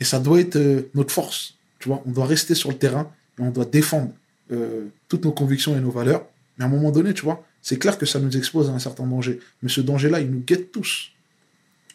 Et 0.00 0.04
ça 0.04 0.18
doit 0.18 0.40
être 0.40 0.56
euh, 0.56 0.82
notre 0.94 1.12
force. 1.12 1.54
Tu 1.78 1.88
vois, 1.88 2.02
on 2.06 2.10
doit 2.10 2.26
rester 2.26 2.54
sur 2.54 2.70
le 2.70 2.78
terrain 2.78 3.10
et 3.38 3.42
on 3.42 3.50
doit 3.50 3.64
défendre 3.66 4.12
euh, 4.52 4.86
toutes 5.08 5.24
nos 5.24 5.32
convictions 5.32 5.76
et 5.76 5.80
nos 5.80 5.90
valeurs. 5.90 6.24
Mais 6.58 6.64
à 6.64 6.68
un 6.68 6.70
moment 6.70 6.90
donné, 6.90 7.14
tu 7.14 7.22
vois, 7.22 7.44
c'est 7.62 7.78
clair 7.78 7.98
que 7.98 8.06
ça 8.06 8.20
nous 8.20 8.36
expose 8.36 8.68
à 8.68 8.72
un 8.72 8.78
certain 8.78 9.06
danger. 9.06 9.40
Mais 9.62 9.68
ce 9.68 9.80
danger-là, 9.80 10.20
il 10.20 10.30
nous 10.30 10.42
guette 10.46 10.70
tous. 10.70 11.10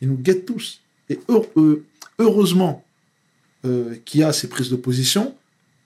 ils 0.02 0.08
nous 0.08 0.18
guettent 0.18 0.46
tous. 0.46 0.82
Et 1.10 1.20
euh, 1.30 1.86
heureusement 2.18 2.84
euh, 3.66 3.96
qu'il 4.06 4.22
y 4.22 4.24
a 4.24 4.34
ces 4.34 4.50
prises 4.50 4.70
de 4.70 4.76
position, 4.76 5.36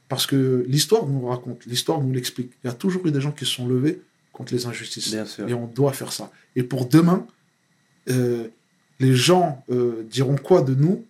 parce 0.09 0.25
que 0.25 0.65
l'histoire 0.67 1.05
nous 1.05 1.27
raconte, 1.27 1.65
l'histoire 1.65 2.01
nous 2.01 2.11
l'explique. 2.11 2.51
Il 2.63 2.67
y 2.67 2.69
a 2.69 2.73
toujours 2.73 3.05
eu 3.07 3.11
des 3.11 3.21
gens 3.21 3.31
qui 3.31 3.45
se 3.45 3.51
sont 3.51 3.67
levés 3.67 4.01
contre 4.31 4.53
les 4.53 4.65
injustices. 4.65 5.11
Bien 5.11 5.25
sûr. 5.25 5.47
Et 5.49 5.53
on 5.53 5.67
doit 5.67 5.93
faire 5.93 6.11
ça. 6.11 6.31
Et 6.55 6.63
pour 6.63 6.85
demain, 6.87 7.27
euh, 8.09 8.47
les 8.99 9.15
gens 9.15 9.63
euh, 9.69 10.03
diront 10.09 10.37
quoi 10.37 10.61
de 10.61 10.75
nous 10.75 11.05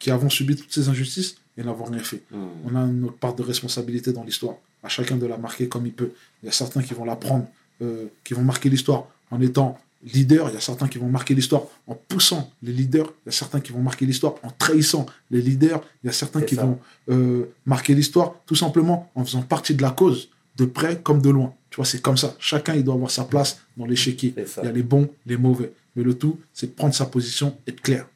qui 0.00 0.10
avons 0.10 0.28
subi 0.28 0.56
toutes 0.56 0.72
ces 0.72 0.88
injustices 0.88 1.36
et 1.56 1.62
n'avons 1.62 1.84
rien 1.84 2.00
fait? 2.00 2.20
Hmm. 2.32 2.48
On 2.64 2.74
a 2.74 2.84
notre 2.84 3.16
part 3.16 3.36
de 3.36 3.44
responsabilité 3.44 4.12
dans 4.12 4.24
l'histoire. 4.24 4.56
À 4.86 4.88
chacun 4.88 5.16
de 5.16 5.26
la 5.26 5.36
marquer 5.36 5.68
comme 5.68 5.84
il 5.84 5.92
peut. 5.92 6.12
Il 6.42 6.46
y 6.46 6.48
a 6.48 6.52
certains 6.52 6.80
qui 6.80 6.94
vont 6.94 7.04
la 7.04 7.16
prendre, 7.16 7.46
euh, 7.82 8.06
qui 8.22 8.34
vont 8.34 8.42
marquer 8.42 8.68
l'histoire 8.68 9.06
en 9.32 9.40
étant 9.40 9.80
leader. 10.04 10.48
Il 10.48 10.54
y 10.54 10.56
a 10.56 10.60
certains 10.60 10.86
qui 10.86 10.98
vont 10.98 11.08
marquer 11.08 11.34
l'histoire 11.34 11.62
en 11.88 11.96
poussant 11.96 12.52
les 12.62 12.70
leaders. 12.70 13.12
Il 13.24 13.26
y 13.26 13.28
a 13.30 13.32
certains 13.32 13.58
qui 13.58 13.72
vont 13.72 13.82
marquer 13.82 14.06
l'histoire 14.06 14.34
en 14.44 14.50
trahissant 14.50 15.06
les 15.32 15.42
leaders. 15.42 15.82
Il 16.04 16.06
y 16.06 16.10
a 16.10 16.12
certains 16.12 16.42
qui 16.42 16.54
ça. 16.54 16.64
vont 16.64 16.78
euh, 17.08 17.46
marquer 17.66 17.96
l'histoire 17.96 18.34
tout 18.46 18.54
simplement 18.54 19.10
en 19.16 19.24
faisant 19.24 19.42
partie 19.42 19.74
de 19.74 19.82
la 19.82 19.90
cause, 19.90 20.28
de 20.56 20.66
près 20.66 21.00
comme 21.00 21.20
de 21.20 21.30
loin. 21.30 21.52
Tu 21.70 21.76
vois, 21.76 21.84
c'est 21.84 22.00
comme 22.00 22.16
ça. 22.16 22.36
Chacun, 22.38 22.74
il 22.74 22.84
doit 22.84 22.94
avoir 22.94 23.10
sa 23.10 23.24
place 23.24 23.58
dans 23.76 23.86
l'échiquier. 23.86 24.34
Il 24.36 24.64
y 24.64 24.68
a 24.68 24.72
les 24.72 24.84
bons, 24.84 25.08
les 25.26 25.36
mauvais. 25.36 25.72
Mais 25.96 26.04
le 26.04 26.14
tout, 26.14 26.38
c'est 26.54 26.68
de 26.68 26.72
prendre 26.72 26.94
sa 26.94 27.06
position 27.06 27.56
et 27.66 27.72
de 27.72 27.80
clair. 27.80 28.06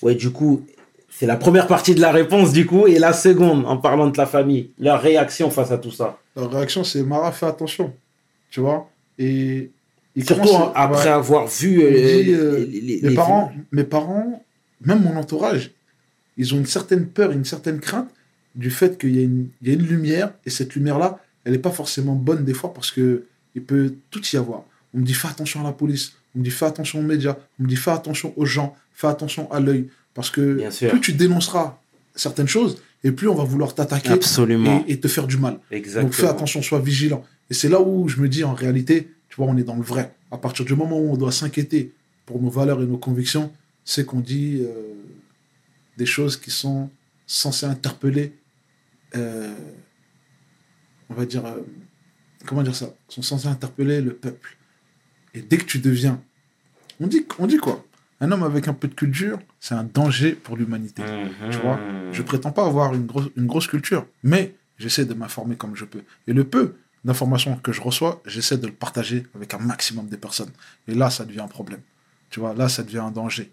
Ouais, 0.00 0.14
du 0.14 0.30
coup, 0.30 0.64
c'est 1.18 1.26
la 1.26 1.36
première 1.36 1.66
partie 1.66 1.94
de 1.94 2.00
la 2.00 2.12
réponse, 2.12 2.52
du 2.52 2.66
coup, 2.66 2.86
et 2.86 2.98
la 2.98 3.12
seconde, 3.12 3.64
en 3.66 3.78
parlant 3.78 4.06
de 4.06 4.12
ta 4.12 4.26
famille, 4.26 4.70
leur 4.78 5.00
réaction 5.00 5.50
face 5.50 5.70
à 5.70 5.78
tout 5.78 5.90
ça. 5.90 6.18
La 6.36 6.46
réaction, 6.46 6.84
c'est 6.84 7.02
Mara, 7.02 7.32
fais 7.32 7.46
attention. 7.46 7.94
Tu 8.50 8.60
vois 8.60 8.90
Et 9.18 9.70
Surtout 10.22 10.54
hein, 10.54 10.72
après 10.74 11.04
ouais. 11.06 11.10
avoir 11.10 11.46
vu 11.46 11.82
euh, 11.82 11.90
dit, 12.22 12.32
euh, 12.32 12.66
les, 12.70 12.80
les- 12.80 13.00
mes 13.02 13.08
les 13.10 13.14
parents, 13.14 13.52
mes 13.72 13.84
parents, 13.84 14.44
même 14.82 15.02
mon 15.02 15.16
entourage, 15.16 15.72
ils 16.38 16.54
ont 16.54 16.58
une 16.58 16.66
certaine 16.66 17.06
peur, 17.06 17.32
une 17.32 17.44
certaine 17.44 17.80
crainte 17.80 18.08
du 18.54 18.70
fait 18.70 18.98
qu'il 18.98 19.14
y, 19.16 19.18
a 19.18 19.22
une- 19.22 19.48
il 19.62 19.68
y 19.68 19.70
a 19.70 19.74
une 19.74 19.86
lumière 19.86 20.32
et 20.46 20.50
cette 20.50 20.74
lumière-là, 20.74 21.18
elle 21.44 21.52
n'est 21.52 21.58
pas 21.58 21.70
forcément 21.70 22.14
bonne 22.14 22.44
des 22.44 22.54
fois 22.54 22.72
parce 22.74 22.90
que 22.90 23.24
il 23.54 23.62
peut 23.62 23.94
tout 24.10 24.22
y 24.32 24.36
avoir. 24.36 24.62
On 24.94 24.98
me 24.98 25.04
dit 25.04 25.14
fais 25.14 25.28
attention 25.28 25.60
à 25.60 25.64
la 25.64 25.72
police, 25.72 26.12
on 26.34 26.38
me 26.40 26.44
dit 26.44 26.50
fais 26.50 26.66
attention 26.66 26.98
aux 27.00 27.02
médias, 27.02 27.36
on 27.60 27.64
me 27.64 27.68
dit 27.68 27.76
fais 27.76 27.90
attention 27.90 28.32
aux 28.36 28.46
gens, 28.46 28.74
fais 28.94 29.06
attention 29.08 29.50
à 29.52 29.60
l'œil 29.60 29.88
parce 30.16 30.30
que 30.30 30.88
plus 30.88 31.00
tu 31.00 31.12
dénonceras 31.12 31.78
certaines 32.16 32.48
choses 32.48 32.82
et 33.04 33.12
plus 33.12 33.28
on 33.28 33.34
va 33.34 33.44
vouloir 33.44 33.74
t'attaquer 33.74 34.14
et, 34.14 34.92
et 34.92 34.98
te 34.98 35.06
faire 35.06 35.26
du 35.26 35.36
mal. 35.36 35.60
Exactement. 35.70 36.04
Donc 36.04 36.14
fais 36.14 36.26
attention, 36.26 36.62
sois 36.62 36.80
vigilant. 36.80 37.22
Et 37.50 37.54
c'est 37.54 37.68
là 37.68 37.80
où 37.80 38.08
je 38.08 38.20
me 38.20 38.28
dis, 38.28 38.42
en 38.42 38.54
réalité, 38.54 39.10
tu 39.28 39.36
vois, 39.36 39.46
on 39.46 39.56
est 39.58 39.62
dans 39.62 39.76
le 39.76 39.82
vrai. 39.82 40.14
À 40.32 40.38
partir 40.38 40.64
du 40.64 40.74
moment 40.74 40.98
où 40.98 41.12
on 41.12 41.16
doit 41.16 41.30
s'inquiéter 41.30 41.92
pour 42.24 42.40
nos 42.42 42.48
valeurs 42.50 42.82
et 42.82 42.86
nos 42.86 42.96
convictions, 42.96 43.52
c'est 43.84 44.04
qu'on 44.06 44.20
dit 44.20 44.62
euh, 44.62 44.94
des 45.98 46.06
choses 46.06 46.36
qui 46.36 46.50
sont 46.50 46.90
censées 47.26 47.66
interpeller, 47.66 48.32
euh, 49.14 49.54
on 51.10 51.14
va 51.14 51.26
dire, 51.26 51.44
euh, 51.44 51.60
comment 52.46 52.62
dire 52.62 52.74
ça? 52.74 52.92
Sont 53.08 53.22
censées 53.22 53.48
interpeller 53.48 54.00
le 54.00 54.14
peuple. 54.14 54.56
Et 55.34 55.42
dès 55.42 55.58
que 55.58 55.64
tu 55.66 55.78
deviens, 55.78 56.20
on 56.98 57.06
dit, 57.06 57.26
on 57.38 57.46
dit 57.46 57.58
quoi? 57.58 57.84
Un 58.20 58.32
homme 58.32 58.42
avec 58.44 58.66
un 58.68 58.72
peu 58.72 58.88
de 58.88 58.94
culture, 58.94 59.38
c'est 59.60 59.74
un 59.74 59.84
danger 59.84 60.32
pour 60.32 60.56
l'humanité. 60.56 61.02
Mhm. 61.02 61.50
Tu 61.50 61.58
vois, 61.58 61.78
Je 62.12 62.22
prétends 62.22 62.52
pas 62.52 62.64
avoir 62.66 62.94
une 62.94 63.06
grosse, 63.06 63.28
une 63.36 63.46
grosse 63.46 63.66
culture, 63.66 64.06
mais 64.22 64.54
j'essaie 64.78 65.04
de 65.04 65.14
m'informer 65.14 65.56
comme 65.56 65.76
je 65.76 65.84
peux. 65.84 66.02
Et 66.26 66.32
le 66.32 66.44
peu 66.44 66.76
d'informations 67.04 67.56
que 67.56 67.72
je 67.72 67.80
reçois, 67.80 68.22
j'essaie 68.26 68.56
de 68.58 68.66
le 68.66 68.72
partager 68.72 69.26
avec 69.34 69.52
un 69.54 69.58
maximum 69.58 70.08
de 70.08 70.16
personnes. 70.16 70.50
Et 70.88 70.94
là, 70.94 71.10
ça 71.10 71.24
devient 71.24 71.40
un 71.40 71.48
problème. 71.48 71.80
Tu 72.30 72.40
vois, 72.40 72.54
là, 72.54 72.68
ça 72.68 72.82
devient 72.82 72.98
un 72.98 73.10
danger. 73.10 73.50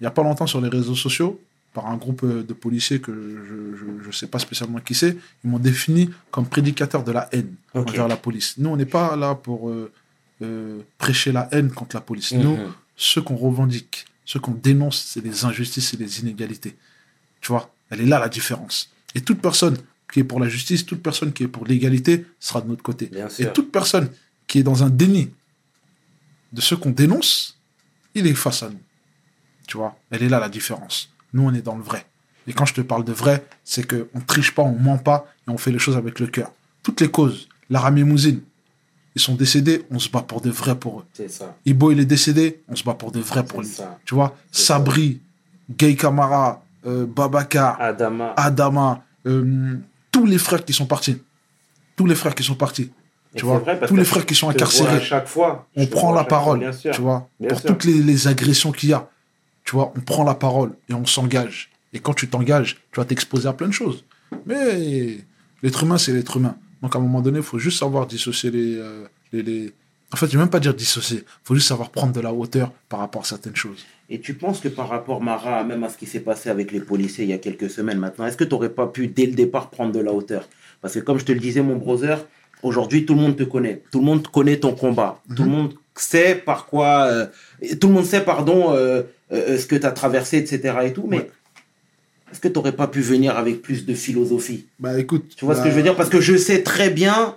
Il 0.00 0.04
n'y 0.04 0.06
a 0.06 0.10
pas 0.10 0.22
longtemps 0.22 0.46
sur 0.46 0.60
les 0.60 0.68
réseaux 0.68 0.94
sociaux, 0.96 1.38
par 1.72 1.86
un 1.86 1.96
groupe 1.96 2.24
de 2.26 2.52
policiers 2.52 3.00
que 3.00 3.12
je 3.12 4.06
ne 4.08 4.12
sais 4.12 4.26
pas 4.26 4.38
spécialement 4.40 4.80
qui 4.80 4.94
c'est, 4.94 5.16
ils 5.44 5.50
m'ont 5.50 5.58
défini 5.60 6.10
comme 6.32 6.46
prédicateur 6.46 7.04
de 7.04 7.12
la 7.12 7.28
haine 7.32 7.54
envers 7.74 8.08
la 8.08 8.16
police. 8.16 8.56
Nous, 8.58 8.70
on 8.70 8.76
n'est 8.76 8.86
pas 8.86 9.14
là 9.14 9.36
pour 9.36 9.68
euh, 9.68 9.92
euh, 10.42 10.80
prêcher 10.98 11.30
la 11.32 11.48
haine 11.52 11.70
contre 11.70 11.94
la 11.96 12.00
police. 12.00 12.32
Nous, 12.32 12.56
Mhm. 12.56 12.72
Ce 13.00 13.18
qu'on 13.18 13.36
revendique, 13.36 14.04
ce 14.26 14.36
qu'on 14.36 14.52
dénonce, 14.52 15.02
c'est 15.02 15.24
les 15.24 15.46
injustices 15.46 15.94
et 15.94 15.96
les 15.96 16.20
inégalités. 16.20 16.76
Tu 17.40 17.48
vois, 17.50 17.74
elle 17.88 18.02
est 18.02 18.06
là 18.06 18.18
la 18.18 18.28
différence. 18.28 18.90
Et 19.14 19.22
toute 19.22 19.40
personne 19.40 19.78
qui 20.12 20.20
est 20.20 20.24
pour 20.24 20.38
la 20.38 20.50
justice, 20.50 20.84
toute 20.84 21.02
personne 21.02 21.32
qui 21.32 21.44
est 21.44 21.48
pour 21.48 21.64
l'égalité 21.66 22.26
sera 22.38 22.60
de 22.60 22.68
notre 22.68 22.82
côté. 22.82 23.06
Bien 23.06 23.28
Et 23.28 23.44
sûr. 23.44 23.52
toute 23.54 23.72
personne 23.72 24.10
qui 24.46 24.58
est 24.58 24.62
dans 24.62 24.84
un 24.84 24.90
déni 24.90 25.30
de 26.52 26.60
ce 26.60 26.74
qu'on 26.74 26.90
dénonce, 26.90 27.58
il 28.14 28.26
est 28.26 28.34
face 28.34 28.62
à 28.62 28.68
nous. 28.68 28.82
Tu 29.66 29.78
vois, 29.78 29.98
elle 30.10 30.22
est 30.22 30.28
là 30.28 30.38
la 30.38 30.50
différence. 30.50 31.10
Nous, 31.32 31.42
on 31.42 31.54
est 31.54 31.62
dans 31.62 31.76
le 31.76 31.82
vrai. 31.82 32.04
Et 32.46 32.52
quand 32.52 32.66
je 32.66 32.74
te 32.74 32.82
parle 32.82 33.04
de 33.04 33.12
vrai, 33.12 33.46
c'est 33.64 33.88
qu'on 33.88 34.18
ne 34.18 34.24
triche 34.26 34.54
pas, 34.54 34.62
on 34.62 34.78
ment 34.78 34.98
pas 34.98 35.32
et 35.48 35.50
on 35.50 35.56
fait 35.56 35.72
les 35.72 35.78
choses 35.78 35.96
avec 35.96 36.20
le 36.20 36.26
cœur. 36.26 36.52
Toutes 36.82 37.00
les 37.00 37.10
causes, 37.10 37.48
Laramie 37.70 38.04
Mousine, 38.04 38.42
ils 39.20 39.22
sont 39.22 39.34
décédés, 39.34 39.82
on 39.90 39.98
se 39.98 40.08
bat 40.08 40.22
pour 40.22 40.40
de 40.40 40.50
vrai 40.50 40.74
pour 40.74 41.00
eux. 41.00 41.04
C'est 41.12 41.30
ça. 41.30 41.54
Ibo, 41.66 41.92
il 41.92 42.00
est 42.00 42.04
décédé, 42.06 42.62
on 42.68 42.74
se 42.76 42.82
bat 42.84 42.94
pour 42.94 43.12
de 43.12 43.20
vrai 43.20 43.44
pour 43.44 43.60
lui. 43.60 43.68
ça. 43.68 43.98
Tu 44.06 44.14
vois, 44.14 44.34
Sabri, 44.50 45.20
Gay 45.78 45.94
Kamara, 45.94 46.62
euh, 46.86 47.04
Babacar, 47.06 47.80
Adama. 47.80 48.32
Adama, 48.36 49.04
euh, 49.26 49.76
tous 50.10 50.24
les 50.26 50.38
frères 50.38 50.64
qui 50.64 50.72
sont 50.72 50.86
partis. 50.86 51.18
Tous 51.96 52.06
les 52.06 52.14
frères 52.14 52.34
qui 52.34 52.42
sont 52.42 52.54
partis. 52.54 52.90
Et 53.34 53.38
Tu 53.38 53.44
vois, 53.44 53.58
vrai, 53.58 53.78
tous 53.86 53.94
les 53.94 54.04
frères 54.04 54.24
qui 54.26 54.34
sont 54.34 54.48
incarcérés. 54.48 54.96
À 54.96 55.00
chaque 55.00 55.28
fois. 55.28 55.68
On 55.76 55.86
prend 55.86 56.12
la 56.12 56.20
fois, 56.22 56.28
parole, 56.28 56.58
Bien 56.60 56.70
tu 56.72 57.00
vois, 57.00 57.28
Bien 57.38 57.50
pour 57.50 57.60
sûr. 57.60 57.68
toutes 57.68 57.84
les, 57.84 57.94
les 58.02 58.26
agressions 58.26 58.72
qu'il 58.72 58.88
y 58.88 58.92
a. 58.94 59.08
Tu 59.64 59.72
vois, 59.76 59.92
on 59.96 60.00
prend 60.00 60.24
la 60.24 60.34
parole 60.34 60.72
et 60.88 60.94
on 60.94 61.04
s'engage. 61.06 61.70
Et 61.92 61.98
quand 62.00 62.14
tu 62.14 62.28
t'engages, 62.28 62.78
tu 62.90 62.98
vas 63.00 63.04
t'exposer 63.04 63.46
à 63.48 63.52
plein 63.52 63.68
de 63.68 63.72
choses. 63.72 64.04
Mais 64.46 65.18
l'être 65.62 65.82
humain, 65.84 65.98
c'est 65.98 66.12
l'être 66.12 66.36
humain. 66.38 66.56
Donc 66.82 66.94
à 66.94 66.98
un 66.98 67.02
moment 67.02 67.20
donné, 67.20 67.38
il 67.38 67.44
faut 67.44 67.58
juste 67.58 67.78
savoir 67.78 68.06
dissocier 68.06 68.50
les, 68.50 68.76
euh, 68.76 69.04
les, 69.32 69.42
les- 69.42 69.72
En 70.12 70.16
fait, 70.16 70.26
je 70.26 70.32
vais 70.32 70.38
même 70.38 70.50
pas 70.50 70.60
dire 70.60 70.74
dissocier. 70.74 71.18
Il 71.18 71.44
faut 71.44 71.54
juste 71.54 71.68
savoir 71.68 71.90
prendre 71.90 72.12
de 72.12 72.20
la 72.20 72.32
hauteur 72.32 72.72
par 72.88 73.00
rapport 73.00 73.22
à 73.22 73.24
certaines 73.24 73.54
choses. 73.56 73.84
Et 74.08 74.18
tu 74.20 74.34
penses 74.34 74.58
que 74.60 74.68
par 74.68 74.88
rapport, 74.88 75.20
Mara, 75.22 75.62
même 75.62 75.84
à 75.84 75.88
ce 75.88 75.96
qui 75.96 76.06
s'est 76.06 76.20
passé 76.20 76.50
avec 76.50 76.72
les 76.72 76.80
policiers 76.80 77.24
il 77.24 77.30
y 77.30 77.32
a 77.32 77.38
quelques 77.38 77.70
semaines 77.70 77.98
maintenant, 77.98 78.26
est-ce 78.26 78.36
que 78.36 78.44
tu 78.44 78.50
n'aurais 78.50 78.70
pas 78.70 78.86
pu, 78.88 79.06
dès 79.06 79.26
le 79.26 79.32
départ, 79.32 79.70
prendre 79.70 79.92
de 79.92 80.00
la 80.00 80.12
hauteur? 80.12 80.48
Parce 80.82 80.94
que 80.94 81.00
comme 81.00 81.18
je 81.20 81.24
te 81.24 81.32
le 81.32 81.38
disais, 81.38 81.62
mon 81.62 81.76
brother, 81.76 82.26
aujourd'hui, 82.62 83.06
tout 83.06 83.14
le 83.14 83.20
monde 83.20 83.36
te 83.36 83.44
connaît. 83.44 83.82
Tout 83.92 84.00
le 84.00 84.04
monde 84.06 84.26
connaît 84.26 84.56
ton 84.56 84.74
combat. 84.74 85.20
Tout 85.36 85.44
le 85.44 85.50
monde 85.50 85.74
sait 85.94 86.34
par 86.34 86.66
quoi... 86.66 87.04
euh, 87.04 87.26
tout 87.80 87.86
le 87.88 87.94
monde 87.94 88.04
sait, 88.06 88.24
pardon, 88.24 88.72
euh, 88.74 89.02
euh, 89.32 89.58
ce 89.58 89.66
que 89.66 89.76
tu 89.76 89.86
as 89.86 89.92
traversé, 89.92 90.38
etc. 90.38 90.74
et 90.86 90.92
tout. 90.92 91.06
Mais 91.06 91.18
Ouais. 91.18 91.30
Est-ce 92.30 92.40
que 92.40 92.48
tu 92.48 92.54
n'aurais 92.54 92.72
pas 92.72 92.86
pu 92.86 93.00
venir 93.00 93.36
avec 93.36 93.62
plus 93.62 93.86
de 93.86 93.94
philosophie? 93.94 94.66
Bah 94.78 94.98
écoute. 94.98 95.34
Tu 95.36 95.44
vois 95.44 95.54
ce 95.54 95.60
bah, 95.60 95.64
que 95.64 95.70
je 95.70 95.76
veux 95.76 95.82
dire? 95.82 95.96
Parce 95.96 96.10
que 96.10 96.20
je 96.20 96.36
sais 96.36 96.62
très 96.62 96.90
bien 96.90 97.36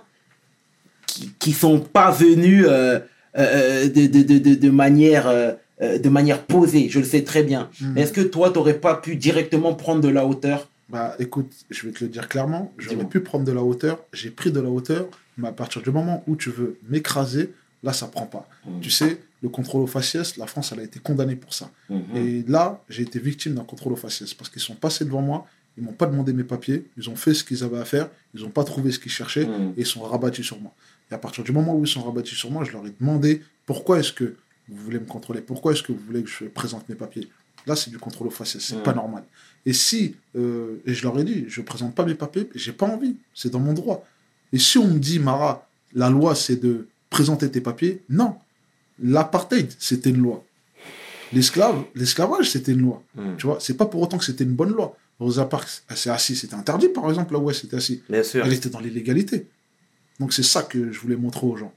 qu'ils 1.38 1.52
ne 1.52 1.58
sont 1.58 1.80
pas 1.80 2.10
venus 2.10 2.66
euh, 2.68 3.00
euh, 3.36 3.88
de, 3.88 4.06
de, 4.06 4.22
de, 4.22 4.38
de, 4.38 4.54
de 4.54 4.70
manière, 4.70 5.26
euh, 5.28 5.52
de 5.80 6.08
manière 6.08 6.42
posée. 6.42 6.88
Je 6.88 7.00
le 7.00 7.04
sais 7.04 7.22
très 7.22 7.42
bien. 7.42 7.70
Mais 7.94 8.02
Est-ce 8.02 8.12
que 8.12 8.20
toi, 8.20 8.50
tu 8.50 8.58
n'aurais 8.58 8.74
pas 8.78 8.94
pu 8.94 9.16
directement 9.16 9.74
prendre 9.74 10.00
de 10.00 10.08
la 10.08 10.26
hauteur? 10.26 10.68
Bah 10.88 11.16
écoute, 11.18 11.50
je 11.70 11.86
vais 11.86 11.92
te 11.92 12.04
le 12.04 12.10
dire 12.10 12.28
clairement, 12.28 12.72
j'aurais 12.76 13.06
pu 13.06 13.20
prendre 13.20 13.44
de 13.44 13.52
la 13.52 13.62
hauteur, 13.62 14.00
j'ai 14.12 14.28
pris 14.28 14.52
de 14.52 14.60
la 14.60 14.68
hauteur, 14.68 15.06
mais 15.38 15.48
à 15.48 15.52
partir 15.52 15.80
du 15.80 15.90
moment 15.90 16.22
où 16.26 16.36
tu 16.36 16.50
veux 16.50 16.76
m'écraser, 16.90 17.54
là 17.84 17.92
ça 17.92 18.06
prend 18.08 18.26
pas. 18.26 18.48
Mhm. 18.66 18.80
Tu 18.80 18.90
sais, 18.90 19.20
le 19.42 19.48
contrôle 19.48 19.82
au 19.82 19.86
faciès, 19.86 20.36
la 20.36 20.46
France 20.46 20.72
elle 20.72 20.80
a 20.80 20.82
été 20.84 20.98
condamnée 20.98 21.36
pour 21.36 21.54
ça. 21.54 21.70
Mhm. 21.90 22.16
Et 22.16 22.44
là, 22.48 22.82
j'ai 22.88 23.02
été 23.02 23.18
victime 23.20 23.54
d'un 23.54 23.64
contrôle 23.64 23.92
au 23.92 23.96
faciès 23.96 24.34
parce 24.34 24.50
qu'ils 24.50 24.62
sont 24.62 24.74
passés 24.74 25.04
devant 25.04 25.22
moi, 25.22 25.46
ils 25.76 25.82
m'ont 25.84 25.92
pas 25.92 26.06
demandé 26.06 26.32
mes 26.32 26.44
papiers, 26.44 26.86
ils 26.96 27.10
ont 27.10 27.16
fait 27.16 27.34
ce 27.34 27.44
qu'ils 27.44 27.62
avaient 27.62 27.78
à 27.78 27.84
faire, 27.84 28.08
ils 28.34 28.40
n'ont 28.42 28.50
pas 28.50 28.64
trouvé 28.64 28.90
ce 28.90 28.98
qu'ils 28.98 29.12
cherchaient 29.12 29.46
Mhm. 29.46 29.74
et 29.76 29.80
ils 29.80 29.86
sont 29.86 30.00
rabattus 30.02 30.46
sur 30.46 30.58
moi. 30.60 30.72
Et 31.10 31.14
à 31.14 31.18
partir 31.18 31.44
du 31.44 31.52
moment 31.52 31.76
où 31.76 31.84
ils 31.84 31.88
sont 31.96 32.02
rabattus 32.02 32.38
sur 32.38 32.50
moi, 32.50 32.64
je 32.64 32.72
leur 32.72 32.84
ai 32.86 32.92
demandé 32.98 33.42
pourquoi 33.66 33.98
est-ce 34.00 34.12
que 34.12 34.34
vous 34.68 34.76
voulez 34.82 34.98
me 34.98 35.04
contrôler, 35.04 35.40
pourquoi 35.42 35.72
est-ce 35.72 35.82
que 35.82 35.92
vous 35.92 35.98
voulez 36.06 36.22
que 36.22 36.30
je 36.30 36.44
présente 36.46 36.88
mes 36.88 36.94
papiers? 36.94 37.28
Là, 37.66 37.76
c'est 37.76 37.90
du 37.90 37.98
contrôle 37.98 38.28
au 38.28 38.30
faciès, 38.30 38.62
c'est 38.62 38.76
Mhm. 38.76 38.82
pas 38.82 38.94
normal. 38.94 39.24
Et 39.66 39.72
si, 39.74 40.16
euh, 40.36 40.76
et 40.86 40.94
je 40.94 41.02
leur 41.02 41.18
ai 41.18 41.24
dit, 41.24 41.44
je 41.48 41.60
présente 41.62 41.94
pas 41.94 42.04
mes 42.04 42.14
papiers, 42.14 42.48
j'ai 42.54 42.72
pas 42.72 42.86
envie, 42.86 43.16
c'est 43.34 43.50
dans 43.50 43.58
mon 43.60 43.72
droit. 43.74 44.06
Et 44.52 44.58
si 44.58 44.76
on 44.78 44.86
me 44.88 44.98
dit, 44.98 45.18
Mara, 45.18 45.66
la 45.94 46.08
loi 46.10 46.34
c'est 46.34 46.56
de 46.56 46.86
présenter 47.14 47.48
tes 47.48 47.60
papiers, 47.60 48.02
non. 48.08 48.34
L'apartheid, 49.00 49.72
c'était 49.78 50.10
une 50.10 50.18
loi. 50.18 50.44
L'esclave, 51.32 51.84
l'esclavage, 51.94 52.50
c'était 52.50 52.72
une 52.72 52.82
loi. 52.82 53.02
Mhm. 53.14 53.36
Tu 53.38 53.46
vois, 53.46 53.58
c'est 53.60 53.76
pas 53.76 53.86
pour 53.86 54.00
autant 54.02 54.18
que 54.18 54.24
c'était 54.24 54.42
une 54.42 54.56
bonne 54.60 54.72
loi. 54.72 54.96
Rosa 55.20 55.44
Parks, 55.44 55.84
elle 55.88 55.96
s'est 55.96 56.10
assise, 56.10 56.40
c'était 56.40 56.56
interdit 56.56 56.88
par 56.88 57.08
exemple 57.08 57.32
là 57.32 57.38
où 57.38 57.48
elle 57.48 57.54
s'était 57.54 57.76
assise. 57.76 58.00
Bien 58.08 58.24
sûr. 58.24 58.44
Elle 58.44 58.52
était 58.52 58.68
dans 58.68 58.80
l'illégalité. 58.80 59.46
Donc 60.18 60.32
c'est 60.32 60.42
ça 60.42 60.62
que 60.64 60.90
je 60.90 60.98
voulais 61.00 61.16
montrer 61.16 61.46
aux 61.46 61.56
gens. 61.56 61.72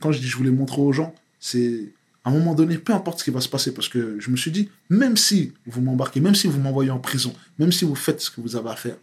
Quand 0.00 0.12
je 0.12 0.20
dis 0.20 0.28
je 0.28 0.36
voulais 0.36 0.52
montrer 0.52 0.80
aux 0.80 0.92
gens, 0.92 1.12
c'est 1.40 1.92
à 2.24 2.30
un 2.30 2.32
moment 2.32 2.54
donné, 2.54 2.78
peu 2.78 2.92
importe 2.92 3.18
ce 3.18 3.24
qui 3.24 3.30
va 3.30 3.40
se 3.40 3.48
passer, 3.48 3.74
parce 3.74 3.88
que 3.88 4.20
je 4.20 4.30
me 4.30 4.36
suis 4.36 4.52
dit, 4.52 4.68
même 4.88 5.16
si 5.16 5.52
vous 5.66 5.80
m'embarquez, 5.80 6.20
même 6.20 6.36
si 6.36 6.46
vous 6.46 6.60
m'envoyez 6.60 6.90
en 6.90 7.00
prison, 7.00 7.32
même 7.58 7.72
si 7.72 7.84
vous 7.84 7.96
faites 7.96 8.20
ce 8.20 8.30
que 8.30 8.40
vous 8.40 8.54
avez 8.54 8.70
à 8.70 8.76
faire, 8.76 8.96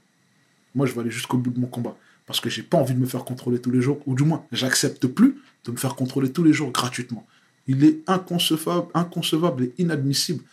moi 0.75 0.86
je 0.86 0.93
vais 0.93 1.01
aller 1.01 1.11
jusqu'au 1.11 1.38
bout 1.38 1.51
de 1.51 1.59
mon 1.59 1.67
combat. 1.67 1.97
Parce 2.26 2.39
que 2.39 2.49
j'ai 2.49 2.63
pas 2.63 2.78
envie 2.78 2.93
de 2.93 2.99
me 2.99 3.05
faire 3.05 3.23
contrôler 3.23 3.59
tous 3.59 3.71
les 3.71 3.82
jours, 3.82 3.99
ou 4.05 4.15
du 4.15 4.23
moins, 4.23 4.45
j'accepte 4.51 5.05
plus 5.07 5.38
de 5.65 5.71
me 5.71 5.78
faire 5.78 5.95
contrôler 5.95 6.32
tous 6.32 6.43
les 6.43 6.53
jours 6.53 6.71
gratuitement. 6.71 7.26
Il 7.67 7.84
est 7.84 8.01
inconcevable, 8.07 8.88
inconcevable 8.93 9.65
et 9.65 9.73
inadmissible 9.78 10.43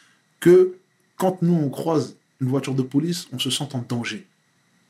que 0.40 0.74
quand 1.16 1.40
nous, 1.42 1.54
on 1.54 1.70
croise 1.70 2.16
une 2.40 2.48
voiture 2.48 2.74
de 2.74 2.82
police, 2.82 3.28
on 3.32 3.38
se 3.38 3.50
sente 3.50 3.74
en 3.74 3.84
danger. 3.86 4.26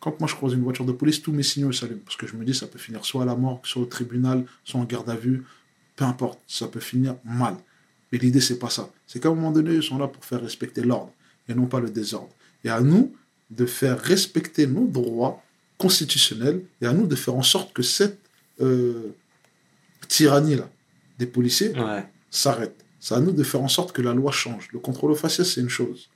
Quand 0.01 0.18
moi, 0.18 0.28
je 0.28 0.35
croise 0.35 0.55
une 0.55 0.62
voiture 0.62 0.85
de 0.85 0.93
police, 0.93 1.22
tous 1.22 1.33
mes 1.33 1.43
signaux 1.43 1.70
s'allument. 1.70 2.01
Parce 2.05 2.16
que 2.16 2.26
je 2.26 2.35
me 2.35 2.45
dis, 2.45 2.55
ça 2.55 2.66
peut 2.66 2.78
finir 2.78 3.05
soit 3.05 3.22
à 3.22 3.24
la 3.26 3.37
mort, 3.37 3.61
soit 3.64 3.83
au 3.83 3.87
tribunal, 3.87 4.45
soit 4.64 4.80
en 4.80 4.85
garde 4.85 5.09
à 5.11 5.14
vue. 5.14 5.45
Peu 5.95 6.05
importe, 6.05 6.41
ça 6.49 6.66
peut 6.66 6.80
finir 6.80 7.16
mal. 7.24 7.57
Mais 8.11 8.18
l'idée, 8.18 8.41
c'est 8.41 8.59
pas 8.59 8.70
ça. 8.70 8.91
C'est 9.07 9.20
qu'à 9.20 9.28
un 9.28 9.35
moment 9.35 9.53
donné, 9.53 9.74
ils 9.74 9.83
sont 9.83 9.99
là 9.99 10.09
pour 10.09 10.24
faire 10.24 10.41
respecter 10.41 10.83
l'ordre 10.83 11.12
et 11.49 11.55
non 11.55 11.66
pas 11.66 11.80
le 11.80 11.91
désordre. 11.91 12.35
Et 12.64 12.70
à 12.70 12.80
nous 12.80 13.14
de 13.51 13.66
faire 13.66 13.99
respecter 14.01 14.66
nos 14.66 14.87
droits 14.87 15.43
constitutionnels 15.83 16.61
et 16.80 16.87
à 16.87 16.93
nous 16.93 17.07
de 17.07 17.16
faire 17.24 17.35
en 17.35 17.43
sorte 17.55 17.72
que 17.72 17.83
cette 17.83 18.18
euh, 18.61 19.09
tyrannie-là 20.09 20.68
des 21.18 21.26
policiers 21.26 21.70
Ouais. 21.78 22.05
s'arrête. 22.30 22.76
C'est 23.01 23.14
à 23.14 23.20
nous 23.20 23.33
de 23.33 23.43
faire 23.43 23.62
en 23.62 23.72
sorte 23.78 23.91
que 23.93 24.03
la 24.03 24.14
loi 24.14 24.30
change. 24.33 24.68
Le 24.72 24.78
contrôle 24.78 25.11
aux 25.11 25.16
faciès, 25.26 25.47
c'est 25.53 25.61
une 25.61 25.68
chose. 25.80 26.09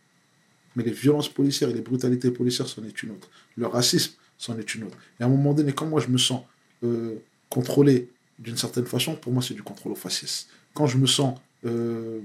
Mais 0.77 0.85
les 0.85 0.93
violences 0.93 1.29
policières 1.29 1.71
et 1.71 1.77
les 1.81 1.81
brutalités 1.91 2.31
policières, 2.31 2.69
c'en 2.69 2.85
est 2.85 3.03
une 3.03 3.11
autre. 3.11 3.29
Le 3.57 3.67
racisme, 3.67 4.13
c'en 4.39 4.57
est 4.59 4.75
une 4.77 4.85
autre. 4.85 4.97
Et 5.19 5.23
à 5.25 5.27
un 5.27 5.29
moment 5.29 5.53
donné, 5.53 5.73
quand 5.73 5.87
moi 5.87 6.01
je 6.01 6.09
me 6.09 6.19
sens 6.19 6.43
euh, 6.85 7.15
contrôlé 7.49 8.09
d'une 8.39 8.57
certaine 8.57 8.87
façon, 8.87 9.17
pour 9.17 9.33
moi 9.33 9.43
c'est 9.43 9.55
du 9.55 9.63
contrôle 9.63 9.93
aux 9.93 10.03
faciès. 10.07 10.47
Quand 10.75 10.87
je 10.87 10.99
me 10.99 11.07
sens 11.07 11.33
euh, 11.65 12.21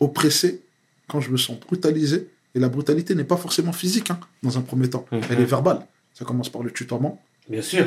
oppressé, 0.00 0.62
quand 1.08 1.20
je 1.20 1.30
me 1.30 1.36
sens 1.36 1.58
brutalisé, 1.60 2.28
et 2.54 2.60
la 2.60 2.68
brutalité 2.70 3.14
n'est 3.14 3.24
pas 3.34 3.36
forcément 3.36 3.72
physique, 3.72 4.10
hein, 4.10 4.18
dans 4.42 4.56
un 4.56 4.62
premier 4.62 4.88
temps. 4.88 5.04
Mhm. 5.12 5.20
Elle 5.30 5.40
est 5.40 5.44
verbale. 5.56 5.80
Ça 6.18 6.24
commence 6.24 6.48
par 6.48 6.62
le 6.64 6.70
tutoiement, 6.72 7.22
Bien 7.48 7.62
sûr. 7.62 7.86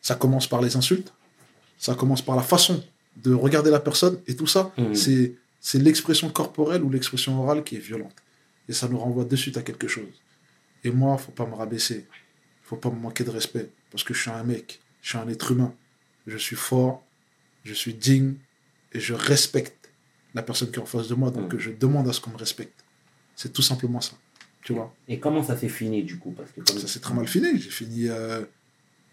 ça 0.00 0.16
commence 0.16 0.48
par 0.48 0.60
les 0.60 0.74
insultes, 0.76 1.12
ça 1.78 1.94
commence 1.94 2.20
par 2.22 2.34
la 2.34 2.42
façon 2.42 2.82
de 3.16 3.32
regarder 3.32 3.70
la 3.70 3.78
personne, 3.78 4.18
et 4.26 4.34
tout 4.34 4.46
ça, 4.48 4.72
Mhm. 4.76 4.94
c'est 4.94 5.34
c'est 5.64 5.78
l'expression 5.78 6.28
corporelle 6.28 6.82
ou 6.82 6.90
l'expression 6.90 7.40
orale 7.40 7.62
qui 7.62 7.76
est 7.76 7.84
violente. 7.90 8.16
Et 8.68 8.72
ça 8.72 8.88
nous 8.88 8.98
renvoie 8.98 9.24
de 9.24 9.36
suite 9.36 9.56
à 9.58 9.62
quelque 9.62 9.86
chose. 9.86 10.12
Et 10.82 10.90
moi, 10.90 11.16
faut 11.18 11.30
pas 11.30 11.46
me 11.46 11.54
rabaisser, 11.54 12.08
faut 12.64 12.74
pas 12.84 12.90
me 12.90 12.98
manquer 12.98 13.22
de 13.22 13.30
respect, 13.30 13.70
parce 13.92 14.02
que 14.02 14.12
je 14.12 14.20
suis 14.22 14.30
un 14.32 14.42
mec, 14.42 14.80
je 15.02 15.10
suis 15.10 15.18
un 15.18 15.28
être 15.28 15.52
humain, 15.52 15.72
je 16.26 16.36
suis 16.36 16.56
fort, 16.56 17.04
je 17.62 17.74
suis 17.74 17.94
digne, 17.94 18.34
et 18.92 18.98
je 18.98 19.14
respecte 19.14 19.90
la 20.34 20.42
personne 20.42 20.72
qui 20.72 20.80
est 20.80 20.82
en 20.82 20.86
face 20.96 21.06
de 21.06 21.14
moi, 21.14 21.30
donc 21.30 21.52
Mhm. 21.52 21.60
je 21.60 21.70
demande 21.70 22.08
à 22.08 22.12
ce 22.12 22.20
qu'on 22.20 22.32
me 22.32 22.38
respecte. 22.38 22.82
C'est 23.36 23.52
tout 23.52 23.62
simplement 23.62 24.00
ça, 24.00 24.14
tu 24.62 24.72
vois. 24.72 24.94
Et 25.08 25.18
comment 25.18 25.42
ça 25.42 25.56
s'est 25.56 25.68
fini 25.68 26.02
du 26.02 26.18
coup 26.18 26.30
Parce 26.36 26.50
que 26.52 26.60
comme 26.60 26.78
Ça 26.78 26.86
s'est 26.88 27.00
très 27.00 27.14
mal 27.14 27.26
fini. 27.26 27.58
J'ai 27.60 27.70
fini 27.70 28.08
euh, 28.08 28.42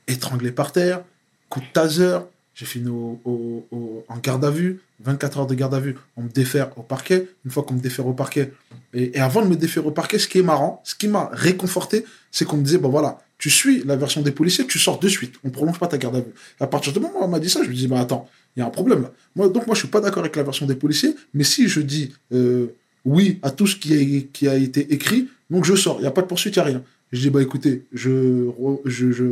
étranglé 0.07 0.51
par 0.51 0.71
terre, 0.71 1.03
coup 1.49 1.59
de 1.59 1.65
taser. 1.73 2.19
J'ai 2.55 2.65
fini 2.65 2.89
au- 2.89 3.21
au- 3.23 3.65
au- 3.71 4.05
en 4.09 4.17
garde 4.17 4.43
à 4.43 4.51
vue, 4.51 4.81
24 5.01 5.39
heures 5.39 5.47
de 5.47 5.55
garde 5.55 5.73
à 5.73 5.79
vue. 5.79 5.95
On 6.17 6.23
me 6.23 6.29
défère 6.29 6.77
au 6.77 6.81
parquet. 6.83 7.27
Une 7.45 7.51
fois 7.51 7.63
qu'on 7.63 7.75
me 7.75 7.79
défère 7.79 8.05
au 8.05 8.13
parquet, 8.13 8.51
et, 8.93 9.15
et 9.17 9.19
avant 9.21 9.41
de 9.41 9.47
me 9.47 9.55
défaire 9.55 9.85
au 9.87 9.91
parquet, 9.91 10.19
ce 10.19 10.27
qui 10.27 10.39
est 10.39 10.43
marrant, 10.43 10.81
ce 10.83 10.93
qui 10.93 11.07
m'a 11.07 11.29
réconforté, 11.31 12.03
c'est 12.31 12.43
qu'on 12.43 12.57
me 12.57 12.63
disait, 12.63 12.77
bon 12.77 12.89
voilà, 12.89 13.19
tu 13.37 13.49
suis 13.49 13.81
la 13.85 13.95
version 13.95 14.21
des 14.21 14.31
policiers, 14.33 14.67
tu 14.67 14.77
sors 14.77 14.99
de 14.99 15.07
suite. 15.07 15.35
On 15.45 15.51
prolonge 15.51 15.79
pas 15.79 15.87
ta 15.87 15.97
garde 15.97 16.17
à 16.17 16.19
vue. 16.19 16.33
À 16.59 16.67
partir 16.67 16.91
du 16.91 16.99
moment 16.99 17.21
où 17.21 17.23
on 17.23 17.27
m'a 17.29 17.39
dit 17.39 17.49
ça, 17.49 17.63
je 17.63 17.69
me 17.69 17.73
dis, 17.73 17.87
bah 17.87 18.01
attends, 18.01 18.27
il 18.57 18.59
y 18.59 18.63
a 18.63 18.65
un 18.65 18.69
problème 18.71 19.03
là. 19.03 19.13
Moi, 19.37 19.47
donc 19.47 19.65
moi, 19.65 19.73
je 19.75 19.79
suis 19.79 19.87
pas 19.87 20.01
d'accord 20.01 20.19
avec 20.23 20.35
la 20.35 20.43
version 20.43 20.65
des 20.65 20.75
policiers, 20.75 21.15
mais 21.33 21.45
si 21.45 21.69
je 21.69 21.79
dis 21.79 22.13
euh, 22.33 22.67
oui 23.05 23.39
à 23.41 23.51
tout 23.51 23.67
ce 23.67 23.77
qui 23.77 23.93
a, 23.93 24.21
qui 24.33 24.49
a 24.49 24.55
été 24.55 24.93
écrit, 24.93 25.29
donc 25.49 25.65
je 25.65 25.75
sors. 25.75 25.97
Il 25.97 26.01
n'y 26.01 26.07
a 26.07 26.11
pas 26.11 26.21
de 26.21 26.27
poursuite, 26.27 26.55
il 26.55 26.59
n'y 26.59 26.63
a 26.63 26.65
rien. 26.65 26.83
Je 27.11 27.19
dis, 27.21 27.29
bah 27.29 27.41
écoutez, 27.41 27.85
je, 27.93 28.49
je, 28.85 29.11
je, 29.11 29.25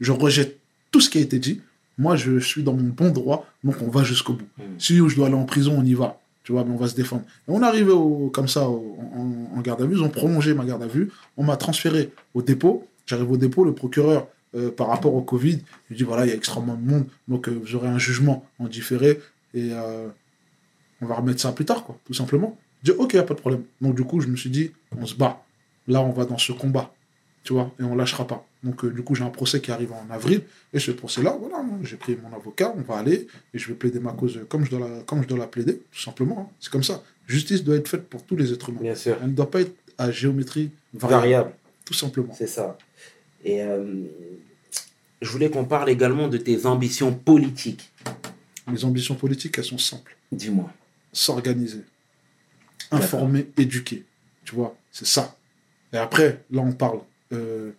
je 0.00 0.12
rejette 0.12 0.58
tout 0.90 1.00
ce 1.00 1.10
qui 1.10 1.18
a 1.18 1.20
été 1.20 1.38
dit. 1.38 1.60
Moi, 1.98 2.14
je 2.16 2.38
suis 2.38 2.62
dans 2.62 2.74
mon 2.74 2.88
bon 2.90 3.10
droit, 3.10 3.46
donc 3.64 3.76
on 3.82 3.88
va 3.88 4.04
jusqu'au 4.04 4.34
bout. 4.34 4.44
Mhm. 4.58 4.64
Si 4.78 4.96
je 4.96 5.16
dois 5.16 5.26
aller 5.26 5.34
en 5.34 5.44
prison, 5.44 5.74
on 5.78 5.84
y 5.84 5.94
va. 5.94 6.20
Tu 6.44 6.52
vois, 6.52 6.64
mais 6.64 6.72
on 6.72 6.76
va 6.76 6.86
se 6.86 6.94
défendre. 6.94 7.22
Et 7.48 7.50
on 7.50 7.60
est 7.62 7.66
arrivé 7.66 7.90
au, 7.90 8.28
comme 8.32 8.46
ça 8.46 8.68
au- 8.68 8.96
en, 9.14 9.56
en 9.58 9.60
garde 9.62 9.82
à 9.82 9.86
vue. 9.86 9.96
Ils 9.96 10.02
ont 10.02 10.08
prolongé 10.10 10.54
ma 10.54 10.64
garde 10.64 10.82
à 10.82 10.86
vue. 10.86 11.10
On 11.36 11.42
m'a 11.42 11.56
transféré 11.56 12.12
au 12.34 12.42
dépôt. 12.42 12.86
J'arrive 13.06 13.32
au 13.32 13.36
dépôt. 13.36 13.64
Le 13.64 13.72
procureur, 13.72 14.28
euh, 14.54 14.70
par 14.70 14.86
rapport 14.88 15.14
au 15.14 15.22
Covid, 15.22 15.58
il 15.90 15.96
dit 15.96 16.04
voilà, 16.04 16.24
il 16.24 16.28
y 16.28 16.32
a 16.32 16.36
extrêmement 16.36 16.76
de 16.76 16.88
monde. 16.88 17.06
Donc, 17.26 17.48
euh, 17.48 17.58
vous 17.64 17.74
aurez 17.74 17.88
un 17.88 17.98
jugement 17.98 18.44
en 18.60 18.68
différé. 18.68 19.20
Et 19.54 19.70
euh, 19.72 20.06
on 21.00 21.06
va 21.06 21.16
remettre 21.16 21.40
ça 21.40 21.50
plus 21.50 21.64
tard, 21.64 21.82
quoi, 21.82 21.98
tout 22.06 22.14
simplement. 22.14 22.56
Je 22.84 22.92
dis 22.92 22.98
ok, 22.98 23.12
il 23.14 23.16
n'y 23.16 23.20
a 23.20 23.24
pas 23.24 23.34
de 23.34 23.40
problème. 23.40 23.62
Donc, 23.80 23.96
du 23.96 24.04
coup, 24.04 24.20
je 24.20 24.28
me 24.28 24.36
suis 24.36 24.50
dit 24.50 24.70
on 24.96 25.04
se 25.06 25.14
bat. 25.16 25.42
Là, 25.88 26.00
on 26.02 26.10
va 26.10 26.24
dans 26.24 26.38
ce 26.38 26.52
combat. 26.52 26.92
Tu 27.44 27.52
vois, 27.52 27.72
et 27.78 27.84
on 27.84 27.94
lâchera 27.94 28.26
pas. 28.26 28.44
Donc, 28.64 28.84
euh, 28.84 28.90
du 28.90 29.02
coup, 29.02 29.14
j'ai 29.14 29.22
un 29.22 29.30
procès 29.30 29.60
qui 29.60 29.70
arrive 29.70 29.92
en 29.92 30.06
avril. 30.10 30.42
Et 30.72 30.80
ce 30.80 30.90
procès-là, 30.90 31.36
voilà, 31.40 31.62
moi, 31.62 31.78
j'ai 31.84 31.96
pris 31.96 32.16
mon 32.16 32.34
avocat, 32.36 32.74
on 32.76 32.80
va 32.80 32.96
aller, 32.96 33.28
et 33.54 33.58
je 33.58 33.68
vais 33.68 33.74
plaider 33.74 34.00
ma 34.00 34.12
cause 34.12 34.40
comme 34.48 34.64
je 34.64 34.70
dois 34.70 34.80
la, 34.80 35.02
comme 35.04 35.22
je 35.22 35.28
dois 35.28 35.38
la 35.38 35.46
plaider, 35.46 35.80
tout 35.92 36.00
simplement. 36.00 36.48
hein. 36.50 36.54
C'est 36.58 36.72
comme 36.72 36.82
ça. 36.82 37.04
Justice 37.28 37.62
doit 37.62 37.76
être 37.76 37.86
faite 37.88 38.08
pour 38.08 38.24
tous 38.24 38.34
les 38.34 38.52
êtres 38.52 38.70
humains. 38.70 38.80
Bien 38.80 38.94
sûr. 38.96 39.16
Elle 39.22 39.28
ne 39.30 39.34
doit 39.34 39.48
pas 39.50 39.60
être 39.60 39.76
à 39.96 40.10
géométrie 40.10 40.70
variable, 40.92 41.20
Variable. 41.22 41.52
tout 41.84 41.94
simplement. 41.94 42.34
C'est 42.36 42.48
ça. 42.48 42.76
Et 43.44 43.62
euh, 43.62 43.84
je 45.22 45.30
voulais 45.30 45.48
qu'on 45.48 45.64
parle 45.64 45.88
également 45.88 46.26
de 46.26 46.38
tes 46.38 46.66
ambitions 46.66 47.12
politiques. 47.14 47.92
Les 48.72 48.84
ambitions 48.84 49.14
politiques, 49.14 49.56
elles 49.58 49.64
sont 49.64 49.78
simples. 49.78 50.16
Dis-moi. 50.32 50.68
S'organiser, 51.12 51.82
informer, 52.90 53.46
éduquer. 53.56 54.04
Tu 54.44 54.54
vois, 54.56 54.76
c'est 54.90 55.06
ça. 55.06 55.35
Et 55.96 55.98
après, 55.98 56.44
là, 56.50 56.60
on 56.60 56.72
parle 56.72 57.00
euh, 57.32 57.70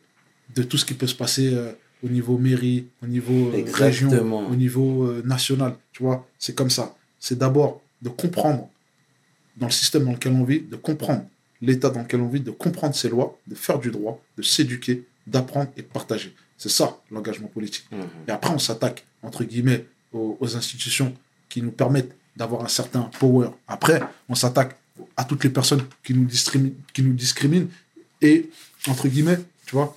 de 0.55 0.63
tout 0.63 0.77
ce 0.77 0.85
qui 0.85 0.95
peut 0.95 1.05
se 1.05 1.13
passer 1.13 1.53
euh, 1.53 1.71
au 2.03 2.09
niveau 2.09 2.39
mairie, 2.39 2.87
au 3.03 3.07
niveau 3.07 3.51
euh, 3.53 3.63
région, 3.71 4.09
au 4.51 4.55
niveau 4.55 5.21
national. 5.23 5.75
Tu 5.91 6.01
vois, 6.01 6.27
c'est 6.39 6.55
comme 6.55 6.71
ça. 6.71 6.95
C'est 7.19 7.37
d'abord 7.37 7.81
de 8.01 8.09
comprendre 8.09 8.69
dans 9.55 9.67
le 9.67 9.71
système 9.71 10.05
dans 10.05 10.13
lequel 10.13 10.33
on 10.33 10.43
vit, 10.43 10.61
de 10.61 10.75
comprendre 10.75 11.25
l'état 11.61 11.91
dans 11.91 12.01
lequel 12.01 12.21
on 12.21 12.27
vit, 12.27 12.39
de 12.39 12.51
comprendre 12.51 12.95
ses 12.95 13.09
lois, 13.09 13.37
de 13.45 13.53
faire 13.53 13.77
du 13.77 13.91
droit, 13.91 14.19
de 14.35 14.41
s'éduquer, 14.41 15.03
d'apprendre 15.27 15.69
et 15.77 15.83
de 15.83 15.87
partager. 15.87 16.33
C'est 16.57 16.69
ça 16.69 16.99
l'engagement 17.11 17.47
politique. 17.47 17.85
Mhm. 17.91 17.99
Et 18.27 18.31
après, 18.31 18.51
on 18.51 18.59
s'attaque, 18.59 19.05
entre 19.21 19.43
guillemets, 19.43 19.85
aux, 20.11 20.37
aux 20.39 20.55
institutions 20.55 21.13
qui 21.49 21.61
nous 21.61 21.71
permettent 21.71 22.15
d'avoir 22.35 22.63
un 22.63 22.67
certain 22.67 23.09
power. 23.19 23.49
Après, 23.67 24.01
on 24.27 24.35
s'attaque 24.35 24.75
à 25.15 25.23
toutes 25.23 25.43
les 25.43 25.49
personnes 25.49 25.83
qui 26.03 26.13
nous, 26.13 26.25
discriminent, 26.25 26.75
qui 26.93 27.01
nous 27.01 27.13
discriminent. 27.13 27.67
Et, 28.21 28.49
entre 28.87 29.07
guillemets, 29.07 29.39
tu 29.65 29.75
vois, 29.75 29.95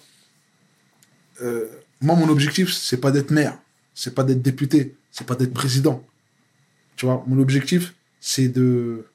euh, 1.42 1.66
moi, 2.00 2.14
mon 2.16 2.28
objectif, 2.28 2.72
c'est 2.72 2.98
pas 2.98 3.10
d'être 3.10 3.30
maire, 3.30 3.58
c'est 3.94 4.14
pas 4.14 4.24
d'être 4.24 4.42
député, 4.42 4.94
c'est 5.10 5.26
pas 5.26 5.34
d'être 5.34 5.54
président. 5.54 6.04
Tu 6.96 7.06
vois, 7.06 7.24
mon 7.26 7.38
objectif, 7.40 7.94
c'est 8.20 8.48
de, 8.48 9.06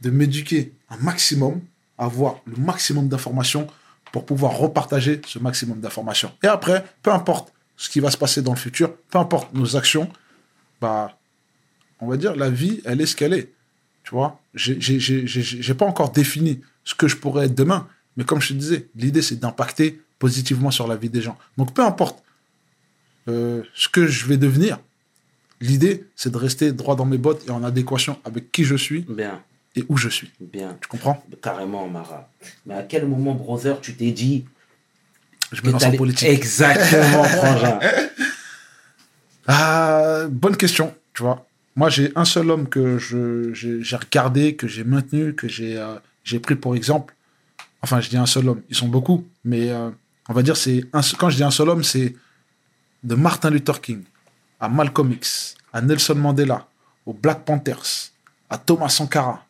de 0.00 0.10
m'éduquer 0.10 0.72
un 0.90 0.96
maximum, 0.98 1.60
avoir 1.98 2.40
le 2.46 2.56
maximum 2.56 3.08
d'informations 3.08 3.66
pour 4.12 4.26
pouvoir 4.26 4.56
repartager 4.56 5.20
ce 5.26 5.38
maximum 5.38 5.80
d'informations. 5.80 6.32
Et 6.42 6.46
après, 6.46 6.84
peu 7.02 7.12
importe 7.12 7.52
ce 7.76 7.88
qui 7.88 8.00
va 8.00 8.10
se 8.10 8.16
passer 8.16 8.42
dans 8.42 8.52
le 8.52 8.58
futur, 8.58 8.96
peu 9.10 9.18
importe 9.18 9.52
nos 9.54 9.76
actions, 9.76 10.08
bah, 10.80 11.18
on 12.00 12.08
va 12.08 12.16
dire, 12.16 12.34
la 12.36 12.50
vie, 12.50 12.80
elle 12.84 13.00
est 13.00 13.06
ce 13.06 13.16
qu'elle 13.16 13.32
est. 13.32 13.52
Tu 14.04 14.10
vois, 14.10 14.40
j'ai- 14.54 15.74
pas 15.74 15.86
encore 15.86 16.12
défini 16.12 16.60
ce 16.84 16.94
que 16.94 17.08
je 17.08 17.16
pourrais 17.16 17.46
être 17.46 17.54
demain, 17.54 17.88
mais 18.16 18.24
comme 18.24 18.40
je 18.40 18.48
te 18.48 18.54
disais, 18.54 18.86
l'idée, 18.96 19.22
c'est 19.22 19.36
d'impacter 19.36 20.00
positivement 20.18 20.70
sur 20.70 20.86
la 20.86 20.96
vie 20.96 21.08
des 21.08 21.20
gens. 21.22 21.36
Donc, 21.56 21.74
peu 21.74 21.82
importe 21.82 22.22
euh, 23.28 23.62
ce 23.74 23.88
que 23.88 24.06
je 24.06 24.26
vais 24.26 24.36
devenir, 24.36 24.78
l'idée, 25.60 26.04
c'est 26.16 26.30
de 26.30 26.36
rester 26.36 26.72
droit 26.72 26.96
dans 26.96 27.04
mes 27.06 27.18
bottes 27.18 27.44
et 27.46 27.50
en 27.50 27.64
adéquation 27.64 28.18
avec 28.24 28.52
qui 28.52 28.64
je 28.64 28.76
suis 28.76 29.02
Bien, 29.08 29.42
et 29.76 29.84
où 29.88 29.96
je 29.96 30.08
suis. 30.08 30.30
bien. 30.40 30.76
Tu 30.80 30.88
comprends? 30.88 31.24
Carrément, 31.42 31.88
Mara. 31.88 32.30
Mais 32.66 32.74
à 32.74 32.82
quel 32.82 33.06
moment, 33.06 33.34
brother, 33.34 33.80
tu 33.80 33.94
t'es 33.94 34.10
dit 34.12 34.44
Je 35.52 35.62
me 35.62 35.72
lance 35.72 35.84
en 35.84 35.92
politique. 35.92 36.28
Exactement, 36.28 37.24
frangin. 37.24 37.78
Ah, 39.46 40.24
bonne 40.30 40.56
question, 40.56 40.94
tu 41.12 41.22
vois. 41.22 41.46
Moi, 41.76 41.90
j'ai 41.90 42.12
un 42.14 42.24
seul 42.24 42.50
homme 42.50 42.68
que 42.68 42.98
j'ai 42.98 43.96
regardé, 43.96 44.54
que 44.54 44.68
j'ai 44.68 44.84
maintenu, 44.84 45.34
que 45.34 45.48
j'ai 45.48 45.76
euh, 45.76 45.96
j'ai 46.22 46.38
pris 46.38 46.54
pour 46.54 46.76
exemple. 46.76 47.14
Enfin, 47.84 48.00
je 48.00 48.08
dis 48.08 48.16
un 48.16 48.24
seul 48.24 48.48
homme. 48.48 48.62
Ils 48.70 48.74
sont 48.74 48.88
beaucoup, 48.88 49.28
mais 49.44 49.68
euh, 49.68 49.90
on 50.30 50.32
va 50.32 50.42
dire 50.42 50.56
c'est 50.56 50.84
un 50.94 51.02
quand 51.18 51.28
je 51.28 51.36
dis 51.36 51.42
un 51.42 51.50
seul 51.50 51.68
homme, 51.68 51.84
c'est 51.84 52.16
de 53.02 53.14
Martin 53.14 53.50
Luther 53.50 53.78
King 53.82 54.04
à 54.58 54.70
Malcolm 54.70 55.12
X, 55.12 55.54
à 55.70 55.82
Nelson 55.82 56.14
Mandela, 56.14 56.66
aux 57.04 57.12
Black 57.12 57.44
Panthers, 57.44 58.10
à 58.48 58.56
Thomas 58.56 58.88
Sankara. 58.88 59.44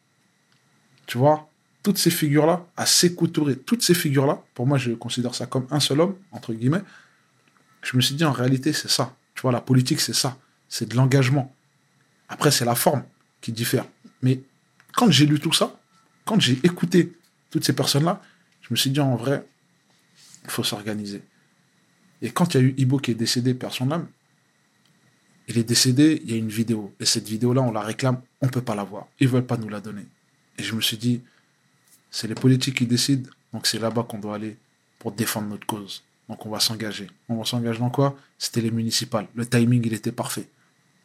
Tu 1.06 1.16
vois, 1.16 1.48
toutes 1.84 1.96
ces 1.96 2.10
figures-là, 2.10 2.66
à 2.76 2.86
Touré, 3.32 3.56
toutes 3.56 3.84
ces 3.84 3.94
figures-là, 3.94 4.42
pour 4.52 4.66
moi, 4.66 4.78
je 4.78 4.90
considère 4.90 5.36
ça 5.36 5.46
comme 5.46 5.68
un 5.70 5.78
seul 5.78 6.00
homme, 6.00 6.16
entre 6.32 6.52
guillemets. 6.54 6.82
Je 7.82 7.96
me 7.96 8.02
suis 8.02 8.16
dit, 8.16 8.24
en 8.24 8.32
réalité, 8.32 8.72
c'est 8.72 8.90
ça. 8.90 9.14
Tu 9.36 9.42
vois, 9.42 9.52
la 9.52 9.60
politique, 9.60 10.00
c'est 10.00 10.12
ça. 10.12 10.36
C'est 10.68 10.88
de 10.88 10.96
l'engagement. 10.96 11.54
Après, 12.28 12.50
c'est 12.50 12.64
la 12.64 12.74
forme 12.74 13.04
qui 13.40 13.52
diffère. 13.52 13.84
Mais 14.22 14.40
quand 14.92 15.08
j'ai 15.12 15.26
lu 15.26 15.38
tout 15.38 15.52
ça, 15.52 15.78
quand 16.24 16.40
j'ai 16.40 16.58
écouté 16.64 17.12
toutes 17.54 17.64
ces 17.64 17.72
personnes-là, 17.72 18.20
je 18.62 18.68
me 18.72 18.76
suis 18.76 18.90
dit, 18.90 18.98
en 18.98 19.14
vrai, 19.14 19.46
il 20.42 20.50
faut 20.50 20.64
s'organiser. 20.64 21.22
Et 22.20 22.32
quand 22.32 22.52
il 22.52 22.60
y 22.60 22.60
a 22.60 22.66
eu 22.66 22.74
Ibo 22.78 22.98
qui 22.98 23.12
est 23.12 23.14
décédé, 23.14 23.54
perd 23.54 23.72
son 23.72 23.92
âme, 23.92 24.08
Il 25.46 25.56
est 25.56 25.62
décédé, 25.62 26.20
il 26.24 26.30
y 26.32 26.34
a 26.34 26.36
une 26.36 26.48
vidéo. 26.48 26.92
Et 26.98 27.04
cette 27.04 27.28
vidéo-là, 27.28 27.62
on 27.62 27.70
la 27.70 27.82
réclame, 27.82 28.20
on 28.40 28.46
ne 28.46 28.50
peut 28.50 28.62
pas 28.62 28.74
la 28.74 28.82
voir. 28.82 29.06
Ils 29.20 29.28
ne 29.28 29.32
veulent 29.32 29.46
pas 29.46 29.56
nous 29.56 29.68
la 29.68 29.80
donner. 29.80 30.04
Et 30.58 30.64
je 30.64 30.74
me 30.74 30.80
suis 30.80 30.96
dit, 30.96 31.20
c'est 32.10 32.26
les 32.26 32.34
politiques 32.34 32.78
qui 32.78 32.86
décident, 32.86 33.30
donc 33.52 33.68
c'est 33.68 33.78
là-bas 33.78 34.04
qu'on 34.08 34.18
doit 34.18 34.34
aller 34.34 34.56
pour 34.98 35.12
défendre 35.12 35.48
notre 35.48 35.66
cause. 35.66 36.02
Donc 36.28 36.44
on 36.44 36.50
va 36.50 36.58
s'engager. 36.58 37.08
On 37.28 37.36
va 37.36 37.44
s'engager 37.44 37.78
dans 37.78 37.90
quoi? 37.90 38.16
C'était 38.36 38.62
les 38.62 38.72
municipales. 38.72 39.28
Le 39.36 39.46
timing, 39.46 39.82
il 39.84 39.92
était 39.92 40.12
parfait. 40.12 40.48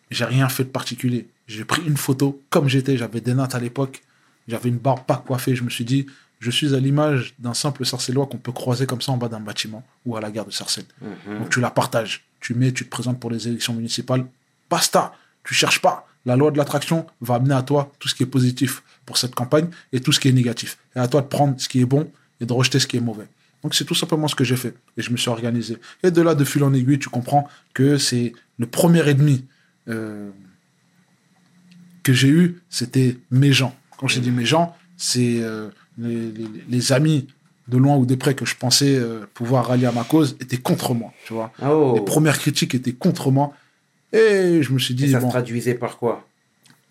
J'ai 0.10 0.26
rien 0.26 0.50
fait 0.50 0.64
de 0.64 0.70
particulier. 0.70 1.28
J'ai 1.48 1.66
pris 1.66 1.84
une 1.86 1.98
photo 1.98 2.42
comme 2.50 2.68
j'étais. 2.70 2.98
J'avais 2.98 3.22
des 3.22 3.36
nattes 3.36 3.54
à 3.54 3.60
l'époque. 3.60 4.02
J'avais 4.48 4.70
une 4.70 4.78
barbe 4.78 5.06
pas 5.06 5.18
coiffée. 5.18 5.56
Je 5.56 5.64
me 5.64 5.70
suis 5.70 5.86
dit, 5.86 6.08
je 6.40 6.52
suis 6.52 6.74
à 6.74 6.80
l'image 6.80 7.34
d'un 7.38 7.54
simple 7.54 7.86
sarcellois 7.86 8.26
qu'on 8.26 8.38
peut 8.38 8.54
croiser 8.54 8.86
comme 8.86 9.02
ça 9.02 9.12
en 9.12 9.18
bas 9.18 9.28
d'un 9.28 9.42
bâtiment 9.42 9.84
ou 10.06 10.16
à 10.16 10.22
la 10.22 10.32
gare 10.32 10.46
de 10.46 10.52
Sarcelles. 10.52 10.86
Donc 11.28 11.50
tu 11.50 11.60
la 11.60 11.70
partages. 11.70 12.24
Tu 12.40 12.54
mets, 12.54 12.72
tu 12.72 12.86
te 12.86 12.90
présentes 12.90 13.20
pour 13.20 13.30
les 13.30 13.48
élections 13.48 13.74
municipales. 13.74 14.26
Basta. 14.70 15.14
Tu 15.44 15.54
cherches 15.54 15.82
pas. 15.82 16.08
La 16.26 16.38
loi 16.38 16.52
de 16.52 16.58
l'attraction 16.58 17.06
va 17.22 17.36
amener 17.36 17.56
à 17.56 17.62
toi 17.62 17.92
tout 18.00 18.08
ce 18.08 18.16
qui 18.16 18.24
est 18.24 18.28
positif 18.28 18.84
pour 19.06 19.18
cette 19.18 19.36
campagne 19.36 19.70
et 19.92 20.00
tout 20.00 20.12
ce 20.12 20.20
qui 20.20 20.30
est 20.30 20.34
négatif. 20.34 20.78
Et 20.96 21.00
à 21.00 21.08
toi 21.08 21.22
de 21.22 21.28
prendre 21.28 21.60
ce 21.60 21.68
qui 21.68 21.82
est 21.82 21.86
bon 21.86 22.10
et 22.40 22.46
de 22.46 22.54
rejeter 22.54 22.80
ce 22.80 22.88
qui 22.88 22.96
est 22.98 23.02
mauvais. 23.02 23.28
Donc 23.62 23.76
c'est 23.76 23.84
tout 23.84 23.96
simplement 23.96 24.30
ce 24.30 24.36
que 24.36 24.46
j'ai 24.46 24.56
fait. 24.56 24.74
Et 24.96 25.02
je 25.02 25.12
me 25.12 25.18
suis 25.18 25.30
organisé. 25.30 25.78
Et 26.04 26.12
de 26.12 26.22
là, 26.22 26.36
de 26.36 26.46
fil 26.46 26.64
en 26.64 26.74
aiguille, 26.74 27.00
tu 27.00 27.10
comprends 27.10 27.50
que 27.74 27.98
c'est 27.98 28.34
le 28.58 28.66
premier 28.66 29.08
ennemi 29.10 29.46
euh, 29.90 30.30
que 32.04 32.14
j'ai 32.14 32.30
eu, 32.30 32.62
c'était 32.70 33.18
mes 33.32 33.52
gens. 33.52 33.76
Quand 33.98 34.08
j'ai 34.08 34.22
dit 34.22 34.32
mes 34.32 34.46
gens, 34.46 34.78
c'est 34.96 35.40
euh, 35.42 35.70
les, 36.00 36.32
les- 36.32 36.48
les 36.70 36.92
amis 36.92 37.28
de 37.68 37.78
loin 37.78 37.96
ou 37.98 38.06
de 38.06 38.16
près 38.16 38.34
que 38.34 38.46
je 38.46 38.56
pensais 38.56 38.96
euh, 38.98 39.26
pouvoir 39.34 39.68
rallier 39.68 39.86
à 39.86 39.92
ma 39.92 40.04
cause 40.04 40.36
étaient 40.40 40.58
contre 40.58 40.94
moi. 40.94 41.12
Tu 41.28 41.34
vois. 41.34 41.52
Oh. 41.64 41.94
Les 41.96 42.02
premières 42.02 42.40
critiques 42.40 42.74
étaient 42.74 42.94
contre 42.94 43.30
moi. 43.32 43.54
Et 44.12 44.64
je 44.64 44.74
me 44.74 44.80
suis 44.80 44.94
Et 44.96 44.98
dit, 44.98 45.12
ça 45.12 45.20
bon, 45.20 45.28
se 45.28 45.32
traduisait 45.34 45.76
par 45.76 45.98
quoi? 45.98 46.26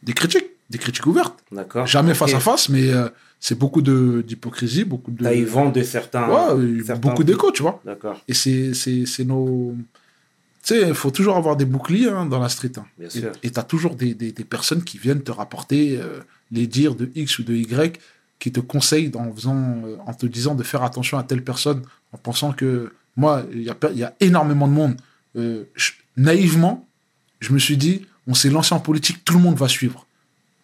Des 0.05 0.13
critiques, 0.13 0.47
des 0.71 0.79
critiques 0.79 1.07
ouvertes. 1.07 1.37
D'accord. 1.51 1.87
Jamais 1.87 2.15
face 2.15 2.33
à 2.35 2.39
face, 2.39 2.69
mais 2.69 2.91
euh, 2.91 3.09
c'est 3.41 3.59
beaucoup 3.59 3.83
de- 3.83 4.23
d'hypocrisie, 4.25 4.85
beaucoup 4.85 5.11
de. 5.11 5.25
T'as 5.25 5.35
eu 5.35 5.45
vent 5.45 5.71
de 5.71 5.83
certains. 5.83 6.29
Ouais, 6.29 6.63
eu 6.63 6.85
certains- 6.85 7.01
beaucoup 7.01 7.25
d'écho, 7.25 7.51
tu 7.51 7.63
vois. 7.63 7.81
D'accord. 7.85 8.23
Et 8.29 8.35
c'est 8.35 9.25
nos. 9.25 9.75
Tu 10.65 10.75
sais, 10.75 10.89
il 10.89 10.95
faut 10.95 11.11
toujours 11.11 11.37
avoir 11.37 11.57
des 11.57 11.65
boucliers 11.65 12.09
hein, 12.09 12.27
dans 12.27 12.39
la 12.39 12.49
street. 12.49 12.73
hein. 12.77 12.85
Bien 12.99 13.09
Et- 13.09 13.11
sûr. 13.11 13.33
Et 13.43 13.51
tu 13.51 13.59
as 13.59 13.63
toujours 13.65 13.97
des, 13.97 14.15
des- 14.15 14.31
des 14.33 14.45
personnes 14.45 14.85
qui 14.85 14.99
viennent 14.99 15.23
te 15.23 15.33
rapporter 15.33 15.99
euh, 16.01 16.21
les 16.53 16.67
dires 16.69 16.95
de 16.95 17.11
X 17.17 17.39
ou 17.41 17.43
de 17.43 17.55
Y, 17.55 17.99
qui 18.39 18.53
te 18.53 18.61
en, 19.17 19.33
faisant, 19.33 19.57
euh, 19.85 19.97
en 20.07 20.15
te 20.15 20.27
disant 20.27 20.55
de 20.55 20.63
faire 20.63 20.83
attention 20.83 21.19
à 21.19 21.23
telle 21.23 21.43
personne, 21.43 21.83
en 22.13 22.19
pensant 22.19 22.53
que. 22.53 22.93
Moi, 23.17 23.45
il 23.53 23.63
y 23.63 23.71
a, 23.71 23.77
y 23.93 24.05
énormément 24.21 24.69
de 24.69 24.73
monde. 24.73 24.97
Euh, 25.35 25.65
je- 25.75 25.91
naïvement, 26.17 26.87
je 27.41 27.53
me 27.53 27.59
suis 27.59 27.77
dit, 27.77 28.07
on 28.29 28.35
s'est 28.35 28.49
lancé 28.49 28.75
en 28.75 28.81
politique, 28.81 29.25
tout 29.25 29.35
le 29.35 29.41
monde 29.41 29.57
va 29.57 29.67
suivre 29.67 30.07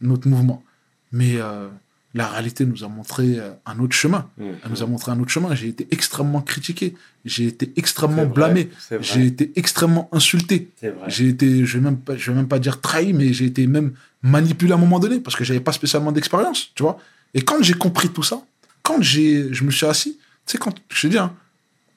notre 0.00 0.28
mouvement. 0.28 0.62
Mais 1.10 1.32
euh, 1.38 1.66
la 2.14 2.28
réalité 2.28 2.64
nous 2.64 2.84
a 2.84 2.88
montré 2.88 3.40
un 3.66 3.78
autre 3.80 3.96
chemin. 3.96 4.28
Mhm. 4.38 4.46
Elle 4.64 4.70
nous 4.70 4.82
a 4.84 4.86
montré 4.86 5.10
un 5.10 5.18
autre 5.18 5.32
chemin. 5.32 5.52
J'ai 5.56 5.66
été 5.66 5.88
extrêmement 5.90 6.42
critiqué. 6.42 6.94
J'ai 7.24 7.46
été 7.46 7.72
extrêmement 7.74 8.22
blâmé. 8.34 8.70
J'ai 9.02 9.26
été 9.26 9.50
extrêmement 9.56 10.08
insulté. 10.12 10.70
J'ai 11.08 11.28
été, 11.30 11.66
je 11.66 11.78
vais 11.78 11.82
même 11.84 11.96
pas, 11.98 12.16
je 12.16 12.30
vais 12.30 12.36
même 12.36 12.46
pas 12.46 12.60
dire 12.60 12.80
trahi, 12.80 13.12
mais 13.12 13.32
j'ai 13.32 13.46
été 13.46 13.66
même 13.66 13.94
manipulé 14.22 14.70
à 14.72 14.76
un 14.76 14.78
moment 14.78 15.00
donné 15.00 15.18
parce 15.18 15.34
que 15.34 15.42
j'avais 15.42 15.58
pas 15.60 15.72
spécialement 15.72 16.12
d'expérience, 16.12 16.70
tu 16.76 16.84
vois. 16.84 16.98
Et 17.34 17.42
quand 17.42 17.62
j'ai 17.62 17.74
compris 17.74 18.08
tout 18.08 18.22
ça, 18.22 18.42
quand 18.82 19.02
j'ai, 19.02 19.52
je 19.52 19.64
me 19.64 19.70
suis 19.70 19.86
assis, 19.86 20.18
tu 20.46 20.52
sais, 20.52 20.58
quand 20.58 20.74
je 20.88 21.00
te 21.02 21.06
dis, 21.08 21.18
hein, 21.18 21.34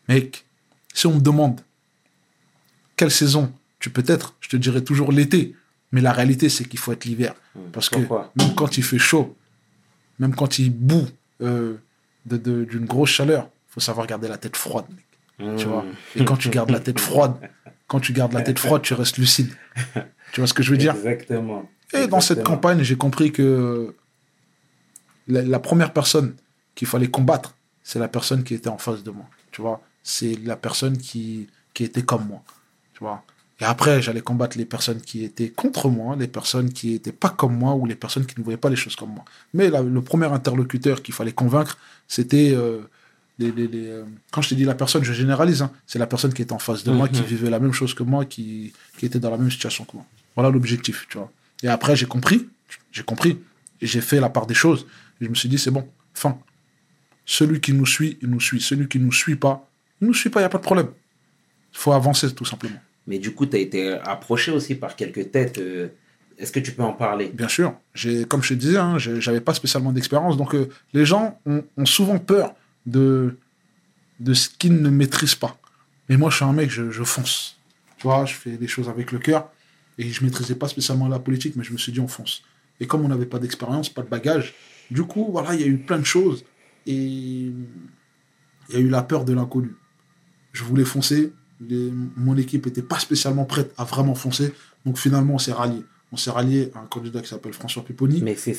mec, 0.09 0.45
si 0.93 1.05
on 1.07 1.15
me 1.15 1.19
demande 1.19 1.59
quelle 2.95 3.11
saison 3.11 3.51
tu 3.79 3.89
peux 3.89 4.03
être, 4.07 4.35
je 4.41 4.49
te 4.49 4.57
dirais 4.57 4.81
toujours 4.81 5.11
l'été. 5.11 5.55
Mais 5.91 6.01
la 6.01 6.11
réalité, 6.11 6.49
c'est 6.49 6.65
qu'il 6.65 6.79
faut 6.79 6.91
être 6.91 7.05
l'hiver. 7.05 7.33
Parce 7.71 7.89
que 7.89 7.99
même 8.35 8.55
quand 8.55 8.77
il 8.77 8.83
fait 8.83 8.97
chaud, 8.97 9.35
même 10.19 10.35
quand 10.35 10.59
il 10.59 10.69
bout 10.71 11.07
euh, 11.41 11.75
de- 12.25 12.37
de- 12.37 12.65
d'une 12.65 12.85
grosse 12.85 13.11
chaleur, 13.11 13.49
faut 13.69 13.79
savoir 13.79 14.07
garder 14.07 14.27
la 14.27 14.37
tête 14.37 14.57
froide, 14.57 14.85
mec. 14.89 15.05
Tu 15.57 15.65
vois. 15.65 15.85
Et 16.15 16.25
quand 16.25 16.35
tu 16.35 16.49
gardes 16.49 16.71
la 16.71 16.79
tête 16.79 16.99
froide, 16.99 17.35
quand 17.87 17.99
tu 17.99 18.11
gardes 18.11 18.33
la 18.33 18.41
tête 18.41 18.57
froide, 18.59 18.81
tu 18.81 18.95
restes 18.95 19.17
lucide. 19.19 19.51
Tu 20.33 20.41
vois 20.41 20.47
ce 20.47 20.53
que 20.53 20.63
je 20.63 20.71
veux 20.71 20.77
dire? 20.77 20.95
Exactement. 20.95 21.69
Et 21.93 22.07
dans 22.07 22.19
cette 22.21 22.43
campagne, 22.43 22.81
j'ai 22.81 22.97
compris 22.97 23.31
que 23.31 23.95
la, 25.27 25.41
la 25.41 25.59
première 25.59 25.93
personne 25.93 26.35
qu'il 26.75 26.87
fallait 26.87 27.09
combattre, 27.09 27.55
c'est 27.83 27.99
la 27.99 28.07
personne 28.07 28.43
qui 28.43 28.53
était 28.53 28.69
en 28.69 28.77
face 28.77 29.03
de 29.03 29.11
moi. 29.11 29.25
Tu 29.51 29.61
vois 29.61 29.81
C'est 30.03 30.35
la 30.43 30.55
personne 30.55 30.97
qui, 30.97 31.47
qui 31.73 31.83
était 31.83 32.03
comme 32.03 32.27
moi. 32.27 32.41
Tu 32.93 32.99
vois 32.99 33.23
Et 33.61 33.65
après, 33.65 34.01
j'allais 34.01 34.21
combattre 34.21 34.57
les 34.57 34.65
personnes 34.65 35.01
qui 35.01 35.23
étaient 35.23 35.49
contre 35.49 35.89
moi, 35.89 36.15
les 36.15 36.27
personnes 36.27 36.71
qui 36.71 36.91
n'étaient 36.91 37.11
pas 37.11 37.29
comme 37.29 37.55
moi 37.57 37.73
ou 37.75 37.85
les 37.85 37.95
personnes 37.95 38.25
qui 38.25 38.35
ne 38.39 38.43
voyaient 38.43 38.57
pas 38.57 38.69
les 38.69 38.75
choses 38.75 38.95
comme 38.95 39.09
moi. 39.11 39.25
Mais 39.53 39.69
la- 39.69 39.81
le 39.81 40.01
premier 40.01 40.27
interlocuteur 40.31 41.01
qu'il 41.01 41.13
fallait 41.13 41.33
convaincre, 41.33 41.77
c'était... 42.07 42.51
euh, 42.53 42.81
les, 43.39 43.51
les- 43.51 43.67
les, 43.67 43.87
euh, 43.87 44.03
quand 44.31 44.41
je 44.41 44.49
te 44.49 44.55
dis 44.55 44.63
la 44.65 44.73
personne, 44.73 45.03
je 45.03 45.13
généralise. 45.13 45.61
hein. 45.61 45.71
c'est 45.85 45.99
la 45.99 46.07
personne 46.07 46.33
qui 46.33 46.41
était 46.41 46.53
en 46.53 46.57
face 46.59 46.83
de 46.83 46.91
moi, 46.91 47.07
qui 47.07 47.21
Mhm. 47.21 47.27
vivait 47.27 47.49
la 47.51 47.59
même 47.59 47.71
chose 47.73 47.93
que 47.93 48.01
moi, 48.01 48.25
qui, 48.25 48.73
qui 48.97 49.05
était 49.05 49.19
dans 49.19 49.29
la 49.29 49.37
même 49.37 49.51
situation 49.51 49.85
que 49.85 49.91
moi. 49.97 50.05
Voilà 50.35 50.49
l'objectif, 50.49 51.05
tu 51.09 51.17
vois. 51.19 51.31
Et 51.61 51.67
après, 51.67 51.95
j'ai 51.95 52.07
compris, 52.07 52.49
j'ai 52.91 53.03
compris, 53.03 53.37
et 53.79 53.85
j'ai 53.85 54.01
fait 54.01 54.19
la 54.19 54.29
part 54.29 54.47
des 54.47 54.55
choses. 54.55 54.87
Et 55.19 55.25
je 55.25 55.29
me 55.29 55.35
suis 55.35 55.49
dit, 55.49 55.57
c'est 55.57 55.71
bon, 55.71 55.87
fin. 56.13 56.37
Celui 57.25 57.59
qui 57.59 57.73
nous 57.73 57.85
suit, 57.85 58.17
il 58.21 58.29
nous 58.29 58.39
suit. 58.39 58.61
Celui 58.61 58.87
qui 58.87 58.99
nous 58.99 59.11
suit 59.11 59.35
pas, 59.35 59.69
il 60.01 60.07
nous 60.07 60.13
suit 60.13 60.29
pas, 60.29 60.39
il 60.39 60.43
n'y 60.43 60.47
a 60.47 60.49
pas 60.49 60.59
de 60.59 60.63
problème. 60.63 60.89
Il 61.73 61.77
faut 61.77 61.91
avancer, 61.91 62.33
tout 62.33 62.45
simplement. 62.45 62.79
Mais 63.05 63.19
du 63.19 63.33
coup, 63.33 63.45
tu 63.45 63.55
as 63.55 63.59
été 63.59 63.93
approché 63.93 64.51
aussi 64.51 64.75
par 64.75 64.95
quelques 64.95 65.31
têtes. 65.31 65.57
euh, 65.57 65.89
Est-ce 66.37 66.51
que 66.51 66.59
tu 66.59 66.71
peux 66.71 66.83
en 66.83 66.93
parler? 66.93 67.31
Bien 67.33 67.47
sûr, 67.47 67.73
comme 68.29 68.43
je 68.43 68.49
te 68.49 68.53
disais, 68.53 68.77
hein, 68.77 68.97
j'avais 68.97 69.41
pas 69.41 69.53
spécialement 69.53 69.91
d'expérience, 69.91 70.37
donc 70.37 70.53
euh, 70.55 70.69
les 70.93 71.05
gens 71.05 71.39
ont, 71.45 71.63
ont 71.77 71.85
souvent 71.85 72.19
peur 72.19 72.53
de, 72.85 73.37
de 74.19 74.33
ce 74.33 74.49
qu'ils 74.49 74.81
ne 74.81 74.89
maîtrisent 74.89 75.35
pas. 75.35 75.57
Mais 76.09 76.15
moi, 76.17 76.29
je 76.29 76.35
suis 76.37 76.45
un 76.45 76.53
mec, 76.53 76.69
je, 76.69 76.91
je 76.91 77.03
fonce. 77.03 77.57
Tu 77.97 78.03
vois, 78.03 78.25
je 78.25 78.33
fais 78.35 78.57
des 78.57 78.67
choses 78.67 78.87
avec 78.87 79.11
le 79.11 79.19
cœur, 79.19 79.49
et 79.97 80.07
je 80.09 80.23
maîtrisais 80.23 80.55
pas 80.55 80.67
spécialement 80.67 81.07
la 81.07 81.19
politique, 81.19 81.55
mais 81.55 81.63
je 81.63 81.73
me 81.73 81.77
suis 81.77 81.91
dit, 81.91 81.99
on 81.99 82.07
fonce. 82.07 82.43
Et 82.79 82.87
comme 82.87 83.01
on 83.03 83.07
n'avait 83.07 83.25
pas 83.25 83.39
d'expérience, 83.39 83.89
pas 83.89 84.01
de 84.03 84.09
bagage, 84.09 84.53
du 84.91 85.03
coup, 85.03 85.27
voilà, 85.31 85.53
il 85.55 85.61
y 85.61 85.63
a 85.63 85.67
eu 85.67 85.77
plein 85.77 85.99
de 85.99 86.05
choses, 86.05 86.43
et 86.85 86.93
il 86.93 87.53
y 88.69 88.75
a 88.75 88.79
eu 88.79 88.89
la 88.89 89.01
peur 89.01 89.25
de 89.25 89.33
l'inconnu. 89.33 89.75
Je 90.53 90.63
voulais 90.63 90.85
foncer, 90.85 91.33
les- 91.59 91.91
mon 92.15 92.37
équipe 92.37 92.65
n'était 92.65 92.81
pas 92.81 92.99
spécialement 92.99 93.45
prête 93.45 93.73
à 93.77 93.83
vraiment 93.83 94.15
foncer, 94.15 94.53
donc 94.85 94.97
finalement, 94.97 95.35
on 95.35 95.39
s'est 95.39 95.51
rallié. 95.53 95.83
On 96.11 96.17
s'est 96.17 96.31
rallié 96.31 96.71
à 96.75 96.79
un 96.79 96.85
candidat 96.85 97.21
qui 97.21 97.27
s'appelle 97.27 97.53
François 97.53 97.83
Pupponi. 97.83 98.21
Mais 98.21 98.35
c'est. 98.35 98.57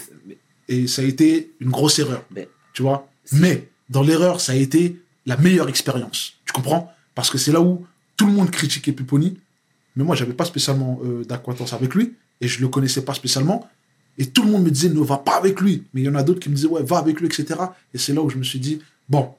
Et 0.68 0.86
ça 0.86 1.00
a 1.00 1.04
été 1.06 1.52
une 1.60 1.70
grosse 1.70 1.98
erreur. 1.98 2.24
Mais- 2.30 2.48
Tu 2.74 2.82
vois. 2.82 3.08
Mais 3.32 3.68
dans 3.88 4.02
l'erreur, 4.02 4.40
ça 4.40 4.52
a 4.52 4.54
été 4.54 5.00
la 5.24 5.36
meilleure 5.38 5.68
expérience. 5.68 6.34
Tu 6.44 6.52
comprends? 6.52 6.92
Parce 7.14 7.30
que 7.30 7.38
c'est 7.38 7.52
là 7.52 7.60
où 7.62 7.86
tout 8.16 8.26
le 8.26 8.32
monde 8.32 8.50
critiquait 8.50 8.92
Pupponi. 8.92 9.38
Mais 9.96 10.04
moi, 10.04 10.14
j'avais 10.14 10.34
pas 10.34 10.44
spécialement 10.44 11.00
euh, 11.02 11.24
d'acquaintance 11.24 11.72
avec 11.72 11.94
lui. 11.94 12.14
Et 12.42 12.48
je 12.48 12.60
le 12.60 12.68
connaissais 12.68 13.02
pas 13.04 13.14
spécialement. 13.14 13.68
Et 14.18 14.26
tout 14.26 14.42
le 14.42 14.50
monde 14.50 14.64
me 14.64 14.70
disait, 14.70 14.88
ne 14.88 15.00
va 15.00 15.18
pas 15.18 15.36
avec 15.36 15.60
lui. 15.60 15.84
Mais 15.94 16.00
il 16.02 16.04
y 16.04 16.08
en 16.08 16.14
a 16.16 16.22
d'autres 16.24 16.40
qui 16.40 16.48
me 16.50 16.54
disaient, 16.54 16.66
ouais, 16.68 16.82
va 16.82 16.98
avec 16.98 17.20
lui, 17.20 17.26
etc. 17.26 17.46
Et 17.94 17.98
c'est 17.98 18.12
là 18.12 18.20
où 18.20 18.28
je 18.28 18.36
me 18.36 18.42
suis 18.42 18.58
dit, 18.58 18.82
bon, 19.08 19.30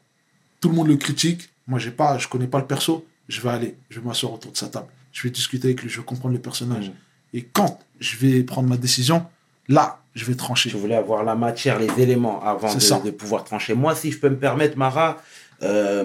tout 0.61 0.69
le 0.69 0.75
monde 0.75 0.88
le 0.88 0.95
critique. 0.95 1.49
Moi, 1.67 1.80
j'ai 1.80 1.91
pas, 1.91 2.17
je 2.17 2.27
connais 2.27 2.47
pas 2.47 2.59
le 2.59 2.65
perso. 2.65 3.05
Je 3.27 3.41
vais 3.41 3.49
aller, 3.49 3.75
je 3.89 3.99
vais 3.99 4.07
m'asseoir 4.07 4.34
autour 4.34 4.51
de 4.53 4.57
sa 4.57 4.67
table. 4.69 4.88
Je 5.11 5.21
vais 5.23 5.30
discuter 5.30 5.67
avec 5.67 5.84
lui, 5.84 5.89
je 5.89 5.99
vais 5.99 6.05
comprendre 6.05 6.34
le 6.34 6.39
personnage. 6.41 6.88
Mhm. 6.88 6.93
Et 7.34 7.43
quand 7.43 7.80
je 7.99 8.15
vais 8.17 8.41
prendre 8.43 8.69
ma 8.69 8.77
décision, 8.77 9.25
là, 9.67 9.99
je 10.15 10.25
vais 10.25 10.36
trancher. 10.36 10.69
Tu 10.69 10.77
voulais 10.77 10.95
avoir 10.95 11.23
la 11.23 11.36
matière, 11.36 11.77
les 11.77 11.91
éléments 12.01 12.41
avant 12.43 12.73
de, 12.73 13.11
pouvoir 13.11 13.43
trancher. 13.43 13.73
Moi, 13.75 13.93
si 13.95 14.11
je 14.11 14.17
peux 14.19 14.30
me 14.30 14.38
permettre, 14.38 14.77
Mara, 14.77 15.21
euh, 15.61 16.03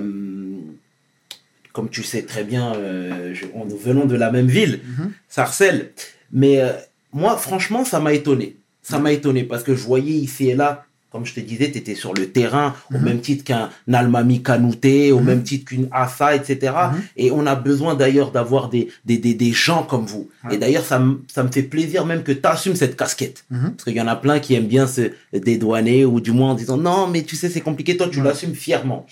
comme 1.72 1.88
tu 1.90 2.02
sais 2.02 2.22
très 2.22 2.44
bien, 2.44 2.74
euh, 2.74 3.34
je- 3.34 3.46
on- 3.54 3.64
nous 3.64 3.78
venons 3.78 4.04
de 4.04 4.16
la 4.16 4.30
même 4.30 4.46
ville, 4.48 4.80
Mhm. 4.84 5.12
Sarcelles. 5.28 5.92
Mais 6.32 6.60
euh, 6.60 6.72
moi, 7.12 7.36
franchement, 7.36 7.84
ça 7.84 8.00
m'a 8.00 8.12
étonné. 8.12 8.56
Ça 8.84 9.00
m'a 9.00 9.10
étonné 9.10 9.42
parce 9.42 9.64
que 9.64 9.74
je 9.74 9.82
voyais 9.82 10.12
ici 10.12 10.48
et 10.50 10.54
là, 10.54 10.84
comme 11.10 11.24
je 11.24 11.32
te 11.32 11.38
disais, 11.38 11.70
tu 11.70 11.78
étais 11.78 11.94
sur 11.94 12.12
le 12.12 12.30
terrain, 12.30 12.74
au 12.92 12.98
Mhm. 12.98 13.04
même 13.04 13.20
titre 13.20 13.44
qu'un 13.44 13.70
Almami 13.92 14.42
Kanouté, 14.42 15.12
au 15.12 15.20
Mhm. 15.20 15.26
même 15.26 15.42
titre 15.44 15.66
qu'une 15.66 15.86
Assa, 15.92 16.34
etc. 16.34 16.72
Mhm. 16.92 17.00
Et 17.16 17.30
on 17.30 17.46
a 17.46 17.54
besoin 17.54 17.94
d'ailleurs 17.94 18.32
d'avoir 18.32 18.68
des, 18.68 18.88
des, 19.04 19.18
des, 19.18 19.32
des 19.34 19.52
gens 19.52 19.84
comme 19.84 20.06
vous. 20.06 20.28
Et 20.50 20.56
d'ailleurs, 20.56 20.84
ça, 20.84 20.98
me- 20.98 21.22
ça 21.32 21.44
me 21.44 21.52
fait 21.52 21.62
plaisir 21.62 22.04
même 22.04 22.24
que 22.24 22.32
tu 22.32 22.40
assumes 22.44 22.74
cette 22.74 22.96
casquette. 22.96 23.44
Parce 23.48 23.84
qu'il 23.84 23.94
y 23.96 24.00
en 24.00 24.08
a 24.08 24.16
plein 24.16 24.40
qui 24.40 24.54
aiment 24.54 24.66
bien 24.66 24.88
se 24.88 25.12
dédouaner 25.32 26.04
ou 26.04 26.20
du 26.20 26.32
moins 26.32 26.50
en 26.50 26.54
disant 26.54 26.76
non, 26.76 27.06
mais 27.06 27.22
tu 27.22 27.36
sais, 27.36 27.48
c'est 27.48 27.60
compliqué, 27.60 27.96
toi, 27.96 28.08
tu 28.10 28.20
l'assumes 28.20 28.54
fièrement. 28.54 29.06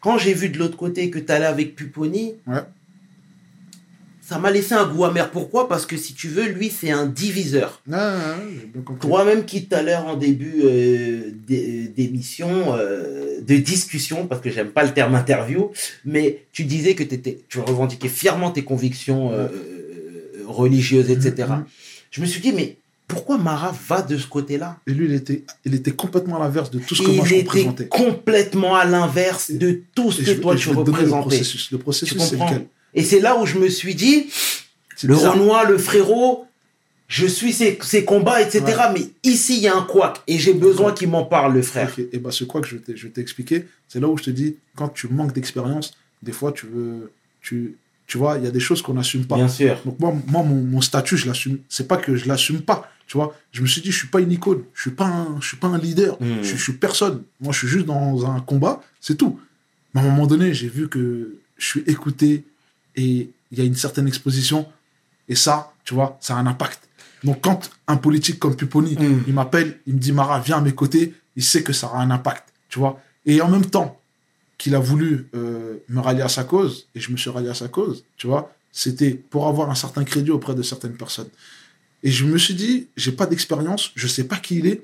Quand 0.00 0.18
j'ai 0.18 0.32
vu 0.34 0.48
de 0.50 0.58
l'autre 0.58 0.76
côté 0.76 1.10
que 1.10 1.18
tu 1.18 1.30
allais 1.32 1.44
avec 1.46 1.74
Pupponi, 1.74 2.34
Ouais. 2.46 2.60
Ça 4.30 4.38
m'a 4.38 4.50
laissé 4.50 4.74
un 4.74 4.86
goût 4.86 5.04
amer. 5.04 5.30
Pourquoi? 5.30 5.68
Parce 5.68 5.84
que 5.86 5.96
si 5.96 6.14
tu 6.14 6.28
veux, 6.28 6.46
lui, 6.46 6.70
c'est 6.70 6.90
un 6.90 7.04
diviseur. 7.06 7.82
Ah, 7.92 8.14
ah, 8.36 8.36
compris. 8.86 9.06
Toi-même 9.08 9.44
qui 9.44 9.66
tout 9.66 9.74
à 9.74 9.82
l'heure 9.82 10.06
en 10.06 10.16
début 10.16 10.62
euh, 10.64 11.32
d'é- 11.46 11.88
d'émission, 11.94 12.48
euh, 12.76 13.40
de 13.42 13.56
discussion, 13.56 14.26
parce 14.28 14.40
que 14.40 14.50
j'aime 14.50 14.68
pas 14.70 14.84
le 14.84 14.92
terme 14.94 15.14
interview, 15.14 15.70
mais 16.04 16.44
tu 16.52 16.64
disais 16.64 16.94
que 16.94 17.02
tu 17.02 17.58
revendiquais 17.58 18.08
fièrement 18.08 18.50
tes 18.50 18.62
convictions 18.62 19.32
euh, 19.32 19.48
euh, 19.48 20.44
religieuse, 20.46 21.10
etc. 21.10 21.48
Mhm. 21.50 21.64
Je 22.12 22.20
me 22.20 22.26
suis 22.26 22.40
dit, 22.40 22.52
mais 22.52 22.76
pourquoi 23.08 23.36
Mara 23.38 23.74
va 23.88 24.02
de 24.02 24.16
ce 24.16 24.28
côté-là? 24.28 24.78
Et 24.86 24.92
lui, 24.92 25.06
il 25.06 25.14
était, 25.14 25.42
il 25.64 25.74
était 25.74 25.90
complètement 25.90 26.36
à 26.36 26.40
l'inverse 26.44 26.70
de 26.70 26.78
tout 26.78 26.94
ce 26.94 27.02
que 27.02 27.10
moi 27.10 27.24
Il 27.24 27.28
je 27.30 27.34
était 27.34 27.42
représentais. 27.48 27.88
complètement 27.88 28.76
à 28.76 28.84
l'inverse 28.84 29.50
de 29.50 29.80
tout 29.94 30.12
ce 30.12 30.22
Et 30.22 30.24
que 30.26 30.30
je- 30.34 30.40
toi 30.40 30.54
tu 30.54 30.62
je 30.68 30.68
donner 30.70 30.84
le 30.84 30.90
représentais. 30.92 31.20
processus. 31.26 31.72
Le 31.72 31.78
processus, 31.78 32.22
c'est 32.22 32.36
lequel? 32.36 32.66
Et 32.94 33.02
c'est 33.04 33.20
là 33.20 33.38
où 33.40 33.46
je 33.46 33.58
me 33.58 33.68
suis 33.68 33.94
dit, 33.94 34.30
le 35.02 35.14
bizarre. 35.14 35.34
Renoir, 35.34 35.68
le 35.70 35.78
frérot, 35.78 36.46
je 37.08 37.26
suis 37.26 37.52
ses, 37.52 37.78
ses 37.82 38.04
combats, 38.04 38.40
etc. 38.40 38.64
Mais 38.94 39.02
ici, 39.24 39.56
il 39.56 39.62
y 39.62 39.68
a 39.68 39.76
un 39.76 39.82
couac 39.82 40.20
et 40.26 40.38
j'ai 40.38 40.54
besoin 40.54 40.92
qu'il 40.92 41.08
m'en 41.08 41.24
parle, 41.24 41.54
le 41.54 41.62
frère. 41.62 41.92
Et 42.12 42.18
bah, 42.18 42.30
ce 42.30 42.44
je 42.44 42.76
vais 42.76 42.80
t'ai- 42.82 42.96
je 42.96 43.06
vais 43.06 43.12
t'expliquer, 43.12 43.66
c'est 43.88 44.00
là 44.00 44.08
où 44.08 44.16
je 44.16 44.24
te 44.24 44.30
dis, 44.30 44.56
quand 44.76 44.88
tu 44.88 45.08
manques 45.08 45.32
d'expérience, 45.32 45.92
des 46.22 46.32
fois, 46.32 46.52
tu 46.52 46.66
veux. 46.66 47.10
Tu, 47.40 47.76
tu 48.06 48.18
vois, 48.18 48.36
il 48.38 48.44
y 48.44 48.46
a 48.46 48.50
des 48.50 48.60
choses 48.60 48.82
qu'on 48.82 48.94
n'assume 48.94 49.24
pas. 49.24 49.36
Bien 49.36 49.48
sûr. 49.48 49.80
Donc, 49.84 49.98
moi, 49.98 50.14
moi 50.26 50.42
mon, 50.42 50.56
mon 50.62 50.80
statut, 50.80 51.16
je 51.16 51.26
l'assume. 51.26 51.58
C'est 51.68 51.88
pas 51.88 51.96
que 51.96 52.16
je 52.16 52.28
l'assume 52.28 52.60
pas. 52.60 52.90
Tu 53.06 53.16
vois, 53.16 53.34
je 53.50 53.62
me 53.62 53.66
suis 53.66 53.80
dit, 53.80 53.90
je 53.90 53.98
suis 53.98 54.08
pas 54.08 54.20
une 54.20 54.30
icône. 54.30 54.62
Je 54.74 54.82
suis 54.82 54.90
pas 54.90 55.06
un, 55.06 55.40
je 55.40 55.48
suis 55.48 55.56
pas 55.56 55.68
un 55.68 55.78
leader. 55.78 56.16
Hmm. 56.20 56.42
Je, 56.42 56.54
je 56.56 56.62
suis 56.62 56.74
personne. 56.74 57.22
Moi, 57.40 57.52
je 57.52 57.58
suis 57.58 57.68
juste 57.68 57.86
dans 57.86 58.26
un 58.30 58.40
combat. 58.40 58.82
C'est 59.00 59.16
tout. 59.16 59.40
Mais 59.94 60.00
à 60.00 60.04
un 60.04 60.08
moment 60.08 60.26
donné, 60.26 60.52
j'ai 60.54 60.68
vu 60.68 60.88
que 60.88 61.36
je 61.56 61.66
suis 61.66 61.82
écouté 61.86 62.44
et 62.96 63.30
il 63.50 63.58
y 63.58 63.60
a 63.60 63.64
une 63.64 63.74
certaine 63.74 64.06
exposition. 64.06 64.66
Et 65.28 65.34
ça, 65.34 65.72
tu 65.84 65.94
vois, 65.94 66.18
ça 66.20 66.36
a 66.36 66.38
un 66.38 66.46
impact. 66.46 66.80
Donc, 67.24 67.40
quand 67.42 67.70
un 67.86 67.96
politique 67.96 68.38
comme 68.38 68.56
Pupponi, 68.56 68.96
Mm. 68.96 69.24
il 69.26 69.34
m'appelle, 69.34 69.78
il 69.86 69.94
me 69.94 69.98
dit, 69.98 70.12
Mara, 70.12 70.40
viens 70.40 70.58
à 70.58 70.60
mes 70.60 70.74
côtés, 70.74 71.14
il 71.36 71.44
sait 71.44 71.62
que 71.62 71.72
ça 71.72 71.86
aura 71.86 72.00
un 72.00 72.10
impact. 72.10 72.48
Tu 72.68 72.78
vois. 72.78 73.00
Et 73.26 73.40
en 73.40 73.48
même 73.48 73.66
temps 73.66 74.00
qu'il 74.58 74.74
a 74.74 74.78
voulu 74.78 75.28
euh, 75.34 75.76
me 75.88 76.00
rallier 76.00 76.22
à 76.22 76.28
sa 76.28 76.44
cause, 76.44 76.86
et 76.94 77.00
je 77.00 77.10
me 77.10 77.16
suis 77.16 77.30
rallié 77.30 77.48
à 77.48 77.54
sa 77.54 77.68
cause, 77.68 78.04
tu 78.16 78.26
vois, 78.26 78.52
c'était 78.72 79.12
pour 79.14 79.48
avoir 79.48 79.70
un 79.70 79.74
certain 79.74 80.04
crédit 80.04 80.30
auprès 80.30 80.54
de 80.54 80.62
certaines 80.62 80.96
personnes. 80.96 81.28
Et 82.02 82.10
je 82.10 82.24
me 82.24 82.38
suis 82.38 82.54
dit, 82.54 82.88
j'ai 82.96 83.12
pas 83.12 83.26
d'expérience, 83.26 83.90
je 83.94 84.06
sais 84.06 84.24
pas 84.24 84.36
qui 84.36 84.56
il 84.58 84.66
est, 84.66 84.82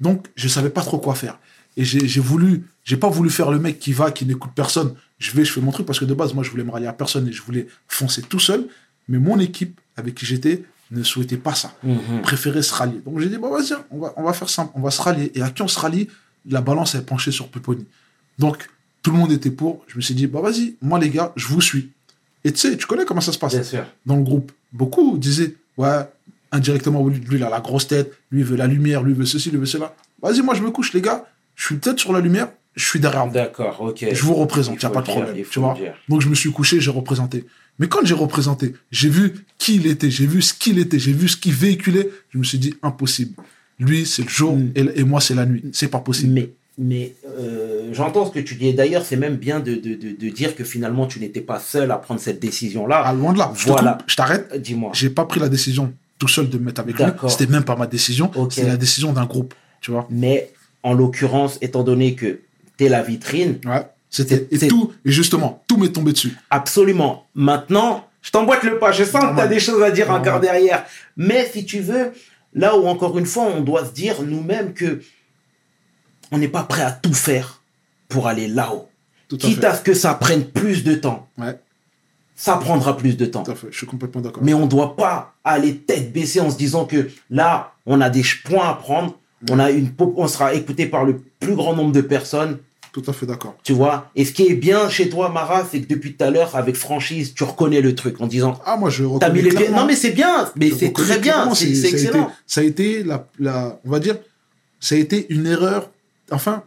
donc 0.00 0.26
je 0.36 0.48
savais 0.48 0.70
pas 0.70 0.82
trop 0.82 0.98
quoi 0.98 1.14
faire. 1.14 1.38
Et 1.76 1.84
j'ai 1.84 2.06
j'ai 2.08 2.20
voulu, 2.20 2.66
j'ai 2.84 2.96
pas 2.96 3.08
voulu 3.08 3.30
faire 3.30 3.50
le 3.50 3.58
mec 3.58 3.78
qui 3.78 3.92
va, 3.92 4.10
qui 4.10 4.26
n'écoute 4.26 4.50
personne. 4.54 4.94
Je 5.20 5.30
vais, 5.32 5.44
je 5.44 5.52
fais 5.52 5.60
mon 5.60 5.70
truc 5.70 5.86
parce 5.86 6.00
que 6.00 6.04
de 6.04 6.14
base, 6.14 6.34
moi, 6.34 6.42
je 6.42 6.50
voulais 6.50 6.64
me 6.64 6.70
rallier 6.72 6.86
à 6.88 6.92
personne 6.92 7.28
et 7.28 7.32
je 7.32 7.42
voulais 7.42 7.68
foncer 7.86 8.22
tout 8.22 8.40
seul. 8.40 8.66
Mais 9.08 9.18
mon 9.18 9.38
équipe 9.38 9.80
avec 9.96 10.14
qui 10.16 10.26
j'étais 10.26 10.64
ne 10.90 11.02
souhaitait 11.04 11.36
pas 11.36 11.54
ça, 11.54 11.76
Mhm. 11.84 12.22
préférait 12.22 12.62
se 12.62 12.74
rallier. 12.74 13.00
Donc 13.04 13.20
j'ai 13.20 13.28
dit, 13.28 13.36
bon, 13.38 13.50
vas-y, 13.50 13.74
on 13.92 13.98
va, 14.00 14.12
on 14.16 14.22
va 14.24 14.32
faire 14.32 14.48
simple, 14.48 14.72
on 14.74 14.80
va 14.80 14.90
se 14.90 15.00
rallier. 15.00 15.30
Et 15.36 15.42
à 15.42 15.50
qui 15.50 15.62
on 15.62 15.68
se 15.68 15.78
rallie 15.78 16.08
La 16.48 16.62
balance 16.62 16.94
est 16.94 17.02
penchée 17.04 17.30
sur 17.32 17.48
Pupponi. 17.48 17.84
Donc 18.38 18.66
tout 19.02 19.10
le 19.12 19.18
monde 19.18 19.30
était 19.30 19.50
pour. 19.50 19.84
Je 19.88 19.96
me 19.96 20.00
suis 20.00 20.14
dit, 20.14 20.26
bah 20.26 20.40
vas-y, 20.40 20.74
moi 20.80 20.98
les 20.98 21.10
gars, 21.10 21.32
je 21.36 21.46
vous 21.48 21.60
suis. 21.60 21.90
Et 22.44 22.50
tu 22.52 22.58
sais, 22.58 22.76
tu 22.78 22.86
connais 22.86 23.04
comment 23.04 23.20
ça 23.20 23.32
se 23.32 23.38
passe 23.38 23.52
Bien 23.52 23.62
sûr. 23.62 23.84
dans 24.06 24.16
le 24.16 24.22
groupe. 24.22 24.50
Beaucoup 24.72 25.18
disaient, 25.18 25.54
ouais, 25.76 26.08
indirectement, 26.50 27.06
lui, 27.06 27.18
lui, 27.20 27.36
il 27.36 27.42
a 27.44 27.50
la 27.50 27.60
grosse 27.60 27.86
tête, 27.88 28.10
lui, 28.30 28.40
il 28.40 28.46
veut 28.46 28.56
la 28.56 28.66
lumière, 28.66 29.02
lui, 29.02 29.12
il 29.12 29.18
veut 29.18 29.26
ceci, 29.26 29.50
lui, 29.50 29.56
il 29.56 29.60
veut 29.60 29.66
cela. 29.66 29.94
Vas-y, 30.22 30.40
moi, 30.40 30.54
je 30.54 30.62
me 30.62 30.70
couche, 30.70 30.92
les 30.94 31.02
gars. 31.02 31.26
Je 31.56 31.66
suis 31.66 31.76
peut-être 31.76 31.98
sur 32.00 32.12
la 32.14 32.20
lumière, 32.20 32.48
je 32.76 32.84
suis 32.84 33.00
derrière 33.00 33.26
vous. 33.26 33.32
D'accord, 33.32 33.80
ok. 33.80 34.06
Je 34.12 34.22
vous 34.22 34.34
représente, 34.34 34.74
Il 34.76 34.78
n'y 34.78 34.84
a 34.84 34.90
pas 34.90 35.00
de 35.02 35.06
problème. 35.06 35.34
Tu 35.50 35.58
vois. 35.58 35.76
Donc, 36.08 36.20
je 36.20 36.28
me 36.28 36.34
suis 36.34 36.50
couché, 36.52 36.80
j'ai 36.80 36.90
représenté. 36.90 37.44
Mais 37.78 37.88
quand 37.88 38.04
j'ai 38.04 38.14
représenté, 38.14 38.74
j'ai 38.90 39.08
vu 39.08 39.44
qui 39.58 39.76
il 39.76 39.86
était, 39.86 40.10
j'ai 40.10 40.26
vu 40.26 40.42
ce 40.42 40.52
qu'il 40.54 40.78
était, 40.78 40.98
j'ai 40.98 41.12
vu 41.12 41.28
ce 41.28 41.36
qu'il 41.36 41.52
véhiculait. 41.54 42.08
Je 42.30 42.38
me 42.38 42.44
suis 42.44 42.58
dit, 42.58 42.74
impossible. 42.82 43.34
Lui, 43.78 44.04
c'est 44.06 44.22
le 44.22 44.28
jour 44.28 44.54
Mm. 44.56 44.70
et, 44.74 45.00
et 45.00 45.04
moi, 45.04 45.20
c'est 45.20 45.34
la 45.34 45.46
nuit. 45.46 45.64
C'est 45.72 45.88
pas 45.88 46.00
possible. 46.00 46.32
Mais, 46.34 46.50
mais 46.78 47.14
euh, 47.38 47.88
j'entends 47.92 48.26
ce 48.26 48.30
que 48.32 48.38
tu 48.40 48.54
dis. 48.56 48.68
Et 48.68 48.72
d'ailleurs, 48.74 49.04
c'est 49.04 49.16
même 49.16 49.36
bien 49.36 49.60
de, 49.60 49.74
de, 49.76 49.94
de, 49.94 50.10
de 50.14 50.28
dire 50.28 50.54
que 50.54 50.64
finalement, 50.64 51.06
tu 51.06 51.18
n'étais 51.20 51.40
pas 51.40 51.58
seul 51.58 51.90
à 51.90 51.96
prendre 51.96 52.20
cette 52.20 52.38
décision-là. 52.40 53.02
Ah, 53.04 53.12
loin 53.14 53.32
de 53.32 53.38
là. 53.38 53.52
Je 53.56 53.66
Voilà. 53.66 53.92
coupe, 53.94 54.02
je 54.10 54.16
t'arrête. 54.16 54.48
Euh, 54.54 54.58
Dis-moi. 54.58 54.90
J'ai 54.94 55.08
pas 55.10 55.24
pris 55.24 55.40
la 55.40 55.48
décision 55.48 55.92
tout 56.18 56.28
seul 56.28 56.50
de 56.50 56.58
me 56.58 56.64
mettre 56.66 56.82
avec 56.82 56.98
lui. 56.98 57.06
C'était 57.28 57.46
même 57.46 57.64
pas 57.64 57.76
ma 57.76 57.86
décision. 57.86 58.30
Ok. 58.36 58.52
C'était 58.52 58.68
la 58.68 58.76
décision 58.76 59.12
d'un 59.14 59.24
groupe. 59.24 59.54
Tu 59.80 59.90
vois 59.90 60.06
Mais 60.10 60.52
en 60.82 60.92
l'occurrence, 60.92 61.56
étant 61.62 61.82
donné 61.82 62.14
que 62.14 62.40
la 62.88 63.02
vitrine, 63.02 63.58
Ouais. 63.66 63.86
C'était, 64.12 64.48
et 64.50 64.66
tout, 64.66 64.92
et 65.04 65.12
justement, 65.12 65.62
tout 65.68 65.76
m'est 65.76 65.92
tombé 65.92 66.10
dessus. 66.12 66.36
absolument. 66.50 67.26
Maintenant, 67.36 68.08
je 68.22 68.32
t'emboîte 68.32 68.64
le 68.64 68.78
pas. 68.80 68.90
Je 68.90 69.04
sens 69.04 69.12
que 69.12 69.18
tu 69.18 69.24
as 69.24 69.26
Normal. 69.26 69.48
des 69.48 69.60
choses 69.60 69.82
à 69.82 69.90
dire 69.92 70.06
Normal. 70.08 70.28
encore 70.28 70.40
derrière. 70.40 70.84
Mais 71.16 71.48
si 71.52 71.64
tu 71.64 71.78
veux, 71.78 72.10
là 72.52 72.76
où 72.76 72.88
encore 72.88 73.16
une 73.18 73.26
fois, 73.26 73.44
on 73.44 73.60
doit 73.60 73.84
se 73.86 73.92
dire 73.92 74.16
nous-mêmes 74.22 74.74
que 74.74 75.00
on 76.32 76.38
n'est 76.38 76.48
pas 76.48 76.64
prêt 76.64 76.82
à 76.82 76.90
tout 76.90 77.14
faire 77.14 77.62
pour 78.08 78.26
aller 78.26 78.48
là-haut. 78.48 78.88
Quitte 79.28 79.60
fait. 79.60 79.64
à 79.64 79.74
ce 79.76 79.82
que 79.82 79.94
ça 79.94 80.14
prenne 80.14 80.44
plus 80.44 80.82
de 80.82 80.94
temps. 80.96 81.28
Ouais, 81.38 81.56
Ça 82.34 82.56
prendra 82.56 82.96
plus 82.96 83.16
de 83.16 83.26
temps. 83.26 83.44
tout 83.44 83.52
à 83.52 83.54
fait. 83.54 83.68
Je 83.70 83.76
suis 83.78 83.86
complètement 83.86 84.20
d'accord. 84.22 84.42
Mais 84.42 84.54
on 84.54 84.62
ne 84.64 84.68
doit 84.70 84.96
pas 84.96 85.34
aller 85.44 85.76
tête 85.76 86.12
baissée 86.12 86.40
en 86.40 86.50
se 86.50 86.56
disant 86.56 86.84
que 86.84 87.08
là, 87.30 87.74
on 87.86 88.00
a 88.00 88.10
des 88.10 88.24
points 88.44 88.68
à 88.70 88.74
prendre, 88.74 89.16
on, 89.48 89.60
a 89.60 89.70
une, 89.70 89.92
on 90.16 90.26
sera 90.26 90.52
écouté 90.54 90.86
par 90.86 91.04
le 91.04 91.20
plus 91.38 91.54
grand 91.54 91.74
nombre 91.76 91.92
de 91.92 92.00
personnes, 92.00 92.58
Tout 92.92 93.02
à 93.06 93.12
fait 93.12 93.26
d'accord. 93.26 93.56
tu 93.62 93.72
vois. 93.72 94.10
Et 94.16 94.24
ce 94.24 94.32
qui 94.32 94.46
est 94.46 94.54
bien 94.54 94.88
chez 94.88 95.08
toi, 95.08 95.28
Mara, 95.28 95.64
c'est 95.70 95.80
que 95.80 95.86
depuis 95.88 96.14
tout 96.16 96.24
à 96.24 96.30
l'heure, 96.30 96.56
avec 96.56 96.74
franchise, 96.76 97.34
tu 97.34 97.44
reconnais 97.44 97.80
le 97.80 97.94
truc 97.94 98.20
en 98.20 98.26
disant, 98.26 98.58
Ah, 98.66 98.76
moi, 98.76 98.90
je 98.90 99.04
reconnais 99.04 99.32
mis 99.32 99.42
les 99.42 99.50
pieds. 99.50 99.68
Non, 99.70 99.86
mais 99.86 99.94
c'est 99.94 100.10
bien, 100.10 100.50
mais 100.56 100.70
c'est 100.70 100.92
très 100.92 101.18
bien, 101.18 101.54
c'est 101.54 101.70
excellent. 101.88 102.32
Ça 102.46 102.62
a 102.62 102.64
été, 102.64 103.04
la, 103.04 103.28
la, 103.38 103.78
on 103.84 103.90
va 103.90 104.00
dire, 104.00 104.16
ça 104.80 104.96
a 104.96 104.98
été 104.98 105.26
une 105.32 105.46
erreur. 105.46 105.90
Enfin, 106.32 106.64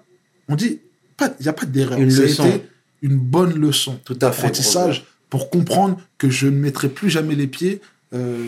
on 0.47 0.55
dit, 0.55 0.79
pas- 1.17 1.33
il 1.39 1.43
n'y 1.43 1.49
a 1.49 1.53
pas 1.53 1.65
d'erreur. 1.65 1.99
Une 1.99 2.09
ça 2.11 2.21
leçon. 2.21 2.43
a 2.43 2.47
été 2.47 2.65
une 3.01 3.17
bonne 3.17 3.53
leçon 3.59 3.99
Tout 4.05 4.13
à 4.21 4.31
fait, 4.31 4.43
d'apprentissage 4.43 5.05
pour 5.29 5.49
comprendre 5.49 5.99
que 6.17 6.29
je 6.29 6.45
ne 6.47 6.57
mettrai 6.57 6.87
plus 6.89 7.09
jamais 7.09 7.35
les 7.35 7.47
pieds 7.47 7.81
euh, 8.13 8.45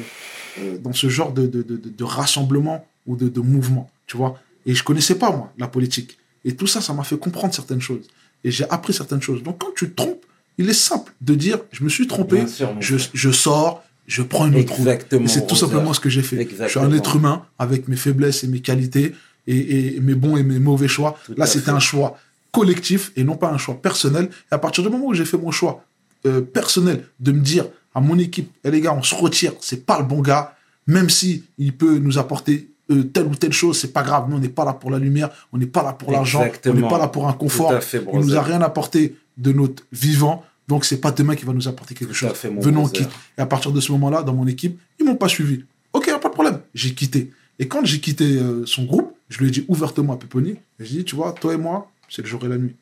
euh, 0.60 0.78
dans 0.78 0.94
ce 0.94 1.10
genre 1.10 1.34
de, 1.34 1.46
de, 1.48 1.62
de, 1.62 1.76
de- 1.76 1.90
de 1.90 2.04
rassemblement 2.06 2.86
ou 3.08 3.16
de, 3.18 3.28
de 3.28 3.40
mouvement, 3.42 3.90
tu 4.08 4.16
vois. 4.16 4.40
Et 4.66 4.74
je 4.76 4.84
connaissais 4.84 5.16
pas, 5.16 5.32
moi, 5.32 5.52
la 5.58 5.68
politique. 5.68 6.18
Et 6.46 6.56
tout 6.56 6.68
ça, 6.68 6.80
ça 6.80 6.94
m'a 6.94 7.04
fait 7.04 7.18
comprendre 7.18 7.54
certaines 7.54 7.82
choses. 7.82 8.08
Et 8.44 8.52
j'ai 8.52 8.70
appris 8.70 8.94
certaines 8.94 9.22
choses. 9.22 9.44
Donc, 9.44 9.58
quand 9.60 9.74
tu 9.76 9.90
te 9.90 9.96
trompes, 9.96 10.24
il 10.58 10.70
est 10.70 10.74
simple 10.74 11.12
de 11.20 11.36
dire, 11.36 11.58
je 11.72 11.84
me 11.84 11.90
suis 11.90 12.08
trompé, 12.08 12.48
sûr, 12.48 12.74
je, 12.80 13.32
sors, 13.32 13.84
je 14.08 14.22
prends 14.22 14.48
une 14.48 14.56
autre 14.56 14.74
route. 14.74 14.88
Exactement. 14.88 15.26
Et 15.26 15.28
c'est 15.28 15.48
tout 15.48 15.56
simplement 15.56 15.92
ce 15.94 16.00
que 16.00 16.10
j'ai 16.10 16.22
fait. 16.22 16.48
Je 16.58 16.68
suis 16.68 16.80
un 16.80 16.94
être 16.94 17.18
humain 17.18 17.46
avec 17.60 17.88
mes 17.88 17.98
faiblesses 17.98 18.44
et 18.44 18.48
mes 18.48 18.62
qualités 18.62 19.14
et, 19.48 19.96
et 19.98 20.00
mes 20.00 20.16
bons 20.16 20.38
et 20.38 20.44
mes 20.44 20.60
mauvais 20.60 20.88
choix. 20.88 21.18
Tout 21.26 21.34
Là, 21.36 21.46
c'était 21.46 21.72
un 21.72 21.80
choix 21.80 22.18
collectif 22.52 23.12
et 23.18 23.26
non 23.26 23.36
pas 23.36 23.50
un 23.50 23.58
choix 23.58 23.82
personnel. 23.82 24.30
Et 24.52 24.56
à 24.56 24.60
partir 24.60 24.84
du 24.84 24.90
moment 24.90 25.08
où 25.08 25.14
j'ai 25.14 25.26
fait 25.26 25.38
mon 25.38 25.52
choix 25.52 25.84
euh, 26.26 26.42
personnel 26.42 27.04
de 27.20 27.32
me 27.34 27.42
dire 27.42 27.66
à 27.94 28.00
mon 28.00 28.18
équipe, 28.18 28.50
Eh, 28.64 28.72
les 28.72 28.82
gars, 28.82 28.94
on 28.94 29.04
se 29.04 29.16
retire, 29.16 29.54
c'est 29.60 29.86
pas 29.86 30.00
le 30.00 30.06
bon 30.06 30.22
gars, 30.22 30.56
même 30.88 31.10
si 31.10 31.44
il 31.58 31.74
peut 31.74 31.98
nous 31.98 32.18
apporter 32.18 32.70
euh, 32.92 33.04
telle 33.04 33.26
ou 33.26 33.36
telle 33.36 33.54
chose, 33.54 33.80
c'est 33.80 33.94
pas 33.94 34.04
grave. 34.04 34.30
Nous, 34.30 34.36
on 34.36 34.40
n'est 34.40 34.50
pas 34.50 34.66
là 34.66 34.74
pour 34.74 34.92
la 34.92 35.00
lumière, 35.00 35.30
on 35.52 35.58
n'est 35.58 35.66
pas 35.66 35.84
là 35.84 35.94
pour 35.94 36.12
l'argent, 36.12 36.46
on 36.66 36.74
n'est 36.74 36.88
pas 36.88 36.98
là 36.98 37.08
pour 37.08 37.28
un 37.28 37.34
confort. 37.34 37.74
Il 37.94 38.20
nous 38.20 38.36
a 38.36 38.42
rien 38.42 38.62
apporté 38.62 39.16
de 39.38 39.52
notre 39.52 39.84
vivant. 39.92 40.44
Donc, 40.68 40.86
c'est 40.86 41.00
pas 41.00 41.12
demain 41.12 41.36
qui 41.36 41.46
va 41.46 41.54
nous 41.54 41.68
apporter 41.68 41.94
quelque 41.94 42.10
Tout 42.10 42.16
chose. 42.16 42.34
fait, 42.34 42.50
Venons, 42.50 42.84
on 42.84 42.88
quitte. 42.88 43.10
Et 43.38 43.42
à 43.42 43.46
partir 43.46 43.72
de 43.72 43.80
ce 43.80 43.92
moment-là, 43.92 44.24
dans 44.24 44.34
mon 44.34 44.48
équipe, 44.48 44.80
ils 45.00 45.06
m'ont 45.06 45.16
pas 45.16 45.28
suivi. 45.28 45.64
Ok, 45.94 46.10
pas 46.20 46.30
de 46.30 46.34
problème. 46.34 46.60
J'ai 46.74 46.94
quitté. 46.94 47.32
Et 47.60 47.68
quand 47.68 47.86
j'ai 47.86 48.00
quitté 48.00 48.26
euh, 48.38 48.66
son 48.66 48.84
groupe, 48.84 49.16
je 49.30 49.40
lui 49.40 49.48
ai 49.48 49.52
dit 49.52 49.66
ouvertement 49.68 50.14
à 50.14 50.18
Peponi, 50.18 50.56
j'ai 50.80 50.98
dit, 50.98 51.04
tu 51.06 51.16
vois, 51.16 51.34
toi 51.34 51.54
et 51.54 51.58
moi, 51.58 51.90
c'est 52.10 52.22
le 52.22 52.28
jour 52.28 52.44
et 52.46 52.50
la 52.50 52.58
nuit. 52.58 52.76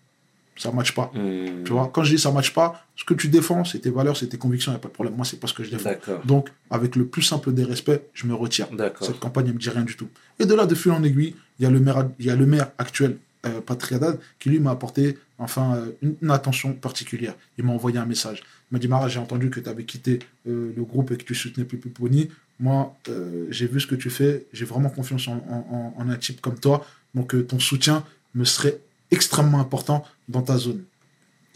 Ça 0.55 0.69
ne 0.71 0.75
matche 0.75 0.93
pas. 0.93 1.11
Hmm, 1.13 1.63
Tu 1.65 1.71
vois, 1.71 1.89
quand 1.93 2.03
je 2.03 2.15
dis 2.15 2.21
ça 2.21 2.29
ne 2.29 2.35
matche 2.35 2.53
pas, 2.53 2.85
ce 2.95 3.03
que 3.05 3.13
tu 3.15 3.27
défends, 3.27 3.63
c'est 3.65 3.79
tes 3.79 3.89
valeurs, 3.89 4.15
c'est 4.15 4.27
tes 4.27 4.37
convictions, 4.37 4.71
il 4.71 4.75
n'y 4.75 4.79
a 4.79 4.81
pas 4.81 4.87
de 4.89 4.93
problème. 4.93 5.15
Moi, 5.15 5.25
c'est 5.25 5.39
pas 5.39 5.47
ce 5.47 5.53
que 5.53 5.63
je 5.63 5.71
défends. 5.71 5.89
Donc, 6.25 6.49
avec 6.69 6.95
le 6.95 7.05
plus 7.05 7.23
simple 7.23 7.51
des 7.53 7.63
respects, 7.63 8.01
je 8.13 8.27
me 8.27 8.33
retire. 8.35 8.67
Cette 9.05 9.19
campagne, 9.19 9.47
elle 9.47 9.53
me 9.53 9.59
dit 9.59 9.69
rien 9.69 9.81
du 9.83 9.95
tout. 9.95 10.07
Et 10.39 10.45
de 10.45 10.53
là, 10.53 10.65
de 10.65 10.75
fil 10.75 10.91
en 10.91 11.01
aiguille, 11.03 11.35
il 11.59 11.63
y 11.63 11.65
a 11.65 11.69
le 11.71 11.79
maire, 11.79 12.07
il 12.19 12.25
y 12.25 12.29
a 12.29 12.35
le 12.35 12.45
maire 12.45 12.69
actuel, 12.77 13.17
euh, 13.45 13.61
Patrick 13.61 13.93
Haddad, 13.93 14.19
qui 14.39 14.49
lui 14.49 14.59
m'a 14.59 14.71
apporté 14.71 15.17
enfin 15.39 15.75
euh, 15.75 15.87
une, 16.03 16.15
une 16.21 16.31
attention 16.31 16.73
particulière. 16.73 17.33
Il 17.57 17.65
m'a 17.65 17.73
envoyé 17.73 17.97
un 17.97 18.05
message. 18.05 18.43
Il 18.71 18.75
m'a 18.75 18.79
dit 18.79 18.87
Mara, 18.87 19.07
j'ai 19.09 19.19
entendu 19.19 19.49
que 19.49 19.59
tu 19.59 19.67
avais 19.67 19.83
quitté 19.85 20.19
euh, 20.47 20.71
le 20.77 20.83
groupe 20.83 21.11
et 21.11 21.17
que 21.17 21.23
tu 21.23 21.33
soutenais 21.35 21.65
plus 21.65 21.77
Pony. 21.77 22.29
Moi, 22.59 22.95
euh, 23.09 23.47
j'ai 23.49 23.65
vu 23.67 23.79
ce 23.81 23.87
que 23.87 23.95
tu 23.95 24.09
fais. 24.11 24.45
J'ai 24.53 24.65
vraiment 24.65 24.89
confiance 24.89 25.27
en, 25.27 25.33
en- 25.49 25.67
en- 25.97 26.01
en 26.01 26.09
un 26.09 26.15
type 26.15 26.39
comme 26.41 26.59
toi. 26.59 26.85
Donc, 27.15 27.35
ton 27.47 27.59
soutien 27.59 28.03
me 28.35 28.45
serait 28.45 28.77
extrêmement 29.13 29.59
important 29.59 30.03
dans 30.27 30.41
ta 30.41 30.57
zone. 30.57 30.83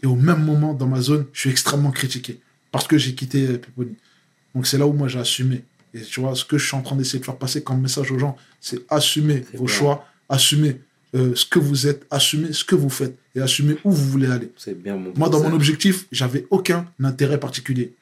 Et 0.02 0.06
au 0.06 0.14
même 0.14 0.44
moment, 0.44 0.74
dans 0.74 0.86
ma 0.86 1.00
zone, 1.00 1.26
je 1.32 1.40
suis 1.40 1.50
extrêmement 1.50 1.90
critiqué 1.90 2.40
parce 2.72 2.86
que 2.86 2.96
j'ai 2.98 3.14
quitté 3.14 3.46
euh, 3.46 3.58
Peponi. 3.58 3.96
Donc 4.54 4.66
c'est 4.66 4.78
là 4.78 4.86
où 4.86 4.92
moi 4.92 5.08
j'ai 5.08 5.18
assumé. 5.18 5.64
Et 5.94 6.02
tu 6.02 6.20
vois, 6.20 6.34
ce 6.34 6.44
que 6.44 6.58
je 6.58 6.66
suis 6.66 6.76
en 6.76 6.82
train 6.82 6.96
d'essayer 6.96 7.18
de 7.18 7.24
faire 7.24 7.36
passer 7.36 7.62
comme 7.62 7.80
message 7.80 8.10
aux 8.12 8.18
gens, 8.18 8.36
c'est 8.60 8.80
assumer 8.90 9.44
vos 9.54 9.64
bien. 9.64 9.74
choix, 9.74 10.06
assumer 10.28 10.80
euh, 11.14 11.34
ce 11.34 11.46
que 11.46 11.58
vous 11.58 11.86
êtes, 11.86 12.06
assumer 12.10 12.52
ce 12.52 12.64
que 12.64 12.74
vous 12.74 12.90
faites 12.90 13.16
et 13.34 13.40
assumer 13.40 13.76
où 13.84 13.90
vous 13.90 14.10
voulez 14.10 14.26
aller. 14.26 14.52
C'est 14.56 14.80
bien, 14.80 14.96
mon 14.96 15.12
Moi, 15.16 15.28
dans 15.30 15.42
mon 15.42 15.52
objectif, 15.52 16.06
j'avais 16.12 16.46
aucun 16.50 16.86
intérêt 17.02 17.40
particulier. 17.40 17.94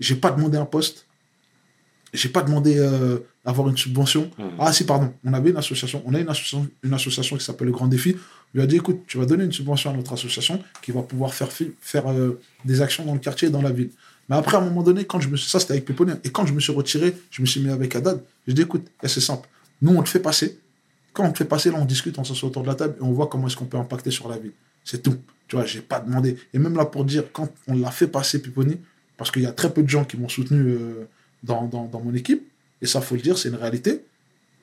J'ai 0.00 0.16
pas 0.16 0.30
demandé 0.30 0.58
un 0.58 0.66
poste. 0.66 1.06
J'ai 2.12 2.28
pas 2.28 2.42
demandé 2.42 2.76
euh, 2.78 3.20
avoir 3.44 3.70
une 3.70 3.76
subvention. 3.76 4.30
Mhm. 4.38 4.50
Ah 4.58 4.72
si, 4.72 4.84
pardon. 4.84 5.14
On 5.24 5.32
avait 5.32 5.50
une 5.50 5.56
association. 5.56 6.02
On 6.04 6.14
a 6.14 6.20
une 6.20 6.28
association, 6.28 6.68
une 6.82 6.92
association 6.92 7.38
qui 7.38 7.44
s'appelle 7.44 7.68
le 7.68 7.72
Grand 7.72 7.86
Défi. 7.86 8.16
Lui 8.54 8.62
a 8.62 8.66
dit, 8.66 8.76
écoute, 8.76 9.02
tu 9.06 9.18
vas 9.18 9.26
donner 9.26 9.44
une 9.44 9.52
subvention 9.52 9.90
à 9.90 9.94
notre 9.94 10.12
association 10.12 10.62
qui 10.82 10.92
va 10.92 11.02
pouvoir 11.02 11.32
faire, 11.32 11.48
faire 11.80 12.10
euh, 12.10 12.40
des 12.64 12.82
actions 12.82 13.04
dans 13.04 13.14
le 13.14 13.18
quartier 13.18 13.48
et 13.48 13.50
dans 13.50 13.62
la 13.62 13.70
ville. 13.70 13.90
Mais 14.28 14.36
après, 14.36 14.56
à 14.56 14.60
un 14.60 14.64
moment 14.64 14.82
donné, 14.82 15.04
quand 15.04 15.20
je 15.20 15.28
me 15.28 15.36
suis, 15.36 15.48
ça 15.48 15.58
c'était 15.58 15.72
avec 15.72 15.84
Péponi, 15.84 16.12
et 16.24 16.30
quand 16.30 16.46
je 16.46 16.52
me 16.52 16.60
suis 16.60 16.72
retiré, 16.72 17.16
je 17.30 17.40
me 17.40 17.46
suis 17.46 17.60
mis 17.60 17.70
avec 17.70 17.96
Haddad, 17.96 18.22
je 18.46 18.52
dis 18.52 18.62
écoute, 18.62 18.86
c'est 19.02 19.20
simple. 19.20 19.48
Nous, 19.80 19.94
on 19.94 20.02
te 20.02 20.08
fait 20.08 20.20
passer. 20.20 20.58
Quand 21.12 21.24
on 21.24 21.32
te 21.32 21.38
fait 21.38 21.44
passer, 21.44 21.70
là, 21.70 21.78
on 21.80 21.84
discute, 21.84 22.18
on 22.18 22.24
s'assoit 22.24 22.48
autour 22.48 22.62
de 22.62 22.68
la 22.68 22.74
table 22.74 22.96
et 22.98 23.02
on 23.02 23.12
voit 23.12 23.26
comment 23.26 23.46
est-ce 23.46 23.56
qu'on 23.56 23.66
peut 23.66 23.76
impacter 23.76 24.10
sur 24.10 24.28
la 24.28 24.38
vie. 24.38 24.52
C'est 24.84 25.02
tout. 25.02 25.16
Tu 25.48 25.56
vois, 25.56 25.64
j'ai 25.64 25.80
pas 25.80 26.00
demandé. 26.00 26.36
Et 26.54 26.58
même 26.58 26.76
là, 26.76 26.84
pour 26.84 27.04
dire, 27.04 27.24
quand 27.32 27.50
on 27.68 27.76
l'a 27.76 27.90
fait 27.90 28.06
passer, 28.06 28.40
Piponi, 28.40 28.78
parce 29.16 29.30
qu'il 29.30 29.42
y 29.42 29.46
a 29.46 29.52
très 29.52 29.72
peu 29.72 29.82
de 29.82 29.88
gens 29.88 30.04
qui 30.04 30.16
m'ont 30.16 30.28
soutenu 30.28 30.60
euh, 30.60 31.08
dans, 31.42 31.66
dans, 31.66 31.84
dans 31.86 32.00
mon 32.00 32.14
équipe, 32.14 32.48
et 32.80 32.86
ça, 32.86 33.00
faut 33.00 33.14
le 33.14 33.20
dire, 33.20 33.36
c'est 33.38 33.48
une 33.48 33.56
réalité. 33.56 34.04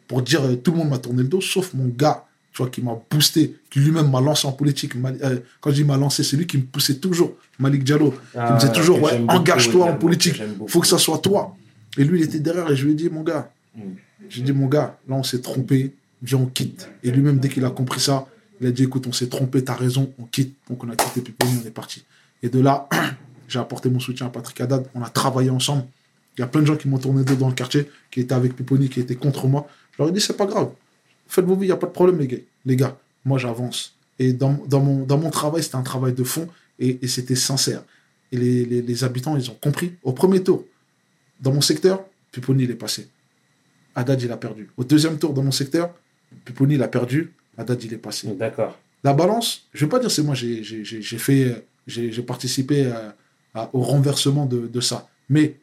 Pour 0.07 0.22
dire, 0.22 0.44
euh, 0.44 0.56
tout 0.56 0.72
le 0.72 0.78
monde 0.78 0.90
m'a 0.90 0.98
tourné 0.98 1.22
le 1.22 1.28
dos, 1.28 1.41
sauf 1.41 1.74
mon 1.74 1.88
gars, 1.88 2.26
tu 2.60 2.64
vois, 2.64 2.69
qui 2.69 2.81
m'a 2.81 2.98
boosté, 3.10 3.56
qui 3.69 3.80
lui-même 3.80 4.10
m'a 4.11 4.19
lancé 4.19 4.45
en 4.45 4.52
politique. 4.52 4.91
Euh, 4.95 5.40
quand 5.61 5.69
je 5.72 5.76
dis 5.77 5.84
m'a 5.86 5.95
lancé, 5.95 6.23
c'est 6.23 6.36
lui 6.36 6.45
qui 6.45 6.57
me 6.57 6.64
poussait 6.64 6.95
toujours, 6.95 7.34
Malik 7.57 7.86
Diallo. 7.86 8.11
qui 8.11 8.38
me 8.38 8.56
disait 8.60 8.68
Ah, 8.72 8.76
toujours, 8.76 9.02
ouais, 9.02 9.22
engage-toi 9.30 9.86
en 9.86 9.95
politique. 9.95 10.41
beaucoup. 10.57 10.69
faut 10.69 10.81
que 10.81 10.88
ça 10.88 10.98
soit 10.98 11.19
toi. 11.19 11.56
Et 11.98 12.03
lui, 12.03 12.19
il 12.19 12.26
était 12.26 12.40
derrière 12.40 12.69
et 12.69 12.76
je 12.76 12.84
lui 12.86 12.91
ai 12.91 12.95
dit, 12.95 13.10
mon 13.10 13.23
gars, 13.23 13.49
Mm. 13.76 13.81
j'ai 14.30 14.41
dit, 14.41 14.52
mon 14.52 14.65
gars, 14.68 14.98
là, 15.07 15.15
on 15.15 15.23
s'est 15.23 15.40
trompé, 15.41 15.94
viens, 16.22 16.40
on 16.40 16.48
quitte. 16.48 16.90
Et 17.03 17.11
lui-même, 17.11 17.38
dès 17.40 17.48
qu'il 17.49 17.64
a 17.64 17.69
compris 17.69 17.99
ça, 18.02 18.26
il 18.60 18.68
a 18.68 18.72
dit, 18.72 18.84
écoute, 18.84 19.06
on 19.07 19.14
s'est 19.14 19.27
trompé, 19.27 19.64
t'as 19.64 19.76
raison, 19.76 20.11
on 20.19 20.23
quitte. 20.26 20.56
Donc, 20.69 20.84
on 20.84 20.90
a 20.90 20.95
quitté 20.95 21.22
Piponi, 21.22 21.60
on 21.64 21.68
est 21.68 21.72
parti. 21.72 22.03
Et 22.44 22.49
de 22.49 22.60
là, 22.60 22.90
j'ai 23.48 23.60
apporté 23.60 23.90
mon 23.90 23.99
soutien 24.02 24.26
à 24.27 24.30
Patrick 24.30 24.60
Haddad, 24.60 24.86
on 24.95 25.02
a 25.03 25.10
travaillé 25.10 25.49
ensemble. 25.49 25.84
Il 26.38 26.41
y 26.41 26.44
a 26.44 26.48
plein 26.48 26.61
de 26.61 26.65
gens 26.68 26.76
qui 26.76 26.88
m'ont 26.90 26.98
tourné 26.98 27.23
dos 27.23 27.36
dans 27.36 27.48
le 27.48 27.53
quartier, 27.53 27.90
qui 28.11 28.19
étaient 28.22 28.34
avec 28.34 28.56
Piponi, 28.56 28.90
qui 28.90 28.99
étaient 28.99 29.15
contre 29.15 29.48
moi. 29.48 29.68
Je 29.94 30.02
leur 30.03 30.10
ai 30.10 30.11
dit, 30.14 30.19
c'est 30.22 30.36
pas 30.38 30.45
grave. 30.48 30.69
Faites 31.30 31.45
vos 31.45 31.56
vies, 31.56 31.65
il 31.65 31.69
n'y 31.69 31.72
a 31.72 31.77
pas 31.77 31.88
de 31.88 31.91
problème, 31.93 32.19
les 32.19 32.27
gars. 32.27 32.38
Les 32.65 32.76
gars, 32.76 32.97
moi, 33.23 33.38
j'avance. 33.38 33.95
Et 34.18 34.34
dans, 34.34 34.53
dans, 34.68 34.81
mon, 34.81 35.06
dans 35.06 35.18
mon 35.18 35.30
travail, 35.30 35.64
c'était 35.64 35.76
un 35.77 35.81
travail 35.84 36.11
de 36.14 36.23
fond 36.26 36.49
et, 36.77 36.99
et 37.01 37.07
c'était 37.07 37.35
sincère. 37.38 37.84
Et 38.34 38.38
les, 38.38 38.65
les, 38.65 38.81
les 38.81 39.03
habitants, 39.06 39.38
ils 39.38 39.49
ont 39.49 39.57
compris. 39.61 39.93
Au 40.03 40.11
premier 40.11 40.43
tour, 40.43 40.65
dans 41.39 41.53
mon 41.53 41.61
secteur, 41.61 42.03
Piponi, 42.31 42.64
il 42.65 42.72
est 42.72 42.76
passé. 42.76 43.07
Haddad, 43.95 44.22
il 44.22 44.31
a 44.31 44.38
perdu. 44.38 44.69
Au 44.76 44.84
deuxième 44.84 45.18
tour, 45.18 45.34
dans 45.34 45.43
mon 45.43 45.51
secteur, 45.51 45.93
Piponi, 46.45 46.76
il 46.76 46.84
a 46.84 46.88
perdu. 46.88 47.31
Haddad, 47.57 47.81
il 47.84 47.93
est 47.93 47.97
passé. 47.97 48.27
D'accord. 48.35 48.77
La 49.03 49.14
balance, 49.14 49.68
je 49.73 49.85
vais 49.85 49.89
pas 49.89 49.99
dire 49.99 50.11
c'est 50.11 50.23
moi, 50.23 50.35
j'ai 50.35 50.61
fait, 51.18 51.65
j'ai 51.88 52.11
j'ai 52.11 52.22
participé 52.23 52.88
à- 52.88 53.15
à- 53.53 53.69
au 53.73 53.81
renversement 53.81 54.45
de, 54.45 54.68
de 54.68 54.81
ça. 54.81 55.07
Mais 55.30 55.56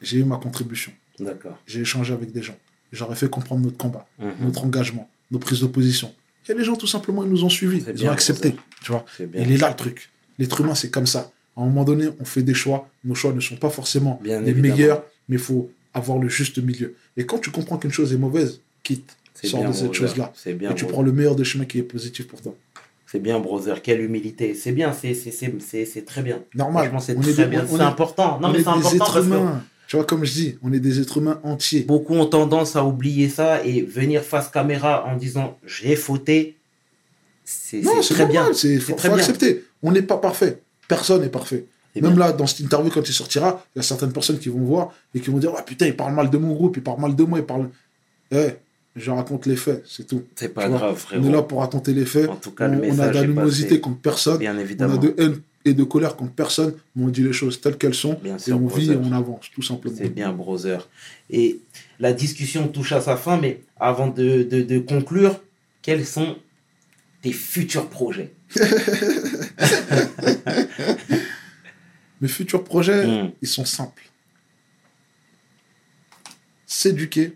j'ai 0.00 0.18
eu 0.18 0.24
ma 0.24 0.36
contribution. 0.36 0.92
D'accord. 1.18 1.58
J'ai 1.66 1.80
échangé 1.80 2.12
avec 2.14 2.32
des 2.32 2.42
gens. 2.42 2.56
J'aurais 2.92 3.14
fait 3.16 3.28
comprendre 3.30 3.62
notre 3.62 3.76
combat, 3.76 4.06
Mhm. 4.18 4.30
notre 4.42 4.64
engagement, 4.64 5.08
nos 5.30 5.38
prises 5.38 5.60
d'opposition. 5.60 6.12
Et 6.48 6.54
les 6.54 6.64
gens, 6.64 6.74
tout 6.76 6.86
simplement, 6.88 7.22
ils 7.24 7.30
nous 7.30 7.44
ont 7.44 7.48
suivis. 7.48 7.84
Ils 7.94 8.06
ont 8.06 8.10
accepté. 8.10 8.56
Tu 8.82 8.90
vois. 8.92 9.04
Bien. 9.20 9.42
Il 9.44 9.52
est 9.52 9.56
là 9.58 9.68
le 9.70 9.76
truc. 9.76 10.10
L'être 10.38 10.60
humain, 10.60 10.74
c'est 10.74 10.90
comme 10.90 11.06
ça. 11.06 11.30
À 11.56 11.60
un 11.62 11.66
moment 11.66 11.84
donné, 11.84 12.08
on 12.18 12.24
fait 12.24 12.42
des 12.42 12.54
choix. 12.54 12.88
Nos 13.04 13.14
choix 13.14 13.32
ne 13.32 13.40
sont 13.40 13.56
pas 13.56 13.70
forcément 13.70 14.18
Bien 14.22 14.40
les 14.40 14.50
évidemment. 14.50 14.74
meilleurs, 14.76 15.02
mais 15.28 15.36
il 15.36 15.42
faut 15.42 15.70
avoir 15.94 16.18
le 16.18 16.28
juste 16.28 16.58
milieu. 16.58 16.94
Et 17.16 17.26
quand 17.26 17.38
tu 17.38 17.50
comprends 17.50 17.76
qu'une 17.78 17.92
chose 17.92 18.12
est 18.12 18.16
mauvaise, 18.18 18.60
quitte. 18.82 19.16
Sors 19.42 19.66
de 19.66 19.72
cette 19.72 19.92
chose-là. 19.94 20.32
Et 20.46 20.74
tu 20.74 20.86
prends 20.86 21.02
le 21.02 21.12
meilleur 21.12 21.34
des 21.36 21.44
chemins 21.44 21.64
qui 21.64 21.78
est 21.78 21.82
positif 21.82 22.26
pour 22.28 22.40
toi. 22.42 22.54
C'est 23.06 23.20
bien, 23.20 23.38
brother. 23.40 23.82
Quelle 23.82 24.00
humilité. 24.02 24.54
C'est 24.54 24.72
bien, 24.72 24.92
c'est- 24.92 25.14
très 26.06 26.22
bien. 26.22 26.40
Normal. 26.54 26.90
C'est 27.00 27.16
important. 27.80 28.38
Non, 28.40 28.48
on 28.48 28.52
mais 28.52 28.60
est 28.60 28.62
c'est 28.62 28.68
important 28.68 28.98
parce 28.98 29.26
que. 29.26 29.32
Tu 29.90 29.96
vois, 29.96 30.04
comme 30.04 30.24
je 30.24 30.32
dis, 30.32 30.56
on 30.62 30.72
est 30.72 30.78
des 30.78 31.00
êtres 31.00 31.18
humains 31.18 31.40
entiers. 31.42 31.80
beaucoup 31.82 32.14
ont 32.14 32.26
tendance 32.26 32.76
à 32.76 32.84
oublier 32.84 33.28
ça 33.28 33.64
et 33.64 33.82
venir 33.82 34.22
face 34.22 34.48
caméra 34.48 35.04
en 35.04 35.16
disant 35.16 35.58
j'ai 35.66 35.96
fauté. 35.96 36.56
C'est 37.44 37.82
très 37.82 38.26
bien. 38.26 38.52
c'est 38.52 38.78
faut, 38.78 38.94
très 38.94 39.08
faut 39.08 39.14
bien. 39.16 39.24
accepter. 39.24 39.64
On 39.82 39.90
n'est 39.90 40.02
pas 40.02 40.18
parfait. 40.18 40.62
Personne 40.86 41.22
n'est 41.22 41.28
parfait. 41.28 41.66
C'est 41.92 42.02
Même 42.02 42.12
bien. 42.14 42.26
là, 42.26 42.32
dans 42.32 42.46
cette 42.46 42.60
interview, 42.60 42.92
quand 42.92 43.08
il 43.08 43.12
sortira, 43.12 43.64
il 43.74 43.78
y 43.78 43.80
a 43.80 43.82
certaines 43.82 44.12
personnes 44.12 44.38
qui 44.38 44.48
vont 44.48 44.60
voir 44.60 44.92
et 45.12 45.18
qui 45.18 45.28
vont 45.28 45.38
dire 45.38 45.50
Ah 45.58 45.62
putain, 45.62 45.86
il 45.86 45.96
parle 45.96 46.14
mal 46.14 46.30
de 46.30 46.38
mon 46.38 46.54
groupe, 46.54 46.76
il 46.76 46.84
parle 46.84 47.00
mal 47.00 47.16
de 47.16 47.24
moi, 47.24 47.40
il 47.40 47.44
parle. 47.44 47.68
Eh, 48.30 48.50
je 48.94 49.10
raconte 49.10 49.46
les 49.46 49.56
faits, 49.56 49.82
c'est 49.88 50.06
tout. 50.06 50.22
C'est 50.36 50.50
pas 50.50 50.66
Tu 50.66 50.70
grave, 50.70 50.92
On 50.92 50.94
frérot. 50.94 51.26
est 51.26 51.32
là 51.32 51.42
pour 51.42 51.58
raconter 51.58 51.94
les 51.94 52.04
faits. 52.06 52.28
En 52.28 52.36
tout 52.36 52.52
cas, 52.52 52.68
le 52.68 52.78
on, 52.80 52.94
on 52.94 52.98
a 53.00 53.08
d'animosité 53.08 53.70
passé. 53.70 53.80
contre 53.80 53.98
personne. 54.02 54.38
Bien 54.38 54.54
On 54.54 54.58
a 54.58 54.60
évidemment. 54.60 54.96
de 54.98 55.14
haine 55.18 55.40
et 55.64 55.74
de 55.74 55.84
colère 55.84 56.16
contre 56.16 56.32
personne. 56.32 56.74
Mais 56.96 57.04
on 57.04 57.08
dit 57.08 57.22
les 57.22 57.32
choses 57.32 57.60
telles 57.60 57.76
qu'elles 57.78 57.94
sont. 57.94 58.14
Bien 58.22 58.36
et 58.36 58.38
sûr, 58.38 58.60
on 58.62 58.66
vit 58.66 58.90
et 58.92 58.96
on 58.96 59.12
avance, 59.12 59.50
tout 59.52 59.62
simplement. 59.62 59.96
C'est 59.96 60.08
bien, 60.08 60.32
brother. 60.32 60.88
Et 61.28 61.60
la 61.98 62.12
discussion 62.12 62.68
touche 62.68 62.92
à 62.92 63.00
sa 63.00 63.16
fin, 63.16 63.36
mais 63.38 63.62
avant 63.78 64.08
de, 64.08 64.42
de- 64.42 64.62
de 64.62 64.78
conclure, 64.78 65.40
quels 65.82 66.04
sont 66.06 66.36
tes 67.22 67.32
futurs 67.32 67.88
projets? 67.90 68.32
Mes 72.20 72.28
futurs 72.28 72.64
projets, 72.64 73.06
Mm. 73.06 73.32
ils 73.40 73.48
sont 73.48 73.64
simples. 73.64 74.04
S'éduquer, 76.66 77.32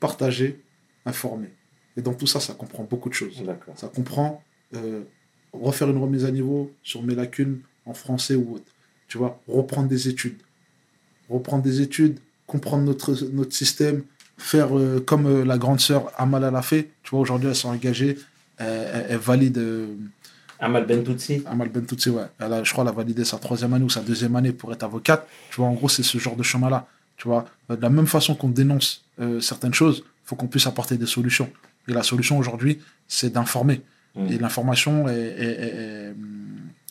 partager, 0.00 0.62
informer. 1.06 1.48
Et 1.96 2.02
dans 2.02 2.14
tout 2.14 2.26
ça, 2.26 2.40
ça 2.40 2.54
comprend 2.54 2.84
beaucoup 2.84 3.08
de 3.08 3.14
choses. 3.14 3.42
Ça 3.76 3.88
comprend 3.88 4.42
euh, 4.74 5.02
refaire 5.52 5.88
une 5.90 5.98
remise 5.98 6.24
à 6.24 6.30
niveau 6.30 6.72
sur 6.82 7.02
mes 7.02 7.14
lacunes 7.14 7.58
en 7.86 7.94
français 7.94 8.34
ou 8.34 8.54
autre. 8.56 8.70
Tu 9.08 9.18
vois, 9.18 9.40
reprendre 9.48 9.88
des 9.88 10.08
études. 10.08 10.38
Reprendre 11.30 11.62
des 11.62 11.80
études, 11.80 12.18
comprendre 12.46 12.84
notre, 12.84 13.14
notre 13.32 13.54
système, 13.54 14.02
faire 14.36 14.76
euh, 14.78 15.00
comme 15.00 15.26
euh, 15.26 15.44
la 15.44 15.58
grande 15.58 15.80
sœur 15.80 16.10
Amal 16.16 16.42
l'a 16.52 16.62
fait. 16.62 16.90
Tu 17.02 17.10
vois, 17.10 17.20
aujourd'hui, 17.20 17.48
elles 17.48 17.54
sont 17.56 17.68
engagées. 17.70 18.18
euh, 18.60 18.92
Elle, 18.94 19.06
elle 19.12 19.18
valide 19.18 19.58
euh, 19.58 19.94
Amal 20.60 20.86
Bentoutsi 20.86 21.42
Amal 21.46 21.68
Bentoutsi, 21.68 22.10
ouais. 22.10 22.24
Elle 22.38 22.52
a, 22.52 22.64
je 22.64 22.72
crois, 22.72 22.82
elle 22.84 22.88
a 22.88 22.92
validé 22.92 23.24
sa 23.24 23.38
troisième 23.38 23.72
année 23.74 23.84
ou 23.84 23.90
sa 23.90 24.00
deuxième 24.00 24.34
année 24.36 24.52
pour 24.52 24.72
être 24.72 24.82
avocate. 24.84 25.26
Tu 25.50 25.56
vois, 25.56 25.66
en 25.66 25.74
gros, 25.74 25.88
c'est 25.88 26.02
ce 26.02 26.18
genre 26.18 26.36
de 26.36 26.42
chemin-là. 26.42 26.86
Tu 27.16 27.28
vois, 27.28 27.46
Euh, 27.70 27.76
de 27.76 27.82
la 27.82 27.90
même 27.90 28.06
façon 28.06 28.34
qu'on 28.34 28.48
dénonce 28.48 29.04
certaines 29.40 29.74
choses, 29.74 29.98
il 30.06 30.28
faut 30.28 30.36
qu'on 30.36 30.46
puisse 30.46 30.66
apporter 30.68 30.96
des 30.96 31.06
solutions. 31.06 31.50
Et 31.88 31.92
la 31.92 32.02
solution 32.04 32.38
aujourd'hui, 32.38 32.78
c'est 33.08 33.30
d'informer. 33.32 33.82
Mm. 34.18 34.32
Et 34.32 34.38
l'information, 34.38 35.08
elle, 35.08 36.14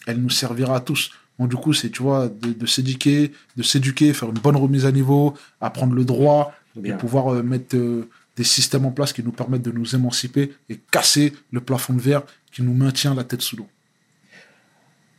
elle- 0.07 0.17
nous 0.21 0.29
servira 0.29 0.77
à 0.77 0.79
tous. 0.79 1.11
Donc, 1.37 1.49
du 1.49 1.55
coup, 1.57 1.73
c'est, 1.73 1.89
tu 1.89 2.01
vois, 2.01 2.27
de, 2.29 2.53
de 2.53 2.65
s'éduquer, 2.65 3.31
de 3.55 3.63
s'éduquer, 3.63 4.13
faire 4.13 4.29
une 4.29 4.39
bonne 4.39 4.55
remise 4.55 4.85
à 4.85 4.91
niveau, 4.91 5.33
apprendre 5.61 5.93
le 5.93 6.03
droit, 6.05 6.53
Bien. 6.75 6.95
et 6.95 6.97
pouvoir 6.97 7.33
euh, 7.33 7.43
mettre 7.43 7.75
euh, 7.75 8.09
des 8.37 8.43
systèmes 8.43 8.85
en 8.85 8.91
place 8.91 9.13
qui 9.13 9.21
nous 9.23 9.31
permettent 9.31 9.61
de 9.63 9.71
nous 9.71 9.95
émanciper 9.95 10.53
et 10.69 10.79
casser 10.91 11.33
le 11.51 11.59
plafond 11.61 11.93
de 11.93 12.01
verre 12.01 12.23
qui 12.51 12.61
nous 12.63 12.73
maintient 12.73 13.13
la 13.13 13.23
tête 13.23 13.41
sous 13.41 13.57
l'eau. 13.57 13.67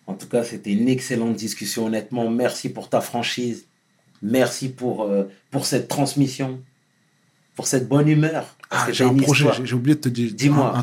En 0.07 0.15
tout 0.15 0.27
cas, 0.27 0.43
c'était 0.43 0.73
une 0.73 0.89
excellente 0.89 1.37
discussion. 1.37 1.87
Honnêtement, 1.87 2.31
merci 2.31 2.71
pour 2.71 2.89
ta 2.89 3.01
franchise. 3.01 3.67
Merci 4.23 4.71
pour, 4.71 5.03
euh, 5.03 5.25
pour 5.51 5.67
cette 5.67 5.87
transmission. 5.89 6.61
Pour 7.55 7.67
cette 7.67 7.89
bonne 7.89 8.09
humeur. 8.09 8.57
Ah, 8.71 8.87
j'ai 8.91 9.05
un 9.05 9.15
projet, 9.15 9.47
j'ai 9.65 9.75
oublié 9.75 9.97
de 9.97 10.01
te 10.01 10.09
dire. 10.09 10.33
Dis-moi. 10.33 10.75
un- 10.77 10.81
un 10.81 10.83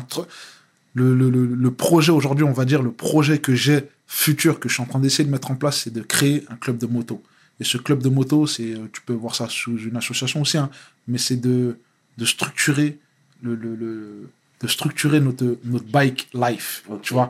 le, 0.98 1.14
le, 1.14 1.28
le, 1.30 1.42
le 1.66 1.70
projet 1.70 2.10
aujourd'hui, 2.18 2.44
on 2.52 2.52
va 2.60 2.64
dire, 2.64 2.82
le 2.82 2.90
projet 3.06 3.36
que 3.46 3.54
j'ai 3.54 3.80
futur, 4.06 4.58
que 4.60 4.68
je 4.68 4.74
suis 4.74 4.82
en 4.82 4.86
train 4.86 4.98
d'essayer 5.04 5.24
de 5.24 5.30
mettre 5.36 5.50
en 5.50 5.56
place, 5.62 5.76
c'est 5.82 5.92
de 5.92 6.02
créer 6.14 6.44
un 6.48 6.56
club 6.56 6.78
de 6.78 6.86
moto. 6.86 7.22
Et 7.60 7.64
ce 7.64 7.78
club 7.78 8.00
de 8.02 8.08
moto, 8.08 8.46
c'est, 8.46 8.72
euh, 8.74 8.88
tu 8.92 9.00
peux 9.06 9.12
voir 9.24 9.34
ça 9.34 9.46
sous 9.48 9.76
une 9.78 9.96
association 9.96 10.40
aussi, 10.42 10.58
hein, 10.58 10.70
mais 11.06 11.18
c'est 11.18 11.40
de, 11.48 11.78
de 12.18 12.24
structurer 12.24 12.98
le, 13.42 13.54
le, 13.54 13.74
le- 13.76 14.28
de 14.62 14.68
structurer 14.68 15.20
notre, 15.20 15.58
notre 15.64 15.84
bike 15.84 16.28
life. 16.32 16.82
Tu 17.02 17.12
vois, 17.12 17.28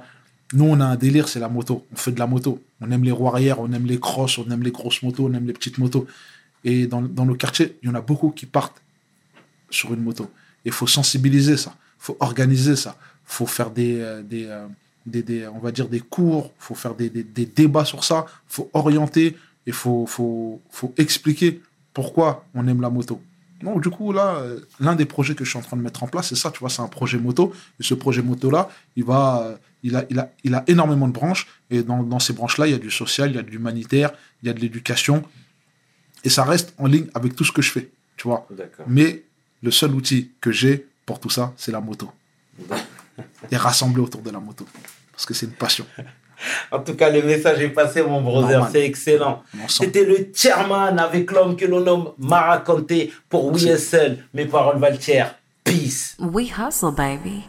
nous, 0.53 0.65
on 0.65 0.79
a 0.79 0.85
un 0.85 0.95
délire, 0.97 1.27
c'est 1.29 1.41
la 1.41 1.49
moto. 1.49 1.85
On 1.93 1.97
fait 1.97 2.13
de 2.13 2.21
la 2.21 2.29
moto. 2.29 2.63
On 2.81 2.89
aime 2.93 3.03
les 3.03 3.11
roues 3.11 3.27
arrière, 3.27 3.59
on 3.59 3.73
aime 3.73 3.87
les 3.87 3.99
crosses, 3.99 4.39
on 4.39 4.49
aime 4.53 4.63
les 4.63 4.71
grosses 4.71 5.03
motos, 5.03 5.27
on 5.29 5.33
aime 5.33 5.47
les 5.49 5.53
petites 5.53 5.79
motos. 5.79 6.07
Et 6.63 6.87
dans, 6.87 7.03
dans 7.03 7.27
nos 7.27 7.35
quartiers, 7.35 7.77
il 7.83 7.89
y 7.89 7.91
en 7.91 7.97
a 7.97 8.01
beaucoup 8.01 8.31
qui 8.31 8.47
partent 8.47 8.81
sur 9.71 9.93
une 9.93 10.03
moto. 10.05 10.31
Il 10.65 10.71
faut 10.71 10.87
sensibiliser 10.87 11.57
ça, 11.57 11.75
il 12.01 12.05
faut 12.07 12.17
organiser 12.21 12.77
ça, 12.77 12.97
faut 13.27 13.47
faire 13.47 13.71
des, 13.71 14.01
euh, 14.01 14.23
des, 14.23 14.47
euh, 14.47 14.67
des, 15.05 15.23
des- 15.23 15.47
on 15.49 15.59
va 15.59 15.73
dire 15.73 15.89
des 15.89 16.01
cours, 16.01 16.53
il 16.59 16.63
faut 16.65 16.75
faire 16.75 16.95
des, 16.95 17.11
des, 17.11 17.23
des 17.25 17.47
débats 17.47 17.85
sur 17.85 18.05
ça, 18.05 18.27
il 18.29 18.55
faut 18.55 18.71
orienter, 18.73 19.37
il 19.67 19.73
faut, 19.73 20.07
faut, 20.07 20.61
faut 20.71 20.95
expliquer 20.97 21.61
pourquoi 21.93 22.45
on 22.55 22.67
aime 22.69 22.81
la 22.81 22.91
moto. 22.91 23.21
Donc 23.63 23.83
du 23.83 23.89
coup, 23.89 24.13
là, 24.13 24.37
euh, 24.37 24.61
l'un 24.81 24.95
des 24.95 25.07
projets 25.07 25.35
que 25.35 25.43
je 25.45 25.49
suis 25.51 25.59
en 25.59 25.63
train 25.63 25.77
de 25.79 25.83
mettre 25.83 26.03
en 26.03 26.09
place, 26.09 26.29
c'est 26.29 26.37
ça, 26.37 26.51
tu 26.51 26.59
vois, 26.61 26.69
c'est 26.69 26.83
un 26.83 26.89
projet 26.89 27.19
moto. 27.19 27.53
Et 27.81 27.83
ce 27.83 27.95
projet 27.95 28.21
moto-là, 28.23 28.69
il, 28.97 29.05
va, 29.05 29.43
euh, 29.45 29.57
il, 29.83 29.97
a, 29.97 30.05
il, 30.11 30.19
a, 30.19 30.31
il 30.45 30.55
a 30.55 30.63
énormément 30.67 31.09
de 31.09 31.13
branches. 31.15 31.47
Et 31.71 31.83
dans, 31.83 32.03
dans 32.03 32.19
ces 32.19 32.35
branches-là, 32.35 32.67
il 32.67 32.73
y 32.73 32.75
a 32.75 32.79
du 32.79 32.91
social, 32.91 33.31
il 33.31 33.37
y 33.37 33.39
a 33.39 33.43
de 33.43 33.51
l'humanitaire, 33.51 34.13
il 34.43 34.47
y 34.47 34.51
a 34.51 34.53
de 34.53 34.61
l'éducation. 34.61 35.25
Et 36.23 36.29
ça 36.29 36.45
reste 36.45 36.75
en 36.77 36.87
ligne 36.87 37.07
avec 37.15 37.35
tout 37.35 37.45
ce 37.45 37.53
que 37.53 37.63
je 37.63 37.71
fais, 37.73 37.89
tu 38.19 38.29
vois. 38.29 38.47
Mais 38.87 39.23
le 39.63 39.71
seul 39.71 39.95
outil 39.95 40.33
que 40.41 40.53
j'ai 40.53 40.87
pour 41.07 41.19
tout 41.19 41.31
ça, 41.31 41.55
c'est 41.57 41.73
la 41.73 41.81
moto. 41.81 42.11
Et 43.51 43.57
rassembler 43.57 44.03
autour 44.03 44.23
de 44.23 44.31
la 44.31 44.41
moto. 44.41 44.67
Parce 45.13 45.27
que 45.27 45.35
c'est 45.35 45.47
une 45.47 45.53
passion. 45.53 45.87
En 46.71 46.81
tout 46.81 46.95
cas, 46.95 47.09
le 47.11 47.23
message 47.23 47.61
est 47.61 47.71
passé, 47.71 48.03
mon 48.03 48.21
brother. 48.21 48.69
C'est 48.71 48.85
excellent. 48.85 49.43
C'était 49.69 50.05
le 50.05 50.31
chairman 50.35 50.99
avec 50.99 51.31
l'homme 51.33 51.57
que 51.57 51.65
l'on 51.65 51.81
nomme 51.81 52.13
Mara 52.19 52.59
Conté 52.59 53.13
pour. 53.29 53.53
WSL. 53.53 54.25
Mes 54.35 54.45
paroles 54.45 54.79
valent 54.79 55.01
cher. 55.01 55.35
Peace. 55.65 56.15
We 56.19 56.51
hustle, 56.51 56.93
baby. 56.93 57.45